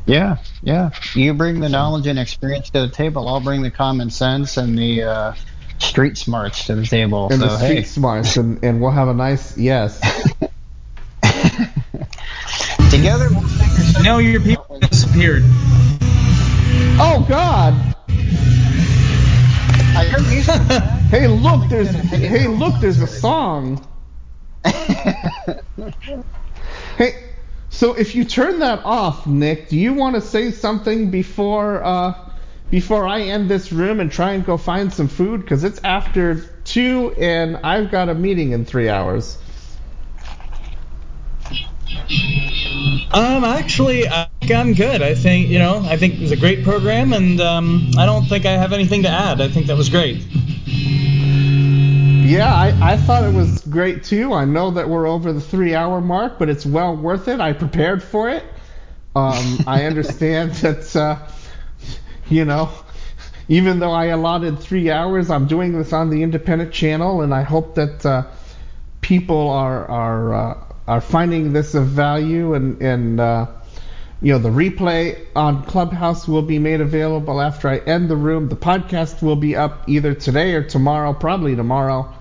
[0.10, 0.90] Yeah, yeah.
[1.14, 3.28] You bring the knowledge and experience to the table.
[3.28, 5.34] I'll bring the common sense and the uh,
[5.78, 7.30] street smarts to the table.
[7.32, 10.00] And so the street hey, smarts, and, and we'll have a nice yes.
[12.90, 15.44] together we'll figure something No, your people disappeared.
[17.02, 17.76] Oh God!
[19.96, 20.56] I heard music.
[21.10, 23.88] Hey, look, there's hey, look, there's a song.
[26.98, 27.29] Hey,
[27.70, 32.14] so if you turn that off, Nick, do you want to say something before uh,
[32.72, 35.42] before I end this room and try and go find some food?
[35.42, 39.38] Because it's after two, and I've got a meeting in three hours.
[43.12, 45.02] Um, actually, I think I'm good.
[45.02, 48.26] I think you know, I think it was a great program, and um, I don't
[48.26, 49.42] think I have anything to add.
[49.42, 50.24] I think that was great.
[52.30, 54.34] Yeah, I, I thought it was great too.
[54.34, 57.40] I know that we're over the three hour mark, but it's well worth it.
[57.40, 58.44] I prepared for it.
[59.16, 61.28] Um, I understand that, uh,
[62.30, 62.70] you know,
[63.48, 67.42] even though I allotted three hours, I'm doing this on the independent channel, and I
[67.42, 68.28] hope that uh,
[69.02, 73.48] people are are uh, are finding this of value, and and uh,
[74.22, 78.50] you know the replay on Clubhouse will be made available after I end the room.
[78.50, 82.14] The podcast will be up either today or tomorrow, probably tomorrow.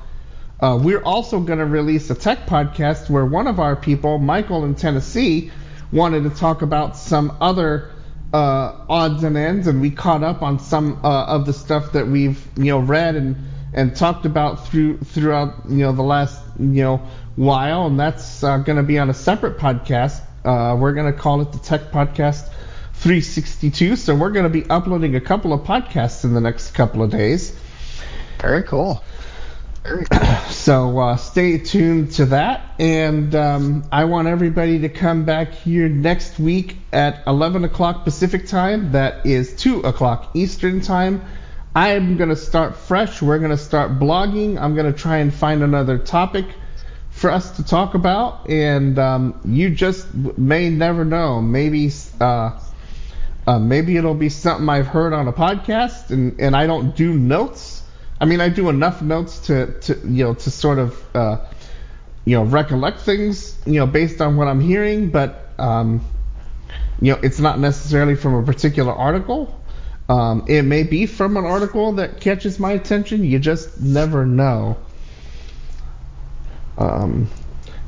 [0.60, 4.64] Uh, we're also going to release a tech podcast where one of our people, Michael
[4.64, 5.52] in Tennessee,
[5.92, 7.92] wanted to talk about some other
[8.32, 12.06] uh, odds and ends, and we caught up on some uh, of the stuff that
[12.06, 13.36] we've you know read and
[13.72, 17.02] and talked about through throughout you know the last you know
[17.36, 20.20] while, and that's uh, going to be on a separate podcast.
[20.44, 22.48] Uh, we're going to call it the Tech Podcast
[22.94, 23.96] 362.
[23.96, 27.10] So we're going to be uploading a couple of podcasts in the next couple of
[27.10, 27.56] days.
[28.40, 29.02] Very cool.
[30.50, 35.88] So uh, stay tuned to that, and um, I want everybody to come back here
[35.88, 38.92] next week at 11 o'clock Pacific time.
[38.92, 41.22] That is 2 o'clock Eastern time.
[41.74, 43.22] I'm gonna start fresh.
[43.22, 44.60] We're gonna start blogging.
[44.60, 46.46] I'm gonna try and find another topic
[47.10, 51.40] for us to talk about, and um, you just may never know.
[51.40, 51.90] Maybe.
[52.20, 52.58] Uh,
[53.46, 57.14] uh, maybe it'll be something I've heard on a podcast, and, and I don't do
[57.14, 57.77] notes.
[58.20, 61.38] I mean, I do enough notes to, to you know to sort of uh,
[62.24, 66.04] you know recollect things you know based on what I'm hearing, but um,
[67.00, 69.54] you know it's not necessarily from a particular article.
[70.08, 73.24] Um, it may be from an article that catches my attention.
[73.24, 74.78] You just never know.
[76.78, 77.28] Um,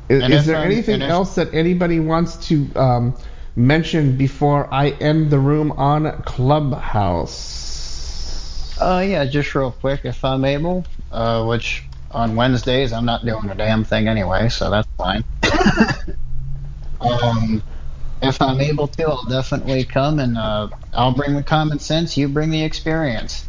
[0.09, 3.17] is, is there I'm- anything else that anybody wants to um,
[3.55, 7.60] mention before I end the room on Clubhouse?
[8.81, 13.49] Uh, yeah, just real quick, if I'm able, uh, which on Wednesdays I'm not doing
[13.51, 15.25] a damn thing anyway, so that's fine.
[17.01, 17.63] um,
[18.21, 22.17] if I'm able to, I'll definitely come and uh, I'll bring the common sense.
[22.17, 23.47] You bring the experience.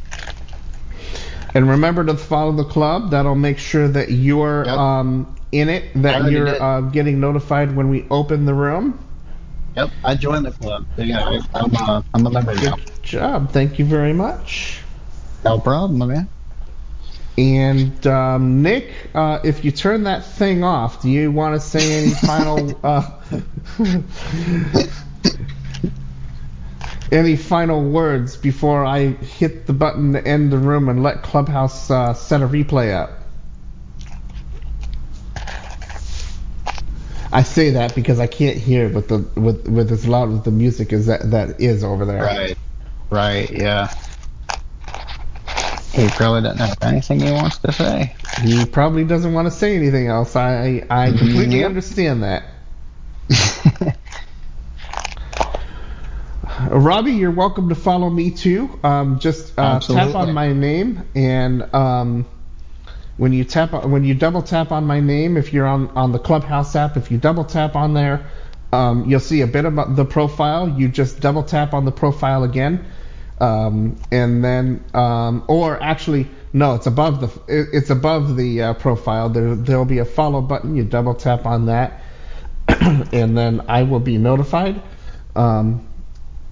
[1.54, 3.10] And remember to follow the club.
[3.12, 4.78] That'll make sure that you're Yep.
[4.78, 8.98] um, in it, that you're uh, getting notified when we open the room.
[9.76, 10.86] Yep, I joined the club.
[10.96, 12.76] Yeah, I'm, uh, I'm a member now.
[12.76, 13.52] Good job.
[13.52, 14.81] Thank you very much.
[15.44, 16.30] No problem, my man.
[17.38, 21.94] And um, Nick, uh, if you turn that thing off, do you want to say
[21.94, 23.20] any final uh,
[27.12, 31.90] any final words before I hit the button to end the room and let Clubhouse
[31.90, 33.18] uh, set a replay up?
[37.32, 40.50] I say that because I can't hear with the with with as loud as the
[40.50, 42.22] music is that that is over there.
[42.22, 42.58] Right,
[43.10, 43.88] right, yeah.
[45.92, 48.16] He probably doesn't have anything he wants to say.
[48.40, 50.36] He probably doesn't want to say anything else.
[50.36, 51.64] I I completely Yep.
[51.64, 52.44] understand that.
[56.70, 58.78] Robbie, you're welcome to follow me too.
[58.84, 62.26] Um, just uh, tap on my name, and um,
[63.16, 66.12] when you tap on- when you double tap on my name, if you're on on
[66.12, 68.26] the Clubhouse app, if you double tap on there,
[68.72, 70.68] um, you'll see a bit about the profile.
[70.68, 72.84] You just double tap on the profile again,
[73.42, 78.74] um, and then um, or actually no, it's above the it, it's above the uh,
[78.74, 79.28] profile.
[79.28, 80.76] There there'll be a follow button.
[80.76, 82.02] You double tap on that,
[82.68, 84.80] and then I will be notified.
[85.34, 85.86] Um,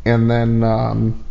[0.05, 1.25] and then um,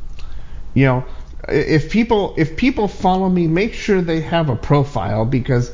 [0.73, 1.05] you know
[1.47, 5.71] if people if people follow me make sure they have a profile because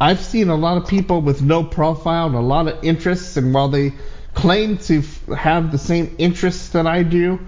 [0.00, 3.52] i've seen a lot of people with no profile and a lot of interests and
[3.52, 3.92] while they
[4.34, 7.40] claim to f- have the same interests that i do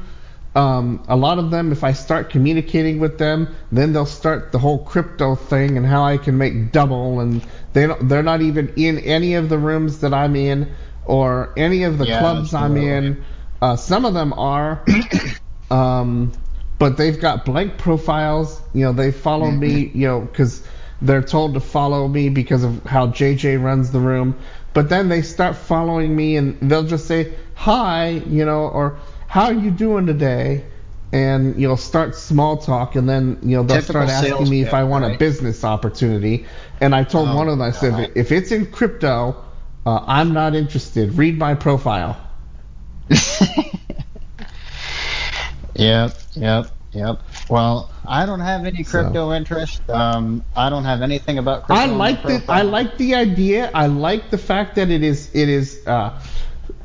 [0.55, 4.59] um, a lot of them, if I start communicating with them, then they'll start the
[4.59, 8.73] whole crypto thing and how I can make double, and they don't, they're not even
[8.77, 12.77] in any of the rooms that I'm in or any of the Yeah, clubs I'm
[12.77, 12.87] absolutely.
[12.89, 13.25] in.
[13.61, 14.85] Uh, some of them are,
[15.71, 16.33] um,
[16.79, 18.61] but they've got blank profiles.
[18.73, 20.67] You know, they follow me, you know, because
[21.01, 24.37] they're told to follow me because of how JJ runs the room.
[24.75, 29.45] But then they start following me and they'll just say, hi, you know, or how
[29.45, 30.65] are you doing today?
[31.13, 34.75] And you'll start small talk, and then you know they'll Typical start asking me if
[34.75, 36.47] I want a business opportunity.
[36.83, 38.13] And I told Oh, one of them, I said, God.
[38.15, 39.43] if it's in crypto,
[39.87, 41.15] uh, I'm not interested.
[41.15, 42.21] Read my profile.
[45.75, 47.23] Yep, yep, yep.
[47.49, 49.89] Well, I don't have any crypto interest.
[49.89, 51.81] Um, I don't have anything about crypto.
[51.83, 52.43] I like the.
[52.49, 53.71] I like the idea.
[53.73, 56.21] I like the fact that it is it is uh,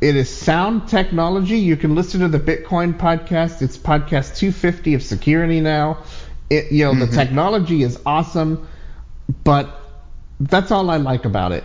[0.03, 1.57] it is sound technology.
[1.57, 3.61] You can listen to the Bitcoin podcast.
[3.61, 5.99] It's podcast 250 of security now.
[6.49, 7.07] It you know the Mm-hmm.
[7.07, 8.67] technology is awesome,
[9.43, 9.79] but
[10.39, 11.63] that's all I like about it.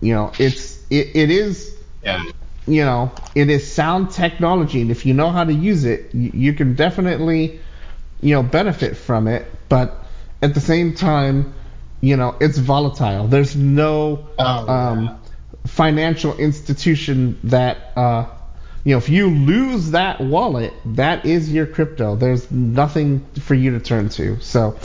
[0.00, 2.18] You know, it's it, it is Yeah.
[2.66, 6.30] you know, it is sound technology, and if you know how to use it, you,
[6.34, 7.60] you can definitely,
[8.20, 9.46] you know, benefit from it.
[9.68, 10.04] But
[10.42, 11.54] at the same time,
[12.00, 13.28] you know, it's volatile.
[13.28, 15.19] There's no Oh, yeah.
[15.66, 18.26] Financial institution that, uh,
[18.84, 22.16] you know, if you lose that wallet, that is your crypto.
[22.16, 24.40] There's nothing for you to turn to.
[24.40, 24.78] So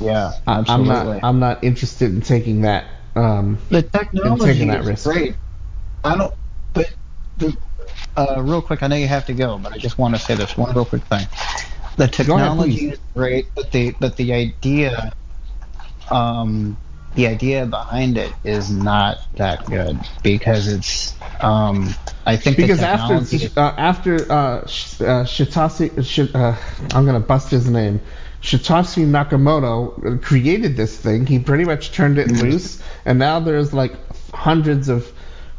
[0.00, 2.86] Yeah, I, I'm not, I'm not interested in taking that.
[3.16, 5.04] Um, the and technology taking that is risk.
[5.04, 5.36] great.
[6.02, 6.34] I don't.
[6.72, 6.94] But
[7.36, 7.56] the,
[8.16, 10.34] uh, real quick, I know you have to go, but I just want to say
[10.34, 11.26] this one real quick thing.
[11.96, 12.92] The technology please.
[12.94, 15.12] is great, but the but the idea,
[16.10, 16.76] um,
[17.14, 21.94] the idea behind it is not that good because it's um,
[22.26, 26.56] I think because after uh, after uh, Sh- uh, Shitasi, Sh- uh,
[26.94, 28.00] I'm gonna bust his name.
[28.42, 31.24] Shitoshi Nakamoto created this thing.
[31.26, 33.94] He pretty much turned it loose, and now there's like
[34.34, 35.10] hundreds of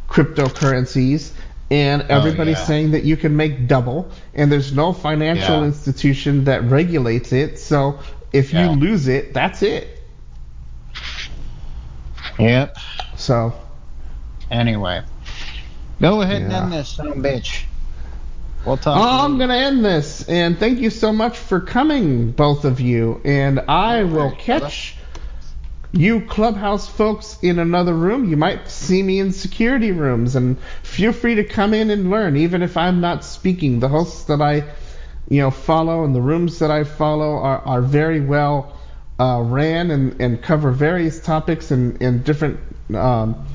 [0.08, 1.32] cryptocurrencies,
[1.72, 2.66] and everybody's yeah.
[2.66, 5.66] saying that you can make double, and there's no financial Yeah.
[5.66, 7.60] institution that regulates it.
[7.60, 8.00] So
[8.32, 8.70] if Yeah.
[8.72, 9.95] you lose it, that's it.
[12.38, 12.78] Yep.
[13.16, 13.54] So
[14.52, 15.04] Anyway,
[16.00, 17.64] go ahead and end this, son of a bitch.
[18.64, 18.98] We'll talk.
[18.98, 23.22] I'm going to end this, and thank you so much for coming, both of you.
[23.26, 24.98] And I will catch
[25.92, 28.30] you clubhouse folks in another room.
[28.30, 32.38] You might see me in security rooms, and feel free to come in and learn,
[32.38, 33.80] even if I'm not speaking.
[33.80, 34.64] The hosts that I,
[35.28, 38.75] you know, follow and the rooms that I follow are, are very well
[39.20, 42.60] uh, ran and, and cover various topics and, and different,
[42.96, 43.46] um,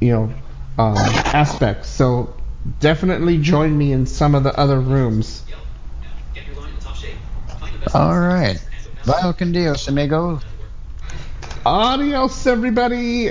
[0.00, 0.34] you know,
[0.78, 1.88] um, aspects.
[1.88, 2.36] So
[2.80, 5.44] definitely join me in some of the other rooms.
[6.34, 7.16] Get your line in top shape.
[7.60, 8.58] Find the best All right.
[9.04, 10.40] best con Dios, amigo.
[11.64, 13.30] Adios, everybody.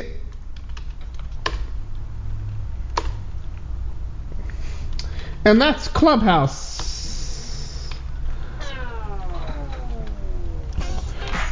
[5.45, 6.64] And that's Clubhouse.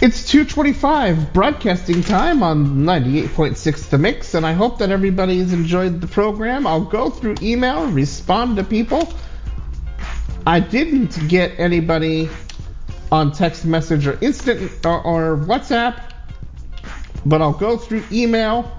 [0.04, 6.02] It's 225 broadcasting time on 98.6 The Mix, and I hope that everybody has enjoyed
[6.02, 6.68] the program.
[6.68, 9.14] I'll go through email, respond to people.
[10.46, 12.30] I didn't get anybody
[13.14, 15.98] on text message or instant or, or WhatsApp,
[17.26, 18.70] but I'll go through email.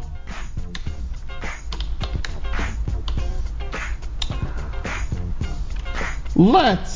[6.36, 6.93] Let's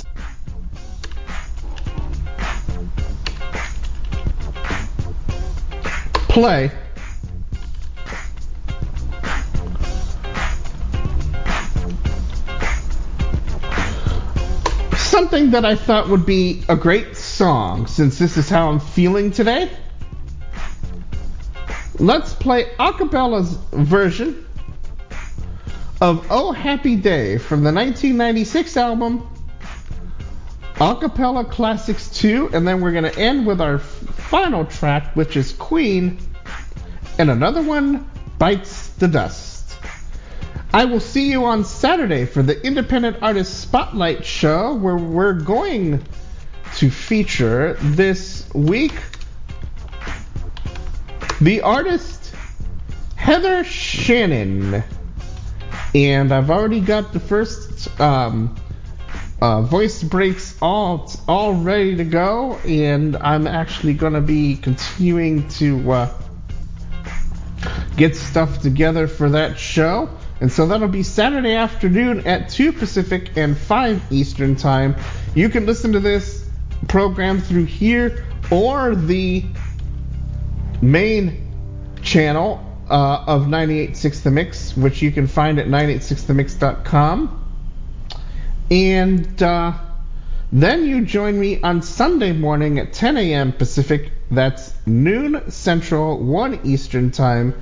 [6.39, 6.71] play
[14.95, 19.33] something that I thought would be a great song since this is how I'm feeling
[19.33, 19.69] today.
[21.99, 24.47] Let's play acapella's version
[26.01, 29.29] of Oh Happy Day from the 1996 album
[30.79, 35.53] Acapella Classics 2, and then we're going to end with our final track, which is
[35.55, 36.19] Queen,
[37.19, 39.77] and another one bites the dust.
[40.73, 46.05] I will see you on Saturday for the Independent Artist Spotlight Show, where we're going
[46.77, 48.93] to feature this week
[51.41, 52.35] the artist
[53.17, 54.85] Heather Shannon.
[55.95, 58.55] And I've already got the first um,
[59.41, 65.49] uh, voice breaks all all ready to go, and I'm actually going to be continuing
[65.49, 66.15] to uh,
[67.97, 70.09] get stuff together for that show.
[70.41, 74.95] And so that'll be Saturday afternoon at 2 Pacific and 5 Eastern Time.
[75.35, 76.49] You can listen to this
[76.87, 79.45] program through here or the
[80.81, 81.45] main
[82.03, 87.45] channel uh, of 986 The Mix, which you can find at 986themix.com.
[88.71, 89.73] And uh,
[90.51, 93.53] then you join me on Sunday morning at 10 a.m.
[93.53, 97.55] Pacific, that's noon Central, 1 Eastern Time,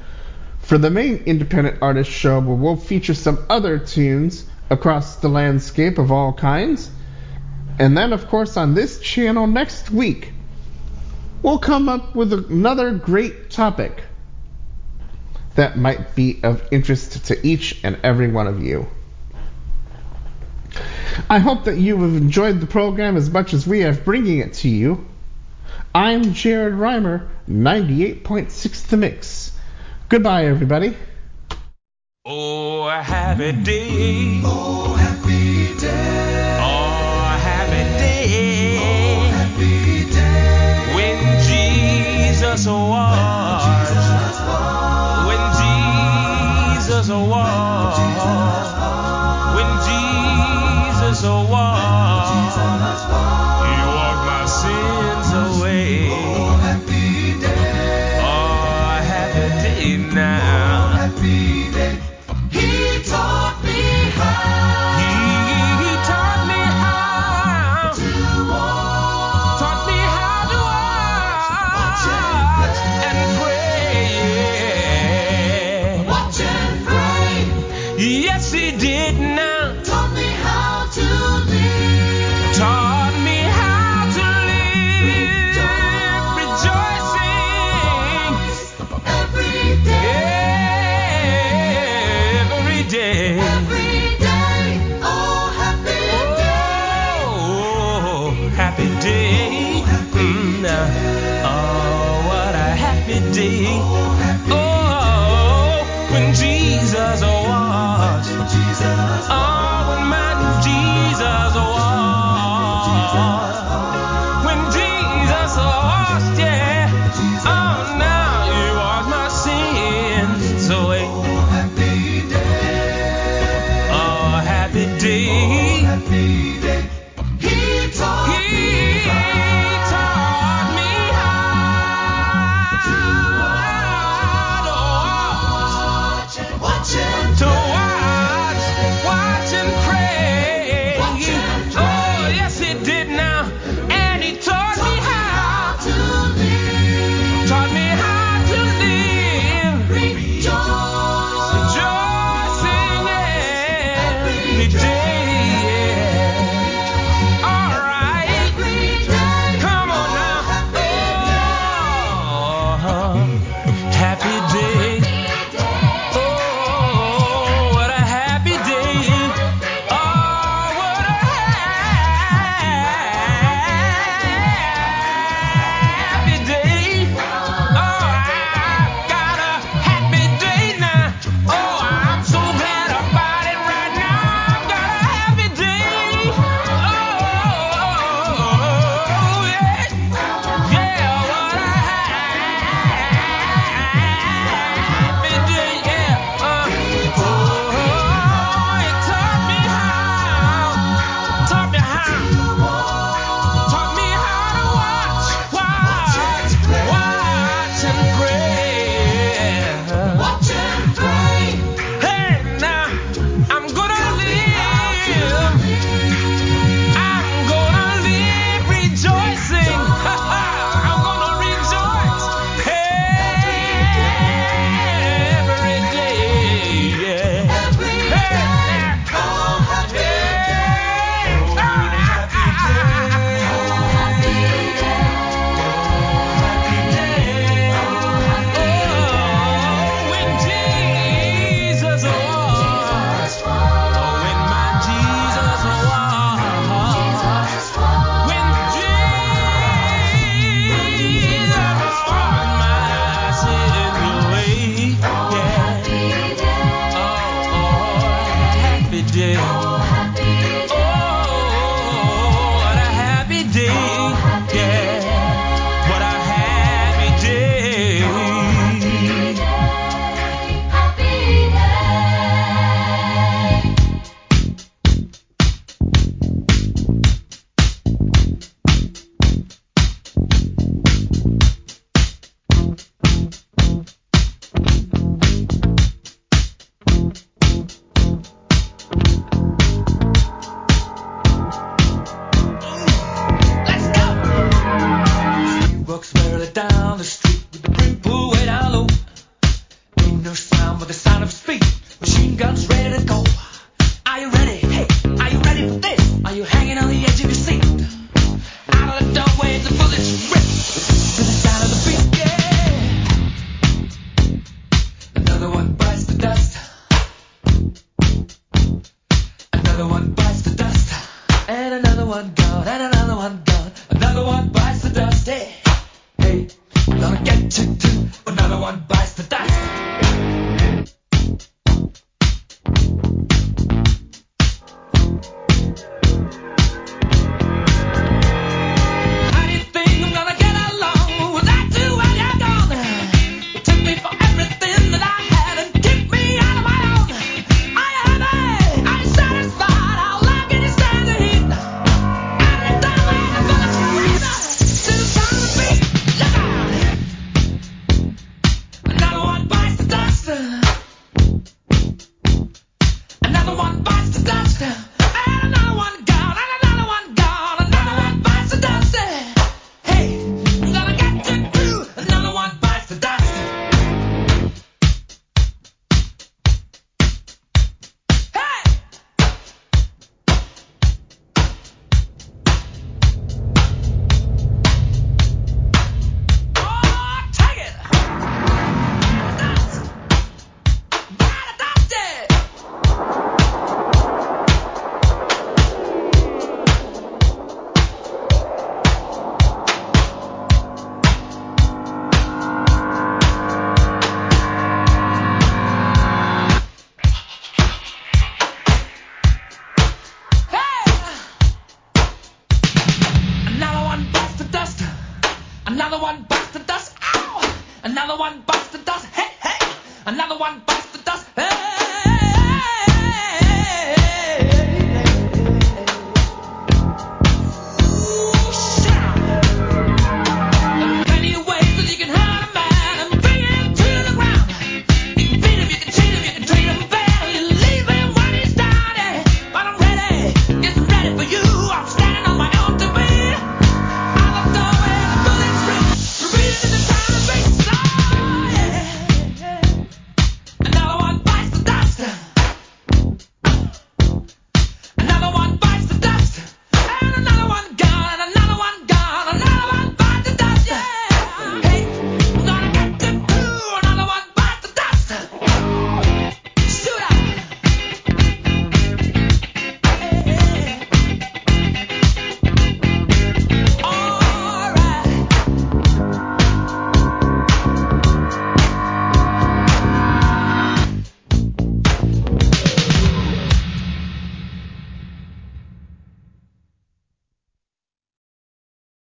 [0.61, 5.99] for the main independent artist show where we'll feature some other tunes across the landscape
[5.99, 6.91] of all kinds.
[7.79, 10.33] And then, of course, on this channel next week,
[11.43, 14.03] we'll come up with another great topic
[15.57, 18.87] that might be of interest to each and every one of you.
[21.29, 24.55] I hope that you have enjoyed the program as much as we have bringing it
[24.55, 25.07] to you.
[25.95, 29.53] I'm Jared Rimer, 98.6 The Mix.
[30.09, 30.95] Goodbye, everybody.
[32.25, 34.41] Oh, a happy day.
[34.45, 36.59] Oh, happy day.
[36.61, 38.79] Oh, happy day.
[38.79, 40.95] Oh, happy day.
[40.95, 43.77] When Jesus was.
[45.27, 47.09] When Jesus was.
[47.09, 47.76] When